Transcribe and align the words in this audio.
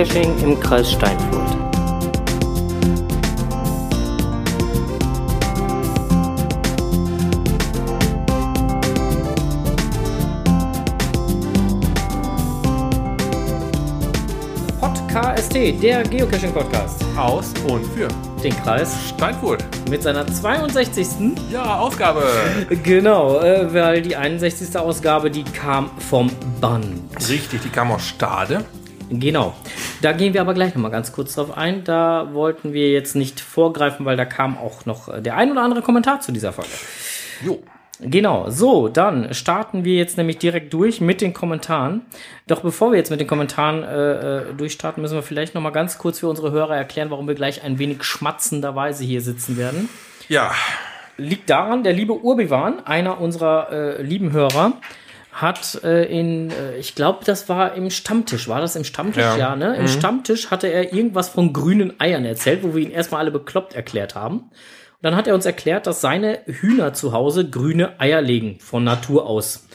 Geocaching 0.00 0.34
im 0.42 0.58
Kreis 0.58 0.92
Steinfurt. 0.92 1.58
KST, 15.12 15.82
der 15.82 16.02
Geocaching-Podcast. 16.04 17.04
Aus 17.18 17.52
und 17.68 17.84
für 17.84 18.08
den 18.42 18.56
Kreis 18.62 18.96
Steinfurt. 19.10 19.62
Mit 19.90 20.02
seiner 20.02 20.26
62. 20.26 21.08
Ja, 21.52 21.78
Ausgabe. 21.78 22.22
Genau, 22.82 23.38
äh, 23.40 23.74
weil 23.74 24.00
die 24.00 24.16
61. 24.16 24.74
Ausgabe, 24.78 25.30
die 25.30 25.44
kam 25.44 25.90
vom 25.98 26.30
Band. 26.58 27.02
Richtig, 27.28 27.60
die 27.60 27.68
kam 27.68 27.92
aus 27.92 28.06
Stade. 28.08 28.64
Genau. 29.10 29.54
Da 30.02 30.12
gehen 30.12 30.32
wir 30.32 30.40
aber 30.40 30.54
gleich 30.54 30.74
nochmal 30.74 30.90
ganz 30.90 31.12
kurz 31.12 31.34
drauf 31.34 31.56
ein. 31.56 31.84
Da 31.84 32.30
wollten 32.32 32.72
wir 32.72 32.90
jetzt 32.90 33.14
nicht 33.14 33.40
vorgreifen, 33.40 34.06
weil 34.06 34.16
da 34.16 34.24
kam 34.24 34.56
auch 34.56 34.86
noch 34.86 35.08
äh, 35.08 35.20
der 35.20 35.36
ein 35.36 35.52
oder 35.52 35.62
andere 35.62 35.82
Kommentar 35.82 36.20
zu 36.20 36.32
dieser 36.32 36.52
Folge. 36.52 36.70
Jo. 37.44 37.62
Genau, 38.02 38.48
so, 38.48 38.88
dann 38.88 39.34
starten 39.34 39.84
wir 39.84 39.94
jetzt 39.94 40.16
nämlich 40.16 40.38
direkt 40.38 40.72
durch 40.72 41.02
mit 41.02 41.20
den 41.20 41.34
Kommentaren. 41.34 42.00
Doch 42.46 42.62
bevor 42.62 42.92
wir 42.92 42.98
jetzt 42.98 43.10
mit 43.10 43.20
den 43.20 43.26
Kommentaren 43.26 43.82
äh, 43.82 44.38
äh 44.38 44.54
durchstarten, 44.54 45.02
müssen 45.02 45.16
wir 45.16 45.22
vielleicht 45.22 45.54
noch 45.54 45.60
mal 45.60 45.68
ganz 45.68 45.98
kurz 45.98 46.20
für 46.20 46.28
unsere 46.28 46.50
Hörer 46.50 46.74
erklären, 46.74 47.10
warum 47.10 47.28
wir 47.28 47.34
gleich 47.34 47.62
ein 47.62 47.78
wenig 47.78 48.02
schmatzenderweise 48.02 49.04
hier 49.04 49.20
sitzen 49.20 49.58
werden. 49.58 49.90
Ja. 50.28 50.52
Liegt 51.18 51.50
daran, 51.50 51.84
der 51.84 51.92
liebe 51.92 52.14
Urbiwan, 52.14 52.86
einer 52.86 53.20
unserer 53.20 53.70
äh, 53.70 54.02
lieben 54.02 54.32
Hörer, 54.32 54.72
hat 55.40 55.82
äh, 55.84 56.04
in, 56.04 56.50
äh, 56.50 56.76
ich 56.78 56.94
glaube, 56.94 57.24
das 57.24 57.48
war 57.48 57.74
im 57.74 57.90
Stammtisch, 57.90 58.48
war 58.48 58.60
das 58.60 58.76
im 58.76 58.84
Stammtisch? 58.84 59.22
Ja, 59.22 59.36
ja 59.36 59.56
ne? 59.56 59.76
Im 59.76 59.82
mhm. 59.82 59.88
Stammtisch 59.88 60.50
hatte 60.50 60.66
er 60.66 60.92
irgendwas 60.92 61.30
von 61.30 61.52
grünen 61.52 61.98
Eiern 62.00 62.24
erzählt, 62.24 62.62
wo 62.62 62.74
wir 62.74 62.82
ihn 62.82 62.90
erstmal 62.90 63.20
alle 63.20 63.30
bekloppt 63.30 63.74
erklärt 63.74 64.14
haben. 64.14 64.50
Dann 65.02 65.16
hat 65.16 65.26
er 65.26 65.34
uns 65.34 65.46
erklärt, 65.46 65.86
dass 65.86 66.00
seine 66.00 66.40
Hühner 66.46 66.92
zu 66.92 67.12
Hause 67.12 67.48
grüne 67.48 67.98
Eier 68.00 68.20
legen, 68.20 68.58
von 68.60 68.84
Natur 68.84 69.26
aus. 69.26 69.66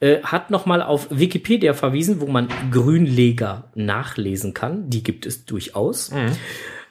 Äh, 0.00 0.22
hat 0.22 0.50
nochmal 0.50 0.80
auf 0.80 1.08
Wikipedia 1.10 1.74
verwiesen, 1.74 2.20
wo 2.20 2.26
man 2.26 2.48
Grünleger 2.70 3.72
nachlesen 3.74 4.54
kann. 4.54 4.88
Die 4.88 5.02
gibt 5.02 5.26
es 5.26 5.44
durchaus. 5.44 6.12
Mhm. 6.12 6.36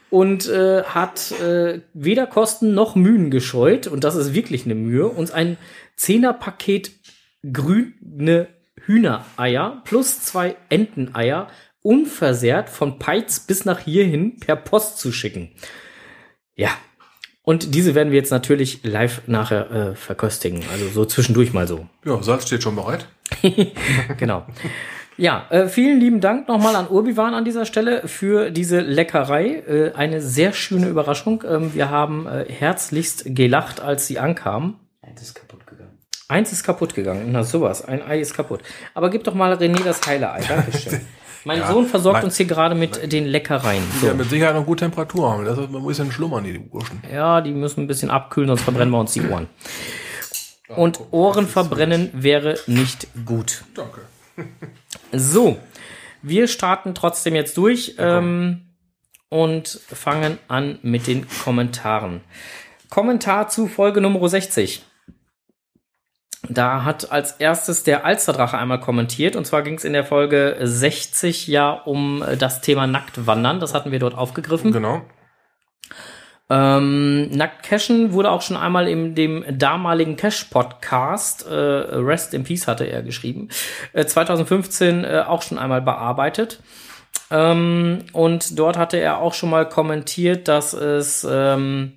Und 0.09 0.49
äh, 0.49 0.83
hat 0.83 1.31
äh, 1.41 1.81
weder 1.93 2.27
Kosten 2.27 2.73
noch 2.73 2.95
Mühen 2.95 3.31
gescheut, 3.31 3.87
und 3.87 4.03
das 4.03 4.15
ist 4.15 4.33
wirklich 4.33 4.65
eine 4.65 4.75
Mühe, 4.75 5.07
uns 5.07 5.31
ein 5.31 5.57
Zehnerpaket 5.95 6.96
grüne 7.51 8.47
Hühnereier 8.85 9.81
plus 9.85 10.21
zwei 10.21 10.55
Enteneier 10.69 11.47
unversehrt 11.81 12.69
von 12.69 12.99
Peitz 12.99 13.39
bis 13.39 13.65
nach 13.65 13.79
hierhin 13.79 14.39
per 14.39 14.55
Post 14.55 14.99
zu 14.99 15.11
schicken. 15.11 15.51
Ja, 16.55 16.71
und 17.43 17.73
diese 17.75 17.95
werden 17.95 18.11
wir 18.11 18.19
jetzt 18.19 18.31
natürlich 18.31 18.83
live 18.83 19.21
nachher 19.27 19.71
äh, 19.71 19.95
verköstigen. 19.95 20.63
Also 20.69 20.89
so 20.89 21.05
zwischendurch 21.05 21.53
mal 21.53 21.65
so. 21.65 21.87
Ja, 22.03 22.21
Salz 22.21 22.45
steht 22.45 22.61
schon 22.61 22.75
bereit. 22.75 23.07
genau. 24.17 24.45
Ja, 25.15 25.47
äh, 25.49 25.69
vielen 25.69 25.99
lieben 26.01 26.19
Dank 26.19 26.49
nochmal 26.49 26.75
an 26.75 26.89
Urbiwan 26.89 27.33
an 27.33 27.45
dieser 27.45 27.65
Stelle 27.65 28.07
für 28.07 28.51
diese 28.51 28.81
Leckerei. 28.81 29.63
Äh, 29.67 29.93
eine 29.93 30.21
sehr 30.21 30.51
schöne 30.51 30.89
Überraschung. 30.89 31.43
Ähm, 31.47 31.73
wir 31.73 31.89
haben 31.89 32.27
äh, 32.27 32.45
herzlichst 32.51 33.23
gelacht, 33.27 33.79
als 33.79 34.07
sie 34.07 34.19
ankam. 34.19 34.81
Eins 35.01 35.21
ist 35.21 35.33
kaputt 35.33 35.46
gegangen. 35.46 35.46
Eins 36.29 36.51
ist 36.51 36.63
kaputt 36.63 36.93
gegangen. 36.93 37.31
Na 37.31 37.43
sowas, 37.43 37.85
ein 37.85 38.01
Ei 38.01 38.19
ist 38.19 38.33
kaputt. 38.33 38.61
Aber 38.93 39.09
gib 39.09 39.23
doch 39.23 39.33
mal 39.33 39.53
René 39.53 39.83
das 39.83 40.05
heile 40.05 40.31
Ei. 40.31 40.41
Dankeschön. 40.41 41.01
Mein 41.45 41.59
ja, 41.59 41.71
Sohn 41.71 41.85
versorgt 41.85 42.17
mein, 42.17 42.25
uns 42.25 42.35
hier 42.35 42.45
gerade 42.45 42.75
mit 42.75 42.99
mein, 42.99 43.09
den 43.09 43.25
Leckereien. 43.25 43.83
So. 44.01 44.07
Ja, 44.07 44.13
mit 44.13 44.29
Sicherheit 44.29 44.53
noch 44.53 44.65
gute 44.65 44.83
Temperatur 44.83 45.31
haben. 45.31 45.45
Das 45.45 45.57
ist 45.57 45.73
ein 45.73 45.85
bisschen 45.85 46.11
schlummern, 46.11 46.43
die 46.43 46.57
Burschen. 46.57 47.01
Ja, 47.09 47.39
die 47.39 47.51
müssen 47.51 47.81
ein 47.83 47.87
bisschen 47.87 48.09
abkühlen, 48.09 48.49
sonst 48.49 48.63
verbrennen 48.63 48.91
wir 48.91 48.99
uns 48.99 49.13
die 49.13 49.21
Ohren. 49.21 49.47
Und 50.67 50.99
Ohren 51.11 51.47
verbrennen 51.47 52.09
wäre 52.13 52.59
nicht 52.67 53.07
gut. 53.25 53.63
Danke. 53.75 54.01
So, 55.13 55.57
wir 56.21 56.49
starten 56.49 56.93
trotzdem 56.93 57.33
jetzt 57.33 57.55
durch 57.55 57.95
ähm, 57.97 58.73
und 59.29 59.67
fangen 59.67 60.37
an 60.49 60.79
mit 60.81 61.07
den 61.07 61.25
Kommentaren. 61.45 62.21
Kommentar 62.89 63.47
zu 63.47 63.67
Folge 63.67 64.01
Nummer 64.01 64.27
60. 64.27 64.83
Da 66.49 66.83
hat 66.83 67.11
als 67.11 67.33
erstes 67.33 67.83
der 67.83 68.05
Alsterdrache 68.05 68.57
einmal 68.57 68.79
kommentiert. 68.79 69.35
Und 69.35 69.45
zwar 69.45 69.63
ging 69.63 69.75
es 69.75 69.83
in 69.83 69.93
der 69.93 70.03
Folge 70.03 70.57
60 70.61 71.47
ja 71.47 71.71
um 71.71 72.23
das 72.37 72.61
Thema 72.61 72.87
Nacktwandern. 72.87 73.59
Das 73.59 73.73
hatten 73.73 73.91
wir 73.91 73.99
dort 73.99 74.15
aufgegriffen. 74.15 74.71
Genau. 74.71 75.01
Ähm, 76.49 77.29
Nackt 77.31 77.63
Cashen 77.63 78.13
wurde 78.13 78.31
auch 78.31 78.41
schon 78.41 78.55
einmal 78.55 78.87
in 78.87 79.15
dem 79.15 79.43
damaligen 79.49 80.15
Cash-Podcast, 80.15 81.45
äh, 81.45 81.53
Rest 81.53 82.33
in 82.33 82.45
Peace 82.45 82.67
hatte 82.67 82.85
er 82.85 83.01
geschrieben, 83.03 83.49
äh, 83.91 84.05
2015 84.05 85.03
äh, 85.03 85.23
auch 85.27 85.41
schon 85.41 85.57
einmal 85.57 85.81
bearbeitet. 85.81 86.61
Ähm, 87.29 88.05
und 88.13 88.57
dort 88.57 88.77
hatte 88.77 88.97
er 88.97 89.17
auch 89.17 89.33
schon 89.33 89.49
mal 89.49 89.67
kommentiert, 89.67 90.47
dass 90.47 90.71
es 90.71 91.27
ähm, 91.29 91.96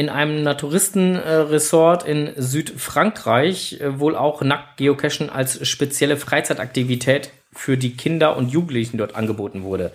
in 0.00 0.08
einem 0.08 0.42
Naturistenresort 0.42 2.08
in 2.08 2.30
Südfrankreich 2.34 3.82
äh, 3.82 4.00
wohl 4.00 4.16
auch 4.16 4.40
Nackt-Geocachen 4.40 5.28
als 5.28 5.68
spezielle 5.68 6.16
Freizeitaktivität 6.16 7.32
für 7.52 7.76
die 7.76 7.98
Kinder 7.98 8.38
und 8.38 8.50
Jugendlichen 8.50 8.96
dort 8.96 9.14
angeboten 9.14 9.62
wurde. 9.62 9.92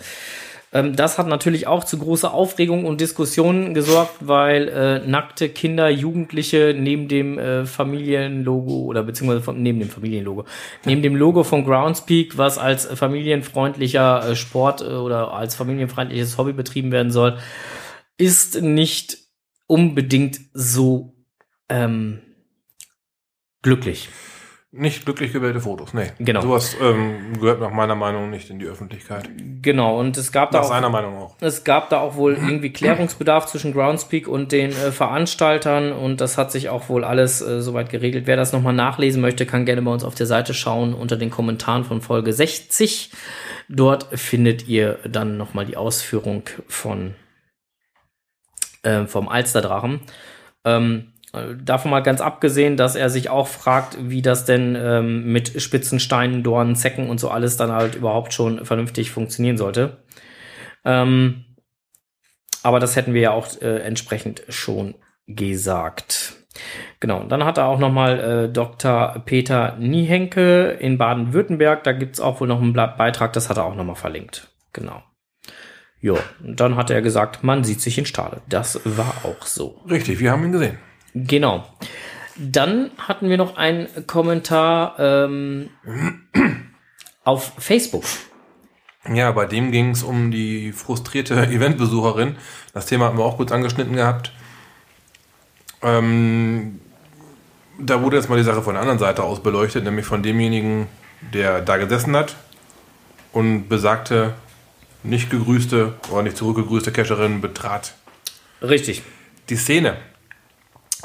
Ähm, 0.71 0.95
das 0.95 1.17
hat 1.17 1.25
natürlich 1.25 1.65
auch 1.65 1.83
zu 1.83 1.97
großer 1.97 2.31
Aufregung 2.31 2.85
und 2.85 3.01
Diskussionen 3.01 3.73
gesorgt, 3.73 4.13
weil 4.19 4.67
äh, 4.67 4.99
nackte 5.07 5.49
Kinder, 5.49 5.89
Jugendliche 5.89 6.75
neben 6.77 7.07
dem 7.07 7.39
äh, 7.39 7.65
Familienlogo 7.65 8.83
oder 8.83 9.01
beziehungsweise 9.01 9.41
von, 9.41 9.59
neben 9.59 9.79
dem 9.79 9.89
Familienlogo, 9.89 10.45
neben 10.85 11.01
dem 11.01 11.15
Logo 11.15 11.43
von 11.43 11.65
Groundspeak, 11.65 12.37
was 12.37 12.59
als 12.59 12.85
familienfreundlicher 12.85 14.29
äh, 14.29 14.35
Sport 14.35 14.81
äh, 14.81 14.85
oder 14.85 15.33
als 15.33 15.55
familienfreundliches 15.55 16.37
Hobby 16.37 16.53
betrieben 16.53 16.91
werden 16.91 17.09
soll, 17.09 17.39
ist 18.19 18.61
nicht 18.61 19.24
unbedingt 19.67 20.39
so 20.53 21.13
ähm, 21.69 22.21
glücklich. 23.61 24.09
Nicht 24.77 25.05
glücklich 25.05 25.31
gewählte 25.31 25.61
Fotos, 25.61 25.93
nee. 25.93 26.11
Genau. 26.19 26.41
Sowas 26.41 26.75
ähm, 26.81 27.39
gehört 27.39 27.61
nach 27.61 27.71
meiner 27.71 27.95
Meinung 27.95 28.29
nicht 28.29 28.49
in 28.49 28.59
die 28.59 28.65
Öffentlichkeit. 28.65 29.29
Genau, 29.61 29.97
und 29.97 30.17
es 30.17 30.33
gab 30.33 30.51
nach 30.51 30.59
da 30.59 30.65
auch, 30.65 30.69
seiner 30.69 30.89
Meinung 30.89 31.15
auch. 31.15 31.35
Es 31.39 31.63
gab 31.63 31.89
da 31.89 32.01
auch 32.01 32.17
wohl 32.17 32.33
irgendwie 32.41 32.73
Klärungsbedarf 32.73 33.45
zwischen 33.45 33.71
Groundspeak 33.71 34.27
und 34.27 34.51
den 34.51 34.71
äh, 34.71 34.91
Veranstaltern 34.91 35.93
und 35.93 36.19
das 36.19 36.37
hat 36.37 36.51
sich 36.51 36.67
auch 36.67 36.89
wohl 36.89 37.05
alles 37.05 37.41
äh, 37.41 37.61
soweit 37.61 37.89
geregelt. 37.89 38.27
Wer 38.27 38.35
das 38.35 38.51
nochmal 38.51 38.73
nachlesen 38.73 39.21
möchte, 39.21 39.45
kann 39.45 39.65
gerne 39.65 39.81
bei 39.81 39.91
uns 39.91 40.03
auf 40.03 40.15
der 40.15 40.25
Seite 40.25 40.53
schauen 40.53 40.93
unter 40.93 41.15
den 41.15 41.29
Kommentaren 41.29 41.85
von 41.85 42.01
Folge 42.01 42.33
60. 42.33 43.11
Dort 43.69 44.07
findet 44.19 44.67
ihr 44.67 44.99
dann 45.09 45.37
nochmal 45.37 45.65
die 45.65 45.77
Ausführung 45.77 46.43
von 46.67 47.13
äh, 48.85 49.05
vom 49.07 49.27
Alsterdrachen. 49.27 50.01
Ähm, 50.63 51.13
davon 51.61 51.91
mal 51.91 52.01
ganz 52.01 52.21
abgesehen, 52.21 52.77
dass 52.77 52.95
er 52.95 53.09
sich 53.09 53.29
auch 53.29 53.47
fragt, 53.47 53.97
wie 53.99 54.21
das 54.21 54.45
denn 54.45 54.75
ähm, 54.79 55.31
mit 55.31 55.61
spitzen 55.61 55.99
Steinen, 55.99 56.43
Dornen, 56.43 56.75
Zecken 56.75 57.09
und 57.09 57.19
so 57.19 57.29
alles 57.29 57.57
dann 57.57 57.71
halt 57.71 57.95
überhaupt 57.95 58.33
schon 58.33 58.65
vernünftig 58.65 59.11
funktionieren 59.11 59.57
sollte. 59.57 59.97
Ähm, 60.83 61.45
aber 62.63 62.79
das 62.79 62.95
hätten 62.95 63.13
wir 63.13 63.21
ja 63.21 63.31
auch 63.31 63.47
äh, 63.61 63.79
entsprechend 63.79 64.43
schon 64.49 64.95
gesagt. 65.27 66.33
Genau, 66.99 67.19
und 67.19 67.29
dann 67.29 67.43
hat 67.43 67.57
er 67.57 67.65
auch 67.65 67.79
nochmal 67.79 68.19
äh, 68.19 68.49
Dr. 68.49 69.21
Peter 69.25 69.75
Niehenke 69.77 70.69
in 70.79 70.97
Baden-Württemberg. 70.97 71.83
Da 71.83 71.91
gibt 71.91 72.15
es 72.15 72.21
auch 72.21 72.39
wohl 72.39 72.47
noch 72.47 72.61
einen 72.61 72.73
Beitrag, 72.73 73.33
das 73.33 73.49
hat 73.49 73.57
er 73.57 73.65
auch 73.65 73.75
nochmal 73.75 73.95
verlinkt. 73.95 74.49
Genau. 74.71 75.03
Ja, 76.05 76.17
dann 76.39 76.75
hat 76.75 76.91
er 76.91 77.01
gesagt, 77.01 77.43
man 77.43 77.63
sieht 77.63 77.81
sich 77.81 77.97
in 77.97 78.05
Stade. 78.05 78.39
Das 78.47 78.79
war 78.83 79.11
auch 79.23 79.43
so. 79.43 79.81
Richtig, 79.89 80.19
wir 80.19 80.29
haben 80.29 80.43
ihn 80.45 80.51
gesehen. 80.51 80.77
Genau. 81.15 81.67
Dann 82.35 82.91
hatten 82.99 83.27
wir 83.27 83.37
noch 83.37 83.57
einen 83.57 83.87
Kommentar 84.05 84.99
ähm, 84.99 85.71
auf 87.23 87.53
Facebook. 87.57 88.03
Ja, 89.11 89.31
bei 89.31 89.47
dem 89.47 89.71
ging 89.71 89.89
es 89.89 90.03
um 90.03 90.29
die 90.29 90.73
frustrierte 90.73 91.33
Eventbesucherin. 91.47 92.35
Das 92.71 92.85
Thema 92.85 93.05
haben 93.05 93.17
wir 93.17 93.25
auch 93.25 93.37
kurz 93.37 93.51
angeschnitten 93.51 93.95
gehabt. 93.95 94.31
Ähm, 95.81 96.81
da 97.79 98.03
wurde 98.03 98.17
jetzt 98.17 98.29
mal 98.29 98.37
die 98.37 98.43
Sache 98.43 98.61
von 98.61 98.75
der 98.75 98.81
anderen 98.81 98.99
Seite 98.99 99.23
aus 99.23 99.41
beleuchtet, 99.41 99.83
nämlich 99.83 100.05
von 100.05 100.21
demjenigen, 100.21 100.85
der 101.33 101.61
da 101.61 101.77
gesessen 101.77 102.15
hat 102.15 102.35
und 103.31 103.69
besagte, 103.69 104.35
nicht 105.05 105.29
gegrüßte 105.29 105.93
oder 106.11 106.23
nicht 106.23 106.37
zurückgegrüßte 106.37 106.91
Cacherin 106.91 107.41
betrat. 107.41 107.93
Richtig. 108.61 109.03
Die 109.49 109.55
Szene. 109.55 109.97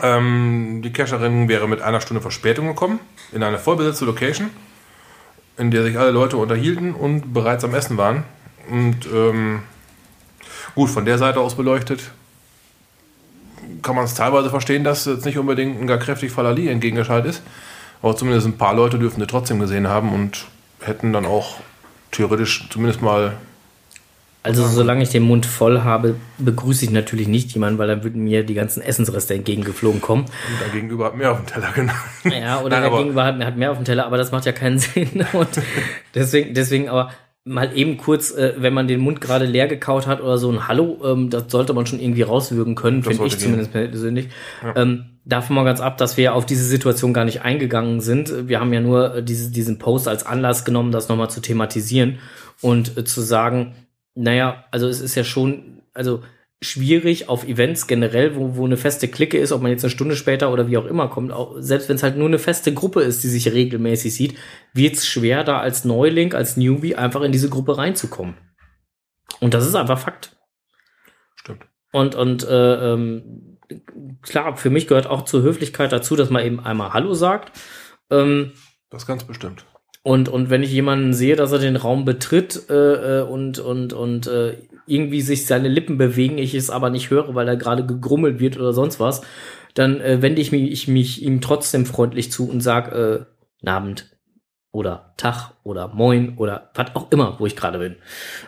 Ähm, 0.03 0.81
die 0.83 0.93
Cacherin 0.93 1.49
wäre 1.49 1.69
mit 1.69 1.83
einer 1.83 2.01
Stunde 2.01 2.21
Verspätung 2.21 2.67
gekommen 2.67 3.01
in 3.33 3.43
eine 3.43 3.59
vollbesetzte 3.59 4.05
Location, 4.07 4.51
in 5.59 5.71
der 5.71 5.83
sich 5.83 5.99
alle 5.99 6.11
Leute 6.11 6.37
unterhielten 6.37 6.95
und 6.95 7.35
bereits 7.35 7.65
am 7.65 7.75
Essen 7.75 7.97
waren. 7.97 8.25
Und 8.71 9.07
ähm, 9.13 9.63
gut, 10.75 10.91
von 10.91 11.05
der 11.05 11.19
Seite 11.19 11.41
aus 11.41 11.55
beleuchtet 11.55 12.11
kann 13.83 13.95
man 13.95 14.05
es 14.05 14.15
teilweise 14.15 14.51
verstehen, 14.51 14.85
dass 14.85 15.05
jetzt 15.07 15.25
nicht 15.25 15.39
unbedingt 15.39 15.81
ein 15.81 15.87
gar 15.87 15.99
kräftig 15.99 16.33
Falali 16.33 16.69
entgegengeschaltet 16.69 17.33
ist. 17.33 17.43
Aber 18.03 18.17
zumindest 18.17 18.47
ein 18.47 18.57
paar 18.57 18.75
Leute 18.75 18.99
dürfen 18.99 19.21
sie 19.21 19.27
trotzdem 19.27 19.61
gesehen 19.61 19.89
haben 19.89 20.13
und 20.13 20.47
hätten 20.81 21.13
dann 21.13 21.27
auch 21.27 21.57
theoretisch 22.11 22.69
zumindest 22.71 23.03
mal 23.03 23.37
Also 24.43 24.67
solange 24.67 25.03
ich 25.03 25.11
den 25.11 25.23
Mund 25.23 25.45
voll 25.45 25.83
habe, 25.83 26.17
begrüße 26.39 26.87
ich 26.87 26.91
natürlich 26.91 27.29
nicht 27.29 27.53
jemanden, 27.53 27.79
weil 27.79 27.89
dann 27.89 28.03
würden 28.03 28.25
mir 28.25 28.43
die 28.43 28.55
ganzen 28.55 28.83
Essensreste 28.83 29.35
entgegengeflogen 29.35 30.01
kommen. 30.01 30.23
Und 30.23 30.61
der 30.65 30.73
Gegenüber 30.73 31.07
hat 31.07 31.17
mehr 31.17 31.33
auf 31.33 31.39
dem 31.39 31.47
Teller 31.47 31.73
genau. 31.75 31.93
Ja, 32.25 32.61
oder 32.61 32.81
Nein, 32.81 32.91
der 32.91 32.99
Gegenüber 32.99 33.25
hat, 33.25 33.39
hat 33.45 33.57
mehr 33.59 33.71
auf 33.71 33.77
dem 33.77 33.85
Teller, 33.85 34.07
aber 34.07 34.17
das 34.17 34.33
macht 34.33 34.47
ja 34.47 34.53
keinen 34.53 34.79
Sinn. 34.79 35.27
Und 35.35 35.49
deswegen, 36.15 36.55
deswegen 36.55 36.89
aber 36.89 37.11
mal 37.45 37.77
eben 37.77 37.97
kurz, 37.97 38.31
äh, 38.33 38.55
wenn 38.59 38.73
man 38.73 38.89
den 38.89 39.01
Mund 39.01 39.21
gerade 39.21 39.45
leer 39.45 39.67
gekaut 39.67 40.07
hat 40.07 40.23
oder 40.23 40.39
so 40.39 40.51
ein 40.51 40.69
Hallo, 40.69 40.99
ähm, 41.05 41.29
das 41.29 41.45
sollte 41.49 41.75
man 41.75 41.85
schon 41.87 42.01
irgendwie 42.01 42.23
rauswürgen 42.23 42.75
können, 42.75 43.03
finde 43.03 43.27
ich 43.27 43.33
gehen. 43.33 43.41
zumindest 43.41 43.73
persönlich. 43.73 44.29
Ähm, 44.75 45.19
davon 45.25 45.57
mal 45.57 45.65
ganz 45.65 45.81
ab, 45.81 45.99
dass 45.99 46.17
wir 46.17 46.35
auf 46.35 46.47
diese 46.47 46.65
Situation 46.65 47.13
gar 47.13 47.25
nicht 47.25 47.43
eingegangen 47.43 48.01
sind. 48.01 48.49
Wir 48.49 48.61
haben 48.61 48.73
ja 48.73 48.81
nur 48.81 49.17
äh, 49.17 49.23
diese, 49.23 49.51
diesen 49.51 49.79
Post 49.79 50.09
als 50.09 50.25
Anlass 50.25 50.65
genommen, 50.65 50.93
das 50.93 51.09
nochmal 51.09 51.31
zu 51.31 51.41
thematisieren 51.41 52.19
und 52.61 52.97
äh, 52.97 53.05
zu 53.05 53.21
sagen, 53.21 53.75
naja, 54.21 54.65
also 54.71 54.89
es 54.89 55.01
ist 55.01 55.15
ja 55.15 55.25
schon, 55.25 55.83
also 55.95 56.23
schwierig 56.63 57.29
auf 57.29 57.45
Events 57.45 57.87
generell, 57.87 58.37
wo, 58.37 58.57
wo 58.57 58.67
eine 58.67 58.77
feste 58.77 59.09
Clique 59.09 59.39
ist, 59.39 59.51
ob 59.51 59.63
man 59.63 59.71
jetzt 59.71 59.83
eine 59.83 59.91
Stunde 59.91 60.15
später 60.15 60.53
oder 60.53 60.69
wie 60.69 60.77
auch 60.77 60.85
immer 60.85 61.09
kommt, 61.09 61.33
auch, 61.33 61.57
selbst 61.59 61.89
wenn 61.89 61.97
es 61.97 62.03
halt 62.03 62.19
nur 62.19 62.29
eine 62.29 62.39
feste 62.39 62.75
Gruppe 62.75 63.01
ist, 63.01 63.25
die 63.25 63.29
sich 63.29 63.51
regelmäßig 63.51 64.15
sieht, 64.15 64.39
wird 64.75 64.97
es 64.97 65.07
schwer, 65.07 65.43
da 65.43 65.59
als 65.59 65.85
Neuling, 65.85 66.35
als 66.35 66.59
Newbie 66.59 66.97
einfach 66.97 67.23
in 67.23 67.33
diese 67.33 67.49
Gruppe 67.49 67.79
reinzukommen. 67.79 68.35
Und 69.41 69.55
das 69.55 69.67
ist 69.67 69.75
einfach 69.75 69.99
Fakt. 69.99 70.37
Stimmt. 71.37 71.65
Und, 71.93 72.15
und 72.15 72.47
äh, 72.47 72.93
ähm, 72.93 73.59
klar, 74.21 74.57
für 74.57 74.71
mich 74.71 74.87
gehört 74.87 75.07
auch 75.07 75.25
zur 75.25 75.43
Höflichkeit 75.43 75.93
dazu, 75.93 76.15
dass 76.15 76.29
man 76.29 76.45
eben 76.45 76.61
einmal 76.61 76.93
Hallo 76.93 77.15
sagt. 77.15 77.59
Ähm, 78.11 78.53
Das 78.91 79.07
ganz 79.07 79.25
bestimmt. 79.25 79.65
Und, 80.03 80.29
und 80.29 80.51
wenn 80.51 80.63
ich 80.63 80.73
jemanden 80.73 81.13
sehe, 81.13 81.37
dass 81.37 81.53
er 81.53 81.59
den 81.59 81.77
Raum 81.77 82.05
betritt 82.05 82.69
äh, 82.71 83.21
äh, 83.21 83.23
und, 83.23 83.59
und, 83.59 83.93
und 83.93 84.27
äh, 84.27 84.57
irgendwie 84.87 85.21
sich 85.21 85.47
seine 85.47 85.69
Lippen 85.69 85.99
bewegen, 85.99 86.39
ich 86.39 86.55
es 86.55 86.71
aber 86.71 86.91
nicht 86.91 87.11
höre, 87.11 87.35
weil 87.35 87.49
er 87.49 87.57
gerade 87.57 87.85
gegrummelt 87.85 88.41
wird 88.41 88.59
oder 88.59 88.73
sonst 88.73 88.99
was, 88.99 89.23
dann 89.75 90.01
äh, 90.01 90.23
wende 90.23 90.41
ich 90.41 90.53
mich, 90.53 90.71
ich 90.71 90.89
mich 90.89 91.23
ihm 91.23 91.41
trotzdem 91.41 91.87
freundlich 91.87 92.33
zu 92.33 92.49
und 92.49 92.61
sag 92.61 92.93
äh, 92.93 93.25
"Guten 93.61 93.69
Abend 93.69 94.11
oder 94.73 95.15
Tag 95.17 95.53
oder 95.65 95.89
Moin 95.89 96.39
oder 96.39 96.71
was 96.75 96.95
auch 96.95 97.11
immer, 97.11 97.37
wo 97.39 97.47
ich 97.47 97.57
gerade 97.57 97.79
bin. 97.79 97.97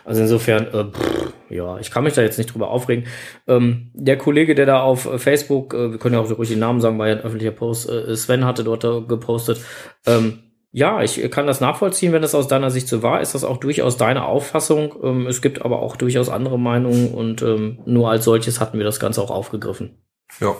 Also 0.05 0.21
insofern, 0.21 0.67
äh, 0.67 0.85
pff, 0.85 1.33
ja, 1.49 1.77
ich 1.79 1.91
kann 1.91 2.03
mich 2.03 2.13
da 2.13 2.21
jetzt 2.21 2.37
nicht 2.37 2.53
drüber 2.53 2.69
aufregen. 2.71 3.05
Ähm, 3.47 3.91
der 3.93 4.17
Kollege, 4.17 4.55
der 4.55 4.65
da 4.65 4.81
auf 4.81 5.07
Facebook, 5.21 5.73
äh, 5.73 5.91
wir 5.91 5.99
können 5.99 6.15
ja 6.15 6.21
auch 6.21 6.37
ruhig 6.37 6.49
den 6.49 6.59
Namen 6.59 6.81
sagen, 6.81 6.97
war 6.97 7.09
ja 7.09 7.15
ein 7.15 7.21
öffentlicher 7.21 7.51
Post, 7.51 7.89
äh, 7.89 8.15
Sven 8.15 8.45
hatte 8.45 8.63
dort 8.63 8.83
gepostet, 9.07 9.59
ähm, 10.05 10.39
ja, 10.75 11.03
ich 11.03 11.29
kann 11.29 11.45
das 11.45 11.61
nachvollziehen, 11.61 12.13
wenn 12.13 12.23
das 12.23 12.33
aus 12.33 12.47
deiner 12.47 12.71
Sicht 12.71 12.87
so 12.87 13.03
war. 13.03 13.21
Ist 13.21 13.35
das 13.35 13.43
auch 13.43 13.57
durchaus 13.57 13.95
deine 13.95 14.25
Auffassung? 14.25 14.95
Ähm, 15.03 15.27
es 15.27 15.43
gibt 15.43 15.61
aber 15.61 15.79
auch 15.79 15.95
durchaus 15.95 16.29
andere 16.29 16.57
Meinungen 16.57 17.13
und 17.13 17.43
ähm, 17.43 17.77
nur 17.85 18.09
als 18.09 18.25
solches 18.25 18.59
hatten 18.59 18.79
wir 18.79 18.83
das 18.83 18.99
Ganze 18.99 19.21
auch 19.21 19.29
aufgegriffen. 19.29 20.03
Ja. 20.39 20.55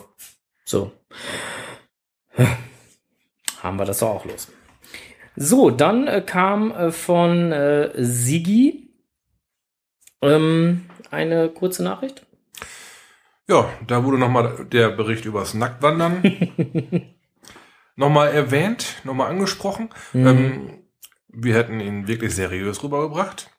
So. 0.65 0.91
Haben 3.63 3.77
wir 3.77 3.85
das 3.85 3.99
doch 3.99 4.09
auch 4.09 4.25
los. 4.25 4.49
So, 5.35 5.71
dann 5.71 6.07
äh, 6.07 6.21
kam 6.21 6.69
äh, 6.71 6.91
von 6.91 7.51
äh, 7.51 7.89
Sigi 7.95 8.93
ähm, 10.21 10.85
eine 11.09 11.49
kurze 11.49 11.83
Nachricht. 11.83 12.23
Ja, 13.49 13.67
da 13.87 14.03
wurde 14.03 14.19
nochmal 14.19 14.67
der 14.71 14.89
Bericht 14.89 15.25
übers 15.25 15.55
Nacktwandern 15.55 16.21
nochmal 17.95 18.33
erwähnt, 18.33 18.95
nochmal 19.03 19.29
angesprochen. 19.29 19.89
Ähm, 20.13 20.83
wir 21.27 21.55
hätten 21.55 21.79
ihn 21.79 22.07
wirklich 22.07 22.35
seriös 22.35 22.83
rübergebracht. 22.83 23.49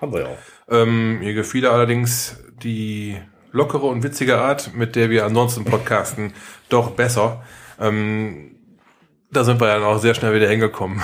Haben 0.00 0.12
wir 0.12 0.20
ja 0.20 0.26
auch. 0.28 0.38
Ähm, 0.68 1.18
mir 1.18 1.34
gefiel 1.34 1.66
allerdings 1.66 2.42
die 2.62 3.20
lockere 3.52 3.86
und 3.86 4.02
witzige 4.02 4.38
Art, 4.38 4.74
mit 4.74 4.96
der 4.96 5.10
wir 5.10 5.24
ansonsten 5.24 5.64
podcasten, 5.64 6.32
doch 6.68 6.90
besser. 6.90 7.44
Ähm, 7.78 8.56
da 9.30 9.44
sind 9.44 9.60
wir 9.60 9.66
dann 9.66 9.82
auch 9.82 9.98
sehr 9.98 10.14
schnell 10.14 10.34
wieder 10.34 10.48
hingekommen. 10.48 11.02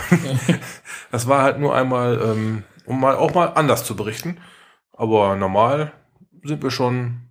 das 1.11 1.29
war 1.29 1.43
halt 1.43 1.59
nur 1.59 1.75
einmal, 1.75 2.21
ähm, 2.23 2.65
um 2.87 3.01
mal 3.01 3.17
auch 3.17 3.35
mal 3.35 3.47
anders 3.47 3.85
zu 3.85 3.97
berichten. 3.97 4.39
Aber 4.93 5.37
normal 5.37 5.93
sind 6.43 6.63
wir 6.63 6.71
schon 6.71 7.30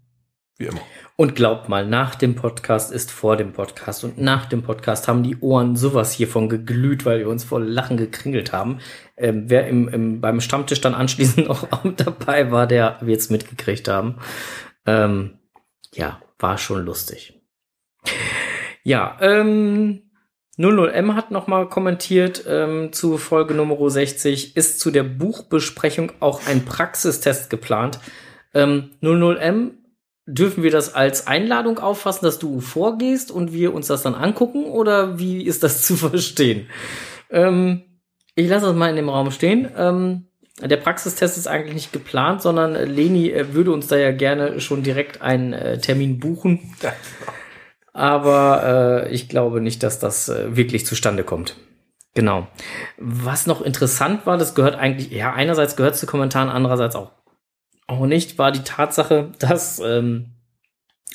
wie 0.60 0.66
immer. 0.66 0.82
Und 1.16 1.36
glaubt 1.36 1.68
mal, 1.68 1.86
nach 1.86 2.16
dem 2.16 2.36
Podcast 2.36 2.92
ist 2.92 3.12
vor 3.12 3.36
dem 3.36 3.54
Podcast. 3.54 4.04
Und 4.04 4.20
nach 4.20 4.46
dem 4.46 4.62
Podcast 4.62 5.08
haben 5.08 5.24
die 5.24 5.38
Ohren 5.40 5.76
sowas 5.76 6.14
hiervon 6.14 6.48
geglüht, 6.48 7.06
weil 7.06 7.20
wir 7.20 7.30
uns 7.30 7.44
vor 7.44 7.60
Lachen 7.60 7.98
gekringelt 7.98 8.54
haben. 8.54 8.80
Ähm, 9.18 9.50
wer 9.50 9.68
im, 9.68 9.88
im, 9.90 10.22
beim 10.22 10.42
Stammtisch 10.42 10.82
dann 10.82 10.94
anschließend 10.94 11.48
noch 11.48 11.68
dabei 11.98 12.52
war, 12.52 12.68
der 12.68 12.98
wird 13.02 13.20
es 13.20 13.30
mitgekriegt 13.30 13.88
haben. 13.88 14.16
Ähm, 14.86 15.40
ja, 15.94 16.22
war 16.38 16.58
schon 16.58 16.86
lustig. 16.86 17.42
Ja, 18.84 19.18
ähm, 19.22 20.04
00M 20.58 21.16
hat 21.16 21.32
nochmal 21.32 21.70
kommentiert 21.70 22.44
ähm, 22.48 22.92
zu 22.92 23.18
Folge 23.18 23.54
Nummer 23.54 23.90
60. 23.90 24.58
Ist 24.58 24.80
zu 24.80 24.92
der 24.92 25.04
Buchbesprechung 25.04 26.12
auch 26.20 26.46
ein 26.48 26.66
Praxistest 26.66 27.50
geplant? 27.50 28.00
Ähm, 28.54 28.92
00M 29.02 29.79
Dürfen 30.32 30.64
wir 30.64 30.72
das 30.72 30.94
als 30.94 31.28
Einladung 31.28 31.80
auffassen, 31.80 32.26
dass 32.26 32.38
du 32.38 32.60
vorgehst 32.60 33.32
und 33.32 33.52
wir 33.52 33.74
uns 33.74 33.88
das 33.88 34.04
dann 34.04 34.16
angucken 34.16 34.66
oder 34.66 35.18
wie 35.18 35.44
ist 35.44 35.64
das 35.64 35.82
zu 35.86 35.96
verstehen? 35.96 36.70
Ähm, 37.30 37.84
ich 38.36 38.48
lasse 38.48 38.68
das 38.68 38.76
mal 38.76 38.90
in 38.90 38.96
dem 38.96 39.10
Raum 39.10 39.32
stehen. 39.32 39.70
Ähm, 39.76 40.28
der 40.62 40.78
Praxistest 40.78 41.38
ist 41.38 41.48
eigentlich 41.48 41.74
nicht 41.74 41.94
geplant, 41.94 42.42
sondern 42.42 42.76
äh, 42.76 42.86
Leni 42.86 43.32
äh, 43.32 43.54
würde 43.54 43.72
uns 43.72 43.88
da 43.88 43.98
ja 43.98 44.12
gerne 44.12 44.60
schon 44.60 44.84
direkt 44.84 45.22
einen 45.22 45.54
äh, 45.54 45.78
Termin 45.80 46.20
buchen. 46.20 46.76
Aber 47.94 49.06
äh, 49.08 49.14
ich 49.14 49.30
glaube 49.30 49.62
nicht, 49.62 49.84
dass 49.84 50.00
das 50.00 50.30
äh, 50.30 50.56
wirklich 50.56 50.86
zustande 50.86 51.24
kommt. 51.24 51.56
Genau. 52.16 52.48
Was 52.98 53.48
noch 53.48 53.62
interessant 53.62 54.26
war, 54.26 54.38
das 54.38 54.56
gehört 54.56 54.76
eigentlich, 54.76 55.12
ja, 55.12 55.34
einerseits 55.34 55.76
gehört 55.76 55.96
zu 55.96 56.06
Kommentaren, 56.06 56.50
andererseits 56.50 56.96
auch 56.96 57.12
auch 57.90 58.06
nicht, 58.06 58.38
war 58.38 58.52
die 58.52 58.64
Tatsache, 58.64 59.32
dass 59.40 59.80
ähm, 59.80 60.28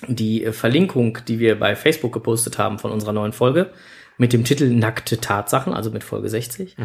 die 0.09 0.45
äh, 0.45 0.53
Verlinkung, 0.53 1.19
die 1.27 1.39
wir 1.39 1.59
bei 1.59 1.77
Facebook 1.77 2.13
gepostet 2.13 2.59
haben 2.59 2.79
von 2.79 2.91
unserer 2.91 3.13
neuen 3.13 3.33
Folge, 3.33 3.71
mit 4.17 4.33
dem 4.33 4.45
Titel 4.45 4.69
Nackte 4.69 5.21
Tatsachen, 5.21 5.73
also 5.73 5.91
mit 5.91 6.05
Folge 6.05 6.29
60, 6.29 6.77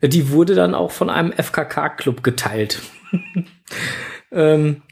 äh, 0.00 0.08
die 0.08 0.30
wurde 0.30 0.54
dann 0.54 0.74
auch 0.74 0.90
von 0.90 1.10
einem 1.10 1.32
FKK-Club 1.32 2.22
geteilt. 2.22 2.80
ähm, 4.32 4.82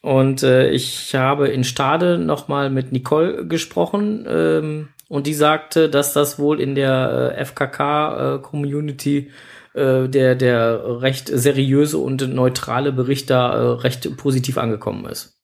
und 0.00 0.42
äh, 0.42 0.70
ich 0.70 1.14
habe 1.14 1.48
in 1.48 1.62
Stade 1.62 2.18
nochmal 2.18 2.70
mit 2.70 2.92
Nicole 2.92 3.46
gesprochen 3.46 4.24
ähm, 4.26 4.88
und 5.08 5.26
die 5.26 5.34
sagte, 5.34 5.88
dass 5.88 6.12
das 6.12 6.38
wohl 6.38 6.60
in 6.60 6.74
der 6.74 7.34
äh, 7.36 7.44
FKK-Community 7.44 9.18
äh, 9.18 9.30
der, 9.74 10.34
der 10.34 11.00
recht 11.02 11.28
seriöse 11.32 11.98
und 11.98 12.28
neutrale 12.34 12.92
Bericht 12.92 13.30
da 13.30 13.52
äh, 13.54 13.66
recht 13.80 14.16
positiv 14.16 14.58
angekommen 14.58 15.06
ist. 15.06 15.38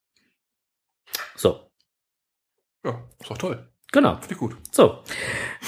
So, 1.35 1.59
Ja, 2.85 3.03
ist 3.19 3.29
doch 3.29 3.37
toll. 3.37 3.67
genau. 3.91 4.15
Finde 4.15 4.33
ich 4.33 4.37
gut. 4.39 4.55
So, 4.71 4.99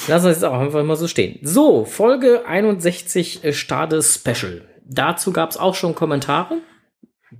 lassen 0.07 0.25
wir 0.25 0.31
es 0.31 0.43
auch 0.43 0.53
einfach 0.59 0.83
mal 0.83 0.95
so 0.95 1.07
stehen. 1.07 1.39
So, 1.41 1.85
Folge 1.85 2.43
61 2.47 3.43
äh, 3.43 3.53
Stade 3.53 4.01
Special. 4.03 4.67
Dazu 4.85 5.31
gab 5.33 5.49
es 5.51 5.57
auch 5.57 5.75
schon 5.75 5.95
Kommentare. 5.95 6.57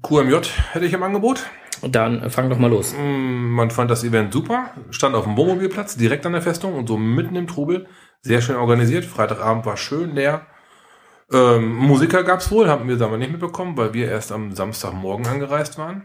QMJ 0.01 0.36
hätte 0.72 0.86
ich 0.86 0.94
im 0.94 1.04
Angebot. 1.04 1.44
Und 1.82 1.96
dann 1.96 2.22
äh, 2.24 2.30
fang 2.30 2.50
doch 2.50 2.58
mal 2.60 2.70
los. 2.70 2.94
Mm, 2.94 3.50
Man 3.51 3.72
fand 3.72 3.92
das 3.92 4.04
Event 4.04 4.34
super. 4.34 4.72
Stand 4.92 5.16
auf 5.16 5.25
dem 5.25 5.36
Wohnmobilplatz, 5.38 5.98
direkt 5.98 6.25
an 6.25 6.34
der 6.34 6.42
Festung 6.42 6.75
und 6.75 6.88
so 6.88 6.98
mitten 6.98 7.36
im 7.36 7.48
Trubel. 7.48 7.88
Sehr 8.22 8.42
schön 8.42 8.56
organisiert. 8.56 9.04
Freitagabend 9.06 9.66
war 9.66 9.78
schön 9.78 10.13
leer. 10.16 10.46
Ähm, 11.34 11.76
Musiker 11.76 12.24
gab's 12.24 12.52
wohl, 12.52 12.68
haben 12.68 12.88
wir 12.88 13.00
aber 13.06 13.18
nicht 13.18 13.32
mitbekommen, 13.32 13.78
weil 13.78 13.94
wir 13.94 14.10
erst 14.10 14.32
am 14.32 14.54
Samstagmorgen 14.54 15.28
angereist 15.28 15.78
waren. 15.78 16.04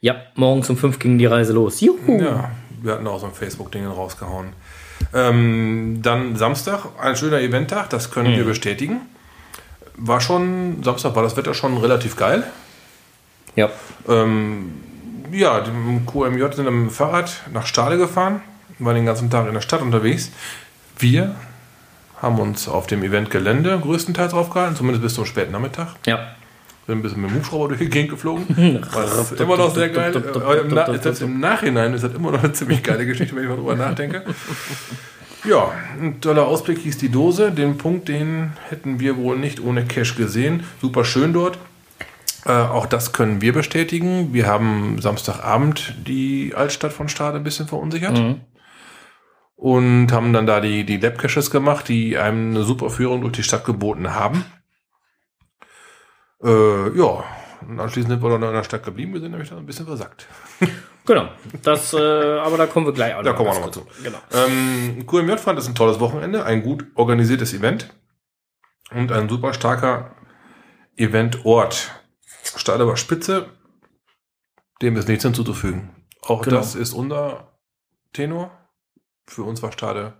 Ja, 0.00 0.16
morgens 0.34 0.70
um 0.70 0.76
fünf 0.76 0.98
ging 0.98 1.18
die 1.18 1.26
Reise 1.26 1.52
los. 1.52 1.80
Juhu. 1.80 2.20
Ja, 2.20 2.50
wir 2.82 2.94
hatten 2.94 3.06
auch 3.06 3.20
so 3.20 3.26
ein 3.26 3.32
Facebook-Ding 3.32 3.86
rausgehauen. 3.86 4.54
Ähm, 5.12 6.00
dann 6.02 6.36
Samstag, 6.36 6.86
ein 7.00 7.16
schöner 7.16 7.40
Eventtag, 7.40 7.90
das 7.90 8.10
können 8.10 8.34
wir 8.36 8.44
bestätigen. 8.44 9.00
War 9.96 10.20
schon, 10.20 10.82
Samstag 10.82 11.14
war 11.14 11.22
das 11.22 11.36
Wetter 11.36 11.54
schon 11.54 11.76
relativ 11.76 12.16
geil. 12.16 12.44
Ja. 13.56 13.68
Ähm, 14.08 14.72
ja, 15.30 15.60
die 15.60 15.70
QMJ 16.06 16.54
sind 16.54 16.66
am 16.66 16.90
Fahrrad 16.90 17.42
nach 17.52 17.66
Stade 17.66 17.98
gefahren, 17.98 18.40
waren 18.78 18.94
den 18.94 19.06
ganzen 19.06 19.28
Tag 19.28 19.46
in 19.48 19.54
der 19.54 19.60
Stadt 19.60 19.82
unterwegs. 19.82 20.30
Wir 20.98 21.34
haben 22.22 22.38
uns 22.38 22.68
auf 22.68 22.86
dem 22.86 23.02
Eventgelände 23.02 23.78
größtenteils 23.78 24.32
aufgehalten, 24.32 24.76
zumindest 24.76 25.02
bis 25.02 25.14
zum 25.14 25.26
späten 25.26 25.52
Nachmittag. 25.52 25.96
Ja. 26.06 26.36
Bin 26.86 26.98
ein 26.98 27.02
bisschen 27.02 27.20
mit 27.20 27.30
dem 27.30 27.36
Hubschrauber 27.36 27.68
durch 27.68 27.80
die 27.80 27.90
Gegend 27.90 28.10
geflogen. 28.10 28.46
Das 28.94 29.32
ist 29.32 29.40
immer 29.40 29.56
noch 29.56 29.74
sehr 29.74 29.88
geil. 29.88 30.12
Selbst 31.00 31.22
im 31.22 31.40
Nachhinein 31.40 31.92
ist 31.94 32.02
das 32.02 32.14
immer 32.14 32.32
noch 32.32 32.42
eine 32.42 32.52
ziemlich 32.52 32.82
geile 32.82 33.06
Geschichte, 33.06 33.36
wenn 33.36 33.42
ich 33.44 33.48
mal 33.48 33.56
drüber 33.56 33.74
nachdenke. 33.76 34.22
Ja, 35.44 35.72
ein 36.00 36.20
toller 36.20 36.46
Ausblick 36.46 36.78
hieß 36.78 36.98
die 36.98 37.08
Dose. 37.08 37.50
Den 37.50 37.76
Punkt, 37.76 38.08
den 38.08 38.52
hätten 38.68 39.00
wir 39.00 39.16
wohl 39.16 39.36
nicht 39.36 39.60
ohne 39.60 39.84
Cash 39.84 40.14
gesehen. 40.16 40.64
Super 40.80 41.04
schön 41.04 41.32
dort. 41.32 41.58
Äh, 42.44 42.52
auch 42.52 42.86
das 42.86 43.12
können 43.12 43.40
wir 43.40 43.52
bestätigen. 43.52 44.32
Wir 44.32 44.46
haben 44.46 45.00
Samstagabend 45.00 45.94
die 46.06 46.52
Altstadt 46.54 46.92
von 46.92 47.08
Stade 47.08 47.38
ein 47.38 47.44
bisschen 47.44 47.68
verunsichert. 47.68 48.18
Mhm. 48.18 48.40
Und 49.62 50.10
haben 50.10 50.32
dann 50.32 50.44
da 50.44 50.60
die, 50.60 50.84
die 50.84 50.96
Lab-Caches 50.96 51.52
gemacht, 51.52 51.86
die 51.86 52.18
einem 52.18 52.50
eine 52.50 52.64
super 52.64 52.90
Führung 52.90 53.20
durch 53.20 53.34
die 53.34 53.44
Stadt 53.44 53.64
geboten 53.64 54.12
haben. 54.12 54.44
Äh, 56.42 56.98
ja, 56.98 57.22
und 57.68 57.78
anschließend 57.78 58.10
sind 58.10 58.22
wir 58.24 58.28
dann 58.28 58.42
in 58.42 58.54
der 58.54 58.64
Stadt 58.64 58.82
geblieben. 58.82 59.12
Wir 59.12 59.20
sind 59.20 59.30
nämlich 59.30 59.50
dann 59.50 59.58
ein 59.58 59.66
bisschen 59.66 59.86
versackt. 59.86 60.26
Genau, 61.04 61.28
das, 61.64 61.92
äh, 61.94 61.98
aber 61.98 62.56
da 62.56 62.68
kommen 62.68 62.86
wir 62.86 62.92
gleich 62.92 63.12
auch 63.16 63.24
Da 63.24 63.32
kommen 63.32 63.48
wir 63.48 63.54
nochmal 63.54 63.72
zu. 63.72 63.84
Genau. 64.04 64.18
Ähm, 64.30 65.04
QMJ 65.04 65.36
fand 65.38 65.58
es 65.58 65.66
ein 65.66 65.74
tolles 65.74 65.98
Wochenende, 65.98 66.44
ein 66.44 66.62
gut 66.62 66.86
organisiertes 66.94 67.52
Event 67.54 67.92
und 68.92 69.10
ein 69.10 69.28
super 69.28 69.52
starker 69.52 70.14
Eventort. 70.96 71.90
War 72.54 72.96
spitze, 72.96 73.46
dem 74.80 74.94
ist 74.96 75.08
nichts 75.08 75.24
hinzuzufügen. 75.24 75.90
Auch 76.20 76.42
genau. 76.42 76.58
das 76.58 76.76
ist 76.76 76.92
unser 76.92 77.48
Tenor. 78.12 78.61
Für 79.26 79.44
uns 79.44 79.62
war 79.62 79.72
Stade 79.72 80.14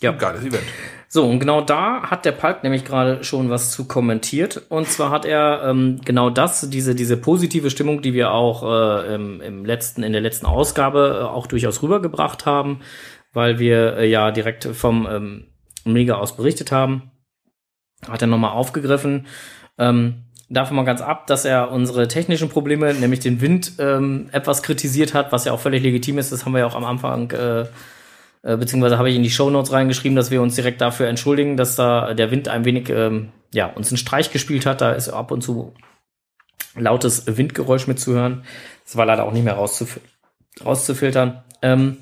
ja. 0.00 0.12
Ein 0.12 0.18
geiles 0.18 0.42
Event. 0.42 0.64
So, 1.08 1.24
und 1.24 1.40
genau 1.40 1.60
da 1.60 2.02
hat 2.02 2.24
der 2.24 2.32
Palk 2.32 2.62
nämlich 2.62 2.84
gerade 2.84 3.24
schon 3.24 3.50
was 3.50 3.72
zu 3.72 3.88
kommentiert. 3.88 4.62
Und 4.68 4.86
zwar 4.86 5.10
hat 5.10 5.24
er 5.24 5.62
ähm, 5.64 6.00
genau 6.04 6.30
das, 6.30 6.70
diese, 6.70 6.94
diese 6.94 7.16
positive 7.16 7.70
Stimmung, 7.70 8.02
die 8.02 8.14
wir 8.14 8.30
auch 8.30 8.62
äh, 8.62 9.14
im, 9.14 9.40
im 9.40 9.64
letzten, 9.64 10.02
in 10.02 10.12
der 10.12 10.20
letzten 10.20 10.46
Ausgabe 10.46 11.20
äh, 11.20 11.24
auch 11.24 11.46
durchaus 11.46 11.82
rübergebracht 11.82 12.46
haben, 12.46 12.80
weil 13.32 13.58
wir 13.58 13.96
äh, 13.96 14.08
ja 14.08 14.30
direkt 14.30 14.64
vom 14.64 15.08
ähm, 15.10 15.46
Mega 15.84 16.16
aus 16.16 16.36
berichtet 16.36 16.70
haben, 16.70 17.10
hat 18.06 18.22
er 18.22 18.28
nochmal 18.28 18.52
aufgegriffen. 18.52 19.26
Ähm, 19.78 20.26
davon 20.48 20.76
mal 20.76 20.84
ganz 20.84 21.00
ab, 21.00 21.26
dass 21.26 21.44
er 21.44 21.70
unsere 21.70 22.08
technischen 22.08 22.48
Probleme, 22.48 22.94
nämlich 22.94 23.20
den 23.20 23.40
Wind, 23.40 23.72
ähm, 23.78 24.28
etwas 24.32 24.62
kritisiert 24.62 25.14
hat, 25.14 25.32
was 25.32 25.44
ja 25.44 25.52
auch 25.52 25.60
völlig 25.60 25.82
legitim 25.82 26.18
ist. 26.18 26.32
Das 26.32 26.44
haben 26.44 26.52
wir 26.52 26.60
ja 26.60 26.66
auch 26.66 26.74
am 26.74 26.84
Anfang 26.84 27.30
äh, 27.32 27.66
äh, 28.42 28.56
beziehungsweise 28.56 28.98
habe 28.98 29.10
ich 29.10 29.16
in 29.16 29.22
die 29.22 29.30
Show 29.30 29.50
Notes 29.50 29.72
reingeschrieben, 29.72 30.16
dass 30.16 30.30
wir 30.30 30.40
uns 30.40 30.54
direkt 30.54 30.80
dafür 30.80 31.08
entschuldigen, 31.08 31.56
dass 31.56 31.76
da 31.76 32.14
der 32.14 32.30
Wind 32.30 32.48
ein 32.48 32.64
wenig, 32.64 32.88
ähm, 32.88 33.30
ja, 33.52 33.66
uns 33.66 33.90
einen 33.90 33.98
Streich 33.98 34.30
gespielt 34.30 34.64
hat. 34.66 34.80
Da 34.80 34.92
ist 34.92 35.08
ab 35.08 35.30
und 35.30 35.42
zu 35.42 35.74
lautes 36.74 37.24
Windgeräusch 37.26 37.86
mitzuhören. 37.86 38.44
Das 38.84 38.96
war 38.96 39.06
leider 39.06 39.24
auch 39.24 39.32
nicht 39.32 39.44
mehr 39.44 39.54
rauszuf 39.54 40.00
rauszufiltern. 40.64 41.42
Ähm, 41.62 41.98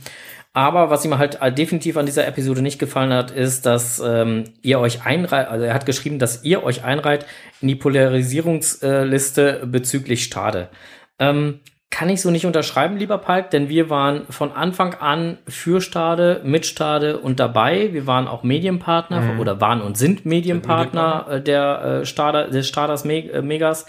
aber 0.57 0.89
was 0.89 1.05
ihm 1.05 1.19
halt 1.19 1.39
definitiv 1.59 1.99
an 1.99 2.07
dieser 2.07 2.27
Episode 2.27 2.63
nicht 2.63 2.79
gefallen 2.79 3.13
hat, 3.13 3.31
ist, 3.31 3.67
dass 3.67 4.01
ähm, 4.03 4.45
ihr 4.63 4.81
euch 4.81 5.05
einreiht, 5.05 5.49
also 5.49 5.67
er 5.67 5.75
hat 5.75 5.85
geschrieben, 5.85 6.19
dass 6.19 6.45
ihr 6.45 6.65
euch 6.65 6.83
einreiht 6.83 7.27
in 7.61 7.69
die 7.69 7.75
Polarisierungsliste 7.75 9.67
bezüglich 9.67 10.25
Stade. 10.25 10.71
Ähm, 11.19 11.61
kann 11.91 12.09
ich 12.09 12.23
so 12.23 12.31
nicht 12.31 12.47
unterschreiben, 12.47 12.97
lieber 12.97 13.19
Palk, 13.19 13.51
denn 13.51 13.69
wir 13.69 13.91
waren 13.91 14.27
von 14.31 14.51
Anfang 14.51 14.95
an 14.95 15.37
für 15.47 15.83
Stade, 15.83 16.41
mit 16.43 16.65
Stade 16.65 17.19
und 17.19 17.39
dabei. 17.39 17.93
Wir 17.93 18.07
waren 18.07 18.27
auch 18.27 18.43
Medienpartner 18.43 19.21
mhm. 19.21 19.41
oder 19.41 19.61
waren 19.61 19.83
und 19.83 19.99
sind 19.99 20.25
Medienpartner 20.25 21.27
äh, 21.31 21.41
der 21.43 22.01
äh, 22.01 22.07
Stade, 22.07 22.51
des 22.51 22.67
Staders 22.67 23.05
Me 23.05 23.31
äh, 23.31 23.43
Megas 23.43 23.85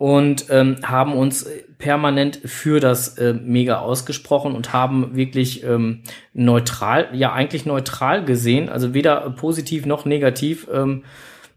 und 0.00 0.46
ähm, 0.48 0.78
haben 0.82 1.12
uns 1.12 1.46
permanent 1.76 2.40
für 2.46 2.80
das 2.80 3.18
äh, 3.18 3.34
Mega 3.34 3.80
ausgesprochen 3.80 4.54
und 4.54 4.72
haben 4.72 5.14
wirklich 5.14 5.62
ähm, 5.62 6.00
neutral, 6.32 7.10
ja 7.12 7.34
eigentlich 7.34 7.66
neutral 7.66 8.24
gesehen, 8.24 8.70
also 8.70 8.94
weder 8.94 9.28
positiv 9.28 9.84
noch 9.84 10.06
negativ. 10.06 10.66
Ähm, 10.72 11.02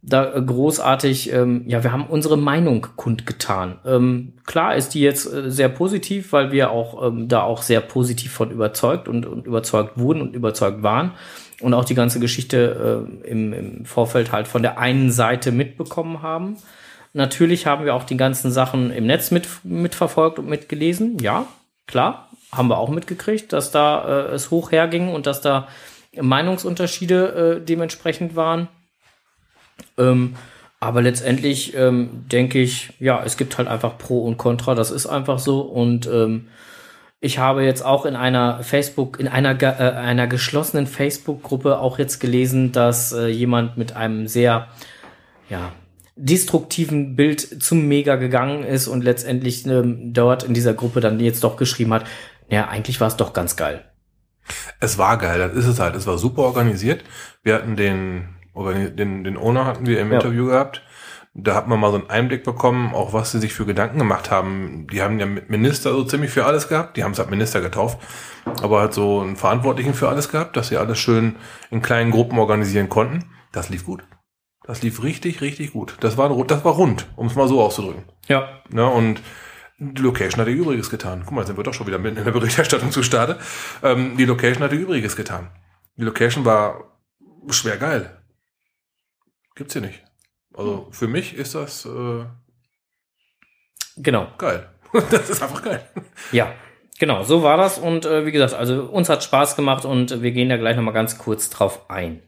da 0.02 0.26
großartig, 0.26 1.32
ähm, 1.32 1.64
ja, 1.68 1.86
wir 1.86 1.94
haben 1.94 2.06
unsere 2.06 2.38
Meinung 2.38 2.86
kundgetan. 2.98 3.80
Ähm, 3.86 4.34
klar 4.46 4.76
ist 4.76 4.90
die 4.90 5.00
jetzt 5.00 5.34
äh, 5.34 5.50
sehr 5.50 5.70
positiv, 5.70 6.34
weil 6.34 6.52
wir 6.52 6.72
auch 6.72 7.08
ähm, 7.08 7.30
da 7.30 7.44
auch 7.44 7.62
sehr 7.62 7.80
positiv 7.80 8.34
von 8.34 8.52
überzeugt 8.52 9.08
und, 9.08 9.26
und 9.26 9.48
überzeugt 9.48 9.98
wurden 9.98 10.22
und 10.22 10.36
überzeugt 10.36 10.84
waren 10.84 11.14
und 11.62 11.74
auch 11.74 11.86
die 11.86 11.96
ganze 11.96 12.20
Geschichte 12.20 13.08
äh, 13.24 13.30
im, 13.30 13.54
im 13.54 13.86
Vorfeld 13.86 14.34
halt 14.34 14.50
von 14.50 14.64
der 14.64 14.80
einen 14.80 15.12
Seite 15.12 15.54
mitbekommen 15.54 16.22
haben. 16.22 16.58
Natürlich 17.14 17.68
haben 17.68 17.86
wir 17.86 17.94
auch 17.94 18.04
die 18.04 18.18
ganzen 18.18 18.52
Sachen 18.52 18.92
im 18.92 19.06
Netz 19.06 19.30
mit, 19.30 19.48
mitverfolgt 19.64 20.40
und 20.40 20.48
mitgelesen. 20.48 21.20
Ja, 21.20 21.46
klar, 21.86 22.30
haben 22.52 22.70
wir 22.70 22.78
auch 22.78 22.90
mitgekriegt, 22.90 23.54
dass 23.54 23.72
da 23.72 24.26
äh, 24.28 24.34
es 24.34 24.50
hoch 24.50 24.72
herging 24.72 25.14
und 25.14 25.28
dass 25.28 25.40
da 25.40 25.68
Meinungsunterschiede 26.20 27.60
äh, 27.62 27.66
dementsprechend 27.66 28.36
waren. 28.36 28.68
Ähm, 29.98 30.36
aber 30.80 31.02
letztendlich 31.02 31.76
ähm, 31.76 32.26
denke 32.32 32.60
ich, 32.60 32.94
ja, 33.00 33.24
es 33.24 33.38
gibt 33.38 33.58
halt 33.58 33.68
einfach 33.68 33.98
Pro 33.98 34.26
und 34.26 34.38
Contra, 34.38 34.76
das 34.76 34.92
ist 34.92 35.06
einfach 35.06 35.40
so. 35.40 35.62
Und 35.62 36.08
ähm, 36.08 36.48
ich 37.22 37.38
habe 37.38 37.64
jetzt 37.64 37.86
auch 37.86 38.06
in 38.06 38.18
einer 38.18 38.64
Facebook, 38.64 39.20
in 39.20 39.30
einer, 39.30 39.62
äh, 39.62 39.94
einer 39.94 40.28
geschlossenen 40.28 40.88
Facebook-Gruppe 40.88 41.80
auch 41.80 42.00
jetzt 42.00 42.20
gelesen, 42.20 42.74
dass 42.74 43.14
äh, 43.14 43.28
jemand 43.28 43.78
mit 43.78 43.96
einem 43.96 44.28
sehr, 44.28 44.68
ja, 45.50 45.72
destruktiven 46.16 47.16
Bild 47.16 47.64
zum 47.64 47.88
Mega 47.88 48.16
gegangen 48.16 48.64
ist 48.64 48.88
und 48.88 49.04
letztendlich 49.04 49.66
ähm, 49.66 50.14
dort 50.14 50.44
in 50.44 50.54
dieser 50.54 50.74
Gruppe 50.74 51.00
dann 51.00 51.20
jetzt 51.20 51.44
doch 51.44 51.58
geschrieben 51.58 51.94
hat, 51.94 52.06
ja, 52.50 52.68
eigentlich 52.68 53.02
war 53.02 53.08
es 53.08 53.18
doch 53.18 53.34
ganz 53.34 53.56
geil. 53.56 53.86
Es 54.80 54.98
war 54.98 55.18
geil, 55.18 55.40
das 55.40 55.56
ist 55.56 55.68
es 55.68 55.80
halt. 55.80 55.96
Es 55.96 56.06
war 56.06 56.18
super 56.18 56.44
organisiert. 56.44 57.04
Wir 57.44 57.56
hatten 57.56 57.76
den 57.76 58.28
den, 58.56 59.24
den 59.24 59.38
Owner 59.38 59.66
hatten 59.66 59.86
wir 59.86 60.00
im 60.00 60.12
ja. 60.12 60.16
Interview 60.16 60.48
gehabt. 60.48 60.84
Da 61.36 61.56
hat 61.56 61.68
man 61.68 61.80
mal 61.80 61.90
so 61.90 61.98
einen 61.98 62.10
Einblick 62.12 62.44
bekommen, 62.44 62.94
auch 62.94 63.12
was 63.12 63.32
sie 63.32 63.40
sich 63.40 63.54
für 63.54 63.66
Gedanken 63.66 63.98
gemacht 63.98 64.30
haben. 64.30 64.86
Die 64.92 65.02
haben 65.02 65.20
ja 65.20 65.26
mit 65.26 65.50
Minister 65.50 65.92
so 65.92 66.04
ziemlich 66.04 66.30
für 66.30 66.46
alles 66.46 66.68
gehabt. 66.68 66.96
Die 66.96 67.04
haben 67.04 67.14
es 67.14 67.20
halt 67.20 67.32
Minister 67.32 67.60
getauft. 67.60 67.98
Aber 68.62 68.82
halt 68.82 68.94
so 68.94 69.22
einen 69.22 69.36
Verantwortlichen 69.36 69.96
für 69.96 70.10
alles 70.10 70.30
gehabt, 70.30 70.56
dass 70.56 70.68
sie 70.68 70.78
alles 70.78 71.00
schön 71.00 71.38
in 71.72 71.82
kleinen 71.82 72.12
Gruppen 72.12 72.38
organisieren 72.38 72.90
konnten. 72.90 73.26
Das 73.52 73.70
lief 73.70 73.86
gut. 73.86 74.04
Das 74.66 74.82
lief 74.82 75.04
richtig, 75.04 75.42
richtig 75.42 75.74
gut. 75.74 75.98
Das 76.00 76.18
war, 76.18 76.30
das 76.46 76.64
war 76.64 76.74
rund, 76.74 77.08
um 77.16 77.28
es 77.28 77.36
mal 77.36 77.48
so 77.48 77.62
auszudrücken. 77.62 78.04
Ja. 78.28 78.62
ja 78.74 78.86
und 78.86 79.22
die 79.78 80.02
Location 80.02 80.40
hat 80.40 80.48
ihr 80.48 80.56
Übriges 80.56 80.90
getan. 80.90 81.24
Guck 81.26 81.34
mal, 81.34 81.46
sind 81.46 81.58
wir 81.58 81.64
doch 81.64 81.74
schon 81.74 81.88
wieder 81.88 82.00
mitten 82.00 82.18
in 82.18 82.24
der 82.24 82.32
Berichterstattung 82.32 82.92
zu 82.92 83.04
Stade. 83.04 83.40
Ähm, 83.82 84.16
die 84.18 84.26
Location 84.26 84.64
hat 84.64 84.72
ihr 84.72 84.80
Übriges 84.80 85.16
getan. 85.16 85.50
Die 85.98 86.04
Location 86.04 86.46
war 86.46 86.98
schwer 87.50 87.78
geil. 87.78 88.24
Gibt's 89.56 89.74
hier 89.74 89.82
nicht. 89.82 90.04
Also 90.54 90.88
für 90.92 91.08
mich 91.08 91.36
ist 91.36 91.56
das 91.56 91.86
äh, 91.86 92.26
genau 93.98 94.28
geil. 94.38 94.70
das 95.12 95.30
ist 95.30 95.42
einfach 95.42 95.64
geil. 95.64 95.88
Ja, 96.32 96.54
genau, 97.00 97.24
so 97.24 97.44
war 97.44 97.58
das. 97.58 97.78
Und 97.78 98.06
äh, 98.06 98.26
wie 98.26 98.32
gesagt, 98.32 98.54
also 98.54 98.84
uns 98.84 99.10
hat 99.10 99.24
Spaß 99.24 99.56
gemacht 99.56 99.86
und 99.86 100.22
wir 100.22 100.32
gehen 100.32 100.50
da 100.50 100.58
gleich 100.58 100.76
nochmal 100.76 100.94
ganz 100.94 101.18
kurz 101.18 101.50
drauf 101.50 101.90
ein. 101.90 102.22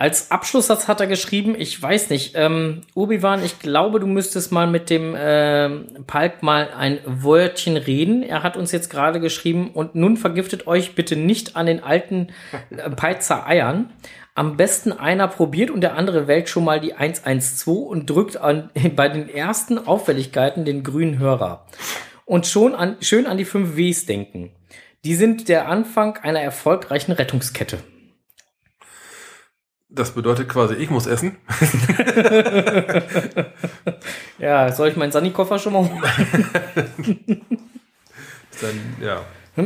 Als 0.00 0.30
Abschlusssatz 0.30 0.86
hat 0.86 1.00
er 1.00 1.08
geschrieben, 1.08 1.56
ich 1.58 1.82
weiß 1.82 2.10
nicht, 2.10 2.34
ähm, 2.36 2.82
Obi-Wan, 2.94 3.44
ich 3.44 3.58
glaube, 3.58 3.98
du 3.98 4.06
müsstest 4.06 4.52
mal 4.52 4.68
mit 4.68 4.90
dem 4.90 5.16
äh, 5.16 5.68
Palk 6.06 6.44
mal 6.44 6.70
ein 6.76 7.00
Wörtchen 7.04 7.76
reden. 7.76 8.22
Er 8.22 8.44
hat 8.44 8.56
uns 8.56 8.70
jetzt 8.70 8.90
gerade 8.90 9.18
geschrieben 9.18 9.72
und 9.74 9.96
nun 9.96 10.16
vergiftet 10.16 10.68
euch 10.68 10.94
bitte 10.94 11.16
nicht 11.16 11.56
an 11.56 11.66
den 11.66 11.82
alten 11.82 12.28
äh, 12.70 12.88
Peizer 12.90 13.44
Eiern 13.44 13.90
am 14.36 14.56
besten 14.56 14.92
einer 14.92 15.26
probiert 15.26 15.68
und 15.68 15.80
der 15.80 15.96
andere 15.96 16.28
wählt 16.28 16.48
schon 16.48 16.62
mal 16.62 16.78
die 16.78 16.94
112 16.94 17.66
und 17.66 18.08
drückt 18.08 18.36
an, 18.36 18.70
bei 18.94 19.08
den 19.08 19.28
ersten 19.28 19.84
Auffälligkeiten 19.84 20.64
den 20.64 20.84
grünen 20.84 21.18
Hörer. 21.18 21.66
Und 22.24 22.46
schon 22.46 22.76
an, 22.76 22.98
schön 23.00 23.26
an 23.26 23.36
die 23.36 23.44
5 23.44 23.76
Ws 23.76 24.06
denken. 24.06 24.52
Die 25.04 25.16
sind 25.16 25.48
der 25.48 25.66
Anfang 25.66 26.18
einer 26.18 26.40
erfolgreichen 26.40 27.10
Rettungskette. 27.10 27.78
Das 29.90 30.10
bedeutet 30.10 30.50
quasi, 30.50 30.74
ich 30.74 30.90
muss 30.90 31.06
essen. 31.06 31.36
ja, 34.38 34.70
soll 34.70 34.88
ich 34.88 34.96
meinen 34.96 35.12
Sani-Koffer 35.12 35.58
schon 35.58 35.72
mal 35.72 35.88
holen? 35.88 36.02
Dann, 38.60 38.96
ja. 39.00 39.22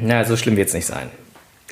Na, 0.00 0.24
so 0.24 0.36
schlimm 0.36 0.56
wird 0.56 0.68
es 0.68 0.74
nicht 0.74 0.86
sein. 0.86 1.10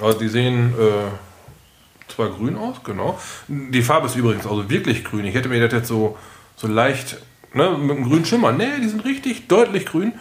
Also 0.00 0.18
die 0.18 0.28
sehen 0.28 0.72
äh, 0.78 2.10
zwar 2.10 2.30
grün 2.30 2.56
aus, 2.56 2.82
genau. 2.82 3.20
Die 3.48 3.82
Farbe 3.82 4.06
ist 4.06 4.16
übrigens 4.16 4.46
also 4.46 4.70
wirklich 4.70 5.04
grün. 5.04 5.26
Ich 5.26 5.34
hätte 5.34 5.50
mir 5.50 5.60
das 5.60 5.72
jetzt 5.72 5.88
so, 5.88 6.16
so 6.56 6.68
leicht 6.68 7.18
ne, 7.52 7.76
mit 7.78 7.96
einem 7.96 8.04
grünen 8.08 8.24
Schimmer. 8.24 8.52
Nee, 8.52 8.80
die 8.80 8.88
sind 8.88 9.04
richtig 9.04 9.48
deutlich 9.48 9.84
grün. 9.84 10.14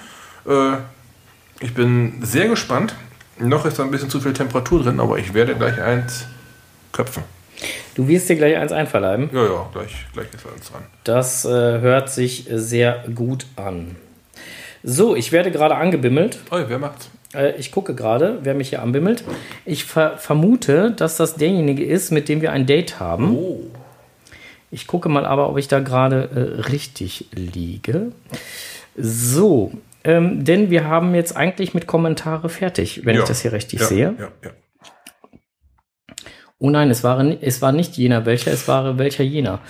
Äh, 0.46 0.78
ich 1.62 1.74
bin 1.74 2.20
sehr 2.22 2.50
gespannt. 2.50 2.96
Noch 3.40 3.66
ist 3.66 3.80
da 3.80 3.84
ein 3.84 3.92
bisschen 3.92 4.10
zu 4.10 4.20
viel 4.20 4.34
Temperatur 4.34 4.84
drin, 4.84 5.00
aber 5.00 5.20
ich 5.20 5.34
werde 5.34 5.56
gleich 5.56 5.82
eins 5.82 6.26
köpfen. 6.92 7.24
Du 7.96 8.08
wirst 8.08 8.30
dir 8.30 8.36
gleich 8.36 8.56
eins 8.58 8.72
einverleiben. 8.72 9.30
Ja, 9.34 9.44
ja, 9.44 9.70
gleich, 9.74 10.06
gleich 10.14 10.28
ist 10.34 10.46
uns 10.46 10.72
dran. 10.72 10.84
Das 11.04 11.46
äh, 11.46 11.50
hört 11.50 12.10
sich 12.10 12.48
sehr 12.50 13.04
gut 13.14 13.46
an. 13.56 13.96
So, 14.84 15.16
ich 15.16 15.32
werde 15.32 15.52
gerade 15.52 15.76
angebimmelt. 15.76 16.40
Oh, 16.52 16.58
wer 16.68 16.80
macht's? 16.80 17.10
Äh, 17.36 17.56
ich 17.58 17.72
gucke 17.72 17.94
gerade, 17.94 18.40
wer 18.44 18.54
mich 18.54 18.70
hier 18.70 18.82
anbimmelt. 18.82 19.24
Ich 19.66 19.84
ver 19.84 20.18
vermute, 20.18 20.92
dass 20.92 21.18
das 21.18 21.36
derjenige 21.36 21.84
ist, 21.86 22.12
mit 22.12 22.30
dem 22.30 22.42
wir 22.42 22.52
ein 22.52 22.66
Date 22.66 23.00
haben. 23.00 23.36
Oh. 23.36 23.60
Ich 24.72 24.88
gucke 24.88 25.10
mal 25.10 25.26
aber, 25.26 25.50
ob 25.50 25.58
ich 25.58 25.68
da 25.68 25.80
gerade 25.82 26.30
äh, 26.34 26.62
richtig 26.62 27.28
liege. 27.34 28.14
So, 28.98 29.74
ähm, 30.04 30.44
denn 30.46 30.70
wir 30.70 30.86
haben 30.86 31.14
jetzt 31.14 31.36
eigentlich 31.36 31.74
mit 31.74 31.88
Kommentare 31.88 32.50
fertig, 32.50 33.06
wenn 33.06 33.16
Ja. 33.16 33.22
ich 33.22 33.28
das 33.28 33.42
hier 33.42 33.52
richtig 33.52 33.82
ja, 33.82 33.86
sehe. 33.86 34.16
Ja, 34.18 34.28
ja. 34.44 34.50
Oh 36.64 36.70
nein, 36.70 36.92
es 36.92 37.04
war, 37.04 37.20
es 37.42 37.64
war 37.64 37.72
nicht 37.72 37.98
jener 37.98 38.28
welcher, 38.28 38.52
es 38.52 38.68
war 38.68 39.00
welcher 39.00 39.24
jener. 39.24 39.62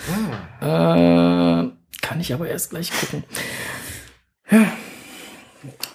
Äh, 0.60 1.70
kann 2.02 2.20
ich 2.20 2.34
aber 2.34 2.46
erst 2.48 2.68
gleich 2.68 2.92
gucken. 2.92 3.24
Ja. 4.50 4.66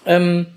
Ähm, 0.07 0.47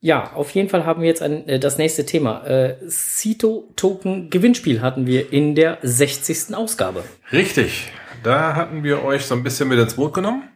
ja, 0.00 0.32
auf 0.32 0.50
jeden 0.52 0.70
Fall 0.70 0.86
haben 0.86 1.02
wir 1.02 1.08
jetzt 1.08 1.20
ein, 1.20 1.46
äh, 1.46 1.58
das 1.58 1.76
nächste 1.76 2.06
Thema. 2.06 2.46
Äh, 2.46 2.88
Cito 2.88 3.70
Token 3.76 4.30
Gewinnspiel 4.30 4.80
hatten 4.80 5.06
wir 5.06 5.30
in 5.30 5.54
der 5.54 5.76
60. 5.82 6.54
Ausgabe. 6.54 7.04
Richtig. 7.30 7.92
Da 8.22 8.54
hatten 8.54 8.82
wir 8.82 9.04
euch 9.04 9.26
so 9.26 9.34
ein 9.34 9.42
bisschen 9.42 9.68
mit 9.68 9.78
ins 9.78 9.96
Boot 9.96 10.14
genommen. 10.14 10.48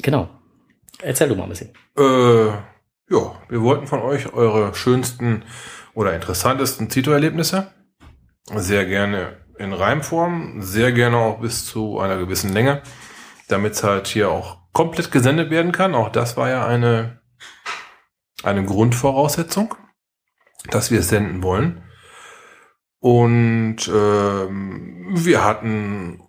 Genau. 0.00 0.30
Erzähl 1.02 1.28
du 1.28 1.36
mal 1.36 1.42
ein 1.42 1.50
bisschen. 1.50 1.74
Äh, 1.98 2.46
ja, 2.46 3.38
wir 3.50 3.60
wollten 3.60 3.86
von 3.86 4.00
euch 4.00 4.32
eure 4.32 4.74
schönsten 4.74 5.44
oder 5.92 6.14
interessantesten 6.14 6.88
Zito-Erlebnisse. 6.88 7.70
Sehr 8.54 8.86
gerne 8.86 9.44
in 9.58 9.72
Reimform, 9.72 10.62
sehr 10.62 10.92
gerne 10.92 11.16
auch 11.16 11.40
bis 11.40 11.66
zu 11.66 11.98
einer 11.98 12.16
gewissen 12.18 12.52
Länge, 12.52 12.82
damit 13.48 13.72
es 13.72 13.82
halt 13.82 14.06
hier 14.06 14.30
auch 14.30 14.58
komplett 14.72 15.10
gesendet 15.10 15.50
werden 15.50 15.72
kann. 15.72 15.94
Auch 15.94 16.10
das 16.10 16.36
war 16.36 16.48
ja 16.48 16.66
eine, 16.66 17.20
eine 18.42 18.64
Grundvoraussetzung, 18.64 19.74
dass 20.70 20.90
wir 20.90 21.00
es 21.00 21.08
senden 21.08 21.42
wollen. 21.42 21.82
Und 23.00 23.88
ähm, 23.88 25.06
wir 25.10 25.44
hatten, 25.44 26.22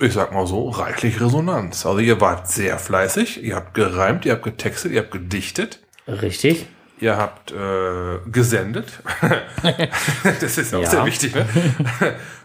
ich 0.00 0.12
sag 0.12 0.32
mal 0.32 0.46
so, 0.46 0.68
reichlich 0.70 1.20
Resonanz. 1.20 1.86
Also 1.86 1.98
ihr 1.98 2.20
wart 2.20 2.48
sehr 2.48 2.78
fleißig, 2.78 3.42
ihr 3.42 3.56
habt 3.56 3.74
gereimt, 3.74 4.24
ihr 4.26 4.32
habt 4.32 4.44
getextet, 4.44 4.92
ihr 4.92 5.02
habt 5.02 5.12
gedichtet. 5.12 5.86
Richtig. 6.06 6.66
Ihr 7.00 7.16
habt 7.16 7.50
äh, 7.52 8.18
gesendet. 8.30 9.02
das 10.40 10.58
ist 10.58 10.74
auch 10.74 10.82
Ja. 10.82 10.90
sehr 10.90 11.06
wichtig. 11.06 11.34
Ne? 11.34 11.46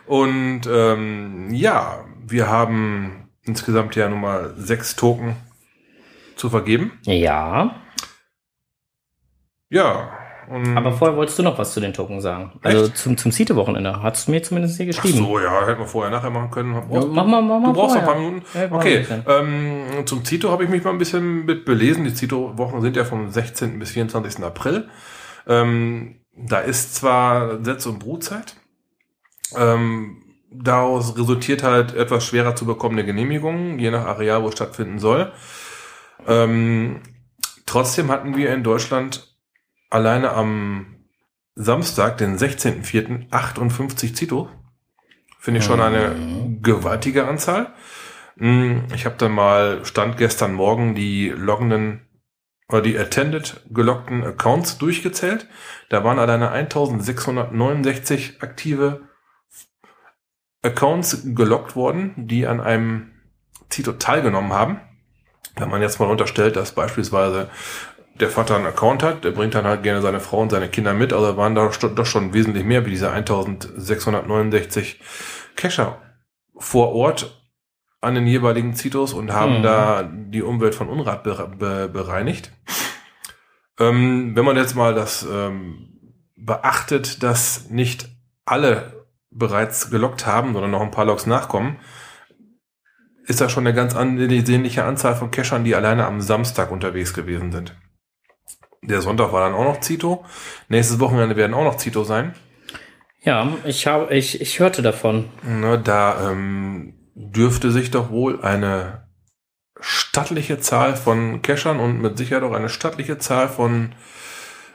Und 0.05 0.61
ähm, 0.67 1.49
ja, 1.53 2.05
wir 2.25 2.47
haben 2.47 3.29
insgesamt 3.43 3.95
ja 3.95 4.07
nun 4.09 4.21
mal 4.21 4.53
sechs 4.57 4.95
Token 4.95 5.35
zu 6.35 6.49
vergeben. 6.49 6.97
Ja. 7.03 7.75
Ja. 9.69 10.17
Und 10.49 10.77
Aber 10.77 10.91
vorher 10.91 11.17
wolltest 11.17 11.39
du 11.39 11.43
noch 11.43 11.57
was 11.57 11.73
zu 11.73 11.79
den 11.79 11.93
Token 11.93 12.21
sagen. 12.21 12.51
Also 12.61 12.85
Echt? 12.85 12.97
zum, 12.97 13.17
zum 13.17 13.31
Cite-Wochenende. 13.31 14.01
Hast 14.01 14.27
du 14.27 14.31
mir 14.31 14.43
zumindest 14.43 14.77
hier 14.77 14.85
Ach 14.85 15.01
geschrieben. 15.01 15.25
so, 15.25 15.39
ja, 15.39 15.65
hätten 15.65 15.79
wir 15.79 15.87
vorher, 15.87 16.11
nachher 16.11 16.29
machen 16.29 16.51
können. 16.51 16.73
Ja, 16.73 16.81
mach 17.05 17.25
mal, 17.25 17.41
mach 17.41 17.59
mal 17.59 17.67
du 17.67 17.73
brauchst 17.73 17.95
noch 17.95 18.01
ein 18.01 18.07
paar 18.07 18.19
Minuten. 18.19 18.43
Ja, 18.53 18.71
okay, 18.71 19.05
ähm, 19.27 20.05
zum 20.05 20.23
Zito 20.23 20.51
habe 20.51 20.63
ich 20.63 20.69
mich 20.69 20.83
mal 20.83 20.91
ein 20.91 20.97
bisschen 20.97 21.45
mit 21.45 21.65
belesen. 21.65 22.03
Die 22.03 22.13
Zito-Wochen 22.13 22.81
sind 22.81 22.95
ja 22.95 23.05
vom 23.05 23.29
16. 23.29 23.79
bis 23.79 23.91
24. 23.91 24.43
April. 24.43 24.87
Ähm, 25.47 26.21
da 26.35 26.59
ist 26.59 26.95
zwar 26.95 27.63
Setz- 27.63 27.85
und 27.85 27.99
Brutzeit. 27.99 28.55
Ähm, 29.55 30.23
daraus 30.51 31.17
resultiert 31.17 31.63
halt 31.63 31.93
etwas 31.95 32.25
schwerer 32.25 32.55
zu 32.55 32.65
bekommende 32.65 33.05
Genehmigungen, 33.05 33.79
je 33.79 33.91
nach 33.91 34.05
Areal, 34.05 34.43
wo 34.43 34.47
es 34.47 34.53
stattfinden 34.53 34.99
soll. 34.99 35.31
Ähm, 36.27 37.01
trotzdem 37.65 38.11
hatten 38.11 38.35
wir 38.35 38.53
in 38.53 38.63
Deutschland 38.63 39.34
alleine 39.95 40.31
am 40.31 40.97
Samstag, 41.55 42.17
den 42.17 42.37
16.04., 42.37 43.31
58 43.31 44.15
Zito. 44.15 44.49
Finde 45.39 45.59
ich 45.59 45.65
schon 45.65 45.79
eine 45.79 46.57
gewaltige 46.61 47.27
Anzahl. 47.27 47.73
Hm, 48.37 48.83
Ich 48.93 49.05
habe 49.05 49.15
dann 49.17 49.31
mal, 49.31 49.85
stand 49.85 50.17
gestern 50.17 50.53
Morgen, 50.53 50.95
die 50.95 51.29
loggenden 51.29 52.01
oder 52.67 52.81
die 52.81 52.97
attended 52.97 53.63
geloggten 53.69 54.23
Accounts 54.23 54.77
durchgezählt. 54.77 55.47
Da 55.89 56.03
waren 56.03 56.19
alleine 56.19 56.49
1669 56.51 58.41
aktive 58.41 59.07
Accounts 60.61 61.21
geloggt 61.35 61.75
worden, 61.75 62.13
die 62.17 62.47
an 62.47 62.59
einem 62.59 63.11
Zito 63.69 63.93
teilgenommen 63.93 64.51
haben. 64.51 64.81
Wenn 65.55 65.69
man 65.69 65.81
jetzt 65.81 65.99
mal 65.99 66.09
unterstellt, 66.09 66.57
dass 66.57 66.73
beispielsweise 66.73 67.49
der 68.19 68.29
Vater 68.29 68.55
einen 68.55 68.65
Account 68.65 69.03
hat, 69.03 69.23
der 69.23 69.31
bringt 69.31 69.55
dann 69.55 69.65
halt 69.65 69.83
gerne 69.83 70.01
seine 70.01 70.19
Frau 70.19 70.39
und 70.41 70.49
seine 70.51 70.69
Kinder 70.69 70.93
mit, 70.93 71.11
also 71.13 71.35
waren 71.37 71.55
da 71.55 71.67
doch 71.69 72.05
schon 72.05 72.33
wesentlich 72.33 72.63
mehr 72.63 72.85
wie 72.85 72.91
diese 72.91 73.11
1669 73.11 75.01
Cacher 75.55 76.01
vor 76.57 76.93
Ort 76.93 77.41
an 78.01 78.15
den 78.15 78.27
jeweiligen 78.27 78.75
Zitos 78.75 79.13
und 79.13 79.33
haben 79.33 79.59
Mhm. 79.59 79.63
da 79.63 80.03
die 80.03 80.43
Umwelt 80.43 80.75
von 80.75 80.89
Unrat 80.89 81.23
be 81.23 81.51
be 81.57 81.89
bereinigt. 81.91 82.51
Ähm, 83.79 84.35
wenn 84.35 84.45
man 84.45 84.55
jetzt 84.55 84.75
mal 84.75 84.93
das 84.93 85.27
ähm, 85.29 85.89
beachtet, 86.37 87.23
dass 87.23 87.69
nicht 87.69 88.07
alle 88.45 89.05
bereits 89.31 89.89
gelockt 89.89 90.25
haben, 90.25 90.53
sondern 90.53 90.71
noch 90.71 90.81
ein 90.81 90.91
paar 90.91 91.05
Logs 91.05 91.25
nachkommen, 91.25 91.77
ist 93.25 93.41
da 93.41 93.49
schon 93.49 93.65
eine 93.65 93.75
ganz 93.75 93.95
ansehnliche 93.95 94.85
Anzahl 94.85 95.15
von 95.15 95.31
Cachern, 95.31 95.63
die 95.63 95.75
alleine 95.75 96.05
am 96.05 96.21
Samstag 96.21 96.71
unterwegs 96.71 97.13
gewesen 97.13 97.51
sind. 97.51 97.75
Der 98.87 99.01
Sonntag 99.01 99.31
war 99.31 99.41
dann 99.41 99.53
auch 99.53 99.63
noch 99.63 99.79
Zito. 99.81 100.25
Nächstes 100.69 100.99
Wochenende 100.99 101.35
werden 101.35 101.53
auch 101.53 101.63
noch 101.63 101.77
Zito 101.77 102.03
sein. 102.03 102.35
Ja, 103.21 103.53
ich 103.65 103.87
habe, 103.87 104.13
ich, 104.15 104.39
ich 104.39 104.59
hörte 104.59 104.81
davon. 104.81 105.29
Ne, 105.43 105.79
da 105.83 106.31
ähm, 106.31 106.93
dürfte 107.15 107.71
sich 107.71 107.89
doch 107.89 108.11
wohl 108.11 108.41
eine 108.41 109.07
stattliche 109.79 110.59
Zahl 110.59 110.95
von 110.95 111.41
Cachern 111.41 111.79
und 111.79 112.01
mit 112.01 112.17
Sicherheit 112.17 112.43
auch 112.43 112.53
eine 112.53 112.69
stattliche 112.69 113.17
Zahl 113.17 113.49
von 113.49 113.93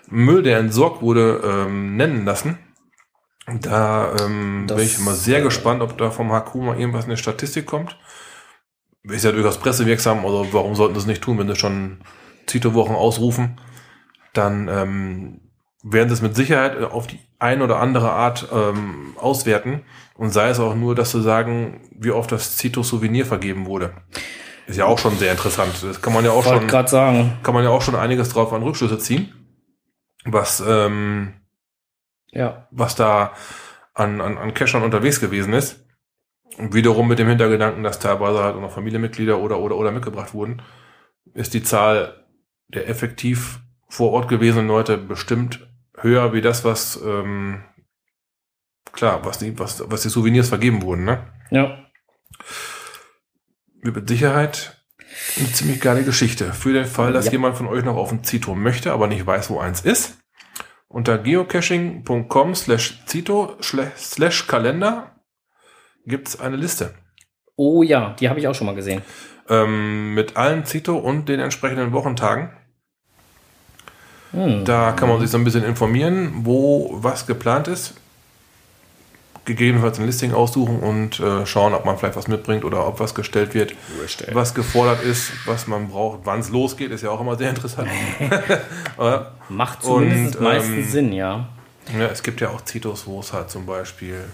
Müll, 0.08 0.42
der 0.42 0.58
entsorgt 0.58 1.00
wurde, 1.00 1.40
ähm, 1.44 1.96
nennen 1.96 2.24
lassen. 2.24 2.58
Da 3.60 4.14
ähm, 4.20 4.64
Das, 4.66 4.76
bin 4.76 4.86
ich 4.86 4.98
immer 4.98 5.14
sehr 5.14 5.38
äh, 5.38 5.42
gespannt, 5.42 5.82
ob 5.82 5.96
da 5.96 6.10
vom 6.10 6.30
HQ 6.32 6.54
mal 6.56 6.78
irgendwas 6.78 7.04
in 7.04 7.10
die 7.10 7.16
Statistik 7.16 7.66
kommt. 7.66 7.96
Ist 9.04 9.24
ja 9.24 9.32
durchaus 9.32 9.58
pressewirksam, 9.58 10.24
also 10.26 10.48
warum 10.52 10.74
sollten 10.74 10.94
sie 10.94 11.00
es 11.00 11.06
nicht 11.06 11.22
tun, 11.22 11.38
wenn 11.38 11.48
sie 11.48 11.56
schon 11.56 12.00
Zito-Wochen 12.46 12.94
ausrufen? 12.94 13.58
Dann 14.32 14.68
ähm, 14.68 15.40
werden 15.82 16.08
sie 16.08 16.14
es 16.14 16.22
mit 16.22 16.36
Sicherheit 16.36 16.80
äh, 16.80 16.84
auf 16.84 17.06
die 17.06 17.18
ein 17.38 17.62
oder 17.62 17.78
andere 17.80 18.10
Art 18.10 18.48
ähm, 18.52 19.14
auswerten. 19.16 19.82
Und 20.14 20.30
sei 20.30 20.50
es 20.50 20.60
auch 20.60 20.74
nur, 20.74 20.94
dass 20.94 21.12
sie 21.12 21.22
sagen, 21.22 21.80
wie 21.98 22.10
oft 22.10 22.30
das 22.30 22.56
Zito-Souvenir 22.56 23.24
vergeben 23.24 23.66
wurde. 23.66 23.94
Ist 24.66 24.76
ja 24.76 24.84
auch 24.84 24.98
schon 24.98 25.16
sehr 25.16 25.32
interessant. 25.32 25.72
Das 25.82 26.02
kann 26.02 26.12
man 26.12 26.24
ja 26.24 26.30
auch 26.32 26.44
Wollte 26.44 26.58
schon 26.60 26.66
gerade 26.68 26.88
sagen. 26.88 27.38
kann 27.42 27.54
man 27.54 27.64
ja 27.64 27.70
auch 27.70 27.82
schon 27.82 27.96
einiges 27.96 28.28
drauf 28.28 28.52
an 28.52 28.62
Rückschlüsse 28.62 28.98
ziehen, 28.98 29.32
was, 30.24 30.62
ähm, 30.66 31.34
Ja. 32.30 32.68
was 32.70 32.94
da 32.94 33.32
an, 33.94 34.20
an, 34.20 34.36
an 34.38 34.54
Cachern 34.54 34.82
unterwegs 34.82 35.18
gewesen 35.20 35.54
ist. 35.54 35.84
Und 36.58 36.74
wiederum 36.74 37.08
mit 37.08 37.18
dem 37.18 37.28
Hintergedanken, 37.28 37.82
dass 37.82 37.98
teilweise 37.98 38.42
halt 38.42 38.54
auch 38.56 38.60
noch 38.60 38.72
Familienmitglieder 38.72 39.38
oder, 39.38 39.58
oder, 39.60 39.76
oder 39.76 39.92
mitgebracht 39.92 40.34
wurden, 40.34 40.60
ist 41.32 41.54
die 41.54 41.62
Zahl 41.62 42.26
der 42.68 42.88
effektiv 42.88 43.60
vor 43.90 44.12
Ort 44.12 44.28
gewesenen 44.28 44.68
Leute 44.68 44.96
bestimmt 44.96 45.68
höher 45.98 46.32
wie 46.32 46.40
das, 46.40 46.64
was, 46.64 46.98
ähm, 47.04 47.62
klar, 48.92 49.22
was 49.26 49.38
die, 49.38 49.58
was, 49.58 49.82
was 49.90 50.00
die 50.02 50.08
Souvenirs 50.08 50.48
vergeben 50.48 50.80
wurden, 50.82 51.04
ne? 51.04 51.26
Ja. 51.50 51.84
mit 53.82 54.08
Sicherheit 54.08 54.84
eine 55.38 55.50
ziemlich 55.52 55.80
geile 55.80 56.04
Geschichte. 56.04 56.52
Für 56.52 56.72
den 56.72 56.84
Fall, 56.84 57.12
dass 57.12 57.26
Ja. 57.26 57.32
jemand 57.32 57.56
von 57.56 57.66
euch 57.66 57.84
noch 57.84 57.96
auf 57.96 58.12
ein 58.12 58.22
Zito 58.24 58.54
möchte, 58.54 58.92
aber 58.92 59.06
nicht 59.06 59.26
weiß, 59.26 59.50
wo 59.50 59.58
eins 59.58 59.80
ist. 59.80 60.18
Unter 60.88 61.18
geocaching.com 61.18 62.54
slash 62.54 63.02
Zito 63.06 63.56
slash 63.60 64.46
Kalender 64.46 65.16
gibt's 66.06 66.38
eine 66.38 66.56
Liste. 66.56 66.94
Oh 67.56 67.82
ja, 67.82 68.14
die 68.18 68.28
habe 68.28 68.38
ich 68.40 68.48
auch 68.48 68.54
schon 68.54 68.66
mal 68.66 68.74
gesehen. 68.74 69.02
Ähm, 69.48 70.14
mit 70.14 70.36
allen 70.36 70.64
Zito 70.64 70.96
und 70.96 71.28
den 71.28 71.40
entsprechenden 71.40 71.92
Wochentagen. 71.92 72.50
Hm. 74.32 74.64
Da 74.64 74.92
kann 74.92 75.08
man 75.08 75.20
sich 75.20 75.30
so 75.30 75.38
ein 75.38 75.44
bisschen 75.44 75.64
informieren, 75.64 76.32
wo 76.42 76.90
was 77.00 77.26
geplant 77.26 77.68
ist. 77.68 77.94
Gegebenenfalls 79.44 79.98
ein 79.98 80.06
Listing 80.06 80.32
aussuchen 80.32 80.80
und 80.80 81.18
äh, 81.18 81.46
schauen, 81.46 81.74
ob 81.74 81.84
man 81.84 81.96
vielleicht 81.98 82.14
was 82.14 82.28
mitbringt 82.28 82.64
oder 82.64 82.86
ob 82.86 83.00
was 83.00 83.14
gestellt 83.14 83.54
wird, 83.54 83.74
was 84.32 84.54
gefordert 84.54 85.02
ist, 85.02 85.32
was 85.46 85.66
man 85.66 85.88
braucht, 85.88 86.20
wann 86.24 86.40
es 86.40 86.50
losgeht, 86.50 86.90
ist 86.92 87.02
ja 87.02 87.10
auch 87.10 87.20
immer 87.20 87.36
sehr 87.36 87.50
interessant. 87.50 87.88
Macht 89.48 89.82
zumindest 89.82 90.36
Und, 90.36 90.42
meistens 90.44 90.76
ähm, 90.76 90.90
Sinn, 90.90 91.12
ja. 91.12 91.48
ja, 91.98 92.06
es 92.06 92.22
gibt 92.22 92.40
ja 92.40 92.50
auch 92.50 92.60
Zitos, 92.60 93.06
wo 93.06 93.20
es 93.20 93.32
halt 93.32 93.50
zum 93.50 93.66
Beispiel 93.66 94.24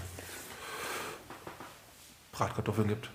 Bratkartoffeln 2.37 2.87
gibt. 2.87 3.09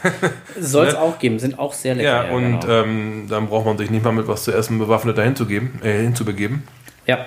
Soll 0.58 0.86
es 0.86 0.94
auch 0.94 1.18
geben, 1.18 1.38
sind 1.38 1.58
auch 1.58 1.72
sehr 1.72 1.94
lecker. 1.94 2.26
Ja, 2.26 2.32
und 2.32 2.60
genau. 2.60 2.72
ähm, 2.72 3.26
dann 3.28 3.46
braucht 3.48 3.66
man 3.66 3.76
sich 3.78 3.90
nicht 3.90 4.04
mal 4.04 4.12
mit 4.12 4.26
was 4.28 4.44
zu 4.44 4.52
essen 4.52 4.78
bewaffnet 4.78 5.18
dahin 5.18 5.36
zu 5.36 5.46
geben, 5.46 5.80
äh, 5.82 6.00
hinzubegeben. 6.02 6.62
ja. 7.06 7.18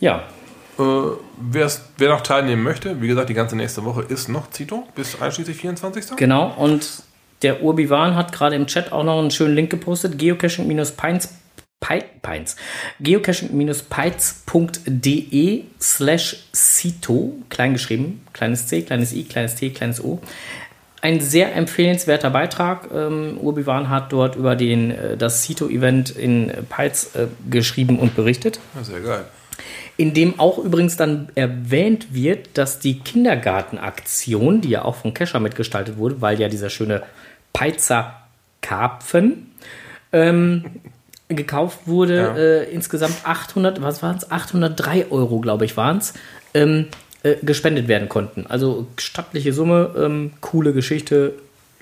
Ja, 0.00 0.22
Äh, 0.78 0.82
wer 1.38 2.08
noch 2.08 2.22
teilnehmen 2.22 2.62
möchte, 2.62 3.02
wie 3.02 3.08
gesagt, 3.08 3.28
die 3.28 3.34
ganze 3.34 3.54
nächste 3.54 3.84
Woche 3.84 4.02
ist 4.02 4.28
noch 4.30 4.48
Zito, 4.50 4.88
bis 4.94 5.20
einschließlich 5.20 5.58
24. 5.58 6.16
genau. 6.16 6.54
Und 6.56 7.02
der 7.42 7.62
Urbiwan 7.62 8.14
hat 8.16 8.32
gerade 8.32 8.56
im 8.56 8.66
Chat 8.66 8.92
auch 8.92 9.04
noch 9.04 9.18
einen 9.18 9.30
schönen 9.30 9.54
Link 9.54 9.68
gepostet. 9.70 10.18
Geocaching-Pines 10.18 11.34
Pines. 11.80 12.56
Geocaching-pines.de 13.00 15.64
slash 15.80 16.36
Cito, 16.54 17.32
klein 17.48 17.72
geschrieben, 17.72 18.20
kleines 18.32 18.66
C, 18.66 18.82
kleines 18.82 19.12
I, 19.12 19.24
kleines 19.24 19.56
T, 19.56 19.70
kleines 19.70 20.04
O. 20.04 20.20
Ein 21.02 21.20
sehr 21.20 21.56
empfehlenswerter 21.56 22.28
Beitrag. 22.28 22.90
Ähm, 22.94 23.38
Urbiwan 23.38 23.88
hat 23.88 24.12
dort 24.12 24.36
über 24.36 24.54
den, 24.54 24.90
äh, 24.90 25.16
das 25.16 25.42
Cito-Event 25.42 26.10
in 26.10 26.52
Peitz 26.68 27.14
äh, 27.14 27.28
geschrieben 27.48 27.98
und 27.98 28.14
berichtet. 28.14 28.60
Ja, 28.74 28.84
sehr 28.84 29.00
geil. 29.00 29.24
in 29.96 30.14
dem 30.14 30.38
auch 30.38 30.58
übrigens 30.58 30.96
dann 30.96 31.28
erwähnt 31.34 32.14
wird, 32.14 32.58
dass 32.58 32.78
die 32.78 33.00
Kindergartenaktion, 33.00 34.60
die 34.60 34.70
ja 34.70 34.84
auch 34.84 34.96
von 34.96 35.14
Kescher 35.14 35.40
mitgestaltet 35.40 35.96
wurde, 35.96 36.20
weil 36.20 36.40
ja 36.40 36.48
dieser 36.48 36.70
schöne 36.70 37.02
Peizer 37.52 38.22
Karpfen 38.62 39.52
ähm, 40.12 40.64
gekauft 41.30 41.80
wurde, 41.86 42.16
Ja. 42.16 42.36
äh, 42.36 42.64
insgesamt 42.72 43.14
800, 43.24 43.82
was 43.82 44.02
waren 44.02 44.16
es? 44.16 44.30
803 44.30 45.06
Euro, 45.10 45.40
glaube 45.40 45.64
ich, 45.64 45.76
waren 45.76 45.98
es, 45.98 46.12
ähm, 46.54 46.88
äh, 47.22 47.36
gespendet 47.42 47.88
werden 47.88 48.08
konnten. 48.08 48.46
Also 48.48 48.86
stattliche 48.98 49.52
Summe, 49.52 49.94
ähm, 49.96 50.32
coole 50.40 50.72
Geschichte, 50.72 51.34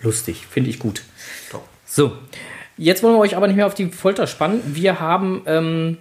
lustig, 0.03 0.47
finde 0.49 0.71
ich 0.71 0.79
gut. 0.79 1.03
Top. 1.51 1.65
So, 1.87 2.13
jetzt 2.77 3.03
wollen 3.03 3.15
wir 3.15 3.21
euch 3.21 3.37
aber 3.37 3.47
nicht 3.47 3.57
mehr 3.57 3.67
auf 3.67 3.75
die 3.75 3.87
Folter 3.87 4.27
spannen. 4.27 4.61
Wir 4.67 5.01
haben 5.01 5.43
ähm, 5.47 5.97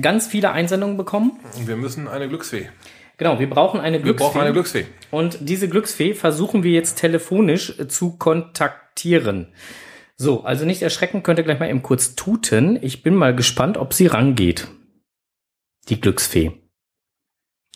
ganz 0.00 0.26
viele 0.26 0.52
Einsendungen 0.52 0.96
bekommen. 0.96 1.32
Und 1.56 1.66
wir 1.68 1.76
müssen 1.76 2.06
eine 2.08 2.28
Glücksfee. 2.28 2.68
Genau, 3.18 3.38
wir 3.38 3.48
brauchen 3.50 3.78
eine 3.80 3.98
Wir 3.98 4.02
Glücksfee. 4.04 4.24
brauchen 4.24 4.40
eine 4.40 4.52
Glücksfee. 4.52 4.86
Und 5.10 5.38
diese 5.40 5.68
Glücksfee 5.68 6.14
versuchen 6.14 6.62
wir 6.62 6.72
jetzt 6.72 6.98
telefonisch 6.98 7.74
zu 7.88 8.12
kontaktieren. 8.12 9.48
So, 10.16 10.42
also 10.42 10.64
nicht 10.64 10.82
erschrecken, 10.82 11.22
könnt 11.22 11.38
ihr 11.38 11.44
gleich 11.44 11.58
mal 11.58 11.68
eben 11.68 11.82
kurz 11.82 12.14
tuten. 12.14 12.78
Ich 12.82 13.02
bin 13.02 13.14
mal 13.14 13.34
gespannt, 13.34 13.76
ob 13.76 13.92
sie 13.92 14.06
rangeht. 14.06 14.68
Die 15.88 16.00
Glücksfee. 16.00 16.52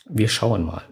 Wir 0.05 0.29
schauen 0.29 0.65
mal. 0.65 0.89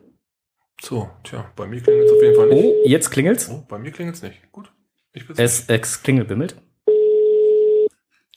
So, 0.80 1.09
tja, 1.22 1.50
bei 1.54 1.66
mir 1.66 1.80
klingelt 1.80 2.07
es 2.07 2.12
auf 2.12 2.22
jeden 2.22 2.37
Fall 2.37 2.48
nicht. 2.48 2.64
Oh, 2.64 2.83
jetzt 2.88 3.11
klingelt's. 3.11 3.48
Oh, 3.48 3.64
bei 3.68 3.78
mir 3.78 3.92
klingelt 3.92 4.16
es 4.16 4.22
nicht. 4.22 4.50
Gut. 4.50 4.72
Ich 5.12 5.26
bin's 5.26 5.38
Es, 5.38 5.68
es 5.68 6.02
klingelt, 6.02 6.28
bimmelt. 6.28 6.57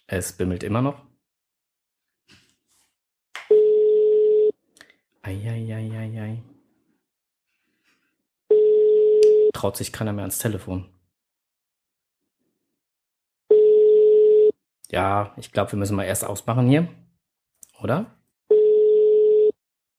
Es 0.05 0.31
bimmelt 0.33 0.63
immer 0.63 0.81
noch. 0.81 1.01
Eieieiei. 5.23 6.41
Traut 9.53 9.75
sich 9.75 9.91
keiner 9.91 10.13
mehr 10.13 10.23
ans 10.23 10.37
Telefon. 10.37 10.85
Ja, 14.91 15.33
ich 15.37 15.51
glaube, 15.51 15.71
wir 15.73 15.79
müssen 15.79 15.95
mal 15.95 16.03
erst 16.05 16.25
ausmachen 16.25 16.67
hier. 16.67 16.87
Oder? 17.81 18.05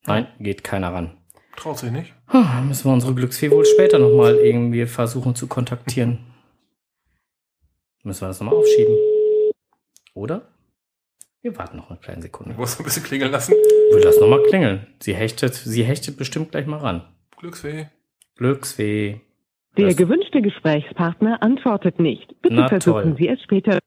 Nein, 0.07 0.27
geht 0.40 0.64
keiner 0.64 0.92
ran. 0.92 1.16
Traut 1.57 1.79
sich 1.79 1.90
nicht. 1.90 2.14
Hm, 2.29 2.42
Dann 2.44 2.68
müssen 2.68 2.88
wir 2.88 2.92
unsere 2.94 3.14
Glücksfee 3.14 3.51
wohl 3.51 3.64
später 3.66 3.98
nochmal 3.98 4.37
irgendwie 4.37 4.87
versuchen 4.87 5.35
zu 5.35 5.46
kontaktieren. 5.48 6.20
Müssen 8.05 8.22
wir 8.22 8.29
das 8.29 8.40
nochmal 8.40 8.55
aufschieben. 8.57 8.96
Oder? 10.14 10.48
Wir 11.42 11.57
warten 11.59 11.77
noch 11.77 11.90
eine 11.90 11.98
kleine 11.98 12.22
Sekunde. 12.22 12.55
Du 12.55 12.61
musst 12.61 12.81
ein 12.81 12.85
bisschen 12.85 13.03
klingeln 13.03 13.31
lassen. 13.33 13.53
Will 13.53 14.01
das 14.01 14.18
nochmal 14.18 14.42
klingeln? 14.44 14.87
Sie 15.01 15.14
hechtet, 15.14 15.55
sie 15.55 15.85
hechtet 15.85 16.16
bestimmt 16.16 16.51
gleich 16.53 16.66
mal 16.66 16.79
ran. 16.79 17.03
Glücksfee. 17.37 17.88
Glücksfee. 18.37 19.20
Der 19.77 19.87
Das- 19.88 19.96
gewünschte 19.96 20.40
Gesprächspartner 20.42 21.42
antwortet 21.42 21.98
nicht. 22.01 22.40
Bitte 22.40 22.55
Na, 22.55 22.68
versuchen 22.68 23.03
toll. 23.03 23.16
Sie 23.18 23.29
es 23.29 23.42
später. 23.42 23.79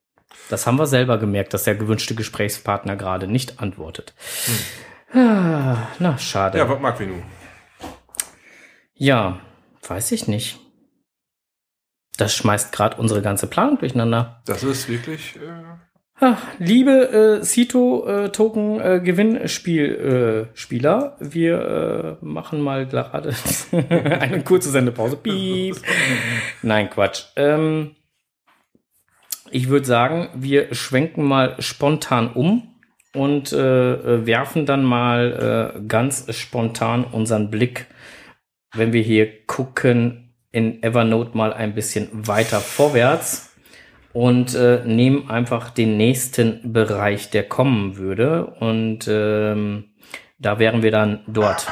Das 0.50 0.68
haben 0.68 0.78
wir 0.78 0.88
selber 0.88 1.18
gemerkt, 1.18 1.54
dass 1.54 1.64
der 1.64 1.76
gewünschte 1.76 2.16
Gesprächspartner 2.16 2.96
gerade 2.96 3.28
nicht 3.28 3.60
antwortet. 3.62 4.14
Ah, 5.14 5.88
Na, 6.00 6.18
schade. 6.18 6.58
Ja, 6.58 6.70
was 6.70 6.80
mag 6.80 7.00
wir 7.00 7.08
nun? 7.08 7.24
ja, 8.96 9.40
weiß 9.88 10.12
ich 10.12 10.28
nicht. 10.28 10.60
Das 12.18 12.36
schmeißt 12.36 12.72
gerade 12.72 12.98
unsere 12.98 13.22
ganze 13.22 13.48
Planung 13.48 13.80
durcheinander. 13.80 14.42
Das 14.46 14.64
ist 14.64 14.90
wirklich. 14.90 15.36
Äh, 15.38 15.64
Ah, 16.24 16.38
liebe 16.60 17.40
äh, 17.42 17.44
Cito-Token-Gewinnspiel-Spieler, 17.44 20.44
äh, 20.44 20.48
Spieler, 20.54 21.18
wir 21.20 22.18
äh, 22.22 22.26
machen 22.26 22.62
mal 22.62 22.86
gerade 22.86 23.34
eine 24.20 24.44
kurze 24.44 24.70
Sendepause. 24.70 25.18
Piep. 25.18 25.78
Nein, 26.62 26.92
Quatsch. 26.92 27.24
Ähm, 27.36 27.96
ich 29.52 29.70
würde 29.70 29.86
sagen, 29.86 30.30
wir 30.34 30.74
schwenken 30.74 31.24
mal 31.24 31.56
spontan 31.60 32.32
um 32.34 32.64
und 33.14 33.52
äh, 33.52 34.26
werfen 34.26 34.66
dann 34.66 34.84
mal 34.84 35.76
äh, 35.78 35.88
ganz 35.88 36.34
spontan 36.36 37.04
unseren 37.04 37.52
Blick, 37.52 37.88
wenn 38.74 38.94
wir 38.94 39.02
hier 39.02 39.46
gucken, 39.46 40.34
in 40.52 40.84
Evernote 40.84 41.38
mal 41.38 41.54
ein 41.54 41.76
bisschen 41.76 42.10
weiter 42.12 42.60
vorwärts 42.60 43.56
und 44.14 44.56
äh, 44.56 44.84
nehmen 44.86 45.30
einfach 45.30 45.70
den 45.70 45.98
nächsten 45.98 46.74
Bereich, 46.74 47.30
der 47.30 47.44
kommen 47.44 47.98
würde. 47.98 48.46
Und 48.60 49.08
ähm, 49.08 49.92
da 50.40 50.60
wären 50.60 50.84
wir 50.84 50.92
dann 50.92 51.22
dort. 51.28 51.68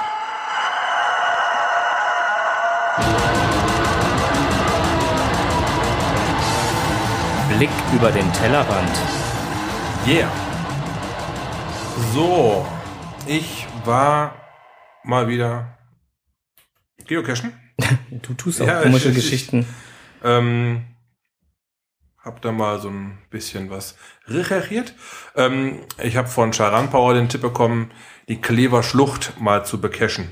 Blick 7.60 7.70
über 7.94 8.10
den 8.10 8.32
Tellerrand. 8.32 8.98
yeah. 10.08 10.32
So. 12.14 12.66
Ich 13.28 13.68
war 13.84 14.34
mal 15.04 15.28
wieder 15.28 15.78
geocachen. 17.06 17.52
Du 18.12 18.34
tust 18.34 18.62
auch 18.62 18.68
Ja, 18.68 18.82
komische 18.82 19.10
ich- 19.10 19.18
ich- 19.18 19.24
Geschichten. 19.24 19.66
Ähm, 20.24 20.86
hab 22.18 22.42
da 22.42 22.52
mal 22.54 22.80
so 22.80 22.90
ein 22.90 23.18
bisschen 23.30 23.70
was 23.70 23.96
recherchiert. 24.28 24.94
Ähm, 25.36 25.80
ich 26.02 26.16
habe 26.18 26.28
von 26.30 26.54
Charan 26.54 26.90
Power 26.90 27.14
den 27.14 27.28
Tipp 27.30 27.42
bekommen, 27.42 27.92
die 28.30 28.40
Klever 28.42 28.84
Schlucht 28.84 29.34
mal 29.40 29.66
zu 29.66 29.82
becachen. 29.82 30.32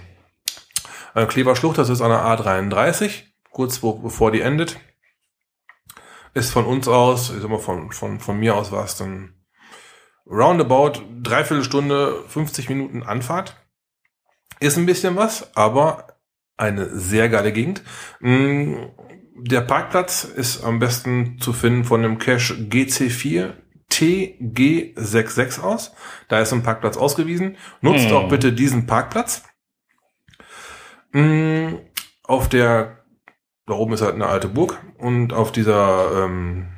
Äh, 1.14 1.26
Klever 1.26 1.56
Schlucht, 1.58 1.78
das 1.78 1.90
ist 1.90 2.00
an 2.02 2.10
der 2.10 2.22
A33, 2.22 3.24
kurz 3.52 3.84
wo, 3.84 3.94
bevor 3.96 4.32
die 4.32 4.42
endet. 4.42 4.80
Ist 6.38 6.52
von 6.52 6.66
uns 6.66 6.88
aus, 6.88 7.32
ich 7.34 7.42
sag 7.42 7.50
mal, 7.50 7.58
von, 7.60 7.92
von, 7.92 8.20
von 8.20 8.40
mir 8.40 8.56
aus 8.56 8.72
war 8.72 8.84
es 8.86 8.96
dann 8.96 9.34
roundabout 10.30 11.02
dreiviertel 11.24 11.64
Stunde, 11.64 12.24
50 12.28 12.70
Minuten 12.70 13.02
Anfahrt. 13.02 13.56
Ist 14.60 14.78
ein 14.78 14.86
bisschen 14.86 15.16
was, 15.16 15.56
aber 15.56 16.20
eine 16.56 16.96
sehr 16.98 17.30
geile 17.30 17.52
Gegend. 17.52 17.82
Mm, 18.20 18.76
Der 19.40 19.62
Parkplatz 19.62 20.24
ist 20.26 20.64
am 20.64 20.80
besten 20.80 21.40
zu 21.40 21.54
finden 21.54 21.84
von 21.86 22.02
dem 22.04 22.20
Cache 22.20 22.54
GC4 22.54 23.54
TG66 23.92 25.62
aus. 25.62 25.94
Da 26.28 26.40
ist 26.40 26.54
ein 26.54 26.62
Parkplatz 26.64 26.98
ausgewiesen. 26.98 27.58
Nutzt 27.82 28.10
Hm. 28.10 28.16
auch 28.16 28.30
bitte 28.30 28.54
diesen 28.54 28.86
Parkplatz. 28.86 29.44
Mm, 31.14 31.76
Auf 32.24 32.50
der, 32.50 32.97
da 33.68 33.74
oben 33.74 33.94
ist 33.94 34.02
halt 34.02 34.16
eine 34.16 34.28
alte 34.28 34.48
Burg 34.48 34.82
und 34.98 35.34
auf 35.34 35.52
dieser, 35.52 36.26
ähm, 36.26 36.70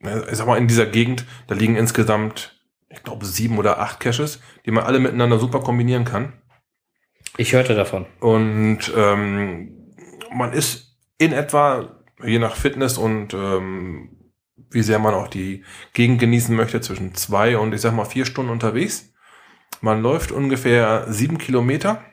ich 0.00 0.36
sag 0.36 0.46
mal, 0.46 0.58
in 0.58 0.68
dieser 0.68 0.86
Gegend, 0.86 1.24
da 1.48 1.54
liegen 1.54 1.76
insgesamt, 1.76 2.62
ich 2.90 3.02
glaube, 3.02 3.24
sieben 3.24 3.58
oder 3.58 3.80
acht 3.80 4.00
Caches, 4.00 4.40
die 4.66 4.70
man 4.70 4.84
alle 4.84 5.00
miteinander 5.00 5.38
super 5.38 5.60
kombinieren 5.60 6.04
kann. 6.04 6.34
Ich 7.36 7.52
hörte 7.52 7.74
davon. 7.74 8.06
Und 8.20 8.92
ähm, 8.94 9.94
man 10.32 10.52
ist 10.52 10.98
in 11.18 11.32
etwa, 11.32 12.02
je 12.22 12.38
nach 12.38 12.56
Fitness 12.56 12.98
und 12.98 13.34
ähm, 13.34 14.32
wie 14.70 14.82
sehr 14.82 14.98
man 14.98 15.14
auch 15.14 15.28
die 15.28 15.64
Gegend 15.94 16.20
genießen 16.20 16.54
möchte, 16.54 16.80
zwischen 16.80 17.14
zwei 17.14 17.56
und 17.56 17.74
ich 17.74 17.80
sag 17.80 17.94
mal 17.94 18.04
vier 18.04 18.26
Stunden 18.26 18.52
unterwegs. 18.52 19.12
Man 19.80 20.02
läuft 20.02 20.32
ungefähr 20.32 21.06
sieben 21.08 21.38
Kilometer. 21.38 22.04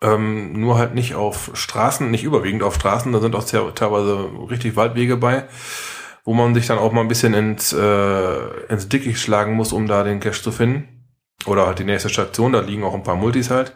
Ähm, 0.00 0.52
nur 0.52 0.78
halt 0.78 0.94
nicht 0.94 1.14
auf 1.14 1.50
Straßen, 1.54 2.10
nicht 2.10 2.22
überwiegend 2.24 2.62
auf 2.62 2.76
Straßen, 2.76 3.12
da 3.12 3.20
sind 3.20 3.34
auch 3.34 3.44
teilweise 3.44 4.30
richtig 4.48 4.76
Waldwege 4.76 5.16
bei, 5.16 5.48
wo 6.24 6.34
man 6.34 6.54
sich 6.54 6.68
dann 6.68 6.78
auch 6.78 6.92
mal 6.92 7.00
ein 7.00 7.08
bisschen 7.08 7.34
ins, 7.34 7.72
äh, 7.72 8.66
ins 8.68 8.88
Dickicht 8.88 9.20
schlagen 9.20 9.54
muss, 9.54 9.72
um 9.72 9.88
da 9.88 10.04
den 10.04 10.20
Cache 10.20 10.42
zu 10.42 10.52
finden. 10.52 10.98
Oder 11.46 11.66
halt 11.66 11.78
die 11.78 11.84
nächste 11.84 12.08
Station, 12.08 12.52
da 12.52 12.60
liegen 12.60 12.84
auch 12.84 12.94
ein 12.94 13.02
paar 13.02 13.16
Multis 13.16 13.50
halt. 13.50 13.74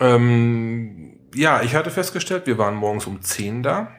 Ähm, 0.00 1.30
ja, 1.34 1.62
ich 1.62 1.74
hatte 1.74 1.90
festgestellt, 1.90 2.46
wir 2.46 2.58
waren 2.58 2.74
morgens 2.74 3.06
um 3.06 3.22
10 3.22 3.62
da. 3.62 3.94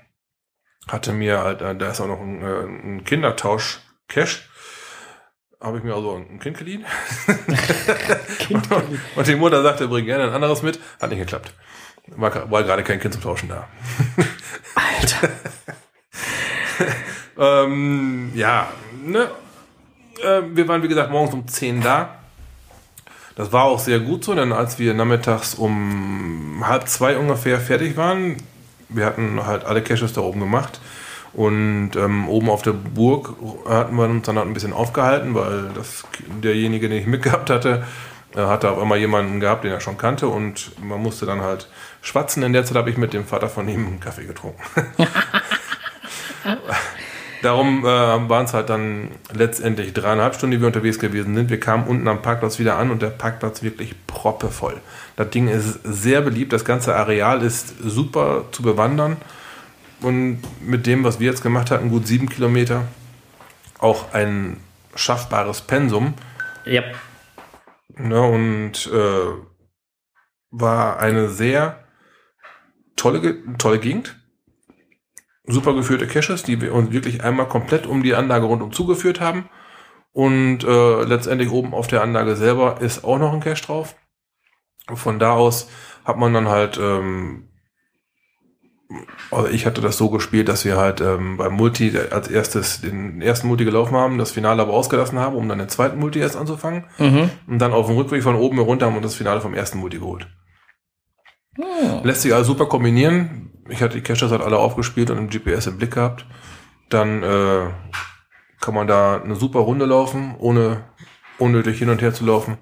Hatte 0.88 1.14
mir 1.14 1.40
halt, 1.44 1.62
äh, 1.62 1.76
da 1.76 1.92
ist 1.92 2.02
auch 2.02 2.08
noch 2.08 2.20
ein, 2.20 2.42
äh, 2.42 2.64
ein 2.64 3.04
Kindertausch-Cash. 3.04 4.50
Habe 5.62 5.78
ich 5.78 5.84
mir 5.84 5.94
also 5.94 6.16
ein 6.16 6.40
Kind 6.40 6.58
geliehen. 6.58 6.84
Kind 8.40 8.68
Und 9.16 9.28
die 9.28 9.36
Mutter 9.36 9.62
sagte, 9.62 9.88
bring 9.88 10.06
gerne 10.06 10.24
ein 10.24 10.34
anderes 10.34 10.64
mit. 10.64 10.80
Hat 11.00 11.12
nicht 11.12 11.20
geklappt. 11.20 11.54
War, 12.08 12.50
war 12.50 12.64
gerade 12.64 12.84
kein 12.84 13.00
Kind 13.00 13.14
zum 13.14 13.22
Tauschen 13.22 13.50
da. 13.50 13.68
Alter. 14.76 15.30
Ähm, 17.38 18.32
ja, 18.36 18.68
ne? 19.04 19.32
Äh, 20.22 20.42
wir 20.54 20.68
waren, 20.68 20.84
wie 20.84 20.88
gesagt, 20.88 21.10
morgens 21.10 21.34
um 21.34 21.48
10 21.48 21.82
da. 21.82 22.20
Das 23.36 23.52
war 23.52 23.64
auch 23.64 23.80
sehr 23.80 24.00
gut 24.00 24.24
so, 24.24 24.36
denn 24.36 24.52
als 24.52 24.78
wir 24.78 24.94
nachmittags 24.94 25.56
um 25.56 26.64
halb 26.68 26.88
zwei 26.88 27.18
ungefähr 27.18 27.60
fertig 27.60 27.98
waren, 27.98 28.38
wir 28.90 29.06
hatten 29.06 29.44
halt 29.46 29.64
alle 29.64 29.82
Caches 29.82 30.14
da 30.14 30.22
oben 30.22 30.42
gemacht 30.42 30.80
und 31.34 31.92
ähm, 31.96 32.28
oben 32.28 32.50
auf 32.50 32.62
der 32.62 32.74
Burg 32.74 33.36
hatten 33.68 33.96
wir 33.96 34.04
uns 34.04 34.26
dann 34.26 34.38
halt 34.38 34.48
ein 34.48 34.54
bisschen 34.54 34.74
aufgehalten, 34.74 35.34
weil 35.34 35.70
das, 35.74 36.04
derjenige, 36.44 36.90
den 36.90 36.98
ich 37.00 37.08
mitgehabt 37.08 37.50
hatte, 37.50 37.84
äh, 38.36 38.40
hatte 38.40 38.72
auf 38.72 38.80
einmal 38.80 38.98
jemanden 38.98 39.40
gehabt, 39.40 39.64
den 39.64 39.72
er 39.72 39.80
schon 39.80 39.98
kannte 39.98 40.28
und 40.28 40.72
man 40.84 41.02
musste 41.02 41.26
dann 41.26 41.42
halt 41.42 41.70
schwatzen. 42.02 42.44
In 42.44 42.54
der 42.54 42.66
Zeit 42.66 42.76
habe 42.78 42.90
ich 42.90 42.98
mit 42.98 43.14
dem 43.14 43.26
Vater 43.26 43.50
von 43.50 43.68
ihm 43.70 43.88
einen 43.88 44.00
Kaffee 44.00 44.26
getrunken. 44.26 44.62
Darum 47.42 47.84
äh, 47.84 47.88
waren 47.88 48.46
es 48.46 48.54
halt 48.54 48.70
dann 48.70 49.10
letztendlich 49.34 49.94
dreieinhalb 49.94 50.36
Stunden, 50.36 50.52
die 50.52 50.62
wir 50.62 50.68
unterwegs 50.68 51.00
gewesen 51.00 51.34
sind. 51.36 51.50
Wir 51.50 51.60
kamen 51.60 51.88
unten 51.88 52.08
am 52.08 52.22
Parkplatz 52.22 52.60
wieder 52.60 52.78
an 52.78 52.92
und 52.92 53.02
der 53.02 53.08
Parkplatz 53.08 53.64
wirklich 53.64 53.96
proppevoll. 54.06 54.76
Das 55.16 55.30
Ding 55.32 55.48
ist 55.48 55.80
sehr 55.84 56.22
beliebt, 56.22 56.54
das 56.54 56.66
ganze 56.66 56.96
Areal 56.96 57.42
ist 57.42 57.74
super 57.80 58.46
zu 58.52 58.62
bewandern. 58.62 59.18
Und 60.02 60.42
mit 60.62 60.88
dem, 60.88 61.04
was 61.04 61.20
wir 61.20 61.28
jetzt 61.28 61.44
gemacht 61.44 61.72
hatten, 61.72 61.90
gut 61.90 62.08
sieben 62.08 62.28
Kilometer, 62.28 62.88
auch 63.80 64.14
ein 64.14 64.58
schaffbares 64.96 65.62
Pensum. 65.62 66.16
Ja. 66.66 66.84
Ne, 67.96 68.22
und 68.22 68.90
äh, 68.92 69.34
war 70.50 71.00
eine 71.00 71.30
sehr 71.30 71.84
tolle, 72.96 73.58
tolle 73.58 73.80
Gegend. 73.80 74.18
Super 75.46 75.74
geführte 75.74 76.08
Caches, 76.08 76.44
die 76.44 76.62
wir 76.62 76.74
uns 76.74 76.92
wirklich 76.92 77.24
einmal 77.24 77.48
komplett 77.48 77.86
um 77.86 78.04
die 78.04 78.16
Anlage 78.16 78.46
rundum 78.46 78.72
zugeführt 78.72 79.20
haben. 79.20 79.50
Und 80.14 80.64
äh, 80.64 81.04
letztendlich 81.04 81.50
oben 81.52 81.74
auf 81.74 81.88
der 81.88 82.02
Anlage 82.02 82.36
selber 82.36 82.82
ist 82.82 83.04
auch 83.04 83.18
noch 83.18 83.34
ein 83.34 83.40
Cache 83.40 83.64
drauf. 83.66 83.96
Von 84.94 85.20
da 85.20 85.34
aus 85.34 85.70
hat 86.04 86.18
man 86.18 86.34
dann 86.34 86.48
halt, 86.48 86.78
ähm, 86.78 87.51
also 89.32 89.48
ich 89.48 89.66
hatte 89.66 89.82
das 89.82 89.98
so 89.98 90.10
gespielt, 90.10 90.50
dass 90.50 90.66
wir 90.66 90.78
halt 90.78 91.02
ähm, 91.02 91.38
beim 91.38 91.54
Multi 91.54 91.94
als 92.12 92.28
erstes 92.28 92.82
den 92.82 93.22
ersten 93.22 93.48
Multi 93.48 93.66
gelaufen 93.66 93.96
haben, 93.96 94.18
das 94.18 94.32
Finale 94.32 94.62
aber 94.62 94.74
ausgelassen 94.74 95.20
haben, 95.20 95.36
um 95.36 95.48
dann 95.48 95.60
den 95.60 95.70
zweiten 95.70 96.00
Multi 96.00 96.20
erst 96.20 96.36
anzufangen. 96.36 96.86
Mhm. 96.98 97.30
Und 97.48 97.60
dann 97.60 97.74
auf 97.74 97.88
dem 97.88 97.96
Rückweg 97.96 98.24
von 98.24 98.36
oben 98.36 98.58
herunter 98.58 98.86
haben 98.86 98.96
wir 98.96 99.02
das 99.02 99.16
Finale 99.16 99.42
vom 99.42 99.54
ersten 99.54 99.80
Multi 99.80 100.00
geholt. 100.00 100.28
Hm. 101.56 102.04
Lässt 102.04 102.22
sich 102.22 102.34
also 102.34 102.54
super 102.54 102.68
kombinieren. 102.68 103.52
Ich 103.70 103.82
hatte 103.82 103.96
die 103.96 104.04
Caches 104.04 104.32
halt 104.32 104.42
alle 104.42 104.58
aufgespielt 104.58 105.10
und 105.10 105.18
im 105.18 105.30
GPS 105.30 105.68
im 105.68 105.78
Blick 105.78 105.92
gehabt. 105.92 106.26
Dann 106.90 107.24
äh, 107.24 107.68
kann 108.60 108.74
man 108.74 108.88
da 108.88 109.22
eine 109.22 109.36
super 109.36 109.60
Runde 109.60 109.86
laufen, 109.86 110.36
ohne 110.38 110.84
unnötig 111.40 111.80
hin 111.80 111.90
und 111.90 112.02
her 112.02 112.14
zu 112.14 112.26
laufen. 112.26 112.58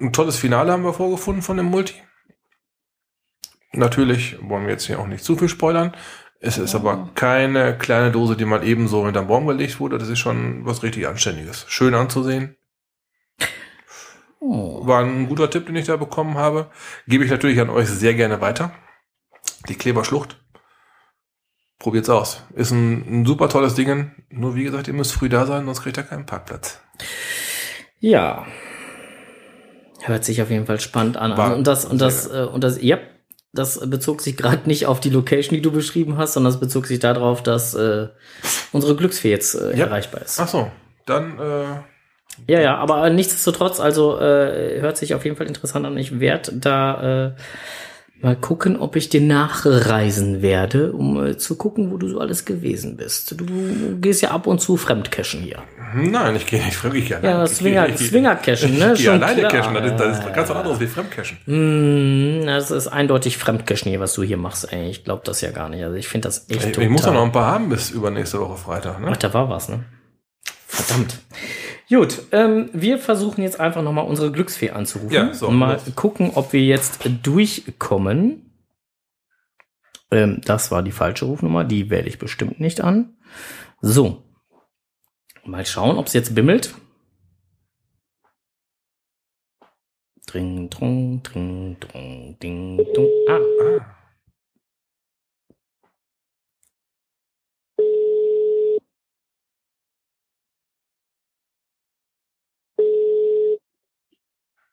Ein 0.00 0.12
tolles 0.12 0.36
Finale 0.36 0.72
haben 0.72 0.84
wir 0.84 0.94
vorgefunden 0.94 1.42
von 1.42 1.56
dem 1.56 1.66
Multi. 1.66 1.94
Natürlich 3.72 4.36
wollen 4.42 4.64
wir 4.64 4.72
jetzt 4.72 4.86
hier 4.86 4.98
auch 4.98 5.06
nicht 5.06 5.24
zu 5.24 5.36
viel 5.36 5.48
spoilern. 5.48 5.94
Es 6.40 6.56
ist 6.56 6.74
aber 6.74 7.10
keine 7.14 7.76
kleine 7.76 8.10
Dose, 8.10 8.36
die 8.36 8.46
mal 8.46 8.66
eben 8.66 8.88
so 8.88 9.04
hinterm 9.04 9.28
Baum 9.28 9.46
gelegt 9.46 9.78
wurde. 9.78 9.98
Das 9.98 10.08
ist 10.08 10.18
schon 10.18 10.64
was 10.64 10.82
richtig 10.82 11.06
Anständiges. 11.06 11.66
Schön 11.68 11.94
anzusehen. 11.94 12.56
Oh. 14.40 14.86
War 14.86 15.04
ein 15.04 15.28
guter 15.28 15.50
Tipp, 15.50 15.66
den 15.66 15.76
ich 15.76 15.86
da 15.86 15.96
bekommen 15.96 16.38
habe. 16.38 16.70
Gebe 17.06 17.24
ich 17.24 17.30
natürlich 17.30 17.60
an 17.60 17.68
euch 17.68 17.88
sehr 17.88 18.14
gerne 18.14 18.40
weiter. 18.40 18.72
Die 19.68 19.74
Kleberschlucht. 19.74 20.42
Probiert's 21.78 22.08
aus. 22.08 22.42
Ist 22.54 22.70
ein, 22.70 23.20
ein 23.20 23.26
super 23.26 23.50
tolles 23.50 23.74
Ding. 23.74 24.12
Nur 24.30 24.54
wie 24.54 24.64
gesagt, 24.64 24.88
ihr 24.88 24.94
müsst 24.94 25.12
früh 25.12 25.28
da 25.28 25.44
sein, 25.44 25.66
sonst 25.66 25.82
kriegt 25.82 25.98
ihr 25.98 26.04
keinen 26.04 26.24
Parkplatz. 26.24 26.80
Ja. 27.98 28.46
Hört 30.02 30.24
sich 30.24 30.40
auf 30.40 30.50
jeden 30.50 30.66
Fall 30.66 30.80
spannend 30.80 31.18
an. 31.18 31.36
War 31.36 31.54
und 31.54 31.66
das, 31.66 31.84
und 31.84 32.00
das, 32.00 32.26
äh, 32.26 32.44
und 32.44 32.64
das, 32.64 32.80
ja, 32.80 32.98
das 33.52 33.80
bezog 33.88 34.20
sich 34.20 34.36
gerade 34.36 34.68
nicht 34.68 34.86
auf 34.86 35.00
die 35.00 35.10
Location, 35.10 35.56
die 35.56 35.62
du 35.62 35.72
beschrieben 35.72 36.16
hast, 36.18 36.34
sondern 36.34 36.52
es 36.52 36.60
bezog 36.60 36.86
sich 36.86 36.98
darauf, 37.00 37.42
dass 37.42 37.74
äh, 37.74 38.08
unsere 38.72 38.94
Glücksfee 38.96 39.30
jetzt 39.30 39.54
äh, 39.54 39.76
Ja. 39.76 39.86
erreichbar 39.86 40.22
ist. 40.22 40.38
Ach 40.40 40.48
so, 40.48 40.70
dann 41.06 41.38
äh, 41.38 41.64
Ja, 42.52 42.60
ja, 42.60 42.76
aber 42.76 43.10
nichtsdestotrotz, 43.10 43.80
also 43.80 44.18
äh, 44.20 44.80
hört 44.80 44.96
sich 44.96 45.14
auf 45.14 45.24
jeden 45.24 45.36
Fall 45.36 45.46
interessant 45.48 45.84
an. 45.84 45.98
Ich 45.98 46.20
werde 46.20 46.52
da 46.54 47.26
äh, 47.26 47.32
mal 48.22 48.36
gucken, 48.36 48.76
ob 48.78 48.96
ich 48.96 49.08
dir 49.08 49.20
nachreisen 49.20 50.42
werde, 50.42 50.92
um 50.92 51.24
äh, 51.24 51.36
zu 51.38 51.56
gucken, 51.56 51.90
wo 51.90 51.96
du 51.96 52.08
so 52.08 52.20
alles 52.20 52.44
gewesen 52.44 52.96
bist. 52.96 53.34
Du 53.38 53.46
gehst 54.00 54.20
ja 54.22 54.30
ab 54.30 54.46
und 54.46 54.60
zu 54.60 54.76
fremdcachen 54.76 55.40
hier. 55.40 55.62
nein, 55.94 56.36
ich 56.36 56.46
gehe 56.46 56.62
nicht 56.64 56.76
fremd. 56.76 56.94
Ich 56.96 57.08
gehe 57.08 57.20
Ja. 57.22 57.46
Swinger, 57.46 57.88
Ich 57.88 57.98
ne? 58.78 58.92
Ich 58.94 59.00
gehe 59.02 59.12
alleine 59.12 59.40
klar. 59.40 59.50
cashen. 59.50 59.74
Das 59.74 59.84
ist, 59.90 59.98
das 60.00 60.18
ist 60.18 60.34
ganz 60.34 60.48
was 60.50 60.56
anderes 60.56 60.80
wie 60.80 60.86
Fremdcashen. 60.86 61.38
Mm, 61.46 62.46
Das 62.46 62.70
ist 62.70 62.88
eindeutig 62.88 63.38
Fremdcachen 63.38 63.88
hier, 63.90 64.00
was 64.00 64.12
du 64.14 64.22
hier 64.22 64.36
machst. 64.36 64.72
Ey. 64.72 64.90
Ich 64.90 65.04
glaube 65.04 65.22
das 65.24 65.40
ja 65.40 65.50
gar 65.50 65.68
nicht. 65.68 65.82
Also 65.82 65.96
ich 65.96 66.08
finde 66.08 66.28
das 66.28 66.46
echt 66.48 66.60
Ich, 66.60 66.72
total. 66.72 66.84
ich 66.84 66.90
muss 66.90 67.02
doch 67.02 67.14
noch 67.14 67.24
ein 67.24 67.32
paar 67.32 67.46
haben 67.52 67.68
bis 67.68 67.90
übernächste 67.90 68.38
Woche 68.40 68.56
Freitag. 68.56 69.00
Ne? 69.00 69.08
Ach, 69.10 69.16
da 69.16 69.32
war 69.34 69.48
was, 69.48 69.68
ne? 69.68 69.80
Verdammt. 70.66 71.18
Gut, 71.90 72.22
ähm, 72.30 72.70
wir 72.72 72.98
versuchen 72.98 73.42
jetzt 73.42 73.58
einfach 73.58 73.82
nochmal 73.82 74.06
unsere 74.06 74.30
Glücksfee 74.30 74.70
anzurufen. 74.70 75.12
Ja, 75.12 75.34
so, 75.34 75.48
Und 75.48 75.56
mal 75.56 75.72
los. 75.74 75.94
gucken, 75.96 76.30
ob 76.34 76.52
wir 76.52 76.62
jetzt 76.62 77.00
durchkommen. 77.22 78.46
Ähm, 80.12 80.40
das 80.44 80.70
war 80.70 80.82
die 80.84 80.92
falsche 80.92 81.24
Rufnummer, 81.24 81.64
die 81.64 81.90
wähle 81.90 82.06
ich 82.08 82.18
bestimmt 82.18 82.60
nicht 82.60 82.80
an. 82.80 83.16
So. 83.80 84.22
Mal 85.44 85.66
schauen, 85.66 85.96
ob 85.98 86.06
es 86.06 86.12
jetzt 86.12 86.34
bimmelt. 86.34 86.74
Dring, 90.26 90.70
drung, 90.70 91.22
dring, 91.24 91.76
drung, 91.80 92.38
ding, 92.40 92.76
dung. 92.94 93.08
Ah, 93.28 93.38
Ah. 93.80 93.96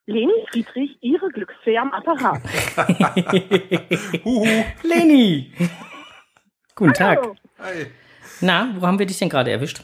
Leni 0.08 0.32
Friedrich, 0.50 0.98
Ihre 1.02 1.28
Glücksfee 1.30 1.78
am 1.78 1.92
Apparat. 1.94 2.42
Huhu. 4.24 4.46
Leni! 4.84 5.52
Guten 6.76 6.94
Tag. 6.94 7.20
Hallo. 7.20 7.36
Hi. 7.60 7.88
Na, 8.40 8.74
wo 8.80 8.88
haben 8.88 9.00
wir 9.00 9.06
dich 9.06 9.20
denn 9.20 9.28
gerade 9.30 9.52
erwischt? 9.52 9.82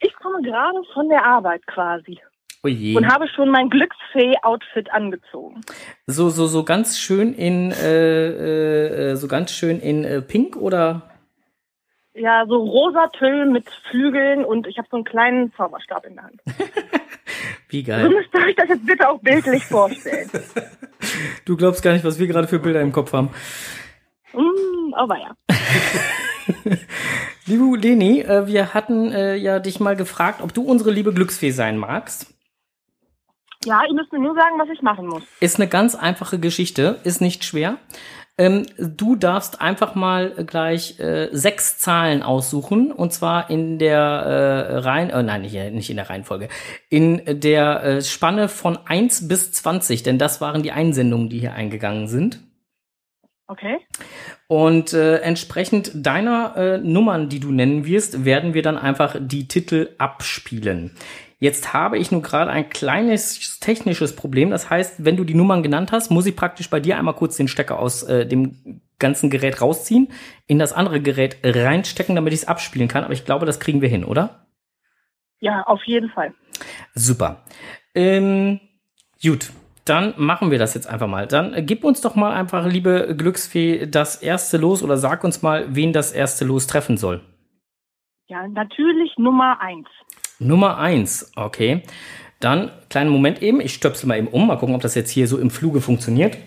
Ich 0.00 0.12
komme 0.14 0.42
gerade 0.42 0.78
von 0.92 1.08
der 1.08 1.24
Arbeit 1.24 1.64
quasi 1.68 2.18
Oh 2.64 2.68
je. 2.68 2.96
und 2.96 3.06
habe 3.06 3.28
schon 3.28 3.50
mein 3.50 3.70
Glücksfee-Outfit 3.70 4.90
angezogen. 4.92 5.60
So, 6.06 6.28
so, 6.28 6.46
so 6.46 6.64
ganz 6.64 6.98
schön 6.98 7.32
in, 7.32 7.70
äh, 7.70 9.10
äh, 9.12 9.14
so 9.14 9.28
ganz 9.28 9.52
schön 9.52 9.78
in 9.78 10.04
äh, 10.04 10.20
Pink 10.20 10.56
oder? 10.56 11.02
Ja, 12.14 12.44
so 12.48 12.56
rosa 12.56 13.06
Tüll 13.08 13.46
mit 13.46 13.70
Flügeln 13.88 14.44
und 14.44 14.66
ich 14.66 14.78
habe 14.78 14.88
so 14.90 14.96
einen 14.96 15.04
kleinen 15.04 15.52
Zauberstab 15.54 16.04
in 16.06 16.14
der 16.16 16.24
Hand. 16.24 16.40
Wie 17.70 17.82
So 17.82 17.86
geil. 17.90 18.08
müsst 18.08 18.34
ihr 18.34 18.40
euch 18.46 18.56
das 18.56 18.68
jetzt 18.68 18.86
bitte 18.86 19.08
auch 19.08 19.20
bildlich 19.20 19.64
vorstellen. 19.64 20.30
Du 21.46 21.56
glaubst 21.56 21.82
gar 21.82 21.94
nicht, 21.94 22.04
was 22.04 22.18
wir 22.18 22.26
gerade 22.26 22.46
für 22.46 22.58
Bilder 22.58 22.82
im 22.82 22.92
Kopf 22.92 23.14
haben. 23.14 23.30
Mm, 24.34 24.92
aber 24.92 25.16
ja. 25.18 25.34
Liebe 27.46 27.76
Leni, 27.78 28.20
äh, 28.20 28.46
wir 28.46 28.74
hatten 28.74 29.10
äh, 29.10 29.34
ja 29.36 29.58
dich 29.60 29.80
mal 29.80 29.96
gefragt, 29.96 30.42
ob 30.42 30.52
du 30.52 30.62
unsere 30.62 30.90
liebe 30.90 31.14
Glücksfee 31.14 31.52
sein 31.52 31.78
magst. 31.78 32.34
Ja, 33.64 33.80
ihr 33.88 33.94
müsst 33.94 34.12
mir 34.12 34.18
nur 34.20 34.34
sagen, 34.34 34.58
was 34.58 34.68
ich 34.68 34.82
machen 34.82 35.06
muss. 35.06 35.22
Ist 35.40 35.56
eine 35.58 35.68
ganz 35.68 35.94
einfache 35.94 36.38
Geschichte, 36.38 37.00
ist 37.04 37.20
nicht 37.22 37.44
schwer. 37.44 37.78
Ähm, 38.40 38.64
du 38.78 39.16
darfst 39.16 39.60
einfach 39.60 39.94
mal 39.94 40.30
gleich 40.46 40.98
äh, 40.98 41.28
sechs 41.30 41.76
Zahlen 41.76 42.22
aussuchen 42.22 42.90
und 42.90 43.12
zwar 43.12 43.50
in 43.50 43.78
der 43.78 43.98
äh, 43.98 44.76
Reihen, 44.78 45.10
äh, 45.10 45.22
nein, 45.22 45.42
nicht, 45.42 45.54
nicht 45.72 45.90
in 45.90 45.96
der 45.96 46.08
Reihenfolge, 46.08 46.48
in 46.88 47.20
der 47.26 47.84
äh, 47.84 48.02
Spanne 48.02 48.48
von 48.48 48.78
1 48.86 49.28
bis 49.28 49.52
20, 49.52 50.04
denn 50.04 50.16
das 50.16 50.40
waren 50.40 50.62
die 50.62 50.72
Einsendungen, 50.72 51.28
die 51.28 51.38
hier 51.38 51.52
eingegangen 51.52 52.08
sind. 52.08 52.40
Okay. 53.46 53.76
Und 54.48 54.94
äh, 54.94 55.18
entsprechend 55.18 55.90
deiner 55.94 56.56
äh, 56.56 56.78
Nummern, 56.78 57.28
die 57.28 57.40
du 57.40 57.52
nennen 57.52 57.84
wirst, 57.84 58.24
werden 58.24 58.54
wir 58.54 58.62
dann 58.62 58.78
einfach 58.78 59.16
die 59.20 59.48
Titel 59.48 59.90
abspielen. 59.98 60.92
Jetzt 61.40 61.72
habe 61.72 61.96
ich 61.96 62.12
nur 62.12 62.20
gerade 62.20 62.50
ein 62.50 62.68
kleines 62.68 63.58
technisches 63.60 64.14
Problem. 64.14 64.50
Das 64.50 64.68
heißt, 64.68 65.04
wenn 65.04 65.16
du 65.16 65.24
die 65.24 65.34
Nummern 65.34 65.62
genannt 65.62 65.90
hast, 65.90 66.10
muss 66.10 66.26
ich 66.26 66.36
praktisch 66.36 66.68
bei 66.68 66.80
dir 66.80 66.98
einmal 66.98 67.14
kurz 67.14 67.36
den 67.38 67.48
Stecker 67.48 67.78
aus 67.78 68.02
äh, 68.02 68.26
dem 68.26 68.82
ganzen 68.98 69.30
Gerät 69.30 69.62
rausziehen, 69.62 70.08
in 70.46 70.58
das 70.58 70.74
andere 70.74 71.00
Gerät 71.00 71.38
reinstecken, 71.42 72.14
damit 72.14 72.34
ich 72.34 72.40
es 72.40 72.48
abspielen 72.48 72.88
kann. 72.88 73.04
Aber 73.04 73.14
ich 73.14 73.24
glaube, 73.24 73.46
das 73.46 73.58
kriegen 73.58 73.80
wir 73.80 73.88
hin, 73.88 74.04
oder? 74.04 74.46
Ja, 75.40 75.62
auf 75.62 75.82
jeden 75.84 76.10
Fall. 76.10 76.34
Super. 76.94 77.42
Ähm, 77.94 78.60
gut, 79.22 79.50
dann 79.86 80.12
machen 80.18 80.50
wir 80.50 80.58
das 80.58 80.74
jetzt 80.74 80.86
einfach 80.86 81.08
mal. 81.08 81.26
Dann 81.26 81.54
äh, 81.54 81.62
gib 81.62 81.84
uns 81.84 82.02
doch 82.02 82.16
mal 82.16 82.32
einfach, 82.32 82.66
liebe 82.66 83.14
Glücksfee, 83.16 83.86
das 83.86 84.16
erste 84.16 84.58
Los 84.58 84.82
oder 84.82 84.98
sag 84.98 85.24
uns 85.24 85.40
mal, 85.40 85.74
wen 85.74 85.94
das 85.94 86.12
erste 86.12 86.44
Los 86.44 86.66
treffen 86.66 86.98
soll. 86.98 87.22
Ja, 88.26 88.46
natürlich 88.46 89.16
Nummer 89.16 89.58
eins. 89.62 89.88
Nummer 90.40 90.78
eins, 90.78 91.30
okay. 91.36 91.82
Dann, 92.40 92.70
kleinen 92.88 93.10
Moment 93.10 93.42
eben, 93.42 93.60
ich 93.60 93.74
stöpsel 93.74 94.08
mal 94.08 94.18
eben 94.18 94.26
um, 94.26 94.46
mal 94.46 94.56
gucken, 94.56 94.74
ob 94.74 94.80
das 94.80 94.94
jetzt 94.94 95.10
hier 95.10 95.28
so 95.28 95.38
im 95.38 95.50
Fluge 95.50 95.80
funktioniert. 95.80 96.38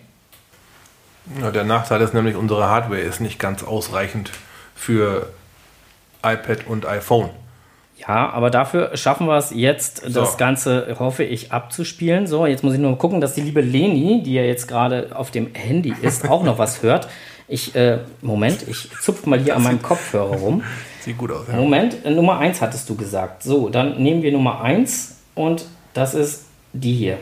Ja, 1.40 1.52
der 1.52 1.64
Nachteil 1.64 2.02
ist 2.02 2.14
nämlich, 2.14 2.36
unsere 2.36 2.68
Hardware 2.68 3.00
ist 3.00 3.22
nicht 3.22 3.40
ganz 3.40 3.64
ausreichend 3.64 4.32
für 4.76 5.28
iPad 6.24 6.68
und 6.68 6.86
iPhone. 6.86 7.30
Ja, 7.96 8.32
aber 8.32 8.50
dafür 8.50 8.98
schaffen 8.98 9.28
wir 9.28 9.38
es 9.38 9.52
jetzt, 9.52 9.98
So. 10.02 10.20
das 10.22 10.38
Ganze, 10.38 10.96
hoffe 11.00 11.24
ich, 11.24 11.52
abzuspielen. 11.52 12.28
So, 12.28 12.46
jetzt 12.46 12.64
muss 12.64 12.74
ich 12.74 12.80
nur 12.80 12.98
gucken, 12.98 13.22
dass 13.22 13.36
die 13.36 13.42
liebe 13.42 13.62
Leni, 13.62 14.24
die 14.24 14.34
ja 14.34 14.42
jetzt 14.42 14.68
gerade 14.68 15.16
auf 15.16 15.32
dem 15.32 15.54
Handy 15.54 15.94
ist, 16.02 16.28
auch 16.28 16.44
noch 16.44 16.58
was 16.58 16.82
hört. 16.82 17.08
Ich, 17.48 17.76
äh, 17.76 18.00
Moment, 18.22 18.68
ich 18.68 18.90
zupfe 19.02 19.30
mal 19.30 19.40
hier 19.40 19.56
an 19.56 19.64
meinem 19.64 19.82
Kopfhörer 19.82 20.36
rum. 20.38 20.64
Sieht 21.04 21.18
gut 21.18 21.32
aus. 21.32 21.48
Ja. 21.48 21.56
Moment, 21.56 22.06
äh, 22.06 22.12
Nummer 22.12 22.38
1 22.40 22.62
hattest 22.62 22.88
du 22.90 22.96
gesagt. 22.96 23.44
So, 23.44 23.70
dann 23.70 24.02
nehmen 24.02 24.22
wir 24.22 24.32
Nummer 24.32 24.62
1 24.62 25.16
und 25.36 25.66
das 25.94 26.14
ist 26.14 26.46
die 26.74 26.94
hier. 26.94 27.20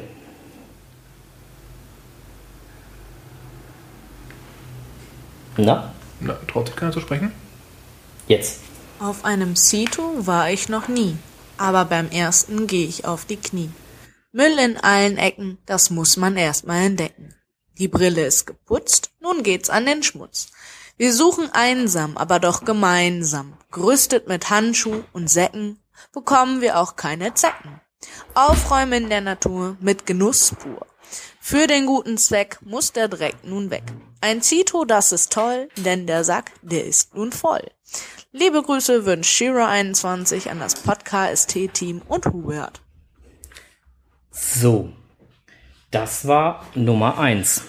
Na, 5.57 5.93
Na, 6.19 6.37
traut 6.47 6.67
sich 6.67 6.75
keiner 6.75 6.91
zu 6.91 7.01
sprechen? 7.01 7.31
jetzt. 8.27 8.59
Auf 8.99 9.25
einem 9.25 9.55
Zito 9.55 10.25
war 10.27 10.51
ich 10.51 10.69
noch 10.69 10.87
nie, 10.87 11.17
aber 11.57 11.85
beim 11.85 12.09
ersten 12.11 12.67
gehe 12.67 12.87
ich 12.87 13.03
auf 13.05 13.25
die 13.25 13.35
Knie. 13.35 13.69
Müll 14.31 14.57
in 14.63 14.77
allen 14.77 15.17
Ecken, 15.17 15.57
das 15.65 15.89
muss 15.89 16.15
man 16.17 16.37
erstmal 16.37 16.85
entdecken. 16.85 17.33
Die 17.77 17.87
Brille 17.89 18.23
ist 18.25 18.45
geputzt, 18.45 19.11
nun 19.19 19.43
geht's 19.43 19.69
an 19.69 19.85
den 19.85 20.03
Schmutz. 20.03 20.51
Wir 20.97 21.13
suchen 21.13 21.49
einsam, 21.53 22.17
aber 22.17 22.39
doch 22.39 22.65
gemeinsam. 22.65 23.57
Gerüstet 23.71 24.27
mit 24.27 24.49
Handschuh 24.49 25.03
und 25.13 25.29
Säcken 25.29 25.79
bekommen 26.11 26.61
wir 26.61 26.79
auch 26.79 26.95
keine 26.95 27.33
Zecken. 27.33 27.81
Aufräumen 28.33 29.03
in 29.03 29.09
der 29.09 29.21
Natur 29.21 29.77
mit 29.79 30.05
Genuss 30.05 30.53
pur. 30.57 30.85
Für 31.39 31.67
den 31.67 31.85
guten 31.85 32.17
Zweck 32.17 32.59
muss 32.61 32.93
der 32.93 33.07
Dreck 33.07 33.35
nun 33.43 33.71
weg. 33.71 33.83
Ein 34.21 34.41
Zito, 34.41 34.85
das 34.85 35.11
ist 35.11 35.31
toll, 35.33 35.69
denn 35.77 36.05
der 36.05 36.23
Sack, 36.23 36.51
der 36.61 36.85
ist 36.85 37.15
nun 37.15 37.31
voll. 37.31 37.63
Liebe 38.31 38.61
Grüße 38.61 39.05
wünscht 39.05 39.41
Shira21 39.41 40.49
an 40.49 40.59
das 40.59 40.75
Podcast-Team 40.75 42.01
und 42.07 42.27
Hubert. 42.27 42.81
So, 44.29 44.93
das 45.89 46.27
war 46.27 46.65
Nummer 46.75 47.17
1. 47.17 47.63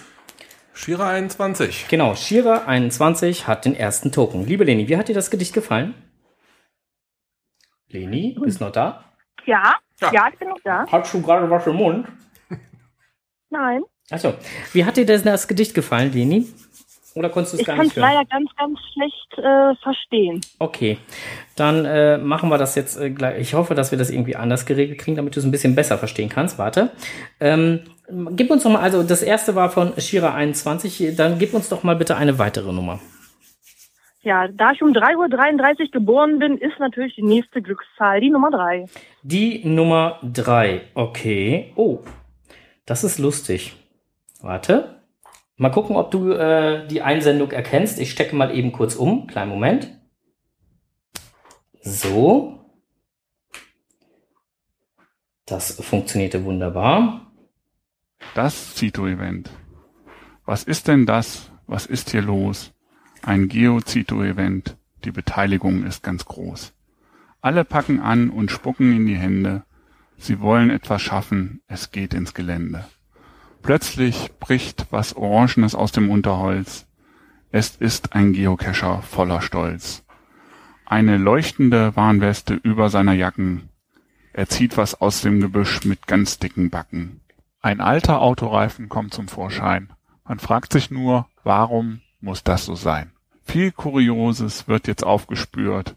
Shira 0.73 1.09
21. 1.09 1.87
Genau, 1.87 2.15
Shira 2.15 2.65
21 2.65 3.47
hat 3.47 3.65
den 3.65 3.75
ersten 3.75 4.11
Token. 4.11 4.45
Liebe 4.45 4.63
Leni, 4.63 4.87
wie 4.87 4.97
hat 4.97 5.07
dir 5.07 5.15
das 5.15 5.29
Gedicht 5.29 5.53
gefallen? 5.53 5.93
Leni, 7.89 8.35
bist 8.39 8.59
noch 8.59 8.71
da? 8.71 9.05
Ja, 9.45 9.75
Ja. 10.01 10.11
ja, 10.11 10.29
ich 10.31 10.39
bin 10.39 10.49
noch 10.49 10.59
da. 10.63 10.85
Hast 10.91 11.13
du 11.13 11.21
gerade 11.21 11.49
was 11.49 11.67
im 11.67 11.75
Mund? 11.75 12.07
Nein, 13.49 13.83
Achso, 14.09 14.33
wie 14.73 14.83
hat 14.83 14.97
dir 14.97 15.05
das, 15.05 15.23
das 15.23 15.47
Gedicht 15.47 15.73
gefallen, 15.73 16.11
Leni? 16.11 16.47
Oder 17.15 17.29
konntest 17.29 17.53
du 17.53 17.57
es 17.57 17.61
ich 17.61 17.67
gar 17.67 17.75
kann 17.75 17.85
nicht 17.85 17.95
es 17.95 18.01
hören? 18.01 18.11
leider 18.13 18.25
ganz, 18.29 18.49
ganz 18.55 18.79
schlecht 18.93 19.37
äh, 19.37 19.75
verstehen. 19.83 20.41
Okay, 20.59 20.97
dann 21.55 21.85
äh, 21.85 22.17
machen 22.17 22.49
wir 22.49 22.57
das 22.57 22.75
jetzt 22.75 22.99
äh, 22.99 23.11
gleich. 23.11 23.39
Ich 23.39 23.53
hoffe, 23.53 23.75
dass 23.75 23.91
wir 23.91 23.97
das 23.97 24.09
irgendwie 24.09 24.35
anders 24.35 24.65
geregelt 24.65 24.99
kriegen, 24.99 25.15
damit 25.15 25.35
du 25.35 25.39
es 25.39 25.45
ein 25.45 25.51
bisschen 25.51 25.75
besser 25.75 25.97
verstehen 25.97 26.29
kannst. 26.29 26.57
Warte. 26.57 26.89
Ähm, 27.39 27.81
gib 28.31 28.49
uns 28.49 28.63
doch 28.63 28.71
mal, 28.71 28.81
also 28.81 29.03
das 29.03 29.21
erste 29.21 29.55
war 29.55 29.69
von 29.69 29.93
Shira 29.99 30.33
21, 30.33 31.15
dann 31.15 31.37
gib 31.37 31.53
uns 31.53 31.69
doch 31.69 31.83
mal 31.83 31.95
bitte 31.95 32.17
eine 32.17 32.39
weitere 32.39 32.73
Nummer. 32.73 32.99
Ja, 34.23 34.47
da 34.47 34.71
ich 34.71 34.81
um 34.81 34.91
3.33 34.93 35.81
Uhr 35.81 35.91
geboren 35.91 36.39
bin, 36.39 36.57
ist 36.57 36.79
natürlich 36.79 37.15
die 37.15 37.23
nächste 37.23 37.61
Glückszahl 37.61 38.21
die 38.21 38.29
Nummer 38.29 38.51
drei. 38.51 38.85
Die 39.21 39.61
Nummer 39.65 40.19
3. 40.23 40.81
Okay. 40.93 41.73
Oh, 41.75 41.99
das 42.85 43.03
ist 43.03 43.19
lustig. 43.19 43.75
Warte. 44.41 44.92
Mal 45.55 45.69
gucken, 45.69 45.95
ob 45.95 46.11
du 46.11 46.31
äh, 46.31 46.87
die 46.87 47.01
Einsendung 47.01 47.51
erkennst. 47.51 47.99
Ich 47.99 48.11
stecke 48.11 48.35
mal 48.35 48.55
eben 48.55 48.71
kurz 48.71 48.95
um. 48.95 49.27
Kleinen 49.27 49.51
Moment. 49.51 49.99
So. 51.81 52.59
Das 55.45 55.79
funktionierte 55.81 56.43
wunderbar. 56.45 57.31
Das 58.33 58.73
Zito-Event. 58.75 59.51
Was 60.45 60.63
ist 60.63 60.87
denn 60.87 61.05
das? 61.05 61.51
Was 61.67 61.85
ist 61.85 62.09
hier 62.09 62.21
los? 62.21 62.73
Ein 63.21 63.47
Geo-Zito-Event. 63.47 64.77
Die 65.03 65.11
Beteiligung 65.11 65.83
ist 65.83 66.01
ganz 66.01 66.25
groß. 66.25 66.73
Alle 67.41 67.65
packen 67.65 67.99
an 67.99 68.29
und 68.29 68.51
spucken 68.51 68.95
in 68.95 69.05
die 69.05 69.17
Hände. 69.17 69.63
Sie 70.17 70.39
wollen 70.39 70.69
etwas 70.69 71.01
schaffen. 71.01 71.61
Es 71.67 71.91
geht 71.91 72.13
ins 72.13 72.33
Gelände. 72.33 72.85
Plötzlich 73.63 74.29
bricht 74.41 74.87
was 74.91 75.15
Orangenes 75.15 75.73
aus 75.73 75.93
dem 75.93 76.09
Unterholz. 76.09 76.85
Es 77.49 77.77
ist 77.77 78.13
ein 78.13 78.33
Geocacher 78.33 79.01
voller 79.01 79.41
Stolz. 79.41 80.03
Eine 80.85 81.15
leuchtende 81.15 81.95
Warnweste 81.95 82.55
über 82.55 82.89
seiner 82.89 83.13
Jacken. 83.13 83.69
Er 84.33 84.49
zieht 84.49 84.75
was 84.75 84.99
aus 84.99 85.21
dem 85.21 85.39
Gebüsch 85.39 85.85
mit 85.85 86.07
ganz 86.07 86.39
dicken 86.39 86.71
Backen. 86.71 87.21
Ein 87.61 87.79
alter 87.79 88.21
Autoreifen 88.21 88.89
kommt 88.89 89.13
zum 89.13 89.29
Vorschein. 89.29 89.93
Man 90.27 90.39
fragt 90.39 90.73
sich 90.73 90.91
nur, 90.91 91.27
warum 91.45 92.01
muss 92.19 92.43
das 92.43 92.65
so 92.65 92.75
sein? 92.75 93.13
Viel 93.45 93.71
Kurioses 93.71 94.67
wird 94.67 94.87
jetzt 94.87 95.05
aufgespürt. 95.05 95.95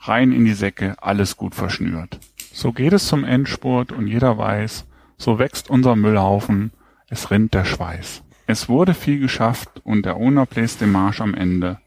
Rein 0.00 0.30
in 0.30 0.44
die 0.44 0.52
Säcke, 0.52 0.94
alles 1.00 1.38
gut 1.38 1.54
verschnürt. 1.54 2.20
So 2.52 2.72
geht 2.72 2.92
es 2.92 3.06
zum 3.06 3.24
Endspurt 3.24 3.92
und 3.92 4.08
jeder 4.08 4.36
weiß, 4.36 4.86
so 5.16 5.38
wächst 5.38 5.70
unser 5.70 5.96
Müllhaufen, 5.96 6.70
es 7.08 7.30
rinnt 7.30 7.54
der 7.54 7.64
Schweiß. 7.64 8.22
Es 8.46 8.68
wurde 8.68 8.94
viel 8.94 9.20
geschafft 9.20 9.80
und 9.84 10.06
der 10.06 10.16
Owner 10.16 10.46
bläst 10.46 10.80
den 10.80 10.92
Marsch 10.92 11.20
am 11.20 11.34
Ende. 11.34 11.78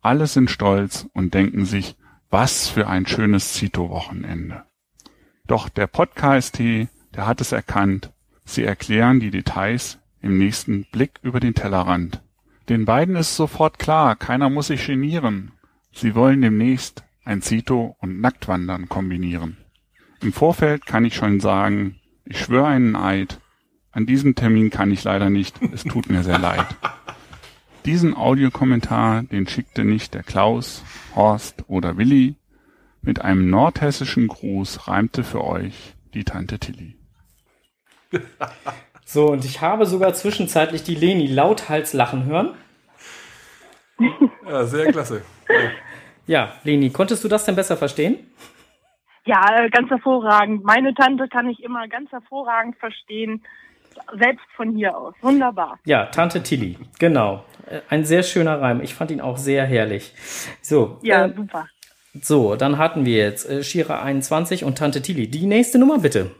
Alle 0.00 0.26
sind 0.26 0.50
stolz 0.50 1.08
und 1.12 1.34
denken 1.34 1.64
sich, 1.64 1.96
was 2.30 2.68
für 2.68 2.86
ein 2.86 3.06
schönes 3.06 3.52
Zito-Wochenende. 3.54 4.64
Doch 5.46 5.68
der 5.68 5.86
Podcast, 5.86 6.58
der 6.58 6.88
hat 7.26 7.40
es 7.40 7.52
erkannt. 7.52 8.12
Sie 8.44 8.64
erklären 8.64 9.20
die 9.20 9.30
Details 9.30 9.98
im 10.20 10.38
nächsten 10.38 10.84
Blick 10.90 11.18
über 11.22 11.40
den 11.40 11.54
Tellerrand. 11.54 12.22
Den 12.68 12.84
beiden 12.84 13.16
ist 13.16 13.36
sofort 13.36 13.78
klar, 13.78 14.16
keiner 14.16 14.50
muss 14.50 14.68
sich 14.68 14.86
genieren. 14.86 15.52
Sie 15.92 16.14
wollen 16.14 16.42
demnächst 16.42 17.04
ein 17.24 17.42
Zito 17.42 17.96
und 18.00 18.20
Nacktwandern 18.20 18.88
kombinieren. 18.88 19.56
Im 20.20 20.32
Vorfeld 20.32 20.86
kann 20.86 21.04
ich 21.04 21.14
schon 21.14 21.40
sagen, 21.40 22.00
ich 22.24 22.40
schwöre 22.40 22.66
einen 22.66 22.96
Eid. 22.96 23.40
An 23.96 24.04
diesem 24.04 24.34
Termin 24.34 24.68
kann 24.68 24.90
ich 24.90 25.04
leider 25.04 25.30
nicht, 25.30 25.58
es 25.72 25.84
tut 25.84 26.10
mir 26.10 26.22
sehr 26.22 26.38
leid. 26.38 26.66
Diesen 27.86 28.14
Audiokommentar, 28.14 29.22
den 29.22 29.48
schickte 29.48 29.86
nicht 29.86 30.12
der 30.12 30.22
Klaus, 30.22 30.84
Horst 31.14 31.64
oder 31.66 31.96
Willi. 31.96 32.34
Mit 33.00 33.22
einem 33.22 33.48
nordhessischen 33.48 34.28
Gruß 34.28 34.86
reimte 34.86 35.24
für 35.24 35.42
euch 35.42 35.94
die 36.12 36.24
Tante 36.24 36.58
Tilly. 36.58 36.94
So, 39.08 39.30
und 39.30 39.44
ich 39.44 39.60
habe 39.60 39.86
sogar 39.86 40.12
zwischenzeitlich 40.14 40.82
die 40.82 40.96
Leni 40.96 41.28
lauthals 41.28 41.92
lachen 41.92 42.24
hören. 42.24 42.54
Ja, 44.44 44.64
sehr 44.64 44.92
klasse. 44.92 45.22
Ja. 45.48 45.54
Ja, 46.26 46.52
Leni, 46.64 46.90
konntest 46.90 47.22
du 47.22 47.28
das 47.28 47.44
denn 47.44 47.54
besser 47.54 47.76
verstehen? 47.76 48.18
Ja, 49.26 49.68
ganz 49.68 49.88
hervorragend. 49.90 50.64
Meine 50.64 50.92
Tante 50.92 51.28
kann 51.28 51.48
ich 51.48 51.62
immer 51.62 51.86
ganz 51.86 52.10
hervorragend 52.10 52.76
verstehen. 52.78 53.44
Selbst 54.18 54.44
von 54.56 54.74
hier 54.74 54.96
aus. 54.96 55.14
Wunderbar. 55.22 55.78
Ja, 55.84 56.06
Tante 56.06 56.42
Tilly, 56.42 56.76
genau. 56.98 57.44
Äh, 57.68 57.80
Ein 57.88 58.04
sehr 58.04 58.22
schöner 58.22 58.60
Reim. 58.60 58.80
Ich 58.82 58.94
fand 58.94 59.10
ihn 59.10 59.20
auch 59.20 59.36
sehr 59.36 59.64
herrlich. 59.64 60.12
So, 60.62 60.98
Ja, 61.02 61.26
äh, 61.26 61.34
super. 61.34 61.66
so, 62.20 62.56
dann 62.56 62.78
hatten 62.78 63.04
wir 63.04 63.16
jetzt 63.18 63.48
äh, 63.48 63.62
Shira 63.64 64.02
21 64.02 64.64
und 64.64 64.78
Tante 64.78 65.02
Tilly. 65.02 65.28
Die 65.28 65.46
nächste 65.46 65.78
Nummer 65.78 65.98
bitte. 65.98 66.30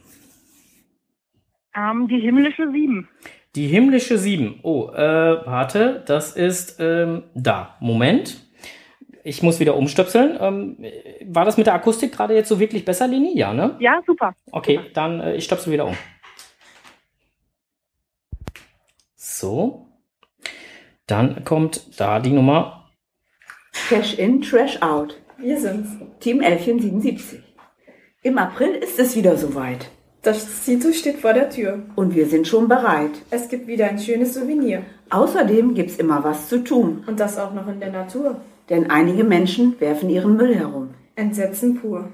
Ähm, 1.75 2.09
die 2.09 2.21
himmlische 2.21 2.71
Sieben. 2.73 3.09
Die 3.55 3.67
himmlische 3.69 4.19
7. 4.19 4.61
Oh, 4.63 4.91
äh, 4.93 4.99
warte, 5.47 6.03
das 6.07 6.33
ist 6.37 6.77
ähm, 6.81 7.25
da. 7.35 7.77
Moment. 7.81 8.39
Ich 9.25 9.43
muss 9.43 9.59
wieder 9.59 9.77
umstöpseln. 9.77 10.39
Ähm, 10.41 10.77
war 11.27 11.45
das 11.45 11.57
mit 11.57 11.67
der 11.67 11.75
Akustik 11.75 12.13
gerade 12.13 12.35
jetzt 12.35 12.49
so 12.49 12.61
wirklich 12.61 12.85
besser, 12.85 13.09
Leni? 13.09 13.37
Ja, 13.37 13.53
ne? 13.53 13.75
Ja, 13.81 14.01
super. 14.07 14.35
Okay, 14.53 14.79
dann 14.95 15.21
äh, 15.21 15.35
ich 15.35 15.45
stöpsel 15.45 15.73
wieder 15.73 15.87
um. 15.87 15.97
So. 19.41 19.87
Dann 21.07 21.45
kommt 21.45 22.01
da 22.01 22.21
die 22.21 22.33
Nummer. 22.33 22.89
Cash 23.91 24.19
in, 24.19 24.41
Trash 24.41 24.81
out. 24.81 25.21
Wir 25.37 25.61
sind's. 25.61 25.91
Team 26.21 26.41
1177. 26.41 27.43
Im 28.23 28.39
April 28.39 28.71
ist 28.77 28.99
es 28.99 29.15
wieder 29.15 29.37
soweit. 29.37 29.91
Das 30.23 30.65
Zito 30.65 30.91
steht 30.93 31.19
vor 31.19 31.35
der 31.35 31.51
Tür. 31.51 31.83
Und 31.97 32.15
wir 32.15 32.27
sind 32.27 32.49
schon 32.49 32.67
bereit. 32.67 33.11
Es 33.31 33.51
gibt 33.51 33.67
wieder 33.67 33.87
ein 33.89 33.99
schönes 33.99 34.33
Souvenir. 34.33 34.83
Außerdem 35.11 35.75
gibt's 35.75 35.97
immer 35.97 36.25
was 36.25 36.49
zu 36.49 36.65
tun. 36.65 37.05
Und 37.07 37.21
das 37.21 37.39
auch 37.39 37.53
noch 37.53 37.69
in 37.69 37.79
der 37.79 37.93
Natur. 37.93 38.41
Denn 38.71 38.91
einige 38.91 39.23
Menschen 39.23 39.79
werfen 39.81 40.09
ihren 40.09 40.37
Müll 40.37 40.55
herum. 40.55 40.95
Entsetzen 41.15 41.77
pur. 41.79 42.09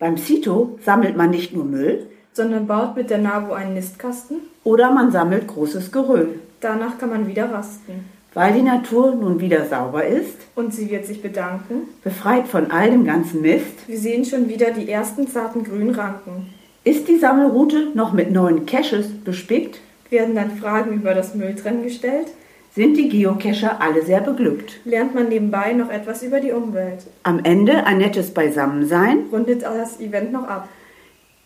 Beim 0.00 0.16
Cito 0.18 0.76
sammelt 0.82 1.16
man 1.16 1.30
nicht 1.30 1.54
nur 1.54 1.64
Müll, 1.64 2.10
Sondern 2.32 2.66
baut 2.66 2.96
mit 2.96 3.10
der 3.10 3.18
NABU 3.18 3.52
einen 3.52 3.74
Nistkasten. 3.74 4.38
oder 4.64 4.90
man 4.90 5.12
sammelt 5.12 5.46
großes 5.46 5.92
Geröll. 5.92 6.40
Danach 6.64 6.96
kann 6.98 7.10
man 7.10 7.26
wieder 7.26 7.52
rasten. 7.52 8.08
Weil 8.32 8.54
die 8.54 8.62
Natur 8.62 9.14
nun 9.14 9.38
wieder 9.38 9.66
sauber 9.66 10.04
ist, 10.06 10.38
Und 10.54 10.72
sie 10.72 10.90
wird 10.90 11.04
sich 11.04 11.20
bedanken. 11.20 11.82
befreit 12.02 12.48
von 12.48 12.70
all 12.70 12.90
dem 12.90 13.04
ganzen 13.04 13.42
Mist, 13.42 13.86
Wir 13.86 13.98
sehen 13.98 14.24
schon 14.24 14.48
wieder 14.48 14.70
die 14.70 14.88
ersten 14.88 15.28
zarten 15.28 15.62
grünen 15.62 15.94
Ranken. 15.94 16.46
ist 16.82 17.06
die 17.06 17.18
Sammelroute 17.18 17.90
noch 17.94 18.14
mit 18.14 18.30
neuen 18.32 18.64
Caches 18.64 19.08
bespickt, 19.24 19.78
Werden 20.08 20.34
dann 20.34 20.56
Fragen 20.56 20.94
über 20.94 21.12
das 21.12 21.34
Mülltrennen 21.34 21.82
gestellt? 21.82 22.28
sind 22.74 22.96
die 22.96 23.10
Geocacher 23.10 23.80
alle 23.82 24.02
sehr 24.02 24.22
beglückt. 24.22 24.80
Lernt 24.86 25.14
man 25.14 25.28
nebenbei 25.28 25.74
noch 25.74 25.90
etwas 25.90 26.22
über 26.22 26.40
die 26.40 26.52
Umwelt? 26.52 27.06
Am 27.24 27.40
Ende 27.44 27.84
ein 27.84 27.98
nettes 27.98 28.32
Beisammensein, 28.32 29.24
Rundet 29.30 29.62
das 29.62 30.00
Event 30.00 30.32
noch 30.32 30.48
ab 30.48 30.66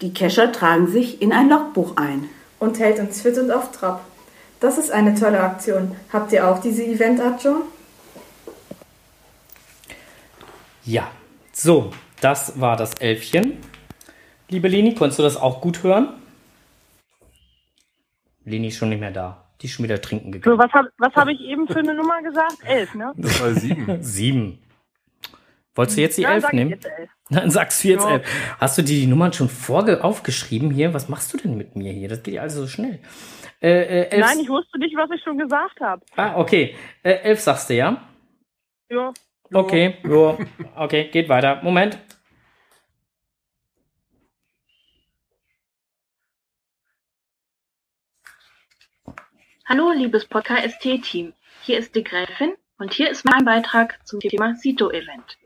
die 0.00 0.14
Cacher 0.14 0.52
tragen 0.52 0.86
sich 0.86 1.20
in 1.20 1.32
ein 1.32 1.48
Logbuch 1.48 1.96
ein. 1.96 2.28
und 2.60 2.78
hält 2.78 3.00
uns 3.00 3.20
fit 3.20 3.36
und 3.36 3.50
auf 3.50 3.72
Trab. 3.72 4.04
Das 4.60 4.76
ist 4.78 4.90
eine 4.90 5.14
tolle 5.14 5.40
Aktion. 5.40 5.94
Habt 6.12 6.32
ihr 6.32 6.46
auch 6.48 6.60
diese 6.60 6.84
Eventart 6.84 7.42
schon? 7.42 7.62
Ja. 10.84 11.10
So, 11.52 11.90
das 12.20 12.60
war 12.60 12.76
das 12.76 12.94
Elfchen. 12.94 13.58
Liebe 14.48 14.68
Leni, 14.68 14.94
konntest 14.94 15.18
du 15.18 15.22
das 15.22 15.36
auch 15.36 15.60
gut 15.60 15.82
hören? 15.82 16.08
Leni 18.44 18.68
ist 18.68 18.76
schon 18.76 18.88
nicht 18.88 19.00
mehr 19.00 19.10
da. 19.10 19.44
Die 19.60 19.66
ist 19.66 19.72
schon 19.72 19.84
wieder 19.84 20.00
trinken 20.00 20.26
So, 20.32 20.38
gegangen. 20.38 20.58
was 20.58 20.72
habe 20.72 20.88
was 20.98 21.14
hab 21.14 21.28
ich 21.28 21.40
eben 21.40 21.66
für 21.66 21.80
eine 21.80 21.94
Nummer 21.94 22.22
gesagt? 22.22 22.56
Elf, 22.64 22.94
ne? 22.94 23.12
Das 23.16 23.40
war 23.40 23.52
sieben. 23.54 23.98
Sieben. 24.02 24.58
Wolltest 25.74 25.98
du 25.98 26.02
jetzt 26.02 26.16
die 26.18 26.22
Ja, 26.22 26.32
elf 26.32 26.42
sag 26.42 26.52
ich 26.52 26.58
nehmen? 26.58 26.70
jetzt 26.70 26.86
elf. 26.86 27.10
Dann 27.30 27.50
sagst 27.50 27.82
du 27.84 27.88
jetzt 27.88 28.04
Ja. 28.04 28.12
elf. 28.12 28.26
Hast 28.58 28.78
du 28.78 28.82
dir 28.82 28.96
die 29.00 29.06
Nummern 29.06 29.32
schon 29.32 29.48
vorge 29.48 30.02
aufgeschrieben 30.02 30.70
hier? 30.70 30.94
Was 30.94 31.08
machst 31.08 31.32
du 31.34 31.38
denn 31.38 31.56
mit 31.56 31.76
mir 31.76 31.92
hier? 31.92 32.08
Das 32.08 32.22
geht 32.22 32.34
ja 32.34 32.42
also 32.42 32.62
so 32.62 32.68
schnell. 32.68 33.00
Äh, 33.60 34.04
äh, 34.04 34.20
Nein, 34.20 34.38
ich 34.40 34.48
wusste 34.48 34.78
nicht, 34.78 34.96
was 34.96 35.10
ich 35.10 35.22
schon 35.22 35.38
gesagt 35.38 35.80
habe. 35.80 36.04
ah, 36.16 36.36
okay. 36.36 36.76
Äh, 37.02 37.14
elf 37.22 37.40
sagst 37.40 37.68
du, 37.70 37.74
ja? 37.74 38.08
Ja. 38.88 39.12
Okay, 39.52 39.96
jo. 40.04 40.38
okay, 40.76 41.08
geht 41.10 41.28
weiter. 41.28 41.60
Moment. 41.62 41.98
Hallo, 49.66 49.90
liebes 49.90 50.24
Podcast-ST-Team. 50.26 51.34
Hier 51.62 51.78
ist 51.78 51.94
die 51.94 52.04
Gräfin 52.04 52.54
und 52.78 52.92
hier 52.94 53.10
ist 53.10 53.24
mein 53.24 53.44
Beitrag 53.44 53.98
zum 54.06 54.20
Thema 54.20 54.54
Sito-Event. 54.54 55.36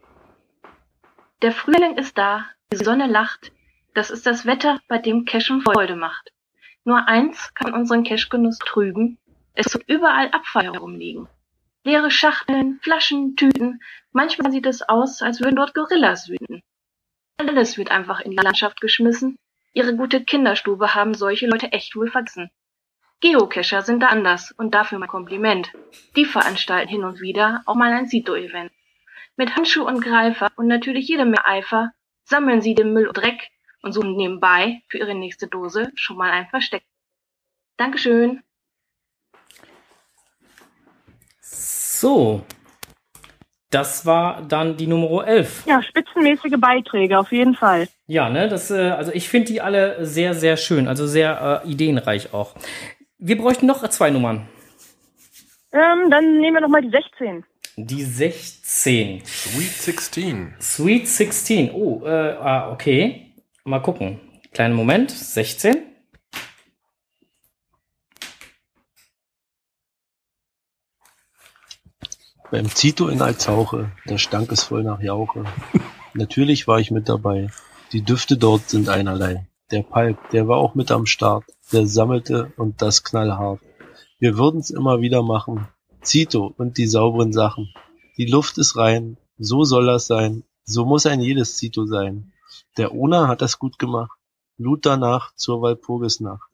Der 1.40 1.52
Frühling 1.52 1.96
ist 1.96 2.18
da, 2.18 2.46
die 2.72 2.76
Sonne 2.76 3.06
lacht. 3.06 3.52
Das 3.94 4.10
ist 4.10 4.26
das 4.26 4.46
Wetter, 4.46 4.80
bei 4.86 4.98
dem 4.98 5.24
Cashen 5.24 5.60
Freude 5.62 5.96
macht. 5.96 6.30
Nur 6.84 7.06
eins 7.08 7.54
kann 7.54 7.74
unseren 7.74 8.04
Cashgenuss 8.04 8.58
trüben. 8.58 9.18
Es 9.54 9.72
wird 9.72 9.88
überall 9.88 10.30
Abfall 10.30 10.64
herumliegen. 10.64 11.28
Leere 11.84 12.10
Schachteln, 12.10 12.80
Flaschen, 12.82 13.36
Tüten. 13.36 13.80
Manchmal 14.12 14.50
sieht 14.52 14.66
es 14.66 14.82
aus, 14.82 15.22
als 15.22 15.40
würden 15.40 15.56
dort 15.56 15.74
Gorillas 15.74 16.28
wüten. 16.28 16.62
Alles 17.36 17.78
wird 17.78 17.90
einfach 17.90 18.20
in 18.20 18.32
die 18.32 18.36
Landschaft 18.36 18.80
geschmissen. 18.80 19.36
Ihre 19.72 19.96
gute 19.96 20.24
Kinderstube 20.24 20.94
haben 20.94 21.14
solche 21.14 21.46
Leute 21.46 21.72
echt 21.72 21.96
wohl 21.96 22.10
vergessen. 22.10 22.50
Geocacher 23.20 23.82
sind 23.82 24.00
da 24.00 24.08
anders 24.08 24.52
und 24.52 24.74
dafür 24.74 24.98
mein 24.98 25.08
Kompliment. 25.08 25.72
Die 26.16 26.24
veranstalten 26.24 26.88
hin 26.88 27.04
und 27.04 27.20
wieder 27.20 27.62
auch 27.66 27.76
mal 27.76 27.92
ein 27.92 28.08
Sito-Event. 28.08 28.72
Mit 29.36 29.56
Handschuh 29.56 29.86
und 29.86 30.00
Greifer 30.00 30.48
und 30.56 30.66
natürlich 30.66 31.08
jedem 31.08 31.30
mehr 31.30 31.46
Eifer 31.46 31.92
sammeln 32.24 32.60
sie 32.60 32.74
den 32.74 32.92
Müll 32.92 33.06
und 33.06 33.16
Dreck 33.16 33.50
und 33.82 33.92
suchen 33.92 34.16
nebenbei 34.16 34.82
für 34.88 34.98
ihre 34.98 35.14
nächste 35.14 35.48
Dose 35.48 35.92
schon 35.94 36.16
mal 36.16 36.30
ein 36.30 36.46
Versteck. 36.48 36.84
Dankeschön. 37.76 38.42
So. 41.40 42.44
Das 43.70 44.04
war 44.04 44.42
dann 44.42 44.76
die 44.76 44.86
Nummer 44.86 45.26
11. 45.26 45.64
Ja, 45.66 45.82
spitzenmäßige 45.82 46.58
Beiträge, 46.58 47.18
auf 47.18 47.32
jeden 47.32 47.54
Fall. 47.54 47.88
Ja, 48.06 48.28
ne, 48.28 48.48
das, 48.48 48.70
äh, 48.70 48.90
also 48.90 49.12
ich 49.12 49.30
finde 49.30 49.50
die 49.50 49.62
alle 49.62 50.04
sehr, 50.04 50.34
sehr 50.34 50.58
schön, 50.58 50.88
also 50.88 51.06
sehr 51.06 51.62
äh, 51.64 51.68
ideenreich 51.68 52.34
auch. 52.34 52.54
Wir 53.18 53.38
bräuchten 53.38 53.66
noch 53.66 53.86
zwei 53.88 54.10
Nummern. 54.10 54.46
Ähm, 55.72 56.10
dann 56.10 56.38
nehmen 56.38 56.56
wir 56.56 56.60
noch 56.60 56.68
mal 56.68 56.82
die 56.82 56.90
16. 56.90 57.44
Die 57.76 58.02
16. 58.02 59.24
Sweet 59.24 59.72
16. 59.72 60.54
Sweet 60.60 61.08
16. 61.08 61.70
Oh, 61.72 62.02
äh, 62.04 62.36
ah, 62.38 62.70
okay. 62.70 63.31
Mal 63.64 63.80
gucken. 63.80 64.20
Kleinen 64.52 64.74
Moment. 64.74 65.12
16. 65.12 65.76
Beim 72.50 72.68
Zito 72.68 73.08
in 73.08 73.22
Alzauche, 73.22 73.92
da 74.04 74.18
stank 74.18 74.52
es 74.52 74.64
voll 74.64 74.82
nach 74.82 75.00
Jauche. 75.00 75.44
Natürlich 76.14 76.66
war 76.66 76.80
ich 76.80 76.90
mit 76.90 77.08
dabei. 77.08 77.50
Die 77.92 78.02
Düfte 78.02 78.36
dort 78.36 78.68
sind 78.68 78.88
einerlei. 78.88 79.46
Der 79.70 79.82
Palk, 79.82 80.18
der 80.30 80.48
war 80.48 80.58
auch 80.58 80.74
mit 80.74 80.90
am 80.90 81.06
Start. 81.06 81.44
Der 81.72 81.86
sammelte 81.86 82.52
und 82.56 82.82
das 82.82 83.04
knallhart. 83.04 83.60
Wir 84.18 84.36
würden's 84.36 84.70
immer 84.70 85.00
wieder 85.00 85.22
machen. 85.22 85.68
Zito 86.02 86.52
und 86.58 86.78
die 86.78 86.86
sauberen 86.86 87.32
Sachen. 87.32 87.72
Die 88.18 88.26
Luft 88.26 88.58
ist 88.58 88.76
rein. 88.76 89.18
So 89.38 89.62
soll 89.62 89.86
das 89.86 90.08
sein. 90.08 90.42
So 90.64 90.84
muss 90.84 91.06
ein 91.06 91.20
jedes 91.20 91.56
Zito 91.56 91.86
sein. 91.86 92.31
Der 92.78 92.94
Ona 92.94 93.28
hat 93.28 93.42
das 93.42 93.58
gut 93.58 93.78
gemacht. 93.78 94.18
Lud 94.56 94.86
danach 94.86 95.34
zur 95.34 95.60
Walpurgisnacht. 95.60 96.48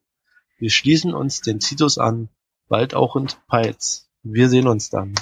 Wir 0.58 0.70
schließen 0.70 1.14
uns 1.14 1.40
den 1.40 1.60
Zitos 1.60 1.98
an. 1.98 2.28
Bald 2.68 2.94
auch 2.94 3.16
in 3.16 3.28
Peitz. 3.46 4.08
Wir 4.22 4.48
sehen 4.48 4.66
uns 4.66 4.90
dann. 4.90 5.14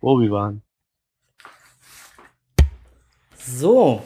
Obi-Wan. 0.00 0.62
So. 3.36 4.02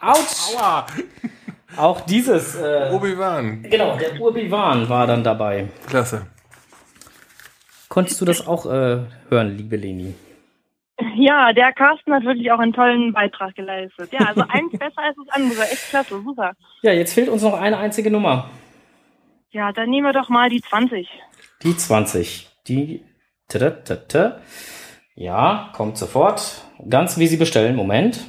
Autsch. 0.00 0.54
Aua! 0.56 0.86
Auch 1.76 2.00
dieses. 2.02 2.54
Äh, 2.56 2.90
Obi-Wan. 2.92 3.62
genau, 3.62 3.96
der 3.96 4.20
Urbiwan 4.20 4.88
war 4.88 5.06
dann 5.06 5.22
dabei. 5.22 5.68
Klasse. 5.86 6.26
Konntest 7.88 8.20
du 8.20 8.24
das 8.24 8.46
auch 8.46 8.66
äh, 8.66 9.06
hören, 9.28 9.56
liebe 9.56 9.76
Leni? 9.76 10.14
Ja, 11.18 11.52
der 11.52 11.72
Carsten 11.72 12.12
hat 12.14 12.22
wirklich 12.22 12.52
auch 12.52 12.60
einen 12.60 12.72
tollen 12.72 13.12
Beitrag 13.12 13.56
geleistet. 13.56 14.12
Ja, 14.12 14.20
also 14.26 14.42
eins 14.48 14.70
besser 14.78 14.98
als 15.02 15.16
das 15.16 15.28
andere. 15.30 15.62
Echt 15.62 15.88
klasse, 15.90 16.22
super. 16.22 16.52
Ja, 16.82 16.92
jetzt 16.92 17.12
fehlt 17.12 17.28
uns 17.28 17.42
noch 17.42 17.54
eine 17.54 17.76
einzige 17.76 18.08
Nummer. 18.08 18.50
Ja, 19.50 19.72
dann 19.72 19.90
nehmen 19.90 20.06
wir 20.06 20.12
doch 20.12 20.28
mal 20.28 20.48
die 20.48 20.60
20. 20.60 21.08
Die 21.64 21.76
20. 21.76 22.48
Die. 22.68 23.04
Tada, 23.48 23.70
tada. 23.70 24.42
Ja, 25.16 25.72
kommt 25.74 25.98
sofort. 25.98 26.62
Ganz 26.88 27.18
wie 27.18 27.26
Sie 27.26 27.36
bestellen. 27.36 27.74
Moment. 27.74 28.20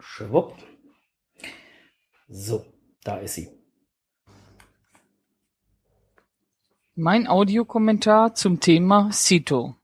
Schwupp. 0.00 0.56
So, 2.26 2.64
da 3.04 3.18
ist 3.18 3.34
sie. 3.34 3.48
Mein 6.98 7.26
Audiokommentar 7.26 8.34
zum 8.34 8.58
Thema 8.58 9.10
Cito. 9.12 9.76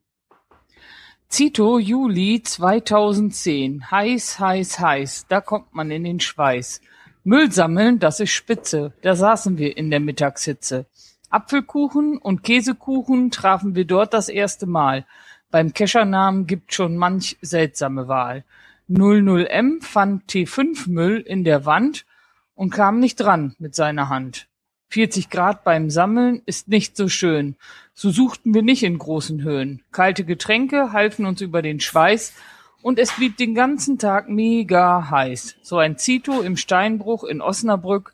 Cito 1.31 1.79
Juli 1.79 2.43
2010. 2.43 3.91
Heiß, 3.91 4.41
heiß, 4.41 4.81
heiß. 4.81 5.27
Da 5.29 5.43
kommt 5.43 5.75
man 5.75 5.91
in 5.91 6.05
den 6.05 6.21
Schweiß. 6.21 6.81
Müll 7.23 7.53
sammeln, 7.53 7.99
das 7.99 8.21
ist 8.21 8.31
spitze. 8.31 8.95
Da 9.03 9.15
saßen 9.15 9.59
wir 9.59 9.77
in 9.77 9.91
der 9.91 10.01
Mittagshitze. 10.01 10.87
Apfelkuchen 11.29 12.17
und 12.17 12.45
Käsekuchen 12.45 13.31
trafen 13.31 13.75
wir 13.75 13.85
dort 13.85 14.15
das 14.15 14.31
erste 14.31 14.65
Mal. 14.65 15.05
Beim 15.51 15.75
Keschernamen 15.75 16.47
gibt 16.47 16.73
schon 16.73 16.97
manch 16.97 17.37
seltsame 17.43 18.09
Wahl. 18.09 18.43
00M 18.89 19.83
fand 19.85 20.31
T5 20.31 20.89
Müll 20.89 21.21
in 21.21 21.45
der 21.45 21.67
Wand 21.67 22.07
und 22.55 22.71
kam 22.71 23.01
nicht 23.01 23.17
dran 23.17 23.55
mit 23.59 23.75
seiner 23.75 24.09
Hand. 24.09 24.49
40 24.93 25.31
Grad 25.31 25.65
beim 25.65 25.89
Sammeln 25.89 26.43
ist 26.45 26.69
nicht 26.69 26.99
so 26.99 27.09
schön. 27.09 27.57
So 27.95 28.11
suchten 28.11 28.53
wir 28.53 28.61
nicht 28.61 28.83
in 28.83 28.99
großen 28.99 29.43
Höhen. 29.43 29.83
Kalte 29.91 30.23
Getränke 30.23 30.93
halfen 30.93 31.25
uns 31.25 31.41
über 31.41 31.63
den 31.63 31.81
Schweiß 31.81 32.35
und 32.83 32.99
es 32.99 33.11
blieb 33.13 33.39
den 33.39 33.55
ganzen 33.55 33.99
Tag 33.99 34.29
mega 34.29 35.09
heiß. 35.09 35.57
So 35.63 35.79
ein 35.79 35.97
Zito 35.97 36.43
im 36.43 36.59
Steinbruch 36.59 37.25
in 37.25 37.41
Osnabrück, 37.41 38.13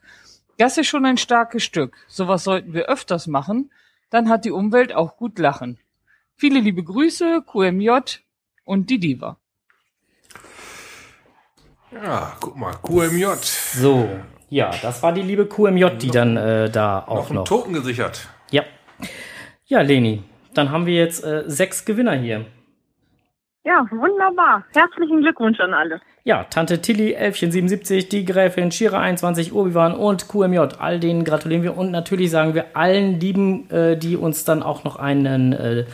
das 0.56 0.78
ist 0.78 0.86
schon 0.86 1.04
ein 1.04 1.18
starkes 1.18 1.64
Stück. 1.64 1.96
Sowas 2.06 2.44
sollten 2.44 2.72
wir 2.74 2.88
öfters 2.88 3.26
machen, 3.26 3.72
dann 4.10 4.28
hat 4.28 4.44
die 4.44 4.52
Umwelt 4.52 4.94
auch 4.94 5.16
gut 5.16 5.40
lachen. 5.40 5.80
Viele 6.36 6.60
liebe 6.60 6.84
Grüße, 6.84 7.42
QMJ 7.44 8.20
und 8.64 8.88
die 8.88 9.00
Diva. 9.00 9.36
Ja, 11.90 12.36
guck 12.38 12.56
mal, 12.56 12.76
QMJ. 12.84 13.34
So, 13.42 14.08
ja, 14.48 14.70
das 14.82 15.02
war 15.02 15.12
die 15.12 15.22
liebe 15.22 15.46
QMJ, 15.46 15.86
die 16.00 16.10
dann 16.10 16.36
äh, 16.36 16.70
da 16.70 17.00
auch 17.06 17.28
Noch 17.28 17.30
noch. 17.30 17.44
Token 17.44 17.72
gesichert. 17.74 18.28
Ja. 18.50 18.62
Ja, 19.66 19.82
Leni, 19.82 20.22
dann 20.54 20.70
haben 20.70 20.86
wir 20.86 20.94
jetzt 20.94 21.22
äh, 21.24 21.44
sechs 21.46 21.84
Gewinner 21.84 22.14
hier. 22.14 22.46
Ja, 23.64 23.84
wunderbar. 23.90 24.64
Herzlichen 24.72 25.20
Glückwunsch 25.20 25.60
an 25.60 25.74
alle. 25.74 26.00
Ja, 26.24 26.44
Tante 26.44 26.80
Tilly, 26.80 27.12
Elfchen 27.12 27.50
77, 27.50 28.08
die 28.08 28.24
Gräfin, 28.24 28.72
Shira 28.72 29.00
21, 29.00 29.52
Obi-Wan 29.52 29.94
und 29.94 30.28
QMJ. 30.28 30.58
All 30.78 31.00
denen 31.00 31.24
gratulieren 31.24 31.62
wir 31.62 31.76
und 31.76 31.90
natürlich 31.90 32.30
sagen 32.30 32.54
wir 32.54 32.76
allen 32.76 33.20
Lieben, 33.20 33.68
äh, 33.70 33.96
die 33.96 34.16
uns 34.16 34.44
dann 34.44 34.62
auch 34.62 34.84
noch 34.84 34.96
einen 34.96 35.52
äh, 35.52 35.84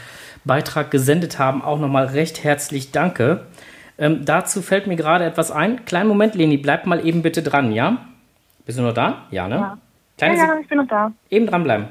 Beitrag 0.44 0.90
gesendet 0.90 1.38
haben, 1.38 1.62
auch 1.62 1.80
nochmal 1.80 2.06
recht 2.06 2.44
herzlich 2.44 2.92
Danke. 2.92 3.46
Ähm, 3.98 4.24
dazu 4.24 4.62
fällt 4.62 4.86
mir 4.86 4.96
gerade 4.96 5.24
etwas 5.24 5.50
ein. 5.50 5.84
Kleinen 5.84 6.08
Moment, 6.08 6.34
Leni, 6.34 6.56
bleib 6.58 6.86
mal 6.86 7.04
eben 7.04 7.22
bitte 7.22 7.42
dran, 7.42 7.72
ja? 7.72 8.06
Bist 8.66 8.78
du 8.78 8.82
noch 8.82 8.94
da? 8.94 9.26
Ja, 9.30 9.46
ne? 9.46 9.56
Ja. 9.56 9.78
Kleine 10.16 10.36
ja, 10.38 10.46
ja, 10.46 10.58
ich 10.58 10.68
bin 10.68 10.78
noch 10.78 10.88
da. 10.88 11.12
Eben 11.28 11.46
dranbleiben. 11.46 11.88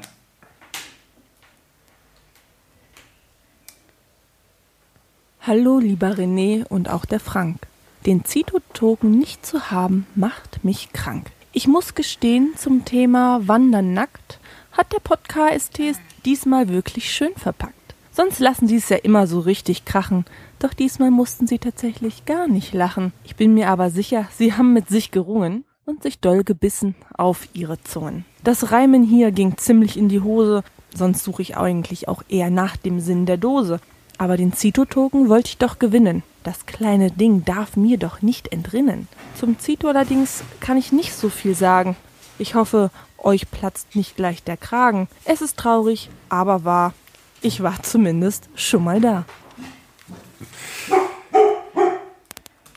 Hallo, 5.42 5.78
lieber 5.78 6.08
René 6.08 6.66
und 6.66 6.90
auch 6.90 7.04
der 7.04 7.20
Frank. 7.20 7.58
Den 8.06 8.24
Zito-Token 8.24 9.10
nicht 9.10 9.46
zu 9.46 9.70
haben, 9.70 10.06
macht 10.16 10.64
mich 10.64 10.92
krank. 10.92 11.30
Ich 11.52 11.68
muss 11.68 11.94
gestehen, 11.94 12.54
zum 12.56 12.84
Thema 12.84 13.46
Wandern 13.46 13.94
nackt 13.94 14.40
hat 14.72 14.92
der 14.92 14.98
Podcast 14.98 15.78
es 15.78 16.00
diesmal 16.24 16.68
wirklich 16.68 17.12
schön 17.12 17.34
verpackt. 17.36 17.94
Sonst 18.10 18.40
lassen 18.40 18.66
sie 18.66 18.76
es 18.76 18.88
ja 18.88 18.96
immer 18.96 19.28
so 19.28 19.38
richtig 19.38 19.84
krachen. 19.84 20.24
Doch 20.58 20.74
diesmal 20.74 21.12
mussten 21.12 21.46
sie 21.46 21.58
tatsächlich 21.60 22.24
gar 22.24 22.48
nicht 22.48 22.74
lachen. 22.74 23.12
Ich 23.22 23.36
bin 23.36 23.54
mir 23.54 23.68
aber 23.68 23.90
sicher, 23.90 24.26
sie 24.32 24.54
haben 24.54 24.72
mit 24.72 24.88
sich 24.88 25.12
gerungen 25.12 25.64
und 25.86 26.02
sich 26.02 26.18
doll 26.20 26.44
gebissen 26.44 26.94
auf 27.16 27.48
ihre 27.52 27.82
Zungen. 27.82 28.24
Das 28.42 28.72
Reimen 28.72 29.02
hier 29.02 29.32
ging 29.32 29.56
ziemlich 29.56 29.96
in 29.96 30.08
die 30.08 30.20
Hose, 30.20 30.62
sonst 30.94 31.24
suche 31.24 31.42
ich 31.42 31.56
eigentlich 31.56 32.08
auch 32.08 32.22
eher 32.28 32.50
nach 32.50 32.76
dem 32.76 33.00
Sinn 33.00 33.26
der 33.26 33.36
Dose. 33.36 33.80
Aber 34.16 34.36
den 34.36 34.52
Zito-Token 34.52 35.28
wollte 35.28 35.48
ich 35.48 35.58
doch 35.58 35.78
gewinnen. 35.78 36.22
Das 36.44 36.66
kleine 36.66 37.10
Ding 37.10 37.44
darf 37.44 37.76
mir 37.76 37.98
doch 37.98 38.22
nicht 38.22 38.52
entrinnen. 38.52 39.08
Zum 39.34 39.58
Zito 39.58 39.88
allerdings 39.88 40.44
kann 40.60 40.76
ich 40.76 40.92
nicht 40.92 41.14
so 41.14 41.28
viel 41.28 41.54
sagen. 41.54 41.96
Ich 42.38 42.54
hoffe, 42.54 42.90
euch 43.18 43.50
platzt 43.50 43.96
nicht 43.96 44.16
gleich 44.16 44.42
der 44.42 44.56
Kragen. 44.56 45.08
Es 45.24 45.40
ist 45.40 45.56
traurig, 45.56 46.10
aber 46.28 46.64
wahr. 46.64 46.92
Ich 47.40 47.62
war 47.62 47.82
zumindest 47.82 48.48
schon 48.54 48.84
mal 48.84 49.00
da. 49.00 49.24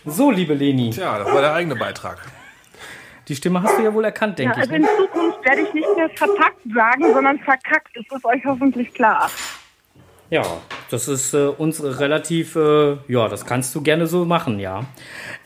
So, 0.05 0.31
liebe 0.31 0.53
Leni. 0.53 0.89
Tja, 0.89 1.19
das 1.19 1.27
war 1.27 1.41
der 1.41 1.53
eigene 1.53 1.75
Beitrag. 1.75 2.19
Die 3.27 3.35
Stimme 3.35 3.61
hast 3.61 3.77
du 3.77 3.83
ja 3.83 3.93
wohl 3.93 4.05
erkannt, 4.05 4.39
Ja, 4.39 4.45
denke 4.45 4.57
also 4.61 4.71
ich. 4.71 4.75
in 4.77 4.81
Ne? 4.83 4.87
Zukunft 4.97 5.45
werde 5.45 5.61
ich 5.61 5.73
nicht 5.73 5.87
mehr 5.95 6.09
verpackt 6.09 6.61
sagen, 6.73 7.13
sondern 7.13 7.39
verkackt. 7.39 7.95
Ist 7.95 8.11
das 8.11 8.23
euch 8.25 8.43
hoffentlich 8.45 8.93
klar? 8.93 9.29
Ja, 10.29 10.43
das 10.91 11.07
ist 11.07 11.33
äh, 11.33 11.47
uns 11.47 11.81
relativ, 11.83 12.55
äh, 12.55 12.97
ja, 13.07 13.27
das 13.29 13.45
kannst 13.45 13.73
du 13.75 13.81
gerne 13.81 14.07
so 14.07 14.25
machen, 14.25 14.59
ja. 14.59 14.81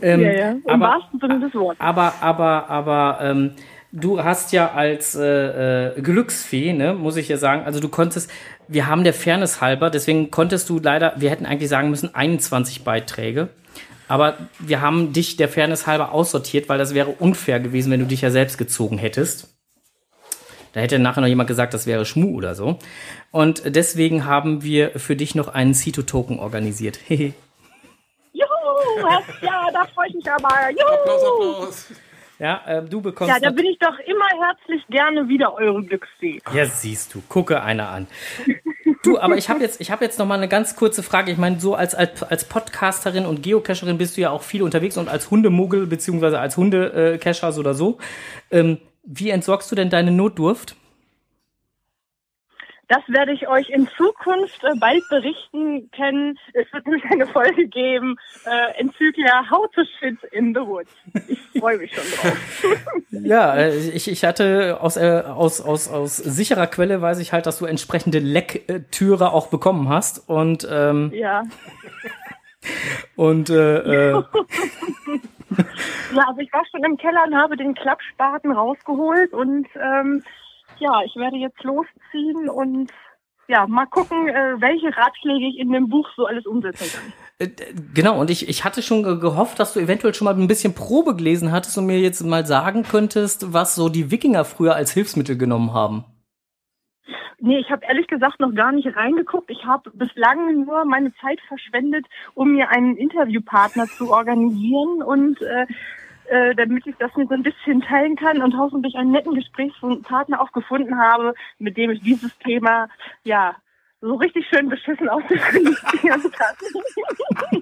Ähm, 0.02 0.22
ja, 0.22 0.32
ja. 0.32 0.50
Im 0.52 0.64
aber, 0.68 0.86
wahrsten 0.86 1.20
Sinne 1.20 1.40
des 1.40 1.54
Wortes. 1.54 1.80
aber, 1.80 2.14
aber, 2.22 2.68
aber, 2.70 3.20
ähm, 3.22 3.52
du 3.92 4.24
hast 4.24 4.52
ja 4.54 4.72
als 4.72 5.16
äh, 5.16 5.90
äh, 5.98 6.02
Glücksfee, 6.02 6.74
ne, 6.74 6.94
muss 6.94 7.18
ich 7.18 7.28
ja 7.28 7.38
sagen, 7.38 7.64
also 7.64 7.80
du 7.80 7.90
konntest, 7.90 8.32
wir 8.68 8.88
haben 8.88 9.04
der 9.04 9.14
Fairness 9.14 9.62
halber, 9.62 9.90
deswegen 9.92 10.32
konntest 10.32 10.70
du 10.70 10.80
leider, 10.80 11.14
wir 11.18 11.30
hätten 11.30 11.46
eigentlich 11.46 11.70
sagen 11.70 11.90
müssen 11.92 12.16
21 12.16 12.84
Beiträge. 12.84 13.50
Aber 14.12 14.36
wir 14.60 14.82
haben 14.82 15.14
dich 15.14 15.38
der 15.38 15.48
Fairness 15.48 15.88
halber 15.88 16.12
aussortiert, 16.12 16.68
weil 16.68 16.78
das 16.78 16.94
wäre 16.94 17.12
unfair 17.12 17.62
gewesen, 17.62 17.94
wenn 17.94 18.02
du 18.02 18.08
dich 18.08 18.20
ja 18.20 18.30
selbst 18.30 18.58
gezogen 18.58 18.98
hättest. 18.98 19.58
Da 20.74 20.82
hätte 20.82 21.00
nachher 21.00 21.22
noch 21.22 21.30
jemand 21.30 21.48
gesagt, 21.48 21.74
das 21.74 21.88
wäre 21.88 22.04
Schmu 22.04 22.36
oder 22.36 22.54
so. 22.54 22.78
Und 23.32 23.62
deswegen 23.74 24.26
haben 24.26 24.64
wir 24.64 25.00
für 25.00 25.16
dich 25.16 25.34
noch 25.34 25.48
einen 25.48 25.74
Cito-Token 25.74 26.40
organisiert. 26.40 27.00
Hehe. 27.08 27.34
Juhu, 28.34 29.08
ja, 29.44 29.70
da 29.72 29.86
freue 29.96 30.10
ich 30.10 30.16
mich 30.16 30.30
aber. 30.30 30.72
Juhu. 30.72 31.68
ja, 32.38 32.62
äh, 32.68 32.84
du 32.84 33.00
bekommst. 33.00 33.34
Ja, 33.34 33.40
da 33.40 33.50
bin 33.50 33.66
ich 33.66 33.80
doch 33.80 33.98
immer 34.00 34.28
herzlich 34.46 34.86
gerne 34.90 35.30
wieder 35.30 35.54
eure 35.54 35.86
Glücksfee. 35.86 36.42
ja, 36.54 36.66
siehst 36.66 37.14
du, 37.14 37.22
gucke 37.30 37.64
einer 37.64 37.88
an. 37.88 38.08
Du, 39.04 39.18
aber 39.18 39.36
ich 39.36 39.50
habe 39.50 39.62
jetzt, 39.62 39.82
ich 39.82 39.90
habe 39.90 40.06
jetzt 40.06 40.20
noch 40.20 40.28
mal 40.28 40.36
eine 40.36 40.48
ganz 40.48 40.76
kurze 40.76 41.02
Frage. 41.02 41.32
Ich 41.32 41.38
meine, 41.38 41.60
so 41.60 41.74
als, 41.74 41.96
als 41.96 42.22
als 42.22 42.46
Podcasterin 42.46 43.26
und 43.26 43.42
Geocacherin 43.42 43.98
bist 43.98 44.16
du 44.16 44.22
ja 44.22 44.30
auch 44.30 44.44
viel 44.44 44.62
unterwegs 44.62 44.96
und 44.98 45.10
als 45.10 45.32
Hundemuggel 45.32 45.88
beziehungsweise 45.88 46.40
als 46.40 46.56
Hundecacher 46.56 47.52
so 47.52 47.60
oder 47.62 47.74
so. 47.74 47.98
Ähm, 48.52 48.78
wie 49.04 49.32
entsorgst 49.32 49.72
du 49.72 49.76
denn 49.76 49.90
deine 49.90 50.12
Notdurft? 50.12 50.76
Das 52.92 53.08
werde 53.08 53.32
ich 53.32 53.48
euch 53.48 53.70
in 53.70 53.88
Zukunft 53.96 54.62
äh, 54.66 54.76
bald 54.78 55.08
berichten 55.08 55.90
können. 55.92 56.38
Es 56.52 56.72
wird 56.74 56.86
nämlich 56.86 57.06
eine 57.10 57.26
Folge 57.26 57.66
geben, 57.66 58.18
äh, 58.44 58.82
Enzyklia 58.82 59.50
How 59.50 59.72
to 59.72 59.84
Shit 59.98 60.22
in 60.34 60.54
the 60.54 60.60
Woods. 60.60 60.92
Ich 61.30 61.40
freue 61.58 61.78
mich 61.78 61.96
schon 61.96 62.04
drauf. 62.04 62.66
Ja, 63.12 63.56
äh, 63.56 63.78
ich, 63.78 64.12
ich 64.12 64.26
hatte 64.26 64.80
aus, 64.82 64.98
äh, 64.98 65.24
aus, 65.26 65.62
aus, 65.62 65.88
aus 65.88 66.18
sicherer 66.18 66.68
Quelle 66.68 67.02
weiß 67.02 67.20
ich 67.20 67.32
halt, 67.32 67.46
dass 67.46 67.60
du 67.60 67.66
entsprechende 67.66 68.20
Lecktüre 68.20 69.32
auch 69.32 69.48
bekommen 69.48 69.88
hast 69.88 70.28
und 70.28 70.68
ähm, 70.70 71.12
ja. 71.14 71.44
und 73.16 73.50
äh, 73.50 74.10
äh, 74.10 74.24
Ja, 76.14 76.26
also 76.28 76.42
ich 76.42 76.52
war 76.52 76.64
schon 76.70 76.84
im 76.84 76.98
Keller 76.98 77.24
und 77.26 77.36
habe 77.36 77.56
den 77.56 77.74
Klappspaten 77.74 78.52
rausgeholt 78.52 79.34
und 79.34 79.68
ähm, 79.76 80.24
ja, 80.82 81.02
ich 81.06 81.16
werde 81.16 81.38
jetzt 81.38 81.64
losziehen 81.64 82.50
und 82.50 82.92
ja, 83.48 83.68
mal 83.68 83.86
gucken, 83.86 84.28
äh, 84.28 84.60
welche 84.60 84.88
Ratschläge 84.96 85.48
ich 85.48 85.58
in 85.60 85.72
dem 85.72 85.90
Buch 85.90 86.08
so 86.16 86.26
alles 86.26 86.46
umsetzen 86.46 86.90
kann. 87.40 87.52
genau 87.94 88.20
und 88.20 88.30
ich, 88.30 88.48
ich 88.48 88.64
hatte 88.64 88.82
schon 88.82 89.04
ge- 89.04 89.20
gehofft, 89.20 89.60
dass 89.60 89.74
du 89.74 89.80
eventuell 89.80 90.14
schon 90.14 90.26
mal 90.26 90.36
ein 90.36 90.48
bisschen 90.48 90.74
Probe 90.74 91.16
gelesen 91.16 91.52
hattest 91.52 91.78
und 91.78 91.86
mir 91.86 92.00
jetzt 92.00 92.22
mal 92.24 92.46
sagen 92.46 92.84
könntest, 92.84 93.54
was 93.54 93.76
so 93.76 93.90
die 93.90 94.10
Wikinger 94.12 94.46
früher 94.46 94.76
als 94.76 94.92
Hilfsmittel 94.92 95.38
genommen 95.38 95.74
haben. 95.74 96.06
Nee, 97.44 97.58
ich 97.58 97.72
habe 97.72 97.84
ehrlich 97.88 98.06
gesagt 98.08 98.40
noch 98.40 98.54
gar 98.54 98.72
nicht 98.72 98.96
reingeguckt. 98.96 99.50
Ich 99.50 99.66
habe 99.66 99.90
bislang 99.92 100.64
nur 100.64 100.86
meine 100.86 101.12
Zeit 101.16 101.40
verschwendet, 101.48 102.06
um 102.36 102.52
mir 102.52 102.70
einen 102.70 102.96
Interviewpartner 102.96 103.88
zu 103.88 104.12
organisieren 104.14 105.02
und 105.02 105.42
äh, 105.42 105.66
äh, 106.32 106.56
damit 106.56 106.88
ich 106.88 106.96
das 106.98 107.16
mir 107.16 107.28
so 107.28 107.34
ein 107.34 107.44
bisschen 107.44 107.82
teilen 107.82 108.16
kann 108.16 108.42
und 108.42 108.58
hoffentlich 108.58 108.96
einen 108.96 109.12
netten 109.12 109.36
Gesprächspartner 109.36 110.42
auch 110.42 110.52
gefunden 110.52 110.98
habe, 111.00 111.34
mit 111.60 111.78
dem 111.78 111.92
ich 111.92 112.02
dieses 112.02 112.36
Thema 112.40 112.88
ja 113.24 113.56
so 114.02 114.16
richtig 114.16 114.48
schön 114.48 114.68
beschissen 114.70 115.08
ausdiskutieren 115.10 116.24
kann. 116.32 117.62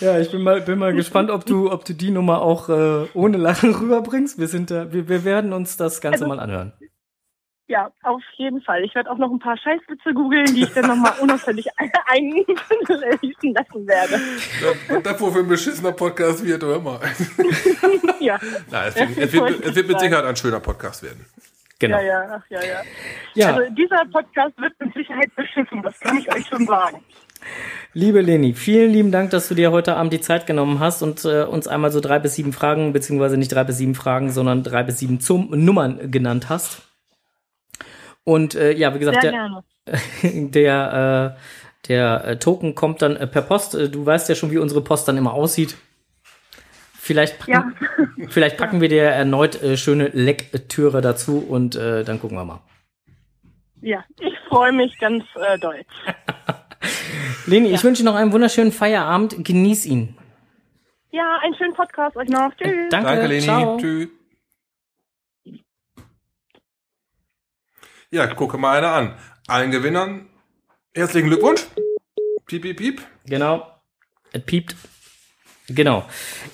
Ja, 0.00 0.18
ich 0.18 0.30
bin 0.30 0.42
mal, 0.42 0.62
bin 0.62 0.78
mal 0.78 0.94
gespannt, 0.94 1.30
ob 1.30 1.44
du, 1.44 1.70
ob 1.70 1.84
du 1.84 1.92
die 1.92 2.10
Nummer 2.10 2.40
auch 2.40 2.70
äh, 2.70 3.06
ohne 3.12 3.36
Lachen 3.36 3.74
rüberbringst. 3.74 4.38
Wir 4.38 4.48
sind 4.48 4.70
da, 4.70 4.90
wir, 4.94 5.10
wir 5.10 5.24
werden 5.26 5.52
uns 5.52 5.76
das 5.76 6.00
Ganze 6.00 6.24
Also- 6.24 6.28
mal 6.34 6.40
anhören. 6.40 6.72
Ja, 7.70 7.92
auf 8.02 8.20
jeden 8.36 8.60
Fall. 8.62 8.82
Ich 8.82 8.96
werde 8.96 9.08
auch 9.12 9.16
noch 9.16 9.30
ein 9.30 9.38
paar 9.38 9.56
Scheißwitze 9.56 10.12
googeln, 10.12 10.52
die 10.56 10.64
ich 10.64 10.72
dann 10.72 10.88
nochmal 10.88 11.12
unauffällig 11.20 11.68
einlesen 12.06 13.54
lassen 13.54 13.86
werde. 13.86 14.20
Und 14.92 15.06
das, 15.06 15.20
wofür 15.20 15.42
ein 15.42 15.48
beschissener 15.48 15.92
Podcast 15.92 16.44
wird, 16.44 16.64
hör 16.64 16.80
mal. 16.80 16.98
ja. 18.18 18.40
Nein, 18.72 18.88
es 18.88 18.96
wird, 18.96 19.18
es, 19.18 19.32
wird, 19.32 19.64
es 19.64 19.74
wird 19.76 19.86
mit 19.86 20.00
Sicherheit 20.00 20.24
ein 20.24 20.34
schöner 20.34 20.58
Podcast 20.58 21.04
werden. 21.04 21.24
Genau. 21.78 21.98
Ja, 21.98 22.02
ja, 22.02 22.40
ach, 22.40 22.42
ja, 22.50 22.60
ja. 22.60 22.82
Ja. 23.34 23.54
Also 23.54 23.72
dieser 23.72 24.04
Podcast 24.10 24.60
wird 24.60 24.72
mit 24.80 24.92
Sicherheit 24.92 25.32
beschissen, 25.36 25.80
das 25.84 26.00
kann 26.00 26.18
ich 26.18 26.28
euch 26.34 26.46
schon 26.48 26.66
sagen. 26.66 27.04
Liebe 27.94 28.20
Leni, 28.20 28.54
vielen 28.54 28.90
lieben 28.90 29.12
Dank, 29.12 29.30
dass 29.30 29.46
du 29.46 29.54
dir 29.54 29.70
heute 29.70 29.94
Abend 29.96 30.12
die 30.12 30.20
Zeit 30.20 30.44
genommen 30.44 30.80
hast 30.80 31.02
und 31.02 31.24
äh, 31.24 31.44
uns 31.44 31.68
einmal 31.68 31.92
so 31.92 32.00
drei 32.00 32.18
bis 32.18 32.34
sieben 32.34 32.52
Fragen, 32.52 32.92
beziehungsweise 32.92 33.36
nicht 33.36 33.52
drei 33.52 33.62
bis 33.62 33.78
sieben 33.78 33.94
Fragen, 33.94 34.32
sondern 34.32 34.64
drei 34.64 34.82
bis 34.82 34.98
sieben 34.98 35.20
zum 35.20 35.50
Nummern 35.50 36.10
genannt 36.10 36.48
hast. 36.48 36.89
Und 38.24 38.54
äh, 38.54 38.72
ja, 38.72 38.94
wie 38.94 38.98
gesagt, 38.98 39.22
Sehr 39.22 39.32
der, 39.32 39.40
gerne. 39.40 40.50
der, 40.50 41.36
äh, 41.36 41.40
der 41.88 42.24
äh, 42.24 42.38
Token 42.38 42.74
kommt 42.74 43.02
dann 43.02 43.16
äh, 43.16 43.26
per 43.26 43.42
Post. 43.42 43.74
Äh, 43.74 43.88
Du 43.88 44.04
weißt 44.04 44.28
ja 44.28 44.34
schon, 44.34 44.50
wie 44.50 44.58
unsere 44.58 44.82
Post 44.82 45.08
dann 45.08 45.16
immer 45.16 45.32
aussieht. 45.32 45.76
Vielleicht 46.94 47.38
packen, 47.38 47.50
ja. 47.50 47.72
vielleicht 48.28 48.56
packen 48.58 48.80
wir 48.80 48.88
dir 48.88 49.02
erneut 49.04 49.60
äh, 49.62 49.76
schöne 49.76 50.08
Lektüre 50.08 51.00
dazu 51.00 51.38
und 51.38 51.74
äh, 51.74 52.04
dann 52.04 52.20
gucken 52.20 52.36
wir 52.36 52.44
mal. 52.44 52.60
Ja, 53.80 54.04
ich 54.20 54.34
freue 54.48 54.72
mich 54.72 54.98
ganz 54.98 55.24
äh, 55.34 55.58
doll. 55.58 55.80
Leni, 57.46 57.68
ja. 57.68 57.74
ich 57.74 57.84
wünsche 57.84 58.04
noch 58.04 58.14
einen 58.14 58.32
wunderschönen 58.32 58.70
Feierabend. 58.70 59.44
Genieß 59.44 59.86
ihn. 59.86 60.14
Ja, 61.10 61.38
einen 61.42 61.54
schönen 61.54 61.74
Podcast 61.74 62.16
euch 62.16 62.28
noch. 62.28 62.54
Tschüss. 62.54 62.88
Danke, 62.90 63.06
Danke 63.08 63.26
Leni. 63.26 63.42
Ciao. 63.42 63.78
Tschüss. 63.78 64.19
Ja, 68.12 68.26
gucke 68.26 68.58
mal 68.58 68.76
einer 68.76 68.92
an. 68.92 69.14
Allen 69.46 69.70
Gewinnern 69.70 70.28
herzlichen 70.94 71.28
Glückwunsch. 71.28 71.64
Piep, 72.46 72.62
piep, 72.62 72.76
piep. 72.76 73.02
Genau. 73.26 73.64
Es 74.32 74.44
piept. 74.44 74.74
Genau. 75.68 76.04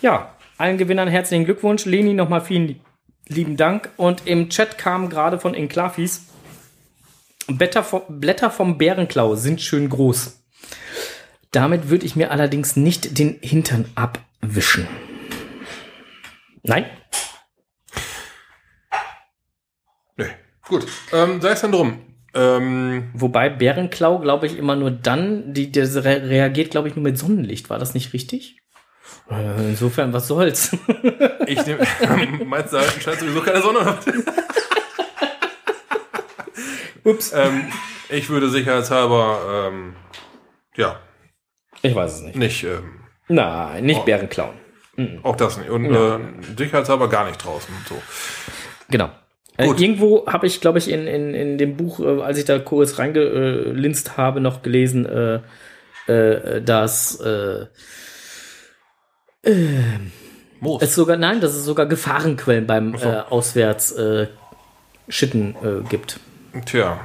Ja, 0.02 0.36
allen 0.58 0.76
Gewinnern 0.76 1.08
herzlichen 1.08 1.46
Glückwunsch. 1.46 1.86
Leni, 1.86 2.12
nochmal 2.12 2.42
vielen 2.42 2.78
lieben 3.26 3.56
Dank. 3.56 3.88
Und 3.96 4.26
im 4.26 4.50
Chat 4.50 4.76
kam 4.76 5.08
gerade 5.08 5.38
von 5.38 5.54
Enklavis, 5.54 6.26
Blätter 7.46 7.82
vom, 7.82 8.02
Blätter 8.20 8.50
vom 8.50 8.76
Bärenklau 8.76 9.34
sind 9.34 9.62
schön 9.62 9.88
groß. 9.88 10.42
Damit 11.52 11.88
würde 11.88 12.04
ich 12.04 12.16
mir 12.16 12.32
allerdings 12.32 12.76
nicht 12.76 13.18
den 13.18 13.38
Hintern 13.40 13.90
abwischen. 13.94 14.86
Nein? 16.62 16.84
Nee, 20.16 20.34
gut. 20.68 20.86
Ähm, 21.12 21.40
sei 21.40 21.50
es 21.50 21.60
dann 21.60 21.72
drum. 21.72 21.98
Ähm, 22.34 23.10
Wobei 23.14 23.48
Bärenklau, 23.48 24.18
glaube 24.18 24.46
ich, 24.46 24.58
immer 24.58 24.76
nur 24.76 24.90
dann, 24.90 25.54
die, 25.54 25.72
der 25.72 25.86
re 26.04 26.28
reagiert, 26.28 26.70
glaube 26.70 26.88
ich, 26.88 26.94
nur 26.96 27.02
mit 27.02 27.16
Sonnenlicht. 27.18 27.70
War 27.70 27.78
das 27.78 27.94
nicht 27.94 28.12
richtig? 28.12 28.58
Äh, 29.30 29.68
Insofern, 29.70 30.12
was 30.12 30.28
soll's? 30.28 30.72
ich 31.46 31.64
nehme, 31.66 31.86
meinst 32.44 32.72
du, 32.74 32.78
scheint 33.00 33.20
sowieso 33.20 33.40
keine 33.40 33.62
Sonne? 33.62 33.98
Ups. 37.04 37.32
Ähm, 37.34 37.66
ich 38.08 38.28
würde 38.28 38.48
sicherheitshalber, 38.50 39.68
ähm, 39.72 39.94
ja. 40.76 41.00
Ich 41.82 41.94
weiß 41.94 42.14
es 42.16 42.20
nicht. 42.22 42.36
Nicht, 42.36 42.64
ähm, 42.64 43.00
Nein, 43.28 43.84
nicht 43.84 44.00
Oh. 44.00 44.04
Bärenklauen. 44.04 44.54
Mhm. 44.96 45.20
auch 45.24 45.36
das 45.36 45.56
nicht. 45.58 45.68
Und 45.70 45.92
Ja. 45.92 46.16
äh, 46.16 46.20
sicherheitshalber 46.56 47.08
gar 47.08 47.26
nicht 47.26 47.42
draußen. 47.44 47.74
So. 47.88 48.00
Genau. 48.88 49.10
Äh, 49.58 49.66
irgendwo 49.66 50.26
habe 50.26 50.46
ich, 50.46 50.60
glaube 50.60 50.78
ich, 50.78 50.90
in, 50.90 51.06
in, 51.06 51.34
in 51.34 51.58
dem 51.58 51.76
Buch, 51.76 52.00
äh, 52.00 52.20
als 52.22 52.38
ich 52.38 52.44
da 52.44 52.58
kurz 52.58 52.98
reingelinst 52.98 54.16
habe, 54.16 54.40
noch 54.40 54.62
gelesen, 54.62 55.06
äh, 55.06 55.40
äh, 56.12 56.62
dass 56.62 57.20
äh, 57.20 57.66
äh, 59.42 59.52
es 60.80 60.94
sogar, 60.94 61.16
nein, 61.16 61.40
dass 61.40 61.54
es 61.54 61.64
sogar 61.64 61.86
Gefahrenquellen 61.86 62.66
beim 62.66 62.96
so. 62.98 63.08
Auswärts 63.08 63.94
Schitten 65.08 65.54
äh, 65.62 65.88
gibt. 65.88 66.18
Tja, 66.64 67.00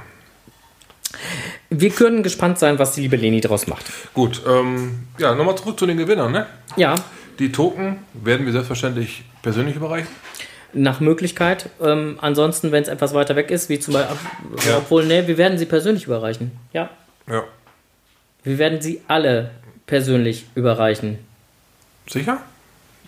Wir 1.70 1.90
können 1.92 2.24
gespannt 2.24 2.58
sein, 2.58 2.80
was 2.80 2.94
die 2.94 3.02
liebe 3.02 3.16
Leni 3.16 3.42
daraus 3.42 3.68
macht. 3.68 3.86
gut. 4.14 4.42
Ähm, 4.48 5.08
ja, 5.18 5.36
nochmal 5.36 5.56
zurück 5.58 5.78
zu 5.78 5.86
den 5.86 5.98
Gewinnern. 5.98 6.32
Ne? 6.32 6.48
Ja, 6.78 6.96
Die 7.40 7.52
Token 7.52 8.00
werden 8.14 8.46
wir 8.46 8.54
selbstverständlich 8.54 9.24
persönlich 9.42 9.76
überreichen. 9.76 10.08
Nach 10.74 11.00
Möglichkeit. 11.00 11.70
Ähm, 11.82 12.18
ansonsten, 12.22 12.72
wenn 12.72 12.84
es 12.84 12.90
etwas 12.90 13.14
weiter 13.14 13.36
weg 13.36 13.52
ist, 13.52 13.70
wie 13.70 13.80
zum 13.80 13.94
Beispiel, 13.96 14.18
Ja. 14.68 14.78
obwohl, 14.78 15.06
ne, 15.06 15.28
wir 15.28 15.38
werden 15.38 15.58
sie 15.58 15.66
persönlich 15.66 16.06
überreichen. 16.06 16.52
Ja, 16.74 16.90
Ja. 17.28 17.44
wir 18.44 18.58
werden 18.58 18.82
sie 18.82 19.02
alle 19.08 19.52
persönlich 19.88 20.46
überreichen. 20.56 21.20
Sicher? 22.08 22.42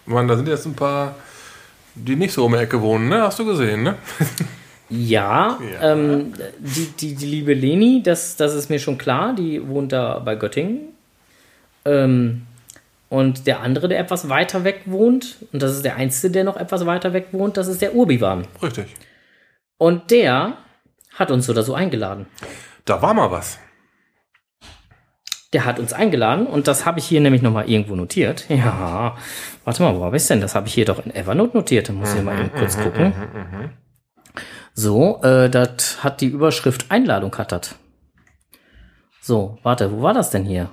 Mann, 0.05 0.27
da 0.27 0.35
sind 0.35 0.47
jetzt 0.47 0.65
ein 0.65 0.73
paar, 0.75 1.15
die 1.95 2.15
nicht 2.15 2.33
so 2.33 2.45
um 2.45 2.51
die 2.53 2.59
Ecke 2.59 2.81
wohnen, 2.81 3.07
ne? 3.09 3.21
Hast 3.21 3.39
du 3.39 3.45
gesehen, 3.45 3.83
ne? 3.83 3.95
Ja, 4.89 5.57
Ja. 5.73 5.93
Ähm, 5.93 6.33
die, 6.59 6.85
die, 6.99 7.15
die 7.15 7.25
liebe 7.25 7.53
Leni, 7.53 8.03
das, 8.03 8.35
das 8.35 8.53
ist 8.53 8.69
mir 8.69 8.77
schon 8.79 8.97
klar, 8.97 9.33
die 9.33 9.65
wohnt 9.67 9.91
da 9.91 10.19
bei 10.19 10.35
Göttingen. 10.35 10.81
Ähm, 11.85 12.43
und 13.13 13.45
der 13.45 13.59
andere, 13.59 13.87
der 13.87 13.99
etwas 13.99 14.27
weiter 14.27 14.63
weg 14.63 14.81
wohnt, 14.85 15.37
und 15.53 15.61
das 15.61 15.73
ist 15.75 15.85
der 15.85 15.97
Einzige, 15.97 16.31
der 16.31 16.43
noch 16.43 16.57
etwas 16.57 16.87
weiter 16.87 17.13
weg 17.13 17.27
wohnt, 17.31 17.57
das 17.57 17.67
ist 17.67 17.79
der 17.83 17.93
Urbiwan. 17.93 18.47
Richtig. 18.59 18.87
Und 19.77 20.09
der 20.09 20.57
hat 21.13 21.29
uns 21.29 21.45
so 21.45 21.51
oder 21.51 21.61
so 21.61 21.75
eingeladen. 21.75 22.25
Da 22.85 23.03
war 23.03 23.13
mal 23.13 23.29
was. 23.29 23.59
Der 25.53 25.63
hat 25.63 25.77
uns 25.77 25.93
eingeladen 25.93 26.47
und 26.47 26.67
das 26.67 26.87
habe 26.87 26.97
ich 26.97 27.05
hier 27.05 27.21
nämlich 27.21 27.43
nochmal 27.43 27.69
irgendwo 27.69 27.95
notiert. 27.95 28.49
Ja, 28.49 29.15
warte 29.63 29.83
mal, 29.83 29.95
wo 29.95 30.03
habe 30.03 30.17
ich 30.17 30.25
denn? 30.25 30.41
Das 30.41 30.55
habe 30.55 30.67
ich 30.67 30.73
hier 30.73 30.85
doch 30.85 31.05
in 31.05 31.13
Evernote 31.13 31.55
notiert. 31.55 31.89
Da 31.89 31.93
muss 31.93 32.15
ich 32.15 32.23
mal 32.23 32.39
eben 32.39 32.51
kurz 32.51 32.79
gucken. 32.79 33.13
So, 34.73 35.21
äh, 35.21 35.51
das 35.51 36.03
hat 36.03 36.19
die 36.21 36.29
Überschrift 36.29 36.87
Einladung 36.89 37.37
hat 37.37 37.51
das. 37.51 37.75
So, 39.21 39.59
warte, 39.61 39.91
wo 39.91 40.01
war 40.01 40.15
das 40.15 40.31
denn 40.31 40.45
hier? 40.45 40.71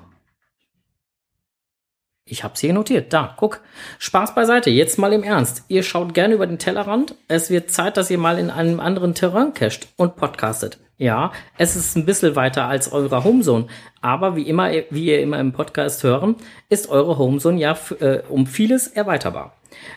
Ich 2.30 2.44
hab's 2.44 2.60
hier 2.60 2.72
notiert. 2.72 3.12
Da, 3.12 3.34
guck. 3.36 3.60
Spaß 3.98 4.36
beiseite. 4.36 4.70
Jetzt 4.70 4.98
mal 4.98 5.12
im 5.12 5.24
Ernst. 5.24 5.64
Ihr 5.66 5.82
schaut 5.82 6.14
gerne 6.14 6.34
über 6.34 6.46
den 6.46 6.60
Tellerrand. 6.60 7.16
Es 7.26 7.50
wird 7.50 7.72
Zeit, 7.72 7.96
dass 7.96 8.08
ihr 8.08 8.18
mal 8.18 8.38
in 8.38 8.50
einem 8.50 8.78
anderen 8.78 9.14
Terrain 9.14 9.52
cached 9.52 9.88
und 9.96 10.14
podcastet. 10.14 10.78
Ja, 10.96 11.32
es 11.58 11.74
ist 11.74 11.96
ein 11.96 12.06
bisschen 12.06 12.36
weiter 12.36 12.66
als 12.66 12.92
eure 12.92 13.24
Homezone. 13.24 13.66
Aber 14.00 14.36
wie 14.36 14.42
immer, 14.48 14.70
wie 14.90 15.06
ihr 15.06 15.20
immer 15.20 15.40
im 15.40 15.52
Podcast 15.52 16.04
hören, 16.04 16.36
ist 16.68 16.88
eure 16.88 17.18
Homezone 17.18 17.58
ja 17.58 17.76
äh, 17.98 18.20
um 18.28 18.46
vieles 18.46 18.86
erweiterbar. 18.86 19.56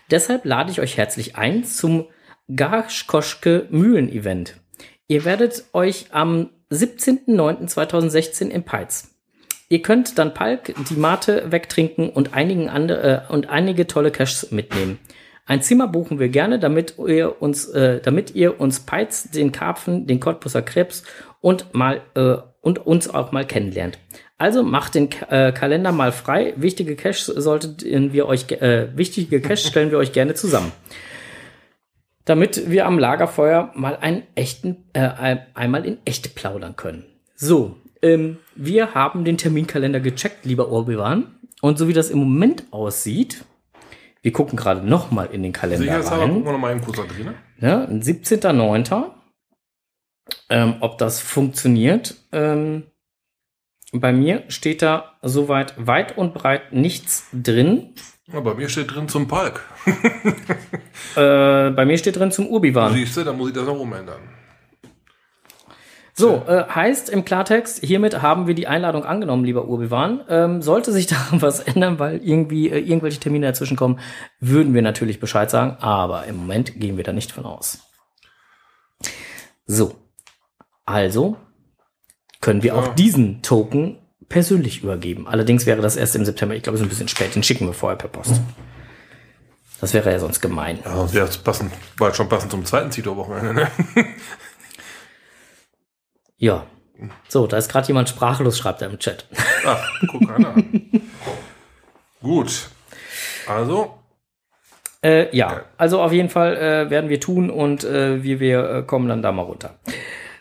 Deshalb 0.10 0.44
lade 0.44 0.72
ich 0.72 0.82
euch 0.82 0.98
herzlich 0.98 1.36
ein 1.36 1.64
zum 1.66 2.08
Garschkoschke 2.54 3.68
Mühlen 3.70 4.10
Event. 4.10 4.56
Ihr 5.08 5.24
werdet 5.24 5.66
euch 5.74 6.08
am 6.12 6.50
17.09.2016 6.72 8.48
im 8.48 8.64
Peitz 8.64 9.13
Ihr 9.74 9.82
könnt 9.82 10.20
dann 10.20 10.36
Palk, 10.36 10.76
die 10.88 10.94
Mate 10.94 11.52
wegtrinken 11.52 12.12
und, 12.12 12.36
einigen 12.36 12.70
andere, 12.70 13.24
äh, 13.28 13.34
und 13.34 13.50
einige 13.50 13.88
tolle 13.88 14.12
Caches 14.12 14.52
mitnehmen. 14.52 15.00
Ein 15.48 15.64
Zimmer 15.64 15.88
buchen 15.88 16.20
wir 16.20 16.30
gerne, 16.30 16.60
damit 16.60 16.94
ihr 17.00 17.42
uns, 17.42 17.70
äh, 17.70 18.00
damit 18.00 18.36
ihr 18.36 18.60
uns 18.62 18.82
Peitz, 18.82 19.32
den 19.32 19.52
Karpfen, 19.52 20.06
den 20.06 20.20
Cottbusser 20.20 20.62
Krebs 20.62 21.02
und 21.42 21.74
mal 21.74 22.02
äh, 22.14 22.36
und 22.62 22.86
uns 22.86 23.10
auch 23.10 23.32
mal 23.32 23.48
kennenlernt. 23.48 23.98
Also 24.38 24.62
macht 24.62 24.94
den 24.94 25.10
Ka- 25.10 25.48
äh, 25.48 25.52
Kalender 25.52 25.92
mal 25.92 26.12
frei. 26.12 26.54
Wichtige 26.56 26.96
Caches 26.96 27.26
sollten 27.26 28.14
wir 28.14 28.28
euch, 28.28 28.52
äh, 28.52 28.96
wichtige 28.96 29.42
Caches 29.42 29.66
stellen 29.66 29.90
wir 29.90 29.98
euch 29.98 30.12
gerne 30.14 30.36
zusammen 30.36 30.72
damit 32.26 32.70
wir 32.70 32.86
am 32.86 33.00
Lagerfeuer 33.00 33.72
mal 33.76 33.98
einen 33.98 34.24
echten, 34.36 34.86
äh, 34.94 35.00
ein- 35.00 35.46
einmal 35.56 35.84
in 35.86 35.98
echt 36.06 36.36
plaudern 36.36 36.76
können. 36.76 37.04
So, 37.36 37.76
ähm, 38.02 38.38
wir 38.56 38.94
haben 38.94 39.24
den 39.26 39.38
Terminkalender 39.38 40.00
gecheckt, 40.00 40.46
lieber 40.46 40.70
Orbiwan. 40.70 41.36
Und 41.62 41.78
so 41.78 41.88
wie 41.88 41.94
das 41.94 42.10
im 42.10 42.20
Moment 42.20 42.66
aussieht, 42.72 43.46
wir 44.22 44.32
gucken 44.32 44.58
gerade 44.58 44.86
noch 44.88 45.12
mal 45.12 45.26
in 45.26 45.44
den 45.44 45.54
Kalender 45.54 45.84
Sicherheitshalber 45.84 46.26
gucken 46.26 46.38
rein. 46.40 46.46
wir 46.46 46.52
nochmal 46.54 46.72
eben 46.72 46.82
kurz 46.82 46.98
da 46.98 47.04
drin. 47.04 47.34
Ja, 47.60 47.86
17.09. 47.86 49.12
Ähm, 50.50 50.76
ob 50.80 50.98
das 50.98 51.20
funktioniert. 51.20 52.16
Ähm, 52.32 52.84
bei 53.92 54.12
mir 54.12 54.44
steht 54.48 54.82
da 54.82 55.18
soweit 55.22 55.74
weit 55.78 56.18
und 56.18 56.34
breit 56.34 56.74
nichts 56.74 57.28
drin. 57.34 57.94
Ja, 58.32 58.40
bei 58.40 58.54
mir 58.54 58.70
steht 58.70 58.94
drin 58.94 59.08
zum 59.08 59.28
Palk. 59.28 59.62
Äh, 61.16 61.70
bei 61.72 61.86
mir 61.86 61.98
steht 61.98 62.16
drin 62.18 62.32
zum 62.32 62.48
Urbiwan. 62.48 62.94
Siehst 62.94 63.18
du, 63.18 63.24
dann 63.24 63.38
muss 63.38 63.50
ich 63.50 63.56
das 63.56 63.66
noch 63.66 63.80
umändern. 63.80 64.22
So, 66.16 66.44
äh, 66.48 66.66
heißt 66.70 67.10
im 67.10 67.26
Klartext, 67.26 67.84
hiermit 67.84 68.22
haben 68.22 68.46
wir 68.46 68.54
die 68.54 68.68
Einladung 68.68 69.04
angenommen, 69.04 69.44
lieber 69.44 69.66
Urbiwan. 69.66 70.22
Ähm, 70.30 70.62
sollte 70.62 70.92
sich 70.92 71.08
da 71.08 71.18
was 71.32 71.60
ändern, 71.60 71.98
weil 71.98 72.18
irgendwie 72.24 72.70
äh, 72.70 72.80
irgendwelche 72.80 73.20
Termine 73.20 73.48
dazwischen 73.48 73.78
kommen, 73.78 74.00
würden 74.40 74.74
wir 74.74 74.84
natürlich 74.84 75.20
Bescheid 75.20 75.50
sagen, 75.50 75.78
aber 75.80 76.26
im 76.26 76.38
Moment 76.38 76.80
gehen 76.80 76.98
wir 76.98 77.04
da 77.04 77.14
nicht 77.14 77.32
von 77.32 77.46
aus. 77.46 77.80
So, 79.66 79.96
also 80.86 81.38
können 82.42 82.62
wir 82.62 82.76
auch 82.76 82.90
diesen 82.90 83.42
Token 83.42 83.98
persönlich 84.30 84.84
übergeben. 84.84 85.28
Allerdings 85.28 85.66
wäre 85.66 85.82
das 85.82 85.96
erst 85.96 86.16
im 86.16 86.26
September, 86.26 86.56
ich 86.56 86.62
glaube, 86.62 86.76
es 86.76 86.82
ist 86.82 86.86
ein 86.86 86.90
bisschen 86.90 87.08
spät, 87.08 87.34
den 87.36 87.44
schicken 87.44 87.66
wir 87.66 87.74
vorher 87.74 87.98
per 87.98 88.10
Post. 88.10 88.42
Das 89.80 89.94
wäre 89.94 90.12
ja 90.12 90.20
sonst 90.20 90.42
gemein. 90.42 90.80
Ja, 90.86 90.96
sonst 90.96 91.14
wäre 91.14 91.28
es 91.28 91.38
passend, 91.38 91.72
bald 91.98 92.16
schon 92.16 92.30
passend 92.30 92.52
zum 92.52 92.64
zweiten 92.66 92.92
Zito-Wochenende, 92.92 93.54
ne? 93.54 93.72
Ja. 96.44 96.66
So, 97.30 97.48
da 97.48 97.56
ist 97.56 97.72
gerade 97.72 97.88
jemand 97.88 98.10
sprachlos, 98.10 98.58
schreibt 98.58 98.82
er 98.82 98.90
im 98.90 99.00
Chat. 99.00 99.26
Ach, 99.66 99.82
guck 100.12 100.30
einer 100.30 100.50
an. 100.50 100.90
Gut. 102.22 102.68
Also, 103.48 103.94
Äh, 105.02 105.34
ja, 105.36 105.62
also 105.78 106.02
auf 106.02 106.12
jeden 106.12 106.30
Fall 106.30 106.58
äh, 106.58 106.90
werden 106.90 107.10
wir 107.10 107.22
tun 107.22 107.50
und 107.50 107.86
äh, 107.86 108.24
wir, 108.24 108.42
wir 108.42 108.70
äh, 108.70 108.84
kommen 108.84 109.08
dann 109.08 109.22
da 109.22 109.32
mal 109.32 109.44
runter. 109.44 109.80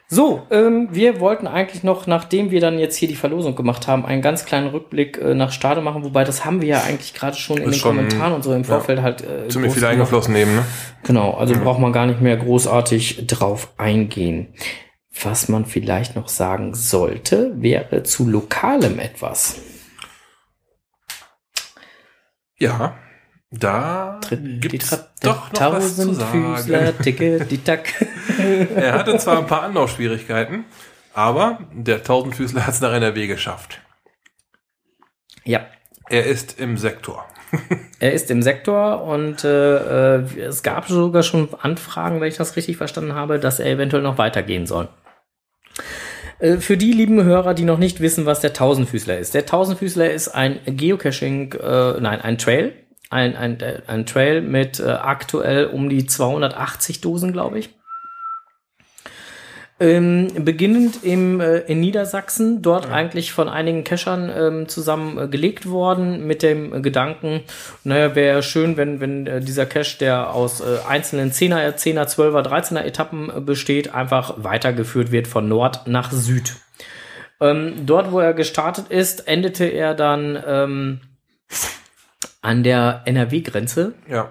So, 0.08 0.42
ähm, 0.50 0.88
wir 0.90 1.20
wollten 1.20 1.46
eigentlich 1.46 1.84
noch, 1.84 2.06
nachdem 2.06 2.50
wir 2.50 2.60
dann 2.60 2.78
jetzt 2.80 2.96
hier 2.96 3.08
die 3.08 3.16
Verlosung 3.16 3.54
gemacht 3.54 3.86
haben, 3.86 4.04
einen 4.04 4.22
ganz 4.22 4.44
kleinen 4.44 4.68
Rückblick 4.68 5.18
äh, 5.18 5.34
nach 5.34 5.52
Stade 5.52 5.80
machen, 5.82 6.04
wobei 6.04 6.24
das 6.24 6.44
haben 6.44 6.60
wir 6.60 6.68
ja 6.68 6.82
eigentlich 6.82 7.14
gerade 7.14 7.36
schon 7.36 7.58
in 7.58 7.70
den 7.70 7.74
schon, 7.74 7.96
Kommentaren 7.96 8.32
und 8.34 8.42
so 8.44 8.52
im 8.52 8.62
ja, 8.62 8.68
Vorfeld 8.68 9.02
halt 9.02 9.22
äh, 9.22 9.48
Ziemlich 9.48 9.72
viel 9.72 9.84
eingeflossen 9.84 10.34
neben, 10.34 10.54
ne? 10.54 10.64
Genau, 11.04 11.32
also 11.32 11.54
braucht 11.54 11.80
man 11.80 11.92
gar 11.92 12.06
nicht 12.06 12.20
mehr 12.20 12.36
großartig 12.36 13.26
drauf 13.26 13.72
eingehen. 13.78 14.48
Was 15.20 15.48
man 15.48 15.66
vielleicht 15.66 16.16
noch 16.16 16.28
sagen 16.28 16.74
sollte, 16.74 17.52
wäre 17.60 18.02
zu 18.02 18.28
lokalem 18.28 18.98
etwas. 18.98 19.60
Ja, 22.56 22.96
da 23.50 24.20
gibt 24.30 24.82
es 24.82 24.90
doch 25.20 25.52
noch 25.52 25.72
was 25.72 25.96
zu 25.96 26.14
Tausendfüßler, 26.14 26.86
sagen. 26.86 26.98
ticke, 27.02 27.44
die 27.44 27.58
Tack. 27.58 28.06
er 28.38 28.92
hatte 28.94 29.18
zwar 29.18 29.38
ein 29.38 29.46
paar 29.46 29.62
Anlaufschwierigkeiten, 29.62 30.64
aber 31.12 31.58
der 31.72 32.02
Tausendfüßler 32.02 32.66
hat 32.66 32.74
es 32.74 32.80
nach 32.80 32.92
NRW 32.92 33.26
geschafft. 33.26 33.80
Ja. 35.44 35.66
Er 36.08 36.24
ist 36.24 36.58
im 36.58 36.78
Sektor. 36.78 37.26
Er 37.98 38.12
ist 38.12 38.32
im 38.32 38.42
Sektor 38.42 39.04
und 39.04 39.44
äh, 39.44 40.16
äh, 40.16 40.40
es 40.40 40.64
gab 40.64 40.88
sogar 40.88 41.22
schon 41.22 41.48
Anfragen, 41.60 42.20
wenn 42.20 42.26
ich 42.26 42.36
das 42.36 42.56
richtig 42.56 42.76
verstanden 42.76 43.14
habe, 43.14 43.38
dass 43.38 43.60
er 43.60 43.70
eventuell 43.70 44.02
noch 44.02 44.18
weitergehen 44.18 44.66
soll. 44.66 44.88
Äh, 46.38 46.56
Für 46.58 46.76
die 46.76 46.92
lieben 46.92 47.22
Hörer, 47.22 47.54
die 47.54 47.64
noch 47.64 47.78
nicht 47.78 48.00
wissen, 48.00 48.26
was 48.26 48.40
der 48.40 48.52
Tausendfüßler 48.52 49.18
ist. 49.18 49.34
Der 49.34 49.46
Tausendfüßler 49.46 50.10
ist 50.10 50.28
ein 50.28 50.58
Geocaching, 50.66 51.52
äh, 51.52 52.00
nein, 52.00 52.20
ein 52.20 52.38
Trail. 52.38 52.72
Ein, 53.10 53.36
ein, 53.36 53.60
äh, 53.60 53.82
ein 53.86 54.06
Trail 54.06 54.40
mit 54.40 54.80
äh, 54.80 54.84
aktuell 54.84 55.66
um 55.66 55.88
die 55.88 56.06
280 56.06 57.00
Dosen, 57.00 57.32
glaube 57.32 57.58
ich. 57.58 57.70
Ähm, 59.82 60.28
beginnend 60.44 61.02
im, 61.02 61.40
äh, 61.40 61.58
in 61.58 61.80
Niedersachsen, 61.80 62.62
dort 62.62 62.88
eigentlich 62.88 63.32
von 63.32 63.48
einigen 63.48 63.82
Cachern 63.82 64.30
ähm, 64.32 64.68
zusammen 64.68 65.18
äh, 65.18 65.64
worden, 65.68 66.24
mit 66.24 66.44
dem 66.44 66.72
äh, 66.72 66.80
Gedanken, 66.80 67.40
naja, 67.82 68.14
wäre 68.14 68.44
schön, 68.44 68.76
wenn, 68.76 69.00
wenn 69.00 69.26
äh, 69.26 69.40
dieser 69.40 69.66
Cache, 69.66 69.98
der 69.98 70.34
aus 70.34 70.60
äh, 70.60 70.78
einzelnen 70.88 71.32
10er, 71.32 71.74
10er, 71.74 72.06
12er, 72.06 72.46
13er 72.46 72.84
Etappen 72.84 73.28
äh, 73.28 73.40
besteht, 73.40 73.92
einfach 73.92 74.34
weitergeführt 74.44 75.10
wird 75.10 75.26
von 75.26 75.48
Nord 75.48 75.88
nach 75.88 76.12
Süd. 76.12 76.54
Ähm, 77.40 77.84
dort, 77.84 78.12
wo 78.12 78.20
er 78.20 78.34
gestartet 78.34 78.86
ist, 78.88 79.26
endete 79.26 79.64
er 79.64 79.96
dann 79.96 80.40
ähm, 80.46 81.00
an 82.40 82.62
der 82.62 83.02
NRW-Grenze, 83.06 83.94
Ja, 84.08 84.30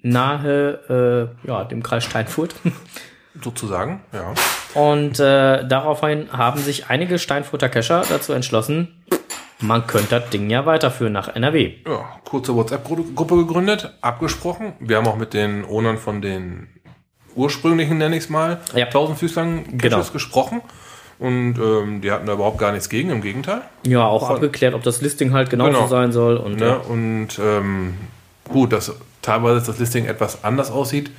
nahe 0.00 1.30
ja, 1.44 1.62
dem 1.62 1.84
Kreis 1.84 2.02
Steinfurt. 2.02 2.56
sozusagen, 3.40 4.02
ja. 4.12 4.34
Und 4.74 5.20
äh, 5.20 5.66
daraufhin 5.66 6.28
haben 6.32 6.60
sich 6.60 6.88
einige 6.88 7.18
Steinfurter 7.18 7.68
Cacher 7.68 8.04
dazu 8.08 8.32
entschlossen, 8.32 9.02
man 9.60 9.86
könnte 9.86 10.18
das 10.20 10.30
Ding 10.30 10.50
ja 10.50 10.66
weiterführen 10.66 11.12
nach 11.12 11.34
NRW. 11.36 11.74
Ja, 11.86 12.16
kurze 12.24 12.54
WhatsApp-Gruppe 12.54 13.36
gegründet, 13.36 13.92
abgesprochen. 14.00 14.72
Wir 14.80 14.96
haben 14.96 15.06
auch 15.06 15.16
mit 15.16 15.34
den 15.34 15.64
Ownern 15.64 15.98
von 15.98 16.20
den 16.20 16.68
ursprünglichen, 17.36 17.98
nenne 17.98 18.16
ich 18.16 18.24
es 18.24 18.30
mal, 18.30 18.58
Ja. 18.74 18.86
Tausendfüßlern 18.86 19.78
Genau. 19.78 20.02
gesprochen. 20.12 20.62
Und 21.18 21.54
ähm, 21.58 22.00
die 22.00 22.10
hatten 22.10 22.26
da 22.26 22.32
überhaupt 22.32 22.58
gar 22.58 22.72
nichts 22.72 22.88
gegen, 22.88 23.10
im 23.10 23.20
Gegenteil. 23.22 23.60
Ja, 23.86 24.04
auch 24.04 24.26
Von- 24.26 24.36
abgeklärt, 24.36 24.74
ob 24.74 24.82
das 24.82 25.00
Listing 25.00 25.32
halt 25.32 25.48
genauso 25.50 25.70
Genau. 25.72 25.86
sein 25.86 26.10
soll. 26.10 26.36
Und 26.36 26.56
Ne? 26.58 26.66
ja. 26.66 26.74
Und 26.76 27.28
ähm, 27.40 27.94
gut, 28.48 28.72
dass 28.72 28.92
teilweise 29.22 29.64
das 29.64 29.78
Listing 29.78 30.06
etwas 30.06 30.42
anders 30.42 30.72
aussieht, 30.72 31.12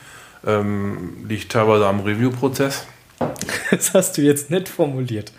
ähm, 0.46 1.24
liegt 1.26 1.52
teilweise 1.54 1.88
am 1.88 2.02
Review-Prozess. 2.02 2.86
das 3.72 3.94
hast 3.94 4.18
du 4.18 4.22
jetzt 4.22 4.50
nett 4.50 4.70
formuliert. 4.70 5.32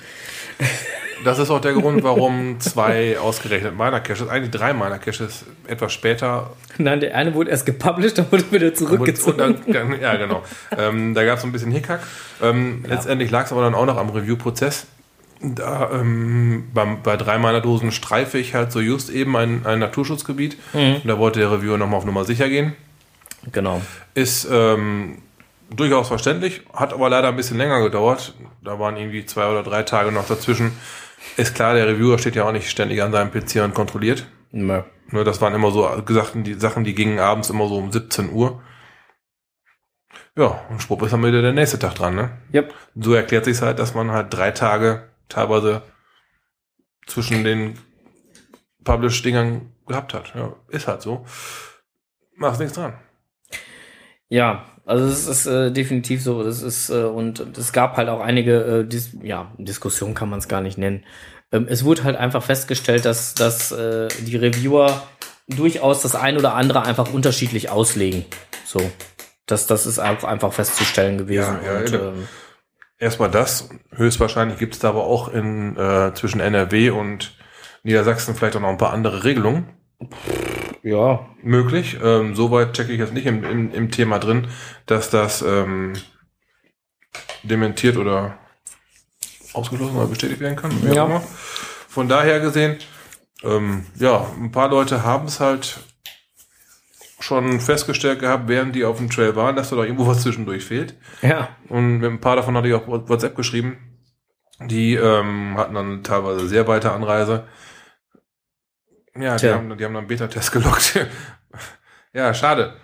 Das 1.24 1.39
ist 1.39 1.51
auch 1.51 1.61
der 1.61 1.72
Grund, 1.72 2.03
warum 2.03 2.61
zwei 2.61 3.18
ausgerechnet 3.18 3.76
meiner 3.76 4.01
Caches, 4.01 4.28
eigentlich 4.28 4.51
drei 4.51 4.74
meiner 4.74 4.99
Caches 4.99 5.45
etwas 5.66 5.93
später 5.93 6.51
Nein, 6.78 7.01
der 7.01 7.14
eine 7.14 7.35
wurde 7.35 7.51
erst 7.51 7.66
gepublished, 7.66 8.18
dann 8.18 8.30
wurde 8.30 8.51
wieder 8.51 8.74
zurückgezogen. 8.74 9.57
dann, 9.66 10.01
ja, 10.01 10.16
genau. 10.16 10.43
ähm, 10.76 11.14
da 11.14 11.24
gab 11.24 11.37
es 11.37 11.43
so 11.43 11.49
ein 11.49 11.53
bisschen 11.53 11.70
Hickhack. 11.70 12.01
Ähm, 12.43 12.85
Letztendlich 12.87 13.30
lag 13.30 13.47
es 13.47 13.53
aber 13.53 13.62
dann 13.62 13.74
auch 13.74 13.87
noch 13.87 13.97
am 13.97 14.11
Review-Prozess. 14.11 14.87
Da, 15.41 15.91
ähm, 15.93 16.64
beim, 16.72 17.03
bei 17.03 17.16
drei 17.16 17.39
meiner 17.39 17.61
Dosen 17.61 17.93
streife 17.93 18.39
ich 18.39 18.55
halt 18.55 18.72
so 18.72 18.80
just 18.80 19.11
eben 19.11 19.37
ein, 19.37 19.64
ein 19.66 19.78
Naturschutzgebiet. 19.78 20.57
Mhm. 20.72 20.97
Und 20.97 21.07
da 21.07 21.18
wollte 21.18 21.41
der 21.41 21.53
Reviewer 21.53 21.78
nochmal 21.78 21.99
auf 21.99 22.05
Nummer 22.05 22.24
sicher 22.24 22.49
gehen. 22.49 22.74
Genau. 23.53 23.82
Ist 24.14 24.49
ähm, 24.51 25.18
durchaus 25.71 26.09
verständlich, 26.09 26.62
hat 26.73 26.93
aber 26.93 27.09
leider 27.09 27.29
ein 27.29 27.37
bisschen 27.37 27.59
länger 27.59 27.81
gedauert. 27.83 28.35
Da 28.62 28.79
waren 28.79 28.97
irgendwie 28.97 29.27
zwei 29.27 29.49
oder 29.49 29.62
drei 29.62 29.83
Tage 29.83 30.12
noch 30.12 30.27
dazwischen. 30.27 30.73
Ist 31.37 31.55
klar, 31.55 31.75
der 31.75 31.87
Reviewer 31.87 32.19
steht 32.19 32.37
ja 32.37 32.45
auch 32.45 32.53
nicht 32.53 32.71
ständig 32.71 33.03
an 33.03 33.12
seinem 33.12 33.31
PC 33.31 33.62
und 33.62 33.75
kontrolliert. 33.75 34.27
Nö. 34.53 34.83
Nur 35.11 35.25
das 35.25 35.41
waren 35.41 35.55
immer 35.55 35.71
so 35.71 35.89
gesagt, 36.05 36.33
die 36.35 36.55
Sachen, 36.55 36.85
die 36.85 36.95
gingen 36.95 37.19
abends 37.19 37.51
immer 37.51 37.69
so 37.69 37.77
um 37.77 37.93
17 37.93 38.33
Uhr. 38.33 38.62
Ja, 40.37 40.65
und 40.69 40.83
schwupp 40.83 41.03
ist 41.03 41.12
dann 41.12 41.23
wieder 41.23 41.43
der 41.43 41.53
nächste 41.53 41.79
Tag 41.79 41.95
dran, 41.95 42.17
ne? 42.17 42.39
Yep. 42.53 42.75
So 42.97 43.15
erklärt 43.15 43.45
sich 43.45 43.61
halt, 43.61 43.79
dass 43.79 43.95
man 43.95 44.11
halt 44.11 44.35
drei 44.35 44.51
Tage 44.51 45.09
teilweise 45.29 45.83
zwischen 47.07 47.45
den 47.45 47.79
Publish-Dingern 48.83 49.73
gehabt 49.87 50.15
hat. 50.15 50.35
Ja, 50.35 50.57
ist 50.69 50.89
halt 50.89 51.03
so. 51.03 51.25
Machst 52.37 52.61
nichts 52.61 52.75
dran. 52.75 52.95
Ja, 54.29 54.65
also 54.87 55.07
es 55.07 55.26
ist 55.26 55.47
äh, 55.47 55.70
definitiv 55.70 56.22
so. 56.22 56.43
Das 56.43 56.62
ist 56.62 56.91
äh, 56.91 57.05
und 57.05 57.57
es 57.57 57.72
gab 57.72 57.97
halt 57.97 58.09
auch 58.09 58.20
einige 58.20 58.80
äh, 58.80 58.85
Dis 58.85 59.16
ja 59.22 59.53
Diskussionen 59.59 60.14
kann 60.14 60.28
man 60.28 60.39
es 60.39 60.49
gar 60.49 60.61
nicht 60.61 60.78
nennen. 60.78 61.05
Ähm, 61.53 61.66
es 61.68 61.85
wurde 61.85 62.05
halt 62.05 62.16
einfach 62.16 62.43
festgestellt, 62.43 63.05
dass 63.05 63.35
dass 63.35 63.72
äh, 63.72 64.09
die 64.20 64.37
Reviewer 64.37 65.03
durchaus 65.49 66.03
das 66.03 66.14
ein 66.14 66.37
oder 66.37 66.55
andere 66.55 66.82
einfach 66.82 67.12
unterschiedlich 67.12 67.70
auslegen. 67.70 68.24
So, 68.64 68.80
das 69.47 69.66
das 69.66 69.87
ist 69.87 69.99
auch 69.99 70.24
einfach 70.24 70.53
festzustellen 70.53 71.18
gewesen. 71.18 71.59
Ja, 71.64 71.72
ja, 71.72 71.80
und, 71.80 71.93
ähm, 71.93 72.28
Erstmal 72.99 73.30
das. 73.30 73.68
Höchstwahrscheinlich 73.91 74.59
gibt 74.59 74.74
es 74.74 74.80
da 74.80 74.91
aber 74.91 75.05
auch 75.05 75.28
in 75.28 75.76
äh, 75.76 76.12
zwischen 76.14 76.41
NRW 76.41 76.91
und 76.91 77.37
Niedersachsen 77.82 78.35
vielleicht 78.35 78.57
auch 78.57 78.61
noch 78.61 78.68
ein 78.68 78.78
paar 78.78 78.93
andere 78.93 79.24
Regelungen. 79.24 79.68
Ja. 80.85 81.26
Möglich. 81.43 81.99
Ähm, 82.03 82.37
Soweit 82.37 82.74
checke 82.74 82.93
ich 82.93 82.99
jetzt 82.99 83.14
nicht 83.14 83.26
im, 83.26 83.43
im, 83.43 83.72
im 83.72 83.91
Thema 83.91 84.18
drin, 84.18 84.49
dass 84.85 85.09
das 85.09 85.41
ähm, 85.41 85.95
dementiert 87.43 87.97
oder 87.97 88.39
ausgeschlossen 89.55 89.97
oder 89.97 90.07
bestätigt 90.07 90.41
werden 90.41 90.57
kann. 90.57 90.70
Ja. 90.93 91.22
Von 91.89 92.09
daher 92.09 92.39
gesehen, 92.39 92.76
ähm, 93.43 93.87
ja, 93.97 94.26
ein 94.39 94.53
paar 94.53 94.68
Leute 94.68 95.03
haben 95.03 95.26
es 95.26 95.41
halt 95.41 95.80
schon 97.18 97.61
festgestellt 97.61 98.20
gehabt, 98.20 98.49
während 98.49 98.74
die 98.76 98.85
auf 98.85 98.99
dem 98.99 99.09
Trail 99.09 99.37
waren, 99.37 99.57
dass 99.57 99.70
da 99.70 99.76
doch 99.76 99.85
irgendwo 99.85 100.07
was 100.07 100.22
zwischendurch 100.22 100.64
fehlt. 100.64 100.95
Ja. 101.22 101.49
Und 101.68 101.99
mit 101.99 102.11
ein 102.11 102.20
paar 102.20 102.37
davon 102.37 102.57
hatte 102.57 102.68
ich 102.68 102.74
auch 102.74 102.87
WhatsApp 102.87 103.37
geschrieben. 103.37 103.78
Die 104.61 104.95
ähm, 104.95 105.57
hatten 105.57 105.74
dann 105.74 106.03
teilweise 106.03 106.47
sehr 106.47 106.68
weite 106.68 106.93
Anreise. 106.93 107.45
Ja, 109.19 109.37
die 109.37 109.49
haben, 109.49 109.69
die 109.77 109.85
haben 109.85 109.93
dann 109.95 109.99
einen 110.03 110.07
Beta-Test 110.09 110.53
gelockt. 110.53 111.07
ja, 112.12 112.35
schade. 112.35 112.75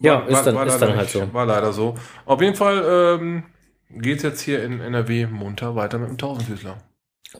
Ja, 0.00 0.20
ist 0.20 0.42
dann- 0.44 0.56
ist 0.56 0.72
leider 0.74 0.86
dann 0.86 0.96
halt 0.96 1.10
so. 1.10 1.32
War 1.32 1.46
leider 1.46 1.72
so. 1.72 1.94
Auf 2.24 2.40
jeden 2.40 2.56
Fall 2.56 3.18
ähm, 3.20 3.44
geht 3.90 4.22
jetzt 4.22 4.40
hier 4.40 4.62
in 4.64 4.80
NRW 4.80 5.26
munter 5.26 5.76
weiter 5.76 5.98
mit 5.98 6.08
dem 6.08 6.18
Tausendfüßler. 6.18 6.78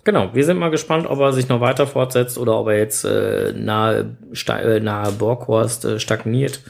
Genau, 0.05 0.33
wir 0.35 0.45
sind 0.45 0.59
mal 0.59 0.71
gespannt, 0.71 1.07
ob 1.09 1.19
er 1.19 1.33
sich 1.33 1.49
noch 1.49 1.61
weiter 1.61 1.87
fortsetzt 1.87 2.39
oder 2.39 2.59
ob 2.61 2.69
er 2.69 2.79
jetzt 2.79 3.05
äh, 3.05 3.53
nahe, 3.57 4.17
äh, 4.47 4.79
nahe 4.81 5.11
Borghorst 5.13 5.85
äh, 5.85 5.99
stagniert 5.99 6.61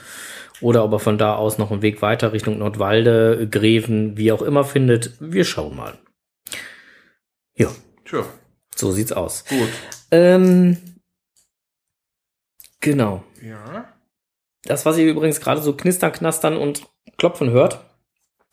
oder 0.62 0.84
ob 0.84 0.92
er 0.92 1.00
von 1.00 1.18
da 1.18 1.34
aus 1.34 1.58
noch 1.58 1.70
einen 1.70 1.82
Weg 1.82 2.00
weiter 2.00 2.32
Richtung 2.32 2.56
Nordwalde, 2.58 3.46
Greven, 3.50 4.16
wie 4.16 4.32
auch 4.32 4.40
immer 4.40 4.64
findet. 4.64 5.12
Wir 5.20 5.44
schauen 5.44 5.76
mal. 5.76 5.98
Ja. 7.56 7.68
Tja. 8.06 8.24
So 8.74 8.90
sieht's 8.92 9.12
aus. 9.12 9.44
Gut. 9.44 9.68
Ähm, 10.10 10.78
genau. 12.80 13.22
Ja. 13.42 13.86
Das, 14.64 14.84
was 14.84 14.98
ihr 14.98 15.06
übrigens 15.06 15.40
gerade 15.40 15.62
so 15.62 15.74
knistern, 15.74 16.12
knastern 16.12 16.56
und 16.56 16.86
klopfen 17.16 17.50
hört, 17.50 17.84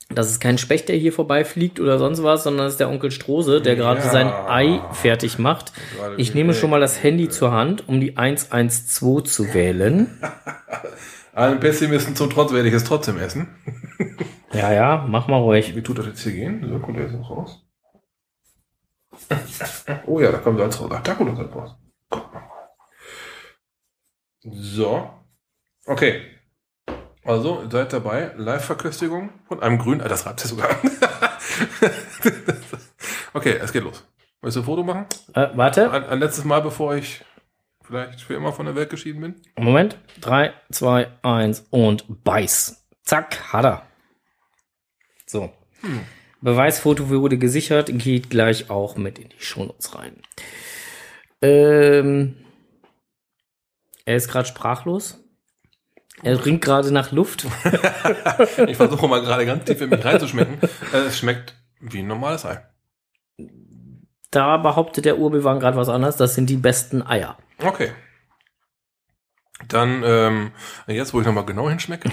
das 0.10 0.30
ist 0.32 0.40
kein 0.40 0.58
Specht, 0.58 0.88
der 0.88 0.96
hier 0.96 1.12
vorbeifliegt 1.12 1.82
oder 1.82 1.98
sonst 2.00 2.24
was, 2.24 2.44
sondern 2.44 2.66
das 2.68 2.74
ist 2.76 2.80
der 2.80 2.90
Onkel 2.90 3.12
Strose, 3.12 3.62
der 3.62 3.76
gerade 3.76 4.00
Ja. 4.00 4.10
sein 4.10 4.28
Ei 4.28 4.82
fertig 4.94 5.38
macht. 5.38 5.74
Ich 6.16 6.34
nehme 6.34 6.54
schon 6.54 6.70
mal 6.70 6.80
das 6.80 7.04
Handy 7.04 7.28
zur 7.28 7.52
Hand, 7.52 7.90
um 7.90 8.00
die 8.00 8.16
112 8.16 9.24
zu 9.26 9.54
wählen. 9.54 10.22
Allen 11.34 11.60
Pessimisten 11.60 12.16
zum 12.16 12.30
Trotz 12.30 12.54
werde 12.54 12.70
ich 12.70 12.74
es 12.74 12.84
trotzdem 12.86 13.18
essen. 13.20 13.48
Ja, 14.54 14.72
ja, 14.72 15.06
mach 15.08 15.28
mal 15.28 15.42
ruhig. 15.42 15.76
Wie 15.76 15.84
tut 15.84 15.98
das 16.00 16.06
jetzt 16.06 16.22
hier 16.22 16.32
gehen? 16.32 16.66
So, 16.68 16.80
kommt 16.80 16.98
der 16.98 17.04
jetzt 17.08 17.16
noch 17.16 17.30
raus? 17.30 17.68
Oh 20.08 20.22
ja, 20.22 20.32
da 20.32 20.38
kommt 20.38 20.58
Salz 20.58 20.80
raus. 20.80 20.90
Ach, 20.94 21.04
da 21.04 21.14
kommt 21.16 21.36
Salz 21.36 21.54
raus. 21.54 21.76
So. 24.42 25.10
Okay. 25.86 26.22
Also, 27.24 27.70
seid 27.70 27.92
dabei. 27.92 28.32
Live-Verköstigung 28.38 29.32
von 29.48 29.62
einem 29.62 29.78
Grün. 29.78 30.02
Ah, 30.02 30.08
das 30.08 30.26
reibt 30.26 30.40
sich 30.40 30.50
sogar. 30.50 30.70
okay, 33.34 33.58
es 33.62 33.74
geht 33.74 33.84
los. 33.84 34.06
Willst 34.42 34.56
du 34.56 34.62
ein 34.62 34.66
Foto 34.66 34.84
machen? 34.84 35.06
Äh, 35.34 35.50
warte. 35.56 35.92
Ein, 35.92 36.06
ein 36.06 36.20
letztes 36.20 36.46
Mal, 36.46 36.62
bevor 36.62 36.96
ich 36.96 37.26
vielleicht 37.84 38.22
für 38.22 38.36
immer 38.36 38.54
von 38.54 38.66
der 38.66 38.76
Welt 38.76 38.90
geschieden 38.90 39.22
bin. 39.22 39.36
Moment. 39.58 39.98
3, 40.22 40.54
2, 40.72 41.08
1 41.22 41.68
und 41.70 42.24
beiß. 42.24 42.86
Zack, 43.04 43.54
hat 43.54 43.66
er. 43.66 43.84
So. 45.26 45.52
Hm. 45.82 46.02
Beweisfoto 46.42 47.10
wurde 47.10 47.38
gesichert, 47.38 47.90
geht 47.92 48.30
gleich 48.30 48.70
auch 48.70 48.96
mit 48.96 49.18
in 49.20 49.30
die 49.30 49.42
Shownotes 49.42 49.96
rein. 49.96 50.22
Ähm, 51.42 52.36
er 54.08 54.16
ist 54.16 54.30
gerade 54.30 54.48
sprachlos. 54.48 55.20
Er 56.24 56.46
ringt 56.46 56.64
gerade 56.64 56.92
nach 56.92 57.12
Luft. 57.12 57.46
ich 58.68 58.78
versuche 58.78 59.08
mal 59.08 59.22
gerade 59.22 59.46
ganz 59.46 59.66
tief 59.66 59.82
in 59.82 59.90
mich 59.90 60.04
reinzuschmecken. 60.04 60.60
Äh, 60.94 60.98
Es 61.08 61.20
schmeckt 61.20 61.56
wie 61.82 62.00
ein 62.00 62.08
normales 62.08 62.46
Ei. 62.46 62.66
Da 64.32 64.58
behauptet 64.58 65.04
der 65.04 65.18
Urbewahren 65.20 65.60
gerade 65.60 65.76
was 65.76 65.90
anderes. 65.90 66.16
Das 66.16 66.36
sind 66.36 66.50
die 66.50 66.56
besten 66.56 67.04
Eier. 67.06 67.38
Okay. 67.62 67.92
Dann, 69.68 70.04
ähm, 70.06 70.52
jetzt, 70.88 71.14
wo 71.14 71.20
ich 71.20 71.26
nochmal 71.28 71.46
genau 71.46 71.70
hinschmecke, 71.70 72.10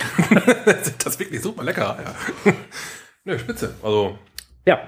sind 0.82 1.07
das 1.07 1.18
wirklich 1.20 1.40
super 1.42 1.62
lecker 1.62 1.97
Eier. 1.97 2.14
Nö, 3.24 3.38
spitze. 3.38 3.76
Also. 3.84 4.18
Ja. 4.66 4.80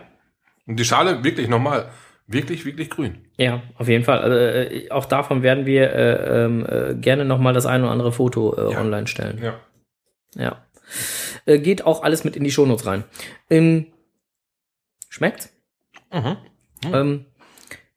Und 0.67 0.77
die 0.77 0.85
Schale 0.85 1.23
wirklich 1.23 1.47
nochmal, 1.49 1.89
wirklich, 2.27 2.64
wirklich 2.64 2.91
grün. 2.91 3.18
Ja, 3.37 3.62
auf 3.77 3.89
jeden 3.89 4.05
Fall. 4.05 4.18
Also, 4.20 4.37
äh, 4.37 4.91
auch 4.91 5.05
davon 5.05 5.43
werden 5.43 5.66
wir 5.66 5.93
äh, 5.93 6.45
ähm, 6.45 6.66
äh, 6.68 6.95
gerne 6.95 7.24
noch 7.24 7.39
mal 7.39 7.53
das 7.53 7.66
ein 7.66 7.83
oder 7.83 7.91
andere 7.93 8.12
Foto 8.12 8.55
äh, 8.57 8.72
Ja. 8.72 8.81
online 8.81 9.07
stellen. 9.07 9.39
Ja. 9.43 9.61
Ja. 10.35 10.64
Äh, 11.47 11.59
geht 11.59 11.85
auch 11.85 12.03
alles 12.03 12.24
mit 12.24 12.37
in 12.37 12.45
die 12.45 12.51
Shownotes 12.51 12.87
rein. 12.87 13.05
Ähm, 13.51 13.87
schmeckt? 15.09 15.51
Mhm. 16.12 16.37
Ähm, 16.93 17.24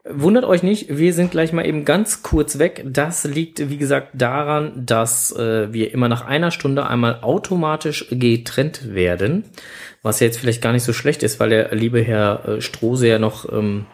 wundert 0.05 0.45
euch 0.45 0.63
nicht, 0.63 0.97
wir 0.97 1.13
sind 1.13 1.31
gleich 1.31 1.53
mal 1.53 1.65
eben 1.65 1.85
ganz 1.85 2.23
kurz 2.23 2.57
weg. 2.57 2.83
Das 2.87 3.25
liegt, 3.25 3.69
wie 3.69 3.77
gesagt, 3.77 4.09
daran, 4.13 4.85
dass 4.85 5.31
äh, 5.35 5.71
wir 5.71 5.93
immer 5.93 6.07
nach 6.07 6.25
einer 6.25 6.51
Stunde 6.51 6.87
einmal 6.87 7.19
automatisch 7.21 8.07
getrennt 8.09 8.93
werden. 8.93 9.43
Was 10.01 10.19
ja 10.21 10.27
jetzt 10.27 10.39
vielleicht 10.39 10.61
gar 10.61 10.71
nicht 10.71 10.83
so 10.83 10.93
schlecht 10.93 11.23
ist, 11.23 11.39
weil 11.39 11.49
der 11.49 11.75
liebe 11.75 12.01
Herr 12.01 12.47
äh, 12.47 12.61
Strose 12.61 13.07
ja 13.07 13.19
noch 13.19 13.51
ähm, 13.51 13.85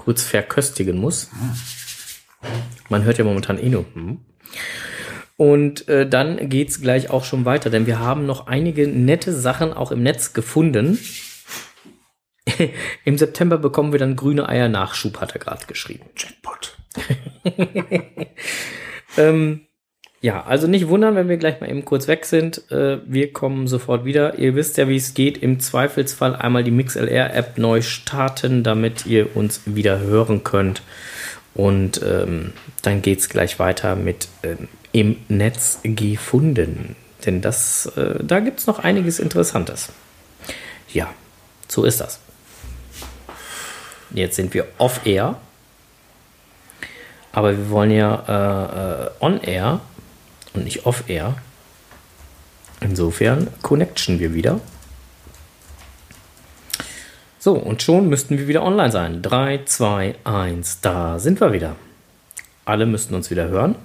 kurz 0.00 0.22
verköstigen 0.22 0.96
muss. 0.96 1.28
Man 2.88 3.04
hört 3.04 3.18
ja 3.18 3.24
momentan 3.24 3.58
eh 3.58 3.68
nur. 3.68 3.84
hm. 3.92 4.24
Und 5.36 5.88
äh, 5.88 6.08
dann 6.08 6.48
geht's 6.48 6.80
gleich 6.80 7.10
auch 7.10 7.24
schon 7.24 7.44
weiter, 7.44 7.68
denn 7.68 7.86
wir 7.86 7.98
haben 7.98 8.24
noch 8.24 8.46
einige 8.46 8.88
nette 8.88 9.32
Sachen 9.34 9.74
auch 9.74 9.92
im 9.92 10.02
Netz 10.02 10.32
gefunden. 10.32 10.98
Im 13.04 13.18
September 13.18 13.58
bekommen 13.58 13.92
wir 13.92 13.98
dann 13.98 14.16
grüne 14.16 14.48
Eier 14.48 14.68
Nachschub, 14.68 15.20
hat 15.20 15.32
er 15.32 15.38
gerade 15.38 15.66
geschrieben. 15.66 16.06
Jackpot. 16.16 16.78
ähm, 19.18 19.66
ja, 20.22 20.44
also 20.44 20.66
nicht 20.66 20.88
wundern, 20.88 21.14
wenn 21.14 21.30
wir 21.30 21.38
gleich 21.38 21.60
mal 21.60 21.70
eben 21.70 21.86
kurz 21.86 22.06
weg 22.06 22.26
sind. 22.26 22.70
Äh, 22.70 22.98
wir 23.06 23.32
kommen 23.32 23.66
sofort 23.66 24.04
wieder. 24.04 24.38
Ihr 24.38 24.54
wisst 24.54 24.76
ja, 24.76 24.86
wie 24.86 24.96
es 24.96 25.14
geht. 25.14 25.38
Im 25.38 25.60
Zweifelsfall 25.60 26.36
einmal 26.36 26.62
die 26.62 26.70
MixLR-App 26.70 27.56
neu 27.56 27.80
starten, 27.80 28.62
damit 28.62 29.06
ihr 29.06 29.34
uns 29.34 29.62
wieder 29.64 29.98
hören 30.00 30.44
könnt. 30.44 30.82
Und 31.54 32.02
ähm, 32.04 32.52
dann 32.82 33.00
geht's 33.00 33.30
gleich 33.30 33.58
weiter 33.58 33.96
mit 33.96 34.28
ähm, 34.42 34.68
im 34.92 35.16
Netz 35.28 35.80
gefunden. 35.84 36.96
Denn 37.24 37.40
das, 37.40 37.86
äh, 37.96 38.22
da 38.22 38.40
gibt's 38.40 38.66
noch 38.66 38.78
einiges 38.78 39.20
Interessantes. 39.20 39.90
Ja, 40.92 41.12
so 41.66 41.84
ist 41.84 42.00
das. 42.00 42.20
Jetzt 44.10 44.36
sind 44.36 44.52
wir 44.52 44.66
off-air. 44.76 45.36
Aber 47.32 47.56
wir 47.56 47.70
wollen 47.70 47.92
ja 47.92 48.24
äh, 48.28 49.06
äh, 49.06 49.10
on-air 49.20 49.80
und 50.54 50.64
nicht 50.64 50.86
off-air. 50.86 51.36
Insofern 52.80 53.48
connection 53.62 54.18
wir 54.20 54.34
wieder. 54.34 54.60
So, 57.38 57.54
und 57.54 57.82
schon 57.82 58.08
müssten 58.08 58.36
wir 58.38 58.48
wieder 58.48 58.62
online 58.62 58.92
sein. 58.92 59.22
3, 59.22 59.64
2, 59.64 60.16
1, 60.24 60.80
da 60.82 61.18
sind 61.18 61.40
wir 61.40 61.52
wieder. 61.52 61.76
Alle 62.64 62.86
müssten 62.86 63.14
uns 63.14 63.30
wieder 63.30 63.48
hören. 63.48 63.76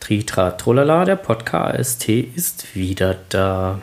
Tritra 0.00 0.52
Trolala, 0.52 1.04
der 1.04 1.16
Podcast 1.16 2.08
ist 2.08 2.74
wieder 2.74 3.14
da. 3.28 3.80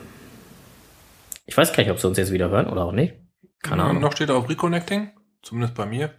Ich 1.46 1.56
weiß 1.56 1.72
gar 1.72 1.84
nicht, 1.84 1.92
ob 1.92 2.00
sie 2.00 2.08
uns 2.08 2.18
jetzt 2.18 2.32
wieder 2.32 2.50
hören 2.50 2.68
oder 2.68 2.84
auch 2.84 2.92
nicht. 2.92 3.14
Keine 3.64 3.84
Ja, 3.84 3.90
Ahnung. 3.90 4.02
Noch 4.02 4.12
steht 4.12 4.30
er 4.30 4.36
auf 4.36 4.50
Reconnecting. 4.50 5.12
Zumindest 5.42 5.76
bei 5.76 5.86
mir. 5.86 6.14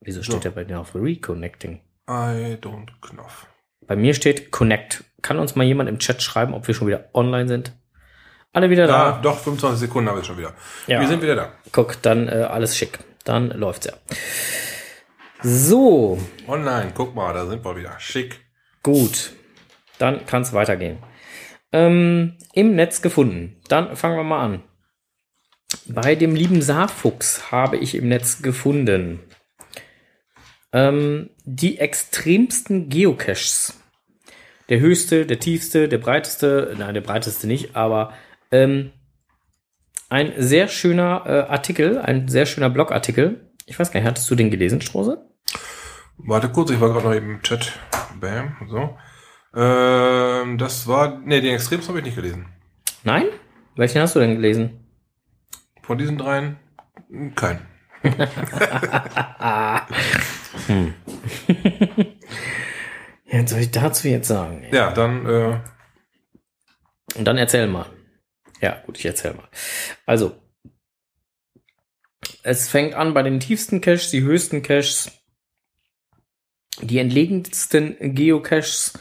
Wieso 0.00 0.22
steht 0.22 0.42
So. 0.42 0.48
er 0.48 0.52
bei 0.52 0.64
dir 0.64 0.80
auf 0.80 0.94
Reconnecting? 0.94 1.80
I 2.08 2.56
don't 2.60 2.88
Knopf. 3.02 3.46
Bei 3.86 3.96
mir 3.96 4.14
steht 4.14 4.50
Connect. 4.50 5.04
Kann 5.22 5.38
uns 5.38 5.56
mal 5.56 5.64
jemand 5.64 5.88
im 5.88 5.98
Chat 5.98 6.22
schreiben, 6.22 6.54
ob 6.54 6.66
wir 6.66 6.74
schon 6.74 6.86
wieder 6.88 7.08
online 7.14 7.48
sind? 7.48 7.72
Alle 8.52 8.70
wieder 8.70 8.86
Ja, 8.86 9.12
da? 9.12 9.20
doch, 9.20 9.38
25 9.38 9.80
Sekunden 9.80 10.08
habe 10.08 10.20
ich 10.20 10.26
schon 10.26 10.38
wieder. 10.38 10.54
Ja. 10.86 11.00
Wir 11.00 11.08
sind 11.08 11.22
wieder 11.22 11.36
da. 11.36 11.52
Guck, 11.72 12.00
dann 12.02 12.28
äh, 12.28 12.46
alles 12.48 12.76
schick. 12.76 12.98
Dann 13.24 13.50
läuft's 13.50 13.86
ja. 13.86 13.92
So, 15.42 16.18
Online, 16.48 16.92
guck 16.94 17.14
mal, 17.14 17.32
da 17.32 17.46
sind 17.46 17.64
wir 17.64 17.76
wieder. 17.76 17.94
Schick. 17.98 18.40
gut. 18.82 19.32
Dann 19.98 20.24
kann's 20.26 20.52
weitergehen. 20.52 20.98
Ähm, 21.72 22.36
Im 22.52 22.76
Netz 22.76 23.02
gefunden. 23.02 23.60
Dann 23.68 23.96
fangen 23.96 24.16
wir 24.16 24.22
mal 24.22 24.44
an. 24.44 24.62
Bei 25.86 26.14
dem 26.14 26.36
lieben 26.36 26.62
Saarfuchs 26.62 27.50
habe 27.50 27.76
ich 27.78 27.96
im 27.96 28.08
Netz 28.08 28.40
gefunden 28.40 29.18
ähm, 30.72 31.30
die 31.44 31.78
extremsten 31.78 32.88
Geocaches. 32.88 33.80
Der 34.68 34.80
höchste, 34.80 35.24
der 35.24 35.38
tiefste, 35.38 35.88
der 35.88 35.98
breiteste, 35.98 36.74
nein, 36.78 36.94
der 36.94 37.00
breiteste 37.00 37.46
nicht, 37.46 37.74
aber 37.74 38.12
ähm, 38.50 38.92
ein 40.10 40.32
sehr 40.36 40.68
schöner 40.68 41.24
äh, 41.26 41.50
Artikel, 41.50 41.98
ein 41.98 42.28
sehr 42.28 42.46
schöner 42.46 42.70
Blogartikel. 42.70 43.50
Ich 43.66 43.78
weiß 43.78 43.90
gar 43.90 44.00
nicht, 44.00 44.08
hattest 44.08 44.30
du 44.30 44.34
den 44.34 44.50
gelesen, 44.50 44.80
Strose? 44.80 45.26
Warte 46.18 46.50
kurz, 46.50 46.70
ich 46.70 46.80
war 46.80 46.90
gerade 46.90 47.06
noch 47.06 47.14
eben 47.14 47.36
im 47.36 47.42
Chat. 47.42 47.72
Bam, 48.20 48.56
so. 48.68 48.96
Ähm, 49.54 50.58
das 50.58 50.86
war, 50.86 51.20
nee, 51.24 51.40
den 51.40 51.54
Extrems 51.54 51.88
habe 51.88 51.98
ich 51.98 52.04
nicht 52.04 52.16
gelesen. 52.16 52.46
Nein? 53.04 53.24
Welchen 53.76 54.02
hast 54.02 54.16
du 54.16 54.20
denn 54.20 54.34
gelesen? 54.34 54.86
Von 55.82 55.98
diesen 55.98 56.18
dreien, 56.18 56.58
kein. 57.34 57.60
hm. 60.66 60.94
ja, 63.26 63.42
was 63.42 63.50
soll 63.50 63.60
ich 63.60 63.70
dazu 63.70 64.08
jetzt 64.08 64.28
sagen? 64.28 64.62
ey? 64.64 64.74
Ja, 64.74 64.92
dann, 64.92 65.26
äh, 65.26 65.60
Und 67.16 67.24
dann 67.24 67.38
erzähl 67.38 67.66
mal. 67.66 67.86
Ja, 68.60 68.82
gut, 68.84 68.98
ich 68.98 69.06
erzähl 69.06 69.34
mal. 69.34 69.48
Also, 70.06 70.34
es 72.42 72.68
fängt 72.68 72.94
an 72.94 73.14
bei 73.14 73.22
den 73.22 73.40
tiefsten 73.40 73.80
Caches, 73.80 74.10
die 74.10 74.22
höchsten 74.22 74.62
Caches, 74.62 75.10
die 76.80 76.98
entlegensten 76.98 78.14
Geocaches, 78.14 78.94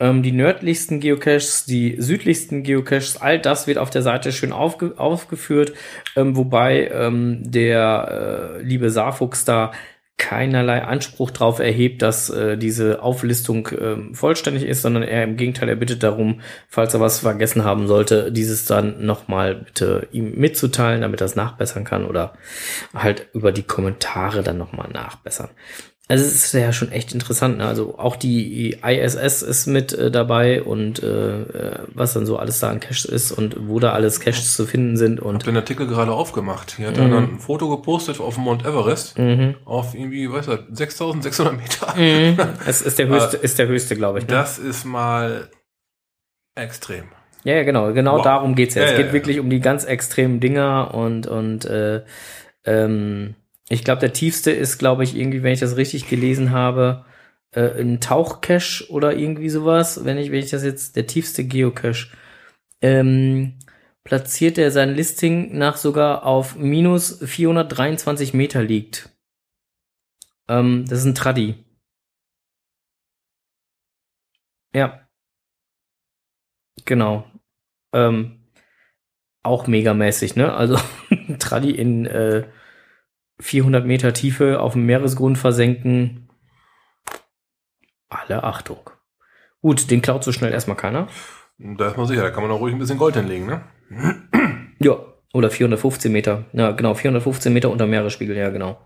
ähm, 0.00 0.22
die 0.22 0.32
nördlichsten 0.32 1.00
Geocaches, 1.00 1.64
die 1.66 1.96
südlichsten 1.98 2.62
Geocaches, 2.62 3.16
all 3.20 3.38
das 3.38 3.66
wird 3.66 3.78
auf 3.78 3.90
der 3.90 4.02
Seite 4.02 4.32
schön 4.32 4.52
aufge 4.52 4.98
aufgeführt, 4.98 5.72
ähm, 6.16 6.36
wobei 6.36 6.88
ähm, 6.88 7.50
der 7.50 8.58
äh, 8.58 8.62
liebe 8.62 8.90
Saarfuchs 8.90 9.44
da 9.44 9.72
keinerlei 10.16 10.82
Anspruch 10.82 11.32
darauf 11.32 11.58
erhebt, 11.58 12.00
dass 12.00 12.30
äh, 12.30 12.56
diese 12.56 13.02
Auflistung 13.02 13.68
ähm, 13.78 14.14
vollständig 14.14 14.62
ist, 14.62 14.82
sondern 14.82 15.02
er 15.02 15.24
im 15.24 15.36
Gegenteil, 15.36 15.68
er 15.68 15.76
bittet 15.76 16.04
darum, 16.04 16.40
falls 16.68 16.94
er 16.94 17.00
was 17.00 17.20
vergessen 17.20 17.64
haben 17.64 17.88
sollte, 17.88 18.30
dieses 18.30 18.64
dann 18.64 19.04
nochmal 19.04 19.56
bitte 19.56 20.08
ihm 20.12 20.34
mitzuteilen, 20.36 21.00
damit 21.00 21.20
er 21.20 21.26
es 21.26 21.36
nachbessern 21.36 21.84
kann 21.84 22.06
oder 22.06 22.34
halt 22.94 23.28
über 23.34 23.50
die 23.50 23.64
Kommentare 23.64 24.44
dann 24.44 24.56
nochmal 24.58 24.88
nachbessern. 24.88 25.50
Also 26.06 26.22
es 26.22 26.34
ist 26.34 26.52
ja 26.52 26.70
schon 26.72 26.92
echt 26.92 27.14
interessant. 27.14 27.56
Ne? 27.56 27.66
Also 27.66 27.98
auch 27.98 28.16
die 28.16 28.72
ISS 28.82 29.40
ist 29.40 29.66
mit 29.66 29.94
äh, 29.94 30.10
dabei 30.10 30.62
und 30.62 31.02
äh, 31.02 31.40
äh, 31.42 31.78
was 31.94 32.12
dann 32.12 32.26
so 32.26 32.36
alles 32.36 32.60
da 32.60 32.68
an 32.68 32.78
Caches 32.80 33.06
ist 33.06 33.32
und 33.32 33.56
wo 33.68 33.80
da 33.80 33.92
alles 33.92 34.20
Caches 34.20 34.54
zu 34.54 34.66
finden 34.66 34.98
sind 34.98 35.18
und 35.20 35.46
den 35.46 35.56
Artikel 35.56 35.86
gerade 35.86 36.12
aufgemacht. 36.12 36.74
Hier 36.76 36.88
hat 36.88 36.96
Mhm. 36.98 37.02
er 37.04 37.08
dann 37.08 37.24
ein 37.36 37.38
Foto 37.38 37.74
gepostet 37.74 38.20
auf 38.20 38.36
Mount 38.36 38.66
Everest. 38.66 39.18
Mhm. 39.18 39.54
Auf 39.64 39.94
irgendwie, 39.94 40.30
weiß 40.30 40.48
er, 40.48 40.64
6600 40.70 41.56
Meter. 41.56 41.94
Mhm. 41.96 42.38
Es 42.66 42.82
ist 42.82 42.98
der 42.98 43.08
höchste, 43.08 43.38
Äh, 43.38 43.44
ist 43.44 43.58
der 43.58 43.68
höchste, 43.68 43.96
glaube 43.96 44.18
ich. 44.18 44.26
Ne? 44.26 44.34
Das 44.34 44.58
ist 44.58 44.84
mal 44.84 45.48
extrem. 46.54 47.04
Ja, 47.44 47.54
ja, 47.56 47.62
genau, 47.62 47.92
genau 47.94 48.16
Wow. 48.18 48.22
darum 48.24 48.54
geht's 48.54 48.74
ja. 48.74 48.82
Ja, 48.82 48.90
es 48.90 48.96
geht 48.98 49.06
ja. 49.06 49.12
wirklich 49.14 49.40
um 49.40 49.48
die 49.48 49.60
ganz 49.60 49.84
extremen 49.84 50.40
Dinger 50.40 50.92
und 50.94 51.26
und 51.26 51.64
äh, 51.64 52.02
ähm, 52.66 53.34
ich 53.68 53.84
glaube, 53.84 54.00
der 54.00 54.12
tiefste 54.12 54.50
ist, 54.50 54.78
glaube 54.78 55.04
ich, 55.04 55.16
irgendwie, 55.16 55.42
wenn 55.42 55.52
ich 55.52 55.60
das 55.60 55.76
richtig 55.76 56.08
gelesen 56.08 56.50
habe, 56.50 57.04
äh, 57.52 57.80
ein 57.80 58.00
Tauchcache 58.00 58.90
oder 58.90 59.16
irgendwie 59.16 59.48
sowas. 59.48 60.04
Wenn 60.04 60.18
ich, 60.18 60.30
wenn 60.30 60.40
ich 60.44 60.50
das 60.50 60.64
jetzt, 60.64 60.96
der 60.96 61.06
tiefste 61.06 61.44
Geocache. 61.44 62.08
Ähm, 62.82 63.58
platziert 64.04 64.58
er 64.58 64.70
sein 64.70 64.94
Listing 64.94 65.56
nach 65.56 65.76
sogar 65.78 66.24
auf 66.24 66.56
minus 66.56 67.18
423 67.24 68.34
Meter 68.34 68.62
liegt. 68.62 69.10
Ähm, 70.48 70.84
das 70.88 71.00
ist 71.00 71.06
ein 71.06 71.14
Traddy. 71.14 71.54
Ja. 74.74 75.08
Genau. 76.84 77.24
Ähm, 77.94 78.40
auch 79.42 79.66
megamäßig, 79.66 80.36
ne? 80.36 80.52
Also 80.52 80.78
Traddy 81.38 81.70
in 81.70 82.06
äh, 82.06 82.46
400 83.40 83.84
Meter 83.86 84.12
Tiefe 84.12 84.60
auf 84.60 84.72
dem 84.74 84.86
Meeresgrund 84.86 85.38
versenken. 85.38 86.28
Alle 88.08 88.44
Achtung. 88.44 88.90
Gut, 89.60 89.90
den 89.90 90.02
klaut 90.02 90.22
so 90.24 90.32
schnell 90.32 90.52
erstmal 90.52 90.76
keiner. 90.76 91.08
Da 91.58 91.88
ist 91.88 91.96
man 91.96 92.06
sicher, 92.06 92.22
da 92.22 92.30
kann 92.30 92.42
man 92.42 92.52
auch 92.52 92.60
ruhig 92.60 92.74
ein 92.74 92.78
bisschen 92.78 92.98
Gold 92.98 93.16
hinlegen, 93.16 93.46
ne? 93.46 93.64
Ja, 94.80 94.96
oder 95.32 95.50
415 95.50 96.12
Meter. 96.12 96.44
Ja, 96.52 96.72
genau, 96.72 96.94
415 96.94 97.52
Meter 97.52 97.70
unter 97.70 97.86
Meeresspiegel, 97.86 98.36
ja, 98.36 98.50
genau. 98.50 98.80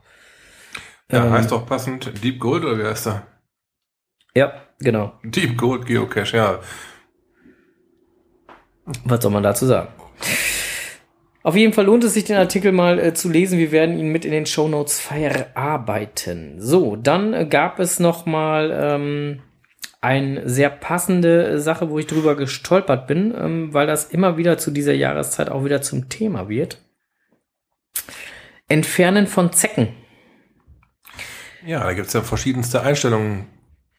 Ja, 1.10 1.24
Ähm, 1.26 1.32
heißt 1.32 1.50
doch 1.50 1.66
passend 1.66 2.22
Deep 2.22 2.38
Gold 2.38 2.64
oder 2.64 2.78
wie 2.78 2.84
heißt 2.84 3.06
der? 3.06 3.26
Ja, 4.34 4.52
genau. 4.78 5.18
Deep 5.24 5.56
Gold 5.58 5.86
Geocache, 5.86 6.36
ja. 6.36 6.60
Was 9.04 9.22
soll 9.22 9.32
man 9.32 9.42
dazu 9.42 9.66
sagen? 9.66 9.88
Auf 11.42 11.54
jeden 11.54 11.72
Fall 11.72 11.86
lohnt 11.86 12.04
es 12.04 12.14
sich, 12.14 12.24
den 12.24 12.36
Artikel 12.36 12.72
mal 12.72 12.98
äh, 12.98 13.14
zu 13.14 13.30
lesen. 13.30 13.58
Wir 13.58 13.70
werden 13.70 13.98
ihn 13.98 14.10
mit 14.10 14.24
in 14.24 14.32
den 14.32 14.46
Shownotes 14.46 15.00
verarbeiten. 15.00 16.60
So, 16.60 16.96
dann 16.96 17.32
äh, 17.32 17.46
gab 17.46 17.78
es 17.78 18.00
noch 18.00 18.26
mal 18.26 18.70
ähm, 18.72 19.40
eine 20.00 20.48
sehr 20.48 20.70
passende 20.70 21.60
Sache, 21.60 21.90
wo 21.90 21.98
ich 21.98 22.06
drüber 22.06 22.36
gestolpert 22.36 23.06
bin, 23.06 23.34
ähm, 23.36 23.72
weil 23.72 23.86
das 23.86 24.06
immer 24.06 24.36
wieder 24.36 24.58
zu 24.58 24.70
dieser 24.70 24.94
Jahreszeit 24.94 25.48
auch 25.48 25.64
wieder 25.64 25.80
zum 25.80 26.08
Thema 26.08 26.48
wird. 26.48 26.82
Entfernen 28.68 29.26
von 29.26 29.52
Zecken. 29.52 29.88
Ja, 31.64 31.84
da 31.84 31.92
gibt 31.92 32.08
es 32.08 32.12
ja 32.12 32.22
verschiedenste 32.22 32.82
Einstellungen 32.82 33.46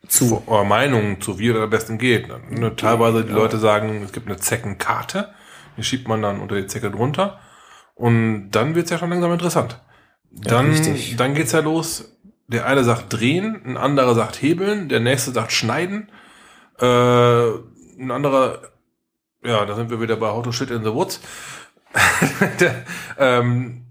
zu 0.07 0.43
Meinungen 0.65 1.21
zu, 1.21 1.39
wie 1.39 1.49
es 1.49 1.57
am 1.57 1.69
besten 1.69 1.97
geht. 1.97 2.27
Ne, 2.51 2.75
teilweise 2.75 3.23
die 3.23 3.31
Leute 3.31 3.57
sagen, 3.57 4.01
es 4.03 4.11
gibt 4.11 4.27
eine 4.27 4.37
Zeckenkarte, 4.37 5.33
die 5.79 5.83
schiebt 5.83 6.07
man 6.07 6.21
dann 6.21 6.39
unter 6.39 6.55
die 6.55 6.67
Zecke 6.67 6.91
drunter 6.91 7.39
und 7.95 8.51
dann 8.51 8.75
wird's 8.75 8.91
ja 8.91 8.97
schon 8.97 9.09
langsam 9.09 9.31
interessant. 9.33 9.81
Dann, 10.31 10.69
richtig. 10.69 11.15
dann 11.17 11.33
geht's 11.33 11.51
ja 11.53 11.59
los. 11.59 12.15
Der 12.47 12.65
eine 12.65 12.83
sagt 12.83 13.13
drehen, 13.13 13.61
ein 13.65 13.77
anderer 13.77 14.15
sagt 14.15 14.41
hebeln, 14.41 14.89
der 14.89 14.99
nächste 14.99 15.31
sagt 15.31 15.51
schneiden, 15.51 16.09
äh, 16.79 16.85
ein 16.85 18.11
anderer, 18.11 18.59
ja, 19.43 19.65
da 19.65 19.75
sind 19.75 19.89
wir 19.89 20.01
wieder 20.01 20.15
bei 20.15 20.29
How 20.29 20.43
to 20.43 20.51
Shit 20.51 20.71
in 20.71 20.83
the 20.83 20.93
Woods. 20.93 21.19
der, 22.59 22.85
ähm, 23.17 23.85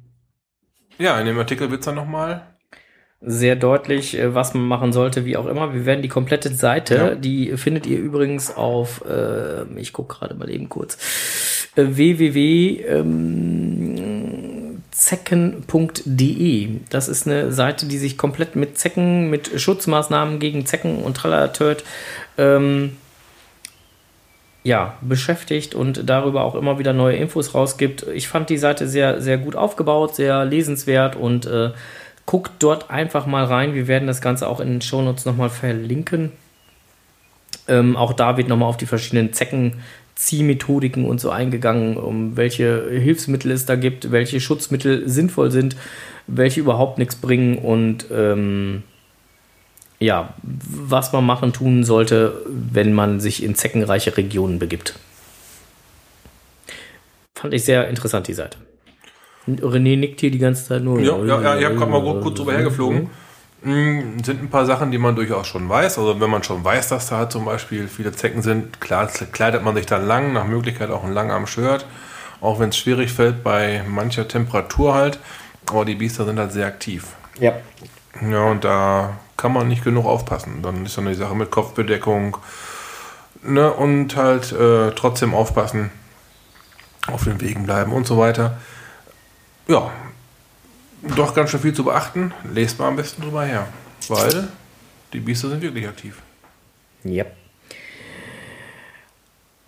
ja, 0.98 1.18
in 1.20 1.26
dem 1.26 1.38
Artikel 1.38 1.70
wird's 1.70 1.86
dann 1.86 1.94
nochmal 1.96 2.46
sehr 3.20 3.56
deutlich, 3.56 4.16
äh, 4.16 4.34
was 4.34 4.54
man 4.54 4.64
machen 4.64 4.92
sollte, 4.92 5.24
wie 5.24 5.36
auch 5.36 5.46
immer. 5.46 5.74
Wir 5.74 5.86
werden 5.86 6.02
die 6.02 6.08
komplette 6.08 6.54
Seite, 6.54 6.94
Ja. 6.94 7.14
die 7.14 7.56
findet 7.56 7.86
ihr 7.86 7.98
übrigens 7.98 8.56
auf, 8.56 9.04
äh, 9.04 9.64
ich 9.78 9.92
gucke 9.92 10.16
gerade 10.16 10.34
mal 10.34 10.48
eben 10.50 10.68
kurz, 10.68 11.57
äh, 11.76 11.84
www. 11.86 12.82
Ähm. 12.86 13.68
Das 16.90 17.08
ist 17.08 17.26
eine 17.26 17.52
Seite, 17.52 17.86
die 17.86 17.98
sich 17.98 18.18
komplett 18.18 18.56
mit 18.56 18.78
Zecken, 18.78 19.30
mit 19.30 19.60
Schutzmaßnahmen 19.60 20.40
gegen 20.40 20.66
Zecken 20.66 21.02
und 21.02 21.16
Trallertöd 21.16 21.84
ähm, 22.36 22.96
ja, 24.64 24.98
beschäftigt 25.00 25.74
und 25.74 26.08
darüber 26.10 26.42
auch 26.42 26.56
immer 26.56 26.78
wieder 26.78 26.92
neue 26.92 27.16
Infos 27.16 27.54
rausgibt. 27.54 28.06
Ich 28.14 28.28
fand 28.28 28.50
die 28.50 28.58
Seite 28.58 28.88
sehr, 28.88 29.20
sehr 29.20 29.38
gut 29.38 29.54
aufgebaut, 29.54 30.16
sehr 30.16 30.44
lesenswert 30.44 31.14
und 31.14 31.46
äh, 31.46 31.70
guckt 32.26 32.52
dort 32.58 32.90
einfach 32.90 33.24
mal 33.24 33.44
rein. 33.44 33.74
Wir 33.74 33.86
werden 33.86 34.08
das 34.08 34.20
Ganze 34.20 34.48
auch 34.48 34.60
in 34.60 34.68
den 34.68 34.80
Shownotes 34.82 35.24
nochmal 35.24 35.48
verlinken. 35.48 36.32
Ähm, 37.68 37.96
auch 37.96 38.12
da 38.12 38.36
wird 38.36 38.48
nochmal 38.48 38.68
auf 38.68 38.76
die 38.76 38.86
verschiedenen 38.86 39.32
Zeckenziehmethodiken 40.18 41.04
und 41.04 41.20
so 41.20 41.30
eingegangen, 41.30 41.96
um 41.96 42.36
welche 42.36 42.90
Hilfsmittel 42.90 43.52
es 43.52 43.66
da 43.66 43.76
gibt, 43.76 44.10
welche 44.10 44.40
Schutzmittel 44.40 45.08
sinnvoll 45.08 45.52
sind, 45.52 45.76
welche 46.26 46.60
überhaupt 46.60 46.98
nichts 46.98 47.14
bringen 47.14 47.56
und 47.58 48.06
ähm, 48.12 48.82
ja, 50.00 50.34
was 50.42 51.12
man 51.12 51.24
machen 51.24 51.52
tun 51.52 51.84
sollte, 51.84 52.42
wenn 52.46 52.92
man 52.92 53.20
sich 53.20 53.42
in 53.44 53.54
zeckenreiche 53.54 54.16
Regionen 54.16 54.58
begibt. 54.58 54.98
Fand 57.34 57.54
ich 57.54 57.64
sehr 57.64 57.88
interessant, 57.88 58.26
die 58.26 58.34
Seite. 58.34 58.58
René 59.46 59.96
nickt 59.96 60.20
hier 60.20 60.32
die 60.32 60.38
ganze 60.38 60.66
Zeit 60.66 60.82
nur. 60.82 61.00
Ja, 61.00 61.16
ja, 61.24 61.40
ja 61.40 61.58
ich 61.58 61.64
habe 61.64 61.76
gerade 61.76 61.90
mal 61.90 62.20
gut 62.20 62.38
drüber 62.38 62.52
hergeflogen. 62.52 63.08
Mm, 63.62 64.22
Sind 64.22 64.42
ein 64.42 64.50
paar 64.50 64.66
Sachen, 64.66 64.90
die 64.90 64.98
man 64.98 65.16
durchaus 65.16 65.46
schon 65.46 65.68
weiß. 65.68 65.98
Also 65.98 66.20
wenn 66.20 66.30
man 66.30 66.42
schon 66.42 66.64
weiß, 66.64 66.88
dass 66.88 67.08
da 67.08 67.18
halt 67.18 67.32
zum 67.32 67.44
Beispiel 67.44 67.88
viele 67.88 68.12
Zecken 68.12 68.42
sind, 68.42 68.80
klar 68.80 69.08
kleidet 69.32 69.62
man 69.64 69.74
sich 69.74 69.86
dann 69.86 70.06
lang, 70.06 70.32
nach 70.32 70.44
Möglichkeit 70.46 70.90
auch 70.90 71.04
ein 71.04 71.12
Langarm-Shirt. 71.12 71.86
Auch 72.40 72.60
wenn 72.60 72.68
es 72.68 72.76
schwierig 72.76 73.12
fällt 73.12 73.42
bei 73.42 73.82
mancher 73.88 74.28
Temperatur 74.28 74.94
halt. 74.94 75.18
Aber 75.68 75.84
die 75.84 75.96
Biester 75.96 76.24
sind 76.24 76.38
halt 76.38 76.52
sehr 76.52 76.66
aktiv. 76.66 77.06
Ja. 77.40 77.54
Ja, 78.20 78.44
und 78.44 78.64
da 78.64 79.16
kann 79.36 79.52
man 79.52 79.68
nicht 79.68 79.84
genug 79.84 80.06
aufpassen. 80.06 80.62
Dann 80.62 80.86
ist 80.86 80.96
dann 80.96 81.06
die 81.06 81.14
Sache 81.14 81.34
mit 81.34 81.50
Kopfbedeckung. 81.50 82.36
Ne, 83.42 83.72
und 83.72 84.16
halt 84.16 84.50
äh, 84.52 84.90
trotzdem 84.96 85.32
aufpassen, 85.32 85.90
auf 87.06 87.22
den 87.24 87.40
Wegen 87.40 87.64
bleiben 87.64 87.92
und 87.92 88.04
so 88.06 88.18
weiter. 88.18 88.58
Ja, 89.68 89.92
doch 91.02 91.34
ganz 91.34 91.50
schön 91.50 91.60
viel 91.60 91.74
zu 91.74 91.84
beachten. 91.84 92.32
Lest 92.52 92.78
mal 92.78 92.88
am 92.88 92.96
besten 92.96 93.22
drüber 93.22 93.44
her, 93.44 93.68
weil 94.08 94.48
die 95.12 95.20
Biester 95.20 95.48
sind 95.48 95.62
wirklich 95.62 95.86
aktiv. 95.86 96.22
Ja. 97.04 97.24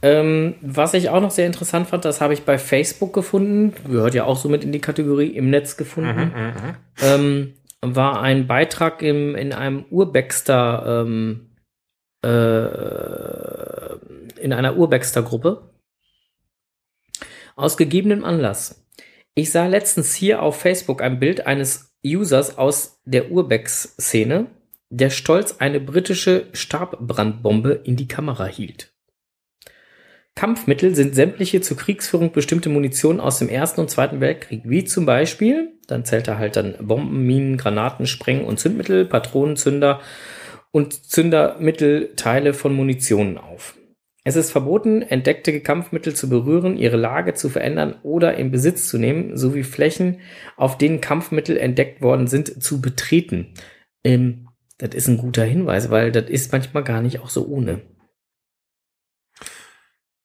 Ähm, 0.03 0.55
was 0.62 0.95
ich 0.95 1.11
auch 1.11 1.20
noch 1.20 1.31
sehr 1.31 1.47
interessant 1.47 1.89
fand, 1.89 2.07
das 2.07 2.22
habe 2.22 2.33
ich 2.33 2.45
bei 2.45 2.57
Facebook 2.57 3.12
gefunden, 3.12 3.74
gehört 3.87 4.14
ja 4.14 4.24
auch 4.24 4.39
so 4.39 4.49
mit 4.49 4.64
in 4.64 4.72
die 4.72 4.81
Kategorie 4.81 5.28
im 5.28 5.51
Netz 5.51 5.76
gefunden, 5.76 6.33
Mhm, 6.35 6.76
ähm, 7.03 7.55
war 7.83 8.22
ein 8.22 8.47
Beitrag 8.47 9.03
im, 9.03 9.35
in 9.35 9.53
einem 9.53 9.85
Urbexter, 9.91 11.03
ähm, 11.05 11.51
äh, 12.24 12.31
in 14.43 14.53
einer 14.55 14.76
Urbexter-Gruppe. 14.76 15.70
Aus 17.57 17.76
gegebenem 17.76 18.24
Anlass. 18.24 18.87
Ich 19.35 19.53
sah 19.53 19.66
letztens 19.66 20.14
hier 20.14 20.43
auf 20.43 20.61
Facebook 20.61 21.03
ein 21.03 21.20
Bild 21.20 21.47
eines 21.47 21.95
Users 22.05 22.59
aus 22.59 23.01
der 23.05 23.31
Urbex-Szene, 23.31 24.47
der 24.91 25.11
stolz 25.11 25.57
eine 25.59 25.81
britische 25.81 26.47
Stabbrandbombe 26.53 27.81
in 27.85 27.97
die 27.97 28.09
Kamera 28.09 28.47
hielt. 28.47 28.93
Kampfmittel 30.35 30.95
sind 30.95 31.14
sämtliche 31.14 31.61
zur 31.61 31.76
Kriegsführung 31.76 32.33
bestimmte 32.33 32.70
Munition 32.70 33.20
aus 33.20 33.39
dem 33.39 33.49
Ersten 33.49 33.81
und 33.81 33.91
Zweiten 33.91 34.20
Weltkrieg, 34.20 34.62
wie 34.64 34.85
zum 34.85 35.07
Beispiel, 35.07 35.72
dann 35.87 36.05
zählt 36.05 36.28
er 36.28 36.39
halt 36.39 36.57
dann 36.57 36.76
Bomben, 36.81 37.26
Minen, 37.26 37.57
Granaten, 37.57 38.07
Spreng- 38.07 38.45
und 38.45 38.59
Zündmittel, 38.59 39.05
Patronen, 39.05 39.57
Zünder 39.57 40.01
und 40.70 40.93
Zündermittel, 40.93 42.14
Teile 42.16 42.55
von 42.55 42.74
Munitionen 42.74 43.39
auf. 43.39 43.74
Es 44.23 44.37
ist 44.37 44.51
verboten, 44.53 45.01
entdeckte 45.03 45.61
Kampfmittel 45.61 46.14
zu 46.14 46.29
berühren, 46.29 46.77
ihre 46.77 46.99
Lage 46.99 47.35
zu 47.35 47.49
verändern 47.49 47.97
oder 48.03 48.37
in 48.37 48.51
Besitz 48.51 48.87
zu 48.89 48.99
nehmen, 48.99 49.37
sowie 49.37 49.62
Flächen, 49.62 50.21
auf 50.57 50.77
denen 50.77 51.01
Kampfmittel 51.01 51.57
entdeckt 51.57 52.03
worden 52.03 52.27
sind, 52.27 52.62
zu 52.62 52.81
betreten. 52.83 53.55
Ähm, 54.05 54.49
das 54.79 54.95
ist 54.95 55.09
ein 55.09 55.16
guter 55.18 55.45
Hinweis, 55.45 55.91
weil 55.91 56.12
das 56.12 56.29
ist 56.29 56.53
manchmal 56.53 56.85
gar 56.85 57.01
nicht 57.01 57.21
auch 57.21 57.31
so 57.31 57.47
ohne. 57.47 57.81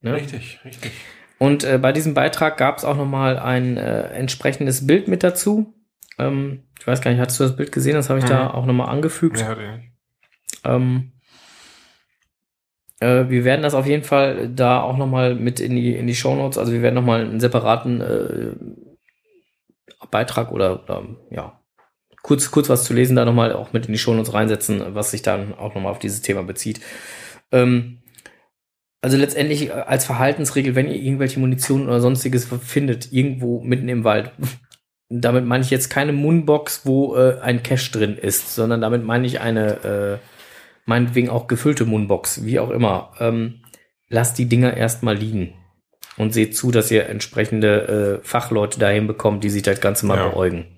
Ne? 0.02 0.14
Richtig, 0.16 0.60
richtig. 0.66 0.92
Und 1.40 1.64
äh, 1.64 1.78
bei 1.78 1.92
diesem 1.92 2.14
Beitrag 2.14 2.58
gab 2.58 2.78
es 2.78 2.86
auch 2.86 2.96
nochmal 2.96 3.38
ein 3.40 3.78
äh, 3.78 4.04
entsprechendes 4.10 4.86
Bild 4.88 5.08
mit 5.08 5.24
dazu. 5.24 5.74
Ähm, 6.18 6.64
ich 6.80 6.88
weiß 6.88 7.02
gar 7.02 7.12
nicht, 7.12 7.20
hattest 7.20 7.40
du 7.40 7.44
das 7.46 7.56
Bild 7.56 7.72
gesehen? 7.72 7.96
Das 7.96 8.10
habe 8.10 8.20
ich 8.20 8.26
da 8.26 8.44
Mhm. 8.46 8.52
auch 8.52 8.66
nochmal 8.66 8.90
angefügt. 8.90 9.40
Ja, 9.40 9.56
nicht. 9.56 9.92
Ähm, 10.64 11.12
äh, 13.00 13.26
wir 13.30 13.44
werden 13.44 13.62
das 13.62 13.74
auf 13.74 13.88
jeden 13.88 14.04
Fall 14.04 14.50
da 14.50 14.82
auch 14.82 14.98
nochmal 14.98 15.36
mit 15.36 15.60
in 15.60 15.76
die, 15.76 15.96
in 15.96 16.08
die 16.08 16.16
Shownotes, 16.16 16.58
also 16.58 16.72
wir 16.72 16.82
werden 16.82 16.96
nochmal 16.96 17.22
einen 17.22 17.40
separaten 17.40 18.02
äh, 18.02 18.52
Beitrag 20.12 20.52
oder, 20.52 20.84
oder 20.84 21.04
ja, 21.30 21.60
kurz, 22.22 22.50
kurz 22.52 22.70
was 22.70 22.84
zu 22.84 22.94
lesen, 22.94 23.16
da 23.16 23.26
nochmal 23.26 23.54
auch 23.54 23.74
mit 23.74 23.86
in 23.86 23.92
die 23.92 24.00
Shownotes 24.00 24.34
reinsetzen, 24.34 24.96
was 24.96 25.12
sich 25.12 25.22
dann 25.22 25.54
auch 25.54 25.76
nochmal 25.76 25.92
auf 25.92 26.00
dieses 26.00 26.22
Thema 26.22 26.44
bezieht. 26.44 26.80
Ähm, 27.52 28.02
also 29.02 29.18
letztendlich 29.18 29.72
als 29.72 30.06
Verhaltensregel, 30.06 30.74
wenn 30.74 30.88
ihr 30.88 30.96
irgendwelche 30.96 31.40
Munition 31.40 31.86
oder 31.86 32.02
sonstiges 32.02 32.46
findet, 32.64 33.14
irgendwo 33.14 33.62
mitten 33.62 33.88
im 33.88 34.04
Wald, 34.04 34.32
damit 35.10 35.46
meine 35.46 35.64
ich 35.64 35.70
jetzt 35.70 35.90
keine 35.90 36.14
Moonbox, 36.14 36.86
wo 36.86 37.16
äh, 37.16 37.40
ein 37.42 37.62
Cache 37.62 37.92
drin 37.92 38.18
ist, 38.18 38.56
sondern 38.56 38.82
damit 38.82 39.04
meine 39.04 39.28
ich 39.28 39.40
eine, 39.40 39.84
äh, 39.84 40.18
meinetwegen 40.86 41.30
auch 41.30 41.48
gefüllte 41.48 41.86
Moonbox, 41.86 42.44
wie 42.46 42.60
auch 42.60 42.70
immer. 42.70 43.14
Ähm, 43.20 43.62
lasst 44.08 44.38
die 44.38 44.48
Dinger 44.48 44.76
erstmal 44.76 45.16
liegen. 45.16 45.54
und 46.18 46.34
seht 46.34 46.56
zu, 46.56 46.72
dass 46.72 46.92
ihr 46.92 47.10
entsprechende 47.10 48.22
äh, 48.22 48.26
Fachleute 48.26 48.80
dahin 48.80 49.06
bekommt, 49.06 49.44
die 49.44 49.50
sich 49.50 49.64
das 49.64 49.82
Ganze 49.82 50.06
mal 50.06 50.18
Ja. 50.18 50.30
beäugen. 50.30 50.78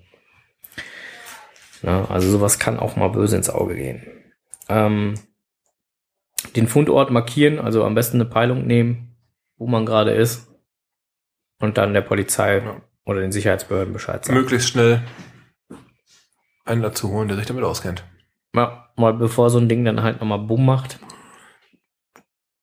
Na, 1.82 2.06
also 2.10 2.28
sowas 2.28 2.58
kann 2.58 2.78
auch 2.80 2.96
mal 2.96 3.08
böse 3.08 3.36
ins 3.36 3.48
Auge 3.48 3.76
gehen. 3.76 4.02
Ähm, 4.68 5.14
den 6.56 6.66
Fundort 6.66 7.10
markieren, 7.12 7.60
also 7.60 7.84
am 7.84 7.94
besten 7.94 8.16
eine 8.16 8.24
Peilung 8.28 8.66
nehmen, 8.66 9.16
wo 9.58 9.68
man 9.68 9.86
gerade 9.86 10.10
ist 10.12 10.48
und 11.60 11.78
dann 11.78 11.94
der 11.94 12.00
Polizei 12.02 12.60
oder 13.04 13.20
den 13.20 13.30
Sicherheitsbehörden 13.32 13.92
Bescheid 13.92 14.24
sagen. 14.24 14.38
Möglichst 14.40 14.68
schnell 14.70 15.02
einen 16.64 16.82
dazu 16.82 17.10
holen, 17.10 17.28
der 17.28 17.36
sich 17.36 17.46
damit 17.46 17.62
auskennt. 17.64 18.04
Ja, 18.58 18.90
mal 18.96 19.14
bevor 19.14 19.50
so 19.50 19.58
ein 19.58 19.68
Ding 19.68 19.84
dann 19.84 20.02
halt 20.02 20.20
nochmal 20.20 20.40
Bumm 20.40 20.66
macht. 20.66 20.98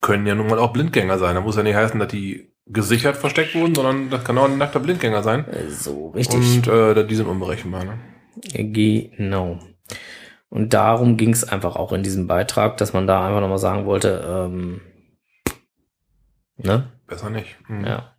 Können 0.02 0.28
ja 0.28 0.36
nun 0.36 0.48
mal 0.48 0.60
auch 0.60 0.74
Blindgänger 0.74 1.18
sein. 1.18 1.36
Da 1.36 1.42
muss 1.42 1.56
ja 1.56 1.64
nicht 1.64 1.76
heißen, 1.76 2.00
dass 2.00 2.10
die 2.10 2.52
gesichert 2.68 3.16
versteckt 3.16 3.56
wurden, 3.56 3.76
sondern 3.76 4.10
das 4.10 4.24
kann 4.24 4.38
auch 4.38 4.50
ein 4.50 4.58
nackter 4.58 4.80
Blindgänger 4.80 5.24
sein. 5.24 5.46
So, 5.70 6.10
richtig. 6.10 6.58
Und 6.58 6.68
äh, 6.68 7.08
die 7.08 7.16
sind 7.16 7.28
unberechenbar. 7.28 7.86
Ne? 7.86 8.00
Genau. 8.54 9.60
Und 10.50 10.74
darum 10.74 11.18
ging 11.18 11.32
es 11.32 11.48
einfach 11.48 11.76
auch 11.76 11.92
in 11.94 12.04
diesem 12.04 12.28
Beitrag, 12.28 12.78
dass 12.78 12.94
man 12.94 13.08
da 13.08 13.26
einfach 13.26 13.42
nochmal 13.42 13.58
sagen 13.58 13.86
wollte, 13.86 14.24
ähm, 14.28 14.82
ne? 16.58 16.92
Besser 17.08 17.30
nicht. 17.30 17.58
Mhm. 17.68 17.86
Ja. 17.86 18.16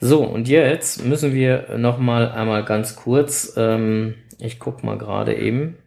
So, 0.00 0.22
und 0.22 0.48
jetzt 0.48 1.04
müssen 1.04 1.32
wir 1.32 1.78
nochmal 1.78 2.30
einmal 2.30 2.64
ganz 2.64 2.96
kurz, 2.96 3.54
ähm, 3.56 4.14
ich 4.38 4.58
guck 4.58 4.84
mal 4.84 4.98
gerade 4.98 5.34
eben. 5.34 5.78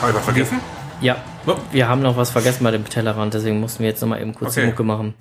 Habe 0.00 0.10
ich 0.10 0.14
was 0.14 0.24
vergessen? 0.24 0.60
Ja, 1.00 1.22
wir 1.72 1.88
haben 1.88 2.00
noch 2.00 2.16
was 2.16 2.30
vergessen 2.30 2.64
bei 2.64 2.70
dem 2.70 2.88
Tellerrand, 2.88 3.34
deswegen 3.34 3.60
mussten 3.60 3.80
wir 3.80 3.90
jetzt 3.90 4.00
nochmal 4.00 4.22
eben 4.22 4.34
kurz 4.34 4.54
die 4.54 4.60
Okay. 4.60 4.68
Mucke 4.70 4.82
machen. 4.82 5.14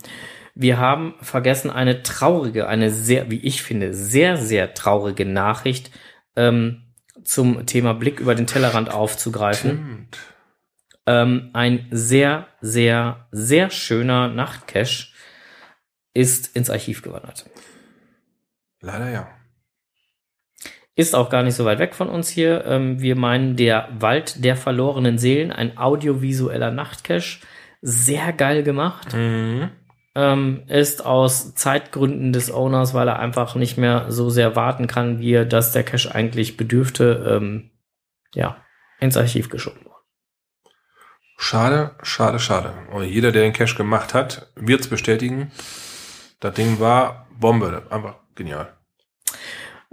Wir 0.55 0.77
haben 0.77 1.15
vergessen, 1.21 1.69
eine 1.69 2.03
traurige, 2.03 2.67
eine 2.67 2.91
sehr, 2.91 3.29
wie 3.31 3.39
ich 3.39 3.61
finde, 3.63 3.93
sehr, 3.93 4.37
sehr 4.37 4.73
traurige 4.73 5.25
Nachricht 5.25 5.91
ähm, 6.35 6.83
zum 7.23 7.65
Thema 7.65 7.93
Blick 7.93 8.19
über 8.19 8.35
den 8.35 8.47
Tellerrand 8.47 8.89
aufzugreifen. 8.91 10.07
Ähm, 11.07 11.49
ein 11.53 11.87
sehr, 11.91 12.47
sehr, 12.61 13.27
sehr 13.31 13.69
schöner 13.69 14.27
Nachtcache 14.27 15.07
ist 16.13 16.55
ins 16.55 16.69
Archiv 16.69 17.01
gewandert. 17.01 17.49
Leider 18.81 19.09
ja. 19.09 19.27
Ist 20.95 21.15
auch 21.15 21.29
gar 21.29 21.43
nicht 21.43 21.55
so 21.55 21.65
weit 21.65 21.79
weg 21.79 21.95
von 21.95 22.09
uns 22.09 22.29
hier. 22.29 22.65
Ähm, 22.65 23.01
wir 23.01 23.15
meinen 23.15 23.55
der 23.55 23.87
Wald 23.99 24.43
der 24.43 24.55
verlorenen 24.55 25.17
Seelen, 25.17 25.51
ein 25.51 25.77
audiovisueller 25.77 26.71
Nachtcache. 26.71 27.39
Sehr 27.81 28.33
geil 28.33 28.63
gemacht. 28.63 29.13
Ähm, 30.13 30.63
ist 30.67 31.05
aus 31.05 31.55
Zeitgründen 31.55 32.33
des 32.33 32.53
Owners, 32.53 32.93
weil 32.93 33.07
er 33.07 33.19
einfach 33.19 33.55
nicht 33.55 33.77
mehr 33.77 34.11
so 34.11 34.29
sehr 34.29 34.57
warten 34.57 34.87
kann, 34.87 35.19
wie 35.19 35.31
er 35.33 35.45
das 35.45 35.71
der 35.71 35.83
Cache 35.83 36.13
eigentlich 36.13 36.57
bedürfte, 36.57 37.25
ähm, 37.37 37.71
ja, 38.33 38.57
ins 38.99 39.15
Archiv 39.15 39.49
geschoben 39.49 39.85
worden. 39.85 39.91
Schade, 41.37 41.95
schade, 42.03 42.39
schade. 42.39 42.73
Und 42.91 43.05
jeder, 43.05 43.31
der 43.31 43.41
den 43.41 43.53
Cache 43.53 43.75
gemacht 43.75 44.13
hat, 44.13 44.51
wird 44.55 44.81
es 44.81 44.87
bestätigen. 44.89 45.51
Das 46.41 46.53
Ding 46.53 46.79
war 46.79 47.27
Bombe. 47.39 47.83
Einfach 47.89 48.15
genial. 48.35 48.77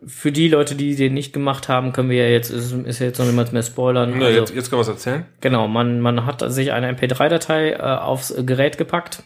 Für 0.07 0.31
die 0.31 0.49
Leute, 0.49 0.77
die 0.77 0.95
den 0.95 1.15
nicht 1.15 1.33
gemacht 1.33 1.69
haben, 1.69 1.93
können 1.93 2.09
wir 2.11 2.25
ja 2.25 2.31
jetzt, 2.31 2.51
ist, 2.51 2.73
ist 2.73 3.01
ja 3.01 3.07
jetzt 3.07 3.19
noch 3.19 3.27
niemand 3.27 3.53
mehr 3.53 3.65
spoilern. 3.65 4.15
Na, 4.17 4.27
Also- 4.27 4.39
jetzt, 4.39 4.55
jetzt 4.55 4.71
können 4.71 4.79
wir 4.79 4.83
es 4.83 4.89
erzählen. 4.89 5.27
Genau, 5.41 5.67
man, 5.67 6.01
man 6.01 6.25
hat 6.25 6.41
sich 6.53 6.73
eine 6.73 6.89
MP3-Datei 6.93 7.73
äh, 7.73 7.79
aufs 7.81 8.33
Gerät 8.47 8.79
gepackt 8.79 9.25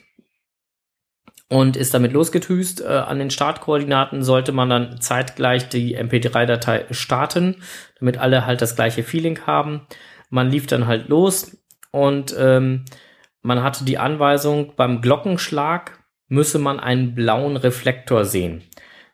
und 1.48 1.76
ist 1.76 1.92
damit 1.92 2.12
losgetüst. 2.12 2.80
Äh, 2.80 2.86
an 2.86 3.18
den 3.18 3.30
Startkoordinaten 3.30 4.22
sollte 4.22 4.52
man 4.52 4.70
dann 4.70 5.00
zeitgleich 5.00 5.68
die 5.68 5.98
MP3-Datei 5.98 6.86
starten, 6.90 7.56
damit 8.00 8.16
alle 8.18 8.46
halt 8.46 8.62
das 8.62 8.74
gleiche 8.74 9.02
Feeling 9.02 9.40
haben. 9.46 9.82
Man 10.30 10.50
lief 10.50 10.66
dann 10.66 10.86
halt 10.86 11.08
los 11.08 11.58
und 11.90 12.34
ähm, 12.38 12.86
man 13.42 13.62
hatte 13.62 13.84
die 13.84 13.98
Anweisung, 13.98 14.72
beim 14.76 15.02
Glockenschlag 15.02 15.98
müsse 16.28 16.58
man 16.58 16.80
einen 16.80 17.14
blauen 17.14 17.58
Reflektor 17.58 18.24
sehen. 18.24 18.62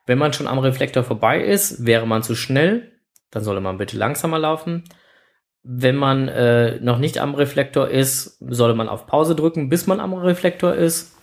Wenn 0.09 0.17
man 0.17 0.33
schon 0.33 0.49
am 0.49 0.59
Reflektor 0.59 1.05
vorbei 1.05 1.39
ist, 1.43 1.85
wäre 1.85 2.07
man 2.07 2.23
zu 2.23 2.35
schnell, 2.35 2.91
dann 3.31 3.45
solle 3.45 3.61
man 3.61 3.77
bitte 3.77 3.99
langsamer 3.99 4.39
laufen. 4.39 4.85
Wenn 5.63 5.97
man 5.97 6.29
äh, 6.29 6.81
noch 6.81 6.97
nicht 6.99 7.19
am 7.19 7.35
Reflektor 7.35 7.89
ist, 7.89 8.39
solle 8.41 8.75
man 8.75 8.89
auf 8.89 9.07
Pause 9.07 9.37
drücken, 9.37 9.69
bis 9.69 9.87
man 9.87 10.01
am 10.01 10.15
Reflektor 10.15 10.75
ist. 10.75 11.15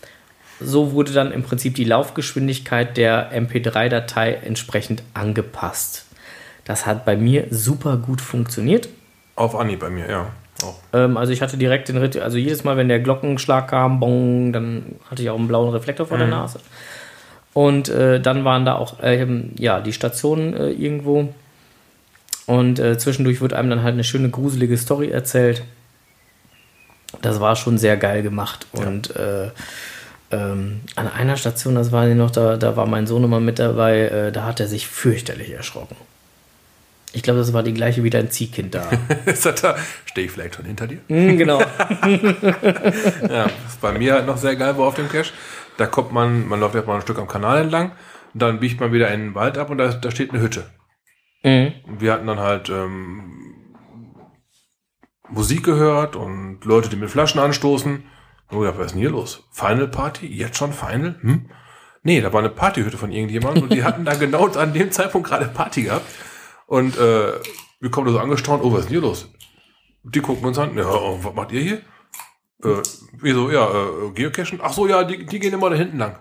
So 0.59 0.91
wurde 0.91 1.13
dann 1.13 1.31
im 1.31 1.41
Prinzip 1.41 1.73
die 1.73 1.83
Laufgeschwindigkeit 1.83 2.95
der 2.95 3.33
MP3-Datei 3.33 4.35
entsprechend 4.35 5.01
angepasst. 5.15 6.05
Das 6.63 6.85
hat 6.85 7.05
bei 7.05 7.17
mir 7.17 7.47
super 7.49 7.97
gut 7.97 8.21
funktioniert. 8.21 8.87
Auf 9.35 9.55
Anhieb 9.55 9.79
bei 9.79 9.89
mir, 9.89 10.07
ja. 10.07 10.27
Ähm, 10.93 11.17
also 11.17 11.33
ich 11.33 11.41
hatte 11.41 11.57
direkt 11.57 11.89
den 11.89 11.97
Ritt, 11.97 12.17
also 12.17 12.37
jedes 12.37 12.63
Mal, 12.63 12.77
wenn 12.77 12.87
der 12.87 12.99
Glockenschlag 12.99 13.67
kam, 13.67 13.99
bong, 13.99 14.53
dann 14.53 14.95
hatte 15.09 15.23
ich 15.23 15.29
auch 15.31 15.39
einen 15.39 15.47
blauen 15.47 15.71
Reflektor 15.73 16.05
vor 16.05 16.19
der 16.19 16.27
Mhm. 16.27 16.33
Nase. 16.33 16.59
Und 17.55 17.87
äh, 17.87 18.19
dann 18.19 18.43
waren 18.43 18.65
da 18.65 18.75
auch 18.75 18.97
ähm, 19.01 19.51
ja 19.57 19.79
die 19.79 19.93
Stationen 19.93 20.53
äh, 20.53 20.71
irgendwo. 20.71 21.33
Und 22.47 22.79
äh, 22.79 22.97
zwischendurch 22.97 23.39
wird 23.39 23.53
einem 23.53 23.69
dann 23.69 23.81
halt 23.81 23.93
eine 23.93 24.03
schöne 24.03 24.29
gruselige 24.29 24.77
Story 24.77 25.09
erzählt. 25.09 25.63
Das 27.21 27.39
war 27.39 27.55
schon 27.55 27.77
sehr 27.77 27.95
geil 27.95 28.23
gemacht. 28.23 28.67
Und 28.73 29.15
äh, 29.15 29.51
ähm, 30.31 30.81
an 30.95 31.07
einer 31.07 31.37
Station, 31.37 31.75
das 31.75 31.93
war 31.93 32.05
noch, 32.07 32.31
da, 32.31 32.57
da 32.57 32.75
war 32.75 32.87
mein 32.87 33.07
Sohn 33.07 33.23
immer 33.23 33.39
mit 33.39 33.57
dabei, 33.57 34.01
äh, 34.01 34.31
da 34.33 34.43
hat 34.43 34.59
er 34.59 34.67
sich 34.67 34.87
fürchterlich 34.87 35.51
erschrocken. 35.51 35.95
Ich 37.13 37.23
glaube, 37.23 37.39
das 37.39 37.53
war 37.53 37.63
die 37.63 37.73
gleiche 37.73 38.03
wie 38.03 38.09
dein 38.09 38.31
Ziehkind 38.31 38.75
da. 38.75 38.83
Stehe 40.05 40.25
ich 40.25 40.31
vielleicht 40.31 40.55
schon 40.55 40.65
hinter 40.65 40.87
dir? 40.87 40.97
Mm, 41.07 41.37
genau. 41.37 41.61
ja, 43.29 43.45
was 43.63 43.77
bei 43.79 43.93
mir 43.93 44.15
halt 44.15 44.25
noch 44.25 44.35
sehr 44.35 44.57
geil 44.57 44.77
war 44.77 44.87
auf 44.87 44.95
dem 44.95 45.07
Cache. 45.07 45.31
Da 45.77 45.87
kommt 45.87 46.11
man, 46.11 46.47
man 46.47 46.59
läuft 46.59 46.75
erstmal 46.75 46.97
ein 46.97 47.01
Stück 47.01 47.19
am 47.19 47.27
Kanal 47.27 47.63
entlang 47.63 47.91
und 48.33 48.41
dann 48.41 48.59
biegt 48.59 48.79
man 48.79 48.91
wieder 48.91 49.11
in 49.11 49.21
den 49.21 49.35
Wald 49.35 49.57
ab 49.57 49.69
und 49.69 49.77
da, 49.77 49.89
da 49.89 50.11
steht 50.11 50.31
eine 50.31 50.41
Hütte. 50.41 50.69
Mhm. 51.43 51.73
Und 51.87 52.01
wir 52.01 52.13
hatten 52.13 52.27
dann 52.27 52.39
halt 52.39 52.69
ähm, 52.69 53.35
Musik 55.29 55.63
gehört 55.63 56.15
und 56.15 56.63
Leute, 56.65 56.89
die 56.89 56.95
mit 56.95 57.09
Flaschen 57.09 57.39
anstoßen. 57.39 58.03
Oh 58.51 58.63
ja, 58.63 58.77
was 58.77 58.87
ist 58.87 58.91
denn 58.93 59.01
hier 59.01 59.09
los? 59.09 59.47
Final 59.51 59.87
Party? 59.87 60.27
Jetzt 60.27 60.57
schon 60.57 60.71
Final? 60.71 61.15
Hm? 61.21 61.49
Nee, 62.03 62.21
da 62.21 62.31
war 62.31 62.39
eine 62.39 62.49
Partyhütte 62.49 62.97
von 62.97 63.11
irgendjemandem 63.11 63.63
und 63.63 63.73
die 63.73 63.83
hatten 63.85 64.05
da 64.05 64.13
genau 64.13 64.47
an 64.47 64.73
dem 64.73 64.91
Zeitpunkt 64.91 65.27
gerade 65.27 65.47
Party 65.47 65.83
gehabt. 65.83 66.05
Und 66.67 66.97
äh, 66.97 67.33
wir 67.79 67.91
kommen 67.91 68.07
da 68.07 68.13
so 68.13 68.19
angestaunt, 68.19 68.63
oh, 68.63 68.71
was 68.71 68.81
ist 68.81 68.85
denn 68.85 68.99
hier 68.99 69.01
los? 69.01 69.31
Die 70.03 70.21
gucken 70.21 70.45
uns 70.45 70.57
an, 70.57 70.77
ja, 70.77 70.87
oh, 70.87 71.19
was 71.21 71.33
macht 71.33 71.51
ihr 71.51 71.61
hier? 71.61 71.81
Äh, 72.63 72.81
wieso, 73.19 73.51
ja, 73.51 73.67
äh, 73.69 74.11
Geocachen? 74.13 74.59
Ach 74.61 74.73
so, 74.73 74.87
ja, 74.87 75.03
die, 75.03 75.25
die 75.25 75.39
gehen 75.39 75.53
immer 75.53 75.69
da 75.69 75.75
hinten 75.75 75.97
lang. 75.97 76.17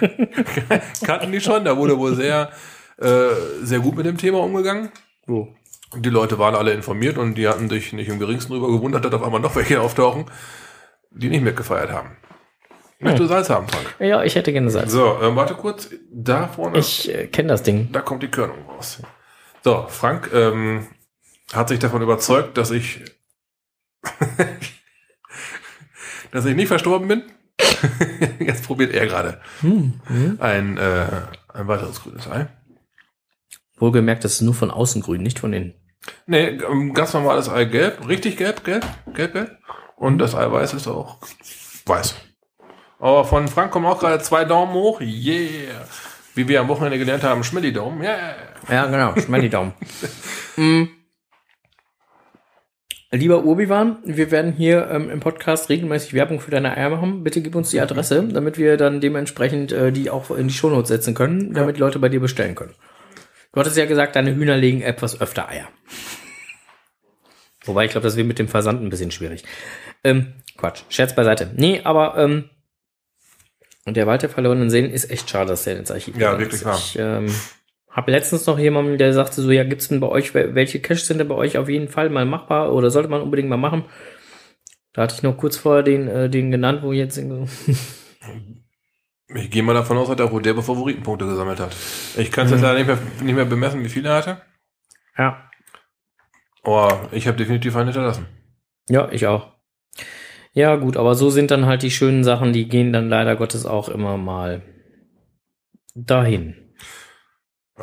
Kannten 1.04 1.32
die 1.32 1.40
schon, 1.40 1.64
da 1.64 1.76
wurde 1.76 1.98
wohl 1.98 2.14
sehr, 2.14 2.50
äh, 2.98 3.28
sehr 3.62 3.80
gut 3.80 3.96
mit 3.96 4.06
dem 4.06 4.16
Thema 4.16 4.38
umgegangen. 4.40 4.90
Oh. 5.28 5.48
Die 5.94 6.08
Leute 6.08 6.38
waren 6.38 6.54
alle 6.54 6.72
informiert 6.72 7.18
und 7.18 7.34
die 7.34 7.46
hatten 7.46 7.68
sich 7.68 7.92
nicht 7.92 8.08
im 8.08 8.18
geringsten 8.18 8.52
darüber 8.52 8.72
gewundert, 8.72 9.04
dass 9.04 9.12
auf 9.12 9.22
einmal 9.22 9.40
noch 9.40 9.54
welche 9.56 9.80
auftauchen, 9.80 10.24
die 11.10 11.28
nicht 11.28 11.42
mitgefeiert 11.42 11.90
haben. 11.90 12.16
Möchtest 13.02 13.22
du. 13.24 13.26
Salz 13.26 13.50
haben, 13.50 13.68
Frank? 13.68 13.94
Ja, 13.98 14.22
ich 14.22 14.36
hätte 14.36 14.52
gerne 14.52 14.70
Salz. 14.70 14.92
So, 14.92 15.18
ähm, 15.20 15.34
warte 15.34 15.54
kurz. 15.54 15.90
Da 16.10 16.46
vorne. 16.46 16.78
Ich 16.78 17.12
äh, 17.12 17.26
kenne 17.26 17.48
das 17.48 17.62
Ding. 17.62 17.90
Da 17.92 18.00
kommt 18.00 18.22
die 18.22 18.28
Körnung 18.28 18.64
raus. 18.68 19.02
So, 19.64 19.86
Frank 19.88 20.30
ähm, 20.32 20.86
hat 21.52 21.68
sich 21.68 21.80
davon 21.80 22.00
überzeugt, 22.00 22.56
dass 22.56 22.70
ich, 22.70 23.00
dass 26.32 26.44
ich 26.44 26.56
nicht 26.56 26.68
verstorben 26.68 27.06
bin. 27.06 27.22
Jetzt 28.40 28.66
probiert 28.66 28.92
er 28.92 29.06
gerade 29.06 29.40
Hm, 29.60 30.00
hm. 30.06 30.38
ein, 30.40 30.78
äh, 30.78 31.06
ein 31.52 31.68
weiteres 31.68 32.02
grünes 32.02 32.28
Ei. 32.28 32.48
Wohlgemerkt, 33.78 34.24
das 34.24 34.34
ist 34.34 34.40
nur 34.42 34.54
von 34.54 34.70
außen 34.70 35.02
grün, 35.02 35.22
nicht 35.22 35.38
von 35.38 35.52
innen. 35.52 35.74
Nee, 36.26 36.58
ähm, 36.68 36.94
ganz 36.94 37.12
normales 37.14 37.48
Ei 37.48 37.64
gelb, 37.64 38.08
richtig 38.08 38.36
gelb, 38.36 38.64
gelb, 38.64 38.84
gelb, 39.14 39.34
gelb. 39.34 39.58
Und 39.96 40.18
das 40.18 40.34
Eiweiß 40.34 40.74
ist 40.74 40.88
auch 40.88 41.18
weiß. 41.86 42.16
Aber 42.98 43.24
von 43.24 43.48
Frank 43.48 43.72
kommen 43.72 43.86
auch 43.86 44.00
gerade 44.00 44.22
zwei 44.22 44.44
Daumen 44.44 44.72
hoch. 44.74 45.00
Yeah. 45.00 45.86
Wie 46.34 46.48
wir 46.48 46.60
am 46.60 46.68
Wochenende 46.68 46.98
gelernt 46.98 47.24
haben, 47.24 47.44
Schmelly-Daumen. 47.44 48.00
Yeah. 48.02 48.34
Ja, 48.68 48.86
genau, 48.86 49.20
schmelly 49.20 49.50
Daumen. 49.50 49.72
mm. 50.56 50.84
Lieber 53.14 53.44
Urbiwan, 53.44 53.98
wir 54.04 54.30
werden 54.30 54.52
hier 54.52 54.88
ähm, 54.90 55.10
im 55.10 55.20
Podcast 55.20 55.68
regelmäßig 55.68 56.14
Werbung 56.14 56.40
für 56.40 56.50
deine 56.50 56.74
Eier 56.74 56.88
machen. 56.88 57.22
Bitte 57.22 57.42
gib 57.42 57.54
uns 57.54 57.68
die 57.68 57.78
Adresse, 57.80 58.26
damit 58.28 58.56
wir 58.56 58.78
dann 58.78 59.02
dementsprechend 59.02 59.70
äh, 59.70 59.92
die 59.92 60.08
auch 60.08 60.30
in 60.30 60.48
die 60.48 60.54
Shownotes 60.54 60.88
setzen 60.88 61.12
können, 61.14 61.52
damit 61.52 61.76
Leute 61.78 61.98
bei 61.98 62.08
dir 62.08 62.20
bestellen 62.20 62.54
können. 62.54 62.74
Du 63.52 63.60
hattest 63.60 63.76
ja 63.76 63.84
gesagt, 63.84 64.16
deine 64.16 64.34
Hühner 64.34 64.56
legen 64.56 64.80
etwas 64.80 65.20
öfter 65.20 65.46
Eier. 65.50 65.68
Wobei 67.64 67.84
ich 67.84 67.90
glaube, 67.90 68.04
das 68.06 68.16
wird 68.16 68.26
mit 68.26 68.38
dem 68.38 68.48
Versand 68.48 68.82
ein 68.82 68.88
bisschen 68.88 69.10
schwierig. 69.10 69.44
Ähm, 70.02 70.32
Quatsch, 70.56 70.80
Scherz 70.88 71.14
beiseite. 71.14 71.50
Nee, 71.54 71.82
aber 71.84 72.16
ähm, 72.16 72.48
und 73.84 73.98
der 73.98 74.06
Wald 74.06 74.22
der 74.22 74.30
verlorenen 74.30 74.70
Seelen 74.70 74.90
ist 74.90 75.10
echt 75.10 75.28
schade, 75.28 75.48
dass 75.50 75.64
der 75.64 75.76
ins 75.78 75.90
Archiv 75.90 76.16
Ja, 76.16 76.38
wirklich 76.38 76.62
ist. 76.62 76.64
wahr. 76.64 76.78
Ich 76.78 76.98
ähm, 76.98 77.26
habe 77.92 78.10
letztens 78.10 78.46
noch 78.46 78.58
jemanden, 78.58 78.98
der 78.98 79.12
sagte 79.12 79.40
so, 79.42 79.50
ja, 79.50 79.64
gibt's 79.64 79.88
denn 79.88 80.00
bei 80.00 80.08
euch, 80.08 80.34
wel- 80.34 80.54
welche 80.54 80.80
Caches 80.80 81.06
sind 81.06 81.18
denn 81.18 81.28
bei 81.28 81.34
euch 81.34 81.58
auf 81.58 81.68
jeden 81.68 81.88
Fall 81.88 82.10
mal 82.10 82.24
machbar 82.26 82.72
oder 82.72 82.90
sollte 82.90 83.08
man 83.08 83.22
unbedingt 83.22 83.48
mal 83.48 83.56
machen? 83.56 83.84
Da 84.92 85.02
hatte 85.02 85.14
ich 85.14 85.22
noch 85.22 85.36
kurz 85.36 85.56
vorher 85.56 85.82
den, 85.82 86.08
äh, 86.08 86.28
den 86.28 86.50
genannt, 86.50 86.82
wo 86.82 86.92
jetzt 86.92 87.18
Ich 89.34 89.50
gehe 89.50 89.62
mal 89.62 89.72
davon 89.72 89.96
aus, 89.96 90.08
dass 90.08 90.16
der 90.16 90.26
Rodebe 90.26 90.62
Favoritenpunkte 90.62 91.26
gesammelt 91.26 91.58
hat. 91.60 91.74
Ich 92.18 92.30
kann 92.30 92.46
es 92.46 92.52
jetzt 92.52 92.60
leider 92.60 92.78
nicht 92.78 92.86
mehr, 92.86 92.98
nicht 93.22 93.34
mehr 93.34 93.46
bemessen, 93.46 93.82
wie 93.82 93.88
viele 93.88 94.10
er 94.10 94.16
hatte. 94.16 94.42
Ja. 95.16 95.50
Aber 96.62 97.08
ich 97.12 97.26
habe 97.26 97.38
definitiv 97.38 97.74
einen 97.76 97.86
hinterlassen. 97.88 98.26
Ja, 98.88 99.10
ich 99.10 99.26
auch. 99.26 99.52
Ja, 100.52 100.76
gut, 100.76 100.98
aber 100.98 101.14
so 101.14 101.30
sind 101.30 101.50
dann 101.50 101.64
halt 101.64 101.82
die 101.82 101.90
schönen 101.90 102.24
Sachen, 102.24 102.52
die 102.52 102.68
gehen 102.68 102.92
dann 102.92 103.08
leider 103.08 103.36
Gottes 103.36 103.64
auch 103.64 103.88
immer 103.88 104.18
mal 104.18 104.60
dahin. 105.94 106.71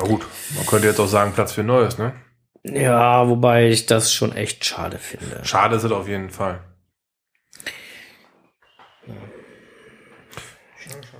Na 0.00 0.06
gut, 0.06 0.26
man 0.56 0.66
könnte 0.66 0.86
jetzt 0.86 0.98
auch 0.98 1.06
sagen, 1.06 1.32
Platz 1.34 1.52
für 1.52 1.62
Neues, 1.62 1.98
ne? 1.98 2.14
Ja, 2.64 3.28
wobei 3.28 3.68
ich 3.68 3.86
das 3.86 4.12
schon 4.12 4.34
echt 4.34 4.64
schade 4.64 4.98
finde. 4.98 5.44
Schade 5.44 5.76
ist 5.76 5.84
es 5.84 5.92
auf 5.92 6.08
jeden 6.08 6.30
Fall. 6.30 6.60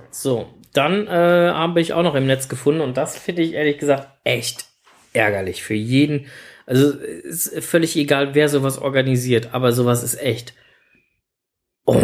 So, 0.09 0.53
dann 0.73 1.07
äh, 1.07 1.51
habe 1.51 1.79
ich 1.79 1.93
auch 1.93 2.03
noch 2.03 2.15
im 2.15 2.25
Netz 2.25 2.49
gefunden 2.49 2.81
und 2.81 2.97
das 2.97 3.17
finde 3.17 3.43
ich 3.43 3.53
ehrlich 3.53 3.77
gesagt 3.77 4.07
echt 4.23 4.65
ärgerlich 5.13 5.63
für 5.63 5.73
jeden. 5.73 6.27
Also 6.65 6.91
ist 6.91 7.63
völlig 7.63 7.95
egal, 7.97 8.33
wer 8.33 8.49
sowas 8.49 8.77
organisiert, 8.77 9.53
aber 9.53 9.73
sowas 9.73 10.03
ist 10.03 10.19
echt. 10.21 10.53
Oh, 11.85 12.01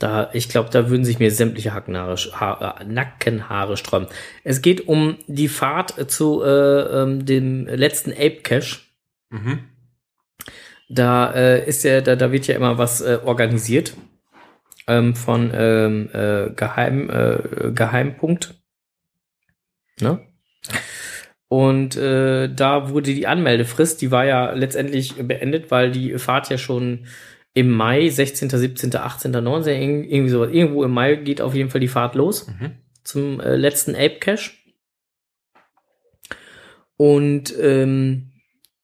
da, 0.00 0.30
ich 0.32 0.48
glaube, 0.48 0.70
da 0.70 0.88
würden 0.88 1.04
sich 1.04 1.18
mir 1.18 1.30
sämtliche 1.30 1.74
Hackenhaare, 1.74 2.16
Haare, 2.16 2.84
Nackenhaare 2.86 3.76
sträuben. 3.76 4.08
Es 4.44 4.62
geht 4.62 4.88
um 4.88 5.18
die 5.26 5.48
Fahrt 5.48 6.10
zu 6.10 6.42
äh, 6.42 6.48
ähm, 7.02 7.26
dem 7.26 7.66
letzten 7.66 8.10
Ape 8.12 8.40
Cache. 8.42 8.80
Mhm. 9.28 9.60
Da 10.88 11.32
äh, 11.32 11.68
ist 11.68 11.84
ja, 11.84 12.00
da, 12.00 12.16
da 12.16 12.32
wird 12.32 12.46
ja 12.46 12.56
immer 12.56 12.78
was 12.78 13.02
äh, 13.02 13.20
organisiert 13.22 13.94
ähm, 14.86 15.14
von 15.14 15.52
ähm, 15.54 16.08
äh, 16.12 16.50
Geheim, 16.50 17.10
äh, 17.10 17.70
Geheimpunkt. 17.72 18.54
Ne? 20.00 20.26
Und 21.48 21.96
äh, 21.96 22.48
da 22.48 22.90
wurde 22.90 23.12
die 23.12 23.26
Anmeldefrist, 23.26 24.00
die 24.00 24.10
war 24.10 24.24
ja 24.24 24.52
letztendlich 24.52 25.16
beendet, 25.16 25.70
weil 25.70 25.90
die 25.90 26.18
Fahrt 26.18 26.48
ja 26.48 26.56
schon 26.56 27.06
im 27.54 27.70
Mai, 27.70 28.08
16., 28.08 28.48
17., 28.50 28.94
18., 28.94 29.30
19., 29.32 29.74
irg- 29.80 30.08
irgendwie 30.08 30.30
sowas, 30.30 30.50
irgendwo 30.52 30.84
im 30.84 30.92
Mai 30.92 31.16
geht 31.16 31.40
auf 31.40 31.54
jeden 31.54 31.70
Fall 31.70 31.80
die 31.80 31.88
Fahrt 31.88 32.14
los 32.14 32.46
Mhm. 32.48 32.72
zum 33.02 33.40
äh, 33.40 33.56
letzten 33.56 33.94
Ape 33.94 34.18
Cache. 34.20 34.52
Und 36.96 37.54
ähm, 37.58 38.32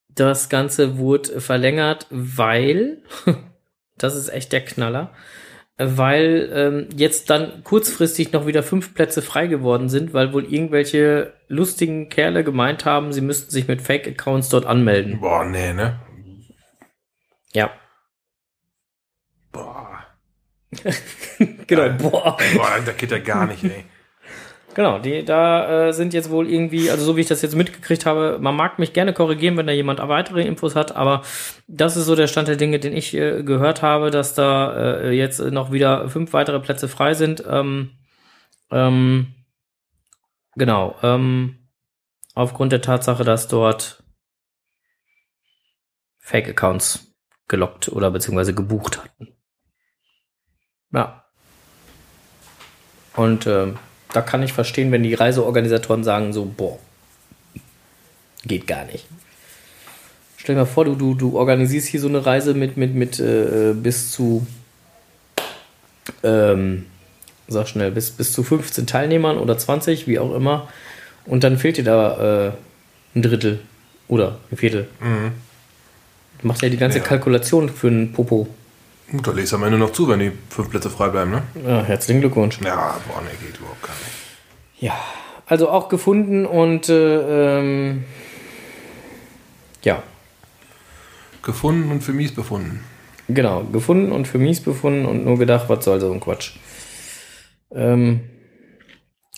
das 0.08 0.48
Ganze 0.48 0.98
wurde 0.98 1.40
verlängert, 1.40 2.06
weil, 2.10 3.02
das 3.98 4.16
ist 4.16 4.30
echt 4.30 4.52
der 4.52 4.64
Knaller, 4.64 5.12
weil 5.78 6.50
ähm, 6.54 6.88
jetzt 6.96 7.28
dann 7.28 7.62
kurzfristig 7.62 8.32
noch 8.32 8.46
wieder 8.46 8.62
fünf 8.62 8.94
Plätze 8.94 9.20
frei 9.20 9.46
geworden 9.46 9.90
sind, 9.90 10.14
weil 10.14 10.32
wohl 10.32 10.44
irgendwelche 10.50 11.34
lustigen 11.48 12.08
Kerle 12.08 12.42
gemeint 12.44 12.86
haben, 12.86 13.12
sie 13.12 13.20
müssten 13.20 13.50
sich 13.50 13.68
mit 13.68 13.82
Fake-Accounts 13.82 14.48
dort 14.48 14.64
anmelden. 14.64 15.20
Boah, 15.20 15.44
nee, 15.44 15.74
ne? 15.74 16.00
Ja. 17.52 17.70
Genau, 21.66 21.88
boah. 21.98 22.36
Boah, 22.54 22.80
da 22.84 22.92
geht 22.92 23.10
ja 23.10 23.18
gar 23.18 23.46
nicht, 23.46 23.64
ey. 23.64 23.84
Genau, 24.76 24.98
die 24.98 25.24
da 25.24 25.88
äh, 25.88 25.92
sind 25.94 26.12
jetzt 26.12 26.28
wohl 26.28 26.50
irgendwie, 26.50 26.90
also 26.90 27.02
so 27.02 27.16
wie 27.16 27.22
ich 27.22 27.28
das 27.28 27.40
jetzt 27.40 27.54
mitgekriegt 27.56 28.04
habe, 28.04 28.36
man 28.38 28.54
mag 28.54 28.78
mich 28.78 28.92
gerne 28.92 29.14
korrigieren, 29.14 29.56
wenn 29.56 29.66
da 29.66 29.72
jemand 29.72 30.00
weitere 30.00 30.42
Infos 30.42 30.76
hat, 30.76 30.94
aber 30.94 31.22
das 31.66 31.96
ist 31.96 32.04
so 32.04 32.14
der 32.14 32.26
Stand 32.26 32.48
der 32.48 32.56
Dinge, 32.56 32.78
den 32.78 32.94
ich 32.94 33.14
äh, 33.14 33.42
gehört 33.42 33.80
habe, 33.80 34.10
dass 34.10 34.34
da 34.34 34.98
äh, 34.98 35.12
jetzt 35.12 35.40
noch 35.40 35.72
wieder 35.72 36.10
fünf 36.10 36.34
weitere 36.34 36.60
Plätze 36.60 36.88
frei 36.88 37.14
sind. 37.14 37.42
Ähm, 37.48 37.92
ähm, 38.70 39.28
genau, 40.56 40.94
ähm, 41.02 41.70
aufgrund 42.34 42.70
der 42.70 42.82
Tatsache, 42.82 43.24
dass 43.24 43.48
dort 43.48 44.02
Fake-Accounts 46.18 47.14
gelockt 47.48 47.88
oder 47.88 48.10
beziehungsweise 48.10 48.52
gebucht 48.52 49.02
hatten. 49.02 49.35
Ja. 50.96 51.22
Und 53.14 53.46
ähm, 53.46 53.78
da 54.12 54.22
kann 54.22 54.42
ich 54.42 54.52
verstehen, 54.52 54.90
wenn 54.92 55.02
die 55.02 55.14
Reiseorganisatoren 55.14 56.02
sagen 56.04 56.32
so, 56.32 56.44
boah, 56.44 56.78
geht 58.44 58.66
gar 58.66 58.84
nicht. 58.86 59.06
Stell 60.38 60.54
dir 60.54 60.62
mal 60.62 60.66
vor, 60.66 60.84
du, 60.84 60.94
du, 60.94 61.14
du 61.14 61.36
organisierst 61.36 61.88
hier 61.88 62.00
so 62.00 62.08
eine 62.08 62.24
Reise 62.24 62.54
mit, 62.54 62.76
mit, 62.76 62.94
mit 62.94 63.20
äh, 63.20 63.74
bis 63.74 64.10
zu, 64.10 64.46
ähm, 66.22 66.86
sag 67.48 67.68
schnell, 67.68 67.90
bis, 67.90 68.10
bis 68.10 68.32
zu 68.32 68.42
15 68.42 68.86
Teilnehmern 68.86 69.38
oder 69.38 69.58
20, 69.58 70.06
wie 70.06 70.18
auch 70.18 70.34
immer. 70.34 70.68
Und 71.26 71.44
dann 71.44 71.58
fehlt 71.58 71.76
dir 71.76 71.84
da 71.84 72.46
äh, 72.46 72.52
ein 73.14 73.22
Drittel 73.22 73.60
oder 74.08 74.38
ein 74.50 74.56
Viertel. 74.56 74.88
Mhm. 75.00 75.32
Du 76.40 76.46
machst 76.46 76.62
ja 76.62 76.68
die 76.68 76.76
ganze 76.76 76.98
Ja. 76.98 77.04
Kalkulation 77.04 77.68
für 77.68 77.88
einen 77.88 78.12
Popo. 78.12 78.46
Gut, 79.10 79.26
da 79.26 79.32
du 79.32 79.54
am 79.54 79.62
Ende 79.62 79.78
noch 79.78 79.92
zu, 79.92 80.08
wenn 80.08 80.18
die 80.18 80.32
fünf 80.50 80.70
Plätze 80.70 80.90
frei 80.90 81.08
bleiben, 81.08 81.30
ne? 81.30 81.42
Ja, 81.64 81.82
herzlichen 81.84 82.20
Glückwunsch. 82.20 82.60
Ja, 82.60 82.98
boah, 83.06 83.22
ne, 83.22 83.30
geht 83.40 83.58
überhaupt 83.58 83.82
gar 83.82 83.94
nicht. 83.94 84.80
Ja, 84.80 85.00
also 85.46 85.68
auch 85.70 85.88
gefunden 85.88 86.44
und 86.44 86.88
äh, 86.88 87.58
ähm, 87.60 88.04
ja, 89.84 90.02
Gefunden 91.46 91.92
und 91.92 92.02
für 92.02 92.12
mies 92.12 92.34
befunden. 92.34 92.84
genau, 93.28 93.62
gefunden 93.62 94.10
und 94.10 94.26
für 94.26 94.38
mies 94.38 94.60
befunden 94.60 95.06
und 95.06 95.24
nur 95.24 95.38
gedacht, 95.38 95.68
was 95.68 95.84
soll 95.84 96.00
so 96.00 96.12
ein 96.12 96.18
Quatsch. 96.18 96.56
Ähm, 97.70 98.28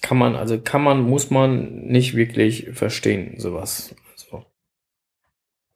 kann 0.01 0.16
man, 0.16 0.35
also 0.35 0.59
kann 0.59 0.82
man, 0.82 1.03
muss 1.03 1.28
man 1.31 1.82
nicht 1.82 2.15
wirklich 2.16 2.70
verstehen, 2.73 3.39
sowas. 3.39 3.95
Also, 4.12 4.47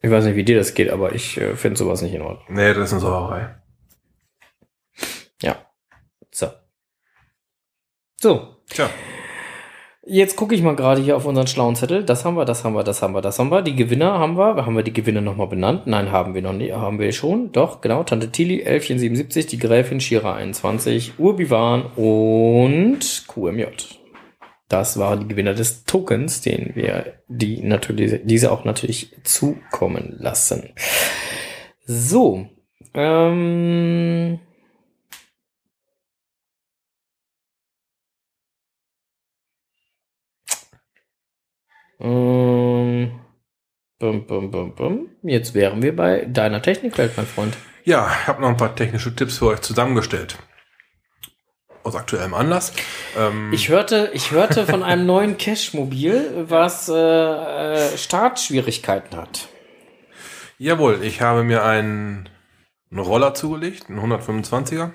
ich 0.01 0.11
weiß 0.11 0.25
nicht, 0.25 0.37
wie 0.37 0.45
dir 0.45 0.57
das 0.57 0.73
geht, 0.73 0.89
aber 0.89 1.15
ich 1.15 1.39
äh, 1.39 1.55
finde 1.55 1.77
sowas 1.77 2.01
nicht 2.01 2.15
in 2.15 2.23
Ordnung. 2.23 2.47
Nee, 2.57 2.73
das 2.73 2.85
ist 2.85 2.93
eine 2.93 3.03
Sauerei. 3.03 3.55
Ja. 5.43 5.67
So. 6.31 6.49
So. 8.23 8.55
Tja. 8.69 8.89
Jetzt 10.07 10.37
gucke 10.37 10.55
ich 10.55 10.63
mal 10.63 10.77
gerade 10.77 11.01
hier 11.01 11.17
auf 11.17 11.27
unseren 11.27 11.49
schlauen 11.49 11.75
Zettel. 11.75 12.05
Das 12.05 12.25
haben 12.25 12.37
wir, 12.37 12.45
das 12.45 12.63
haben 12.63 12.75
wir, 12.75 12.85
das 12.85 13.03
haben 13.03 13.15
wir, 13.15 13.21
das 13.21 13.41
haben 13.41 13.51
wir. 13.51 13.63
Die 13.63 13.75
Gewinner 13.75 14.17
haben 14.17 14.39
wir. 14.39 14.65
Haben 14.65 14.77
wir 14.77 14.85
die 14.85 14.93
Gewinner 14.93 15.21
nochmal 15.21 15.49
benannt? 15.49 15.89
Nein, 15.89 16.13
haben 16.13 16.33
wir 16.33 16.41
noch 16.43 16.53
nicht. 16.53 16.73
Haben 16.73 17.01
wir 17.01 17.11
schon. 17.11 17.51
Doch, 17.51 17.81
genau. 17.81 18.05
Tante 18.05 18.31
Tilly, 18.31 18.61
Elfchen 18.61 19.01
77, 19.01 19.49
die 19.49 19.59
Gräfin 19.59 20.01
Shira 20.01 20.37
21, 20.37 21.19
Urbiwan 21.19 21.87
und 21.97 23.25
QMJ. 23.27 23.65
Das 24.69 25.01
waren 25.01 25.19
die 25.19 25.27
Gewinner 25.27 25.55
des 25.55 25.83
Tokens, 25.83 26.43
den 26.43 26.77
wir 26.77 27.15
die 27.27 27.61
natürlich, 27.65 28.21
diese 28.23 28.53
auch 28.53 28.65
natürlich 28.65 29.17
zukommen 29.25 30.15
lassen. 30.21 30.71
So. 31.87 32.47
Ähm, 32.95 34.39
Ähm, 42.03 43.13
bum, 43.99 44.27
bum, 44.27 44.51
bum, 44.51 44.75
bum. 44.75 45.09
Jetzt 45.23 45.55
wären 45.55 45.83
wir 45.83 45.95
bei 45.95 46.25
deiner 46.25 46.61
Technikwelt, 46.61 47.17
mein 47.17 47.27
Freund. 47.27 47.57
Ja, 47.85 48.11
ich 48.23 48.29
habe 48.29 48.41
noch 48.43 48.49
ein 48.49 48.57
paar 48.57 48.75
technische 48.75 49.15
Tipps 49.15 49.39
für 49.39 49.47
euch 49.47 49.61
zusammengestellt. 49.61 50.37
Aus 51.85 51.97
aktuellem 51.97 52.35
Anlass. 52.35 52.73
Ähm, 53.19 53.53
Ich 53.53 53.69
hörte, 53.69 54.11
ich 54.15 54.31
hörte 54.31 54.67
von 54.67 54.83
einem 54.85 55.05
neuen 55.07 55.37
Cash-Mobil, 55.37 56.45
was 56.49 56.89
äh, 56.89 56.95
äh, 56.95 57.97
Startschwierigkeiten 57.99 59.17
hat. 59.17 59.49
Jawohl, 60.59 61.01
ich 61.03 61.21
habe 61.21 61.43
mir 61.43 61.65
einen, 61.65 62.29
einen 62.91 63.01
Roller 63.01 63.35
zugelegt, 63.35 63.89
einen 63.89 63.99
125er. 63.99 64.93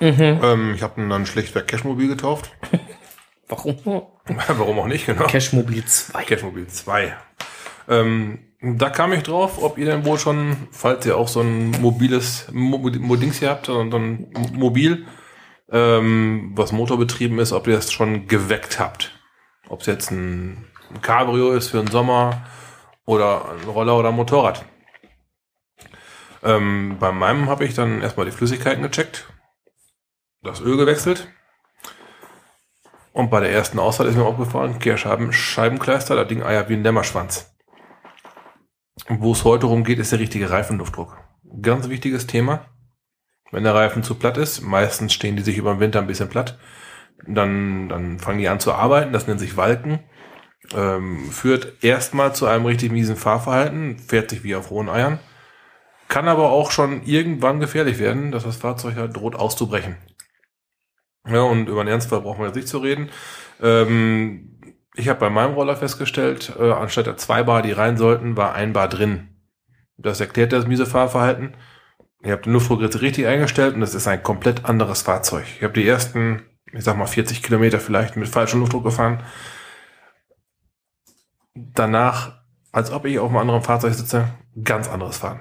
Mhm. 0.00 0.40
Ähm, 0.42 0.72
ich 0.74 0.82
habe 0.82 1.00
ihn 1.00 1.08
dann 1.08 1.26
schlichtweg 1.26 1.68
Cashmobil 1.68 2.08
getauft. 2.08 2.50
Warum? 3.48 4.06
Warum 4.48 4.78
auch 4.78 4.86
nicht, 4.86 5.06
genau. 5.06 5.26
Cashmobil 5.26 5.84
2. 5.84 6.24
Cashmobil 6.24 6.66
2. 6.66 7.16
Ähm, 7.88 8.38
da 8.60 8.90
kam 8.90 9.12
ich 9.12 9.22
drauf, 9.22 9.62
ob 9.62 9.78
ihr 9.78 9.86
denn 9.86 10.04
wohl 10.04 10.18
schon, 10.18 10.68
falls 10.72 11.06
ihr 11.06 11.16
auch 11.16 11.28
so 11.28 11.40
ein 11.40 11.70
mobiles 11.80 12.48
Mo 12.52 12.78
Modings 12.78 13.38
hier 13.38 13.50
habt, 13.50 13.66
so 13.66 13.80
ein 13.80 14.32
Mobil, 14.52 15.06
ähm, 15.70 16.52
was 16.54 16.72
motorbetrieben 16.72 17.38
ist, 17.38 17.52
ob 17.52 17.66
ihr 17.66 17.76
das 17.76 17.92
schon 17.92 18.26
geweckt 18.26 18.78
habt. 18.78 19.12
Ob 19.68 19.80
es 19.80 19.86
jetzt 19.86 20.10
ein, 20.10 20.66
ein 20.90 21.00
Cabrio 21.02 21.52
ist 21.52 21.68
für 21.68 21.78
den 21.78 21.88
Sommer 21.88 22.46
oder 23.04 23.50
ein 23.50 23.68
Roller 23.68 23.96
oder 23.96 24.08
ein 24.08 24.16
Motorrad. 24.16 24.64
Ähm, 26.42 26.96
bei 26.98 27.12
meinem 27.12 27.48
habe 27.48 27.64
ich 27.64 27.74
dann 27.74 28.02
erstmal 28.02 28.26
die 28.26 28.32
Flüssigkeiten 28.32 28.82
gecheckt, 28.82 29.28
das 30.42 30.60
Öl 30.60 30.76
gewechselt. 30.76 31.28
Und 33.12 33.30
bei 33.30 33.40
der 33.40 33.50
ersten 33.50 33.78
Ausfahrt 33.78 34.08
ist 34.08 34.16
mir 34.16 34.24
aufgefallen, 34.24 34.78
Kehrscheiben, 34.78 35.32
Scheibenkleister, 35.32 36.14
das 36.14 36.28
Ding 36.28 36.42
eiert 36.42 36.68
wie 36.68 36.74
ein 36.74 36.84
Dämmerschwanz. 36.84 37.54
Wo 39.08 39.32
es 39.32 39.44
heute 39.44 39.66
rumgeht, 39.66 39.98
ist 39.98 40.12
der 40.12 40.18
richtige 40.18 40.50
Reifenluftdruck. 40.50 41.16
Ganz 41.62 41.88
wichtiges 41.88 42.26
Thema. 42.26 42.66
Wenn 43.50 43.64
der 43.64 43.74
Reifen 43.74 44.02
zu 44.02 44.14
platt 44.14 44.36
ist, 44.36 44.60
meistens 44.60 45.14
stehen 45.14 45.36
die 45.36 45.42
sich 45.42 45.56
über 45.56 45.72
den 45.72 45.80
Winter 45.80 46.00
ein 46.00 46.06
bisschen 46.06 46.28
platt, 46.28 46.58
dann, 47.26 47.88
dann 47.88 48.18
fangen 48.18 48.38
die 48.38 48.48
an 48.48 48.60
zu 48.60 48.72
arbeiten, 48.72 49.12
das 49.12 49.26
nennt 49.26 49.40
sich 49.40 49.56
Walken, 49.56 50.00
ähm, 50.74 51.30
führt 51.30 51.82
erstmal 51.82 52.34
zu 52.34 52.46
einem 52.46 52.66
richtig 52.66 52.92
miesen 52.92 53.16
Fahrverhalten, 53.16 53.98
fährt 53.98 54.30
sich 54.30 54.44
wie 54.44 54.54
auf 54.54 54.70
hohen 54.70 54.88
Eiern, 54.88 55.18
kann 56.08 56.28
aber 56.28 56.50
auch 56.50 56.70
schon 56.70 57.02
irgendwann 57.04 57.60
gefährlich 57.60 57.98
werden, 57.98 58.30
dass 58.30 58.44
das 58.44 58.56
Fahrzeug 58.56 58.96
halt 58.96 59.16
droht 59.16 59.34
auszubrechen. 59.34 59.96
Ja, 61.28 61.42
und 61.42 61.68
über 61.68 61.84
den 61.84 61.88
Ernstfall 61.88 62.22
brauchen 62.22 62.40
wir 62.40 62.46
jetzt 62.46 62.56
nicht 62.56 62.68
zu 62.68 62.78
reden. 62.78 63.10
Ähm, 63.60 64.58
ich 64.94 65.08
habe 65.08 65.20
bei 65.20 65.30
meinem 65.30 65.54
Roller 65.54 65.76
festgestellt, 65.76 66.54
äh, 66.58 66.72
anstatt 66.72 67.06
der 67.06 67.16
zwei 67.16 67.42
Bar, 67.42 67.62
die 67.62 67.72
rein 67.72 67.96
sollten, 67.96 68.36
war 68.36 68.54
ein 68.54 68.72
Bar 68.72 68.88
drin. 68.88 69.28
Das 69.96 70.20
erklärt 70.20 70.52
das 70.52 70.66
miese 70.66 70.86
Fahrverhalten. 70.86 71.54
Ihr 72.22 72.32
habt 72.32 72.46
den 72.46 72.52
Luftdruck 72.52 72.80
jetzt 72.80 73.00
richtig 73.00 73.26
eingestellt 73.26 73.74
und 73.74 73.82
es 73.82 73.94
ist 73.94 74.08
ein 74.08 74.22
komplett 74.22 74.64
anderes 74.64 75.02
Fahrzeug. 75.02 75.44
Ich 75.56 75.62
habe 75.62 75.74
die 75.74 75.86
ersten, 75.86 76.42
ich 76.72 76.82
sag 76.82 76.96
mal 76.96 77.06
40 77.06 77.42
Kilometer 77.42 77.78
vielleicht 77.78 78.16
mit 78.16 78.28
falschem 78.28 78.60
Luftdruck 78.60 78.84
gefahren. 78.84 79.22
Danach, 81.54 82.40
als 82.72 82.90
ob 82.90 83.04
ich 83.04 83.18
auf 83.18 83.28
einem 83.28 83.38
anderen 83.38 83.62
Fahrzeug 83.62 83.94
sitze, 83.94 84.28
ganz 84.64 84.88
anderes 84.88 85.18
Fahren. 85.18 85.40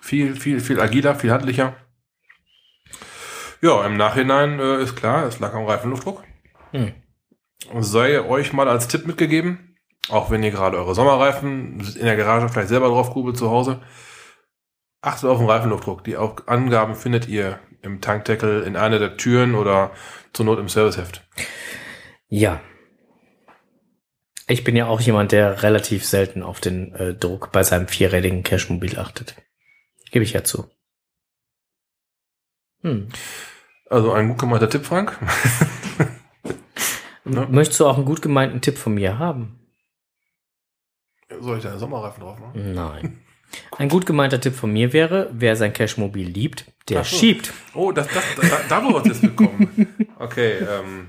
Viel, 0.00 0.36
viel, 0.36 0.60
viel 0.60 0.80
agiler, 0.80 1.14
viel 1.14 1.32
handlicher. 1.32 1.74
Ja, 3.64 3.82
im 3.86 3.96
Nachhinein 3.96 4.60
äh, 4.60 4.82
ist 4.82 4.94
klar, 4.94 5.24
es 5.24 5.40
lag 5.40 5.54
am 5.54 5.64
Reifenluftdruck. 5.64 6.22
Hm. 6.72 6.92
Sei 7.80 8.20
euch 8.20 8.52
mal 8.52 8.68
als 8.68 8.88
Tipp 8.88 9.06
mitgegeben, 9.06 9.78
auch 10.10 10.30
wenn 10.30 10.42
ihr 10.42 10.50
gerade 10.50 10.76
eure 10.76 10.94
Sommerreifen 10.94 11.80
in 11.80 12.04
der 12.04 12.18
Garage 12.18 12.50
vielleicht 12.50 12.68
selber 12.68 12.88
drauf 12.88 13.08
grubelt 13.08 13.38
zu 13.38 13.48
Hause, 13.48 13.80
achtet 15.00 15.30
auf 15.30 15.38
den 15.38 15.48
Reifenluftdruck. 15.48 16.04
Die 16.04 16.18
Angaben 16.18 16.94
findet 16.94 17.26
ihr 17.26 17.58
im 17.80 18.02
Tankdeckel 18.02 18.64
in 18.64 18.76
einer 18.76 18.98
der 18.98 19.16
Türen 19.16 19.54
oder 19.54 19.92
zur 20.34 20.44
Not 20.44 20.58
im 20.58 20.68
Serviceheft. 20.68 21.26
Ja. 22.28 22.60
Ich 24.46 24.62
bin 24.62 24.76
ja 24.76 24.88
auch 24.88 25.00
jemand, 25.00 25.32
der 25.32 25.62
relativ 25.62 26.04
selten 26.04 26.42
auf 26.42 26.60
den 26.60 26.94
äh, 26.96 27.14
Druck 27.14 27.50
bei 27.50 27.62
seinem 27.62 27.88
vierrädigen 27.88 28.42
Cashmobil 28.42 28.98
achtet. 28.98 29.36
Gebe 30.10 30.22
ich 30.22 30.34
ja 30.34 30.44
zu. 30.44 30.70
Hm. 32.82 33.08
Also 33.94 34.10
ein 34.12 34.26
gut 34.26 34.38
gemeinter 34.38 34.68
Tipp, 34.68 34.84
Frank. 34.84 35.16
Ja. 37.24 37.46
Möchtest 37.48 37.78
du 37.78 37.86
auch 37.86 37.96
einen 37.96 38.04
gut 38.04 38.22
gemeinten 38.22 38.60
Tipp 38.60 38.76
von 38.76 38.92
mir 38.92 39.20
haben? 39.20 39.60
Soll 41.40 41.58
ich 41.58 41.62
da 41.62 41.70
einen 41.70 41.78
Sommerreifen 41.78 42.20
drauf 42.20 42.36
machen? 42.40 42.74
Nein. 42.74 43.20
Ein 43.78 43.88
gut 43.88 44.04
gemeinter 44.04 44.40
Tipp 44.40 44.56
von 44.56 44.72
mir 44.72 44.92
wäre, 44.92 45.30
wer 45.32 45.54
sein 45.54 45.72
Cashmobil 45.72 46.26
liebt, 46.26 46.64
der 46.88 47.04
so. 47.04 47.16
schiebt. 47.16 47.52
Oh, 47.72 47.92
das, 47.92 48.08
das, 48.08 48.24
da, 48.40 48.60
da 48.68 48.84
wo 48.84 48.88
wir 48.88 48.96
uns 48.96 49.06
jetzt 49.06 49.20
bekommen. 49.20 49.86
Okay, 50.18 50.54
ähm. 50.58 51.06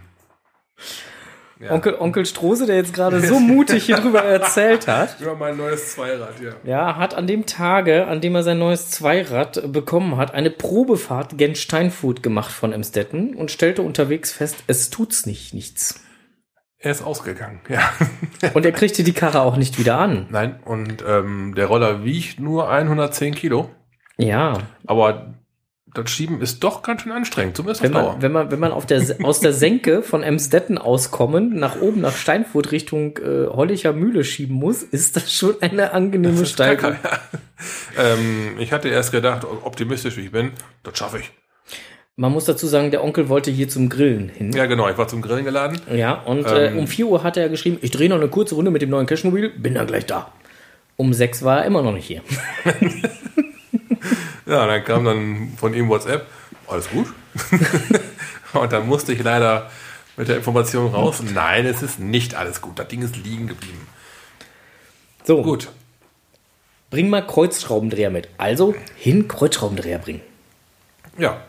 Ja. 1.60 1.72
Onkel, 1.72 1.96
Onkel 1.98 2.26
Strose, 2.26 2.66
der 2.66 2.76
jetzt 2.76 2.94
gerade 2.94 3.22
so 3.22 3.40
mutig 3.40 3.86
hier 3.86 3.96
drüber 3.96 4.22
erzählt 4.24 4.88
hat, 4.88 5.22
Über 5.22 5.36
mein 5.36 5.56
neues 5.56 5.94
Zweirad, 5.94 6.34
ja. 6.42 6.52
ja, 6.66 6.96
hat 6.98 7.14
an 7.14 7.28
dem 7.28 7.46
Tage, 7.46 8.08
an 8.08 8.20
dem 8.20 8.36
er 8.36 8.44
sein 8.44 8.60
neues 8.60 8.92
Zweirad 8.92 9.72
bekommen 9.72 10.18
hat, 10.18 10.34
eine 10.34 10.52
Probefahrt 10.52 11.38
gen 11.38 11.56
Steinfurt 11.56 12.22
gemacht 12.22 12.52
von 12.52 12.74
Emstetten 12.74 13.36
und 13.36 13.52
stellte 13.52 13.84
unterwegs 13.84 14.34
fest, 14.34 14.64
es 14.68 14.90
tut's 14.90 15.26
nicht, 15.26 15.54
nichts. 15.54 16.02
Er 16.78 16.92
ist 16.92 17.04
ausgegangen, 17.04 17.62
ja. 17.70 17.80
Und 18.54 18.66
er 18.66 18.74
kriegte 18.74 19.04
die 19.04 19.14
Karre 19.14 19.42
auch 19.42 19.56
nicht 19.56 19.80
wieder 19.80 19.98
an. 19.98 20.28
Nein, 20.30 20.60
und 20.66 21.04
ähm, 21.08 21.56
der 21.56 21.68
Roller 21.68 22.04
wiegt 22.04 22.40
nur 22.40 22.70
110 22.70 23.34
Kilo. 23.34 23.70
Ja. 24.18 24.60
Aber 24.86 25.34
das 25.96 26.12
Schieben 26.12 26.42
ist 26.42 26.64
doch 26.64 26.84
ganz 26.84 27.02
schön 27.02 27.12
anstrengend, 27.12 27.56
zumindest 27.58 27.82
Wenn 27.82 27.96
auf 27.96 28.02
Dauer. 28.02 28.12
man, 28.14 28.22
wenn 28.22 28.32
man, 28.32 28.52
wenn 28.52 28.60
man 28.60 28.72
auf 28.72 28.86
der, 28.86 29.04
aus 29.24 29.40
der 29.40 29.54
Senke 29.54 30.04
von 30.04 30.22
Emsdetten 30.24 30.78
auskommend 30.78 31.56
nach 31.56 31.82
oben 31.82 32.02
nach 32.02 32.16
Steinfurt 32.16 32.72
Richtung 32.72 33.18
äh, 33.18 33.48
Hollicher 33.48 33.94
Mühle 33.94 34.24
schieben 34.24 34.56
muss, 34.56 34.84
ist 34.84 35.16
das 35.16 35.34
schon 35.34 35.56
eine 35.62 35.94
angenehme 35.94 36.46
Steigung. 36.46 36.96
Kacke, 37.02 37.20
ja. 37.98 38.14
ähm, 38.14 38.58
ich 38.60 38.72
hatte 38.72 38.90
erst 38.90 39.12
gedacht, 39.12 39.46
optimistisch 39.64 40.18
wie 40.18 40.22
ich 40.26 40.32
bin, 40.32 40.52
das 40.84 40.98
schaffe 40.98 41.20
ich. 41.20 41.32
Man 42.18 42.32
muss 42.32 42.46
dazu 42.46 42.68
sagen, 42.68 42.92
der 42.92 43.04
Onkel 43.04 43.28
wollte 43.28 43.52
hier 43.52 43.68
zum 43.68 43.90
Grillen 43.90 44.30
hin. 44.30 44.54
Ja, 44.54 44.68
genau, 44.68 44.88
ich 44.90 44.98
war 44.98 45.08
zum 45.08 45.22
Grillen 45.22 45.44
geladen. 45.44 45.82
Ja, 45.94 46.14
und 46.14 46.46
äh, 46.46 46.68
Ähm. 46.68 46.78
um 46.80 46.88
4 46.88 47.08
Uhr 47.08 47.24
hat 47.24 47.36
er 47.36 47.50
geschrieben, 47.50 47.78
ich 47.82 47.92
drehe 47.92 48.08
noch 48.08 48.16
eine 48.18 48.30
kurze 48.30 48.56
Runde 48.56 48.72
mit 48.72 48.82
dem 48.82 48.90
neuen 48.90 49.06
Cashmobil, 49.06 49.50
bin 49.50 49.74
dann 49.76 49.86
gleich 49.88 50.06
da. 50.06 50.32
Um 50.96 51.14
6 51.14 51.44
war 51.44 51.60
er 51.60 51.66
immer 51.66 51.82
noch 51.82 51.92
nicht 51.92 52.06
hier. 52.08 52.22
Ja, 54.46 54.68
dann 54.68 54.84
kam 54.84 55.06
dann 55.06 55.54
von 55.58 55.74
ihm 55.74 55.90
WhatsApp, 55.90 56.28
alles 56.68 56.90
gut. 56.90 57.08
und 58.54 58.72
dann 58.72 58.88
musste 58.88 59.14
ich 59.14 59.24
leider 59.24 59.70
mit 60.18 60.28
der 60.28 60.38
Information 60.38 60.94
raus, 60.94 61.22
nein, 61.34 61.66
es 61.66 61.82
ist 61.82 62.00
nicht 62.00 62.36
alles 62.36 62.62
gut. 62.62 62.80
Das 62.80 62.88
Ding 62.88 63.02
ist 63.02 63.18
liegen 63.18 63.48
geblieben. 63.48 63.88
So. 65.24 65.42
Gut. 65.42 65.70
Bring 66.90 67.10
mal 67.10 67.26
Kreuzschraubendreher 67.26 68.10
mit. 68.10 68.30
Also 68.38 68.76
hin 68.96 69.28
Kreuzschraubendreher 69.28 69.98
bringen. 69.98 70.22
Ja. 71.18 71.42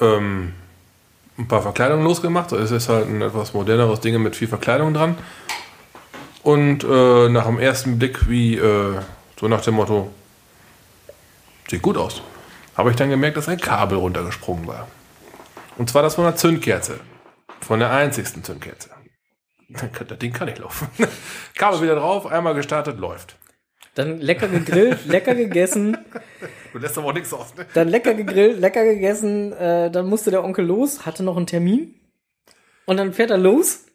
Ähm, 0.00 0.52
ein 1.38 1.48
paar 1.48 1.62
Verkleidungen 1.62 2.04
losgemacht. 2.04 2.52
Es 2.52 2.70
ist 2.70 2.88
halt 2.88 3.08
ein 3.08 3.22
etwas 3.22 3.54
moderneres 3.54 4.00
Ding 4.00 4.22
mit 4.22 4.36
viel 4.36 4.48
Verkleidung 4.48 4.94
dran. 4.94 5.16
Und 6.42 6.84
äh, 6.84 7.28
nach 7.28 7.46
dem 7.46 7.58
ersten 7.58 7.98
Blick, 7.98 8.28
wie 8.28 8.56
äh, 8.56 9.00
so 9.40 9.48
nach 9.48 9.62
dem 9.62 9.74
Motto, 9.74 10.12
sieht 11.68 11.82
gut 11.82 11.96
aus, 11.96 12.22
habe 12.76 12.90
ich 12.90 12.96
dann 12.96 13.10
gemerkt, 13.10 13.36
dass 13.36 13.48
ein 13.48 13.60
Kabel 13.60 13.98
runtergesprungen 13.98 14.66
war. 14.66 14.88
Und 15.78 15.90
zwar 15.90 16.02
das 16.02 16.14
von 16.14 16.24
der 16.24 16.36
Zündkerze. 16.36 17.00
Von 17.60 17.80
der 17.80 17.90
einzigsten 17.90 18.44
Zündkerze. 18.44 18.90
Das 19.68 20.18
Ding 20.18 20.32
kann 20.32 20.46
nicht 20.46 20.58
laufen. 20.58 20.88
Kabel 21.54 21.82
wieder 21.82 21.96
drauf, 21.96 22.26
einmal 22.26 22.54
gestartet, 22.54 22.98
läuft. 22.98 23.36
Dann 23.94 24.20
lecker 24.20 24.48
gegrillt, 24.48 25.06
lecker 25.06 25.34
gegessen, 25.34 25.96
Du 26.76 26.82
lässt 26.82 26.98
aber 26.98 27.06
auch 27.08 27.14
nichts 27.14 27.32
aus, 27.32 27.54
ne? 27.56 27.64
dann 27.72 27.88
lecker 27.88 28.12
gegrillt, 28.12 28.60
lecker 28.60 28.84
gegessen, 28.84 29.50
äh, 29.54 29.90
dann 29.90 30.06
musste 30.10 30.30
der 30.30 30.44
Onkel 30.44 30.66
los, 30.66 31.06
hatte 31.06 31.22
noch 31.22 31.38
einen 31.38 31.46
Termin 31.46 31.94
und 32.84 32.98
dann 32.98 33.14
fährt 33.14 33.30
er 33.30 33.38
los 33.38 33.86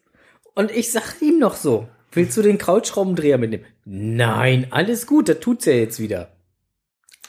und 0.56 0.72
ich 0.72 0.90
sag 0.90 1.22
ihm 1.22 1.38
noch 1.38 1.54
so, 1.54 1.86
willst 2.10 2.36
du 2.36 2.42
den 2.42 2.58
Kreuzschraubendreher 2.58 3.38
mitnehmen? 3.38 3.66
Nein, 3.84 4.66
alles 4.70 5.06
gut, 5.06 5.28
das 5.28 5.38
tut's 5.38 5.64
ja 5.66 5.74
jetzt 5.74 6.00
wieder. 6.00 6.31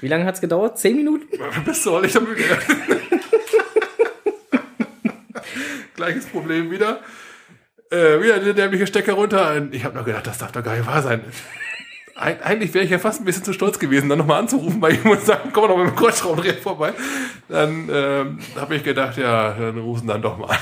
Wie 0.03 0.09
lange 0.09 0.25
hat's 0.25 0.41
gedauert? 0.41 0.77
Zehn 0.77 0.97
Minuten? 0.97 1.25
Bist 1.65 1.85
du 1.85 1.97
nicht 1.99 2.19
müde? 2.19 2.43
Gleiches 5.95 6.25
Problem 6.25 6.69
wieder. 6.69 6.99
Äh, 7.89 8.21
wieder 8.21 8.39
der 8.39 8.53
dämliche 8.53 8.85
Stecker 8.85 9.13
runter. 9.13 9.65
Ich 9.71 9.85
habe 9.85 9.95
noch 9.95 10.03
gedacht, 10.03 10.27
das 10.27 10.39
darf 10.39 10.51
doch 10.51 10.61
gar 10.61 10.75
nicht 10.75 10.85
wahr 10.85 11.01
sein. 11.01 11.21
Eig 12.15 12.45
eigentlich 12.45 12.73
wäre 12.73 12.83
ich 12.83 12.91
ja 12.91 12.99
fast 12.99 13.21
ein 13.21 13.23
bisschen 13.23 13.45
zu 13.45 13.53
stolz 13.53 13.79
gewesen, 13.79 14.09
dann 14.09 14.17
nochmal 14.17 14.41
anzurufen 14.41 14.81
bei 14.81 14.89
ihm 14.89 15.09
und 15.09 15.21
sagen, 15.21 15.51
komm 15.53 15.69
mal 15.69 15.77
mit 15.77 15.93
dem 15.93 15.95
Kreuzschraubendreher 15.95 16.55
vorbei. 16.55 16.91
Dann 17.47 17.89
ähm, 17.89 18.39
habe 18.57 18.75
ich 18.75 18.83
gedacht, 18.83 19.15
ja, 19.15 19.53
dann 19.53 19.77
rufen 19.77 20.07
dann 20.07 20.21
doch 20.21 20.37
mal 20.37 20.49
an. 20.49 20.57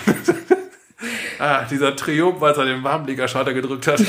ah, 1.39 1.63
dieser 1.63 1.95
Triumph, 1.95 2.43
als 2.43 2.59
er 2.59 2.65
den 2.65 2.83
Warmliegerschalter 2.83 3.55
gedrückt 3.55 3.87
hat. 3.87 4.01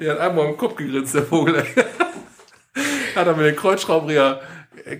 der 0.00 0.12
hat 0.12 0.20
einmal 0.20 0.50
im 0.50 0.56
Kopf 0.56 0.76
gegrinst, 0.76 1.16
der 1.16 1.24
Vogel. 1.24 1.64
Hat 3.18 3.26
er 3.26 3.36
mit 3.36 3.46
dem 3.46 3.56
Kreuzschraubendreher 3.56 4.40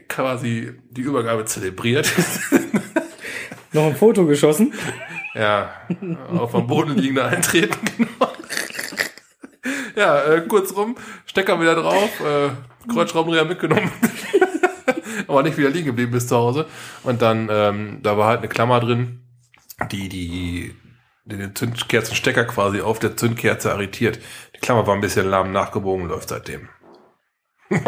quasi 0.08 0.72
die 0.90 1.02
Übergabe 1.02 1.44
zelebriert. 1.44 2.12
Noch 3.72 3.84
ein 3.84 3.96
Foto 3.96 4.26
geschossen? 4.26 4.72
Ja, 5.34 5.72
auf 6.36 6.54
am 6.54 6.66
Boden 6.66 6.96
liegende 6.96 7.24
Eintreten, 7.24 7.78
genau. 7.96 8.32
Ja, 9.94 10.24
äh, 10.24 10.40
kurzrum, 10.42 10.96
Stecker 11.26 11.60
wieder 11.60 11.74
drauf, 11.74 12.20
äh, 12.20 12.50
Kreuzschraubendreher 12.92 13.44
mitgenommen. 13.44 13.90
Aber 15.26 15.42
nicht 15.42 15.58
wieder 15.58 15.70
liegen 15.70 15.86
geblieben 15.86 16.12
bis 16.12 16.28
zu 16.28 16.36
Hause. 16.36 16.66
Und 17.02 17.20
dann, 17.20 17.48
ähm, 17.50 17.98
da 18.02 18.16
war 18.16 18.28
halt 18.28 18.38
eine 18.38 18.48
Klammer 18.48 18.80
drin, 18.80 19.20
die, 19.90 20.08
die, 20.08 20.74
die 21.24 21.36
den 21.36 21.54
Zündkerzenstecker 21.54 22.44
quasi 22.44 22.80
auf 22.80 22.98
der 22.98 23.16
Zündkerze 23.16 23.72
arretiert. 23.72 24.18
Die 24.54 24.60
Klammer 24.60 24.86
war 24.86 24.94
ein 24.94 25.00
bisschen 25.00 25.28
lahm 25.28 25.52
nachgebogen, 25.52 26.08
läuft 26.08 26.30
seitdem. 26.30 26.68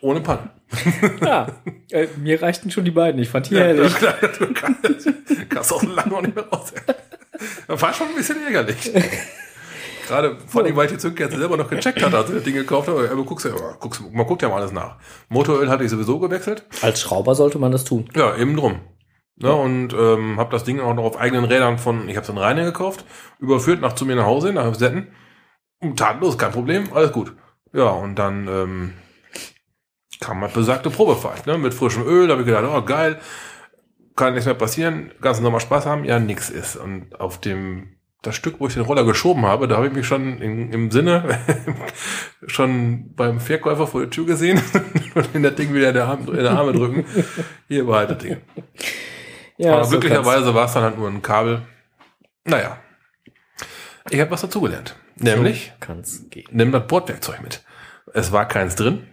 Ohne 0.00 0.20
Pannen. 0.20 0.50
Ja, 1.20 1.48
äh, 1.90 2.08
mir 2.16 2.40
reichten 2.40 2.70
schon 2.70 2.84
die 2.84 2.90
beiden. 2.90 3.20
Ich 3.20 3.28
fand 3.28 3.50
die 3.50 3.56
herrlich. 3.56 3.94
klar, 3.94 4.14
du 4.38 4.52
kannst, 4.54 5.08
kannst 5.48 5.72
auch 5.72 5.82
lange 5.82 6.10
noch 6.10 6.22
nicht 6.22 6.34
mehr 6.34 6.48
raus. 6.48 6.72
Das 7.68 7.82
war 7.82 7.92
schon 7.92 8.08
ein 8.08 8.14
bisschen 8.14 8.42
ärgerlich. 8.42 8.90
Gerade 10.08 10.38
vor 10.46 10.62
allem, 10.62 10.74
weil 10.74 10.86
ich 10.86 10.92
die 10.92 10.98
Zündkerze 10.98 11.38
selber 11.38 11.56
noch 11.56 11.68
gecheckt 11.68 12.02
hatte, 12.02 12.16
als 12.16 12.28
ich 12.30 12.34
das 12.36 12.44
Ding 12.44 12.54
gekauft 12.54 12.88
habe. 12.88 13.08
Aber 13.10 13.24
guckst 13.24 13.46
ja, 13.46 13.52
guckst, 13.78 14.02
man 14.12 14.26
guckt 14.26 14.42
ja 14.42 14.48
mal 14.48 14.56
alles 14.56 14.72
nach. 14.72 14.96
Motoröl 15.28 15.68
hatte 15.68 15.84
ich 15.84 15.90
sowieso 15.90 16.18
gewechselt. 16.18 16.64
Als 16.80 17.00
Schrauber 17.00 17.34
sollte 17.34 17.58
man 17.58 17.70
das 17.72 17.84
tun. 17.84 18.08
Ja, 18.14 18.36
eben 18.36 18.56
drum. 18.56 18.80
Ne, 19.36 19.52
und 19.52 19.94
ähm, 19.94 20.38
habe 20.38 20.50
das 20.50 20.64
Ding 20.64 20.80
auch 20.80 20.94
noch 20.94 21.04
auf 21.04 21.16
eigenen 21.16 21.44
Rädern 21.44 21.78
von, 21.78 22.08
ich 22.08 22.16
habe 22.16 22.24
es 22.24 22.28
in 22.28 22.38
Rheine 22.38 22.64
gekauft, 22.64 23.04
überführt 23.40 23.80
nach 23.80 23.94
zu 23.94 24.04
mir 24.04 24.14
nach 24.14 24.26
Hause, 24.26 24.52
nach 24.52 24.74
Setten. 24.74 25.08
Tatenlos, 25.96 26.38
kein 26.38 26.52
Problem, 26.52 26.92
alles 26.92 27.12
gut. 27.12 27.34
Ja, 27.72 27.88
und 27.88 28.16
dann 28.16 28.48
ähm, 28.48 28.92
kam 30.20 30.40
halt 30.40 30.54
besagte 30.54 30.90
Probefahrt, 30.90 31.46
ne, 31.46 31.58
mit 31.58 31.74
frischem 31.74 32.06
Öl. 32.06 32.26
Da 32.26 32.32
habe 32.32 32.42
ich 32.42 32.46
gedacht, 32.46 32.64
oh 32.64 32.82
geil, 32.82 33.18
kann 34.16 34.34
nichts 34.34 34.46
mehr 34.46 34.54
passieren, 34.54 35.12
ganz 35.20 35.40
normal 35.40 35.60
Spaß 35.60 35.86
haben, 35.86 36.04
ja, 36.04 36.18
nix 36.18 36.50
ist. 36.50 36.76
Und 36.76 37.18
auf 37.20 37.40
dem 37.40 37.96
das 38.22 38.36
Stück, 38.36 38.60
wo 38.60 38.68
ich 38.68 38.74
den 38.74 38.84
Roller 38.84 39.04
geschoben 39.04 39.44
habe, 39.44 39.66
da 39.66 39.76
habe 39.76 39.88
ich 39.88 39.92
mich 39.92 40.06
schon 40.06 40.40
in, 40.40 40.72
im 40.72 40.90
Sinne 40.92 41.40
schon 42.46 43.14
beim 43.16 43.40
Verkäufer 43.40 43.88
vor 43.88 44.02
der 44.02 44.10
Tür 44.10 44.26
gesehen 44.26 44.62
und 45.14 45.34
in 45.34 45.42
das 45.42 45.56
Ding 45.56 45.74
wieder 45.74 45.88
in 45.88 45.94
der, 45.94 46.06
Arme, 46.06 46.30
in 46.30 46.44
der 46.44 46.52
Arme 46.52 46.72
drücken. 46.72 47.04
Hier 47.66 47.86
war 47.86 47.98
halt 47.98 48.10
das 48.10 48.18
Ding. 48.18 48.36
Ja, 49.58 49.78
Aber 49.78 49.88
glücklicherweise 49.88 50.54
war 50.54 50.66
es 50.66 50.72
dann 50.72 50.84
halt 50.84 50.98
nur 50.98 51.08
ein 51.08 51.20
Kabel. 51.20 51.62
Naja. 52.44 52.78
Ich 54.08 54.20
habe 54.20 54.30
was 54.30 54.40
dazugelernt. 54.40 54.96
Nämlich, 55.22 55.66
so 55.66 55.72
kann's 55.80 56.28
gehen. 56.30 56.48
nimm 56.50 56.72
das 56.72 56.86
Bordwerkzeug 56.86 57.42
mit. 57.42 57.64
Es 58.12 58.32
war 58.32 58.46
keins 58.46 58.74
drin. 58.74 59.06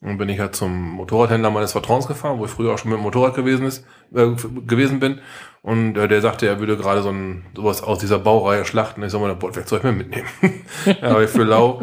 Und 0.00 0.16
bin 0.16 0.28
ich 0.28 0.38
halt 0.38 0.54
zum 0.54 0.92
Motorradhändler 0.92 1.50
meines 1.50 1.72
Vertrauens 1.72 2.06
gefahren, 2.06 2.38
wo 2.38 2.44
ich 2.44 2.50
früher 2.52 2.72
auch 2.72 2.78
schon 2.78 2.90
mit 2.90 3.00
dem 3.00 3.02
Motorrad 3.02 3.34
gewesen, 3.34 3.66
ist, 3.66 3.84
äh, 4.14 4.30
gewesen 4.66 5.00
bin. 5.00 5.20
Und 5.62 5.96
äh, 5.96 6.06
der 6.06 6.20
sagte, 6.20 6.46
er 6.46 6.60
würde 6.60 6.76
gerade 6.76 7.02
so 7.02 7.10
ein 7.10 7.46
sowas 7.54 7.82
aus 7.82 7.98
dieser 7.98 8.20
Baureihe 8.20 8.64
schlachten. 8.64 9.02
Ich 9.02 9.10
soll 9.10 9.20
mal 9.20 9.28
das 9.28 9.40
Bordwerkzeug 9.40 9.82
mehr 9.82 9.92
mitnehmen. 9.92 10.28
da 11.00 11.10
habe 11.10 11.24
ich 11.24 11.30
für 11.30 11.42
lau 11.42 11.82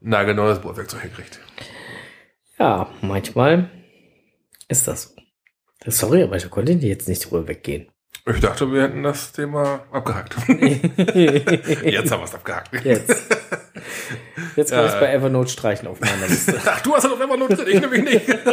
nagelneues 0.00 0.58
Bordwerkzeug 0.58 1.02
gekriegt. 1.02 1.40
Ja, 2.58 2.90
manchmal 3.00 3.70
ist 4.68 4.86
das 4.86 5.14
so. 5.14 5.20
Sorry, 5.86 6.22
aber 6.22 6.36
ich 6.36 6.50
konnte 6.50 6.72
jetzt 6.72 7.08
nicht 7.08 7.24
drüber 7.24 7.48
weggehen. 7.48 7.89
Ich 8.26 8.40
dachte, 8.40 8.70
wir 8.72 8.82
hätten 8.82 9.02
das 9.02 9.32
Thema 9.32 9.80
abgehakt. 9.90 10.36
Jetzt 10.48 12.10
haben 12.10 12.20
wir 12.20 12.24
es 12.24 12.34
abgehakt. 12.34 12.84
Jetzt. 12.84 13.16
Jetzt 14.56 14.70
kann 14.70 14.86
ich 14.86 14.92
es 14.92 15.00
bei 15.00 15.12
Evernote 15.12 15.50
streichen 15.50 15.88
auf 15.88 16.00
meiner 16.00 16.26
Liste. 16.26 16.60
Ach, 16.66 16.80
du 16.82 16.94
hast 16.94 17.04
es 17.04 17.12
auf 17.12 17.20
Evernote 17.20 17.56
drin, 17.56 17.68
ich 17.68 17.80
nämlich 17.80 18.04
nicht. 18.04 18.38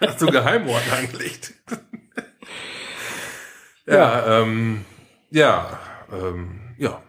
Hast 0.00 0.22
du 0.22 0.26
Geheimworte 0.26 0.92
angelegt? 0.92 1.54
ja, 3.86 3.94
ja, 3.94 4.40
ähm, 4.42 4.84
ja, 5.30 5.80
ähm, 6.12 6.74
ja. 6.78 7.02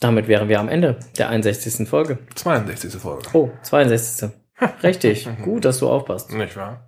Damit 0.00 0.26
wären 0.26 0.48
wir 0.48 0.58
am 0.60 0.70
Ende 0.70 0.98
der 1.18 1.28
61. 1.28 1.86
Folge. 1.86 2.18
62. 2.34 2.94
Folge. 2.94 3.28
Oh, 3.34 3.50
62. 3.62 4.30
Richtig. 4.82 5.28
Gut, 5.42 5.66
dass 5.66 5.78
du 5.80 5.90
aufpasst. 5.90 6.32
Nicht 6.32 6.56
wahr? 6.56 6.85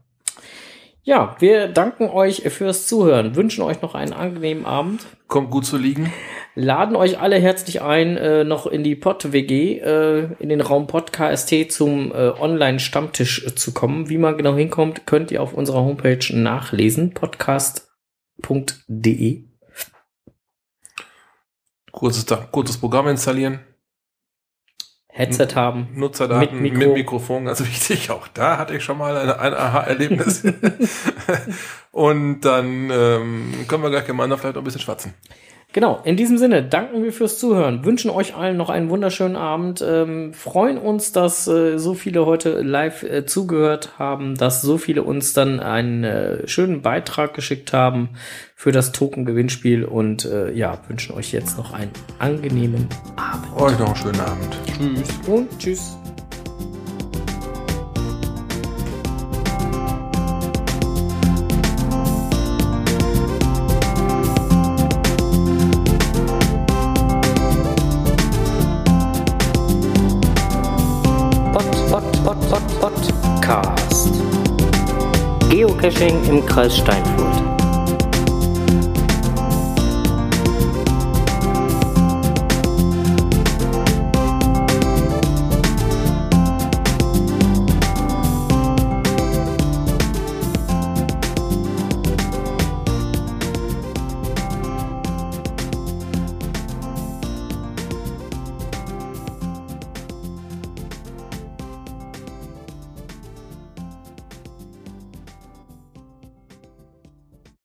Ja, 1.09 1.37
wir 1.39 1.69
danken 1.69 2.11
euch 2.11 2.43
fürs 2.51 2.87
Zuhören, 2.87 3.35
wünschen 3.35 3.63
euch 3.63 3.81
noch 3.81 3.95
einen 3.95 4.13
angenehmen 4.13 4.67
Abend. 4.67 5.07
Kommt 5.27 5.51
gut 5.51 5.65
zu 5.65 5.79
liegen. 5.79 6.13
Laden 6.55 6.97
euch 6.97 7.19
alle 7.19 7.37
herzlich 7.37 7.81
ein, 7.81 8.19
äh, 8.19 8.45
noch 8.45 8.67
in 8.67 8.85
die 8.85 8.95
Pod-WG, 8.95 9.79
äh, 9.79 10.29
in 10.39 10.51
den 10.51 10.61
Raum 10.61 10.87
Podcast 10.87 11.49
zum 11.71 12.13
äh, 12.13 12.29
Online-Stammtisch 12.39 13.47
äh, 13.47 13.55
zu 13.55 13.73
kommen. 13.73 14.11
Wie 14.11 14.19
man 14.19 14.37
genau 14.37 14.55
hinkommt, 14.55 15.07
könnt 15.07 15.31
ihr 15.31 15.43
auf 15.43 15.55
unserer 15.55 15.81
Homepage 15.81 16.27
nachlesen, 16.31 17.15
podcast.de. 17.15 17.85
Kurzes, 21.91 22.27
kurzes 22.53 22.77
Programm 22.77 23.09
installieren. 23.09 23.61
Headset 25.19 25.57
haben. 25.57 25.89
Nutzerdaten 25.95 26.63
mit, 26.63 26.75
Mikro. 26.75 26.91
mit 26.91 26.99
Mikrofon, 26.99 27.47
ganz 27.47 27.61
wichtig. 27.61 28.09
Auch 28.13 28.29
da 28.29 28.57
hatte 28.57 28.77
ich 28.77 28.85
schon 28.85 28.99
mal 28.99 29.17
ein, 29.17 29.29
ein 29.29 29.53
Aha-Erlebnis. 29.53 30.45
Und 31.91 32.43
dann 32.43 32.89
ähm, 32.91 33.53
können 33.67 33.83
wir 33.83 33.91
gleich 33.91 34.07
gemeinsam 34.07 34.39
vielleicht 34.39 34.57
auch 34.57 34.61
ein 34.61 34.65
bisschen 34.65 34.81
schwatzen. 34.81 35.15
Genau, 35.75 36.01
in 36.03 36.17
diesem 36.17 36.39
Sinne 36.39 36.63
danken 36.63 37.03
wir 37.03 37.13
fürs 37.13 37.39
Zuhören, 37.39 37.85
wünschen 37.85 38.11
euch 38.11 38.35
allen 38.35 38.57
noch 38.57 38.71
einen 38.71 38.89
wunderschönen 38.89 39.37
Abend, 39.37 39.85
ähm, 39.87 40.33
freuen 40.33 40.79
uns, 40.79 41.13
dass 41.13 41.47
äh, 41.47 41.79
so 41.79 41.93
viele 41.93 42.25
heute 42.25 42.63
live 42.63 43.03
äh, 43.03 43.27
zugehört 43.27 43.99
haben, 43.99 44.35
dass 44.35 44.63
so 44.63 44.79
viele 44.79 45.03
uns 45.03 45.35
dann 45.35 45.61
einen 45.61 46.05
äh, 46.05 46.49
schönen 46.49 46.81
Beitrag 46.81 47.35
geschickt 47.35 47.75
haben 47.75 48.09
für 48.55 48.73
das 48.73 48.93
Token-Gewinnspiel 48.93 49.85
und 49.85 50.25
äh, 50.25 50.53
ja, 50.53 50.81
wünschen 50.89 51.15
euch 51.15 51.33
jetzt 51.33 51.59
noch 51.59 51.75
einen 51.75 51.93
angenehmen 52.19 52.89
Abend. 53.17 53.61
Euch 53.61 53.79
noch 53.79 53.89
einen 53.89 53.97
schönen 53.97 54.21
Abend. 54.21 54.57
Tschüss. 54.67 55.29
Und 55.29 55.59
tschüss. 55.59 55.99
Geocaching 75.99 76.25
im 76.31 76.47
Kreis 76.47 76.77
Steinfurt. 76.77 77.38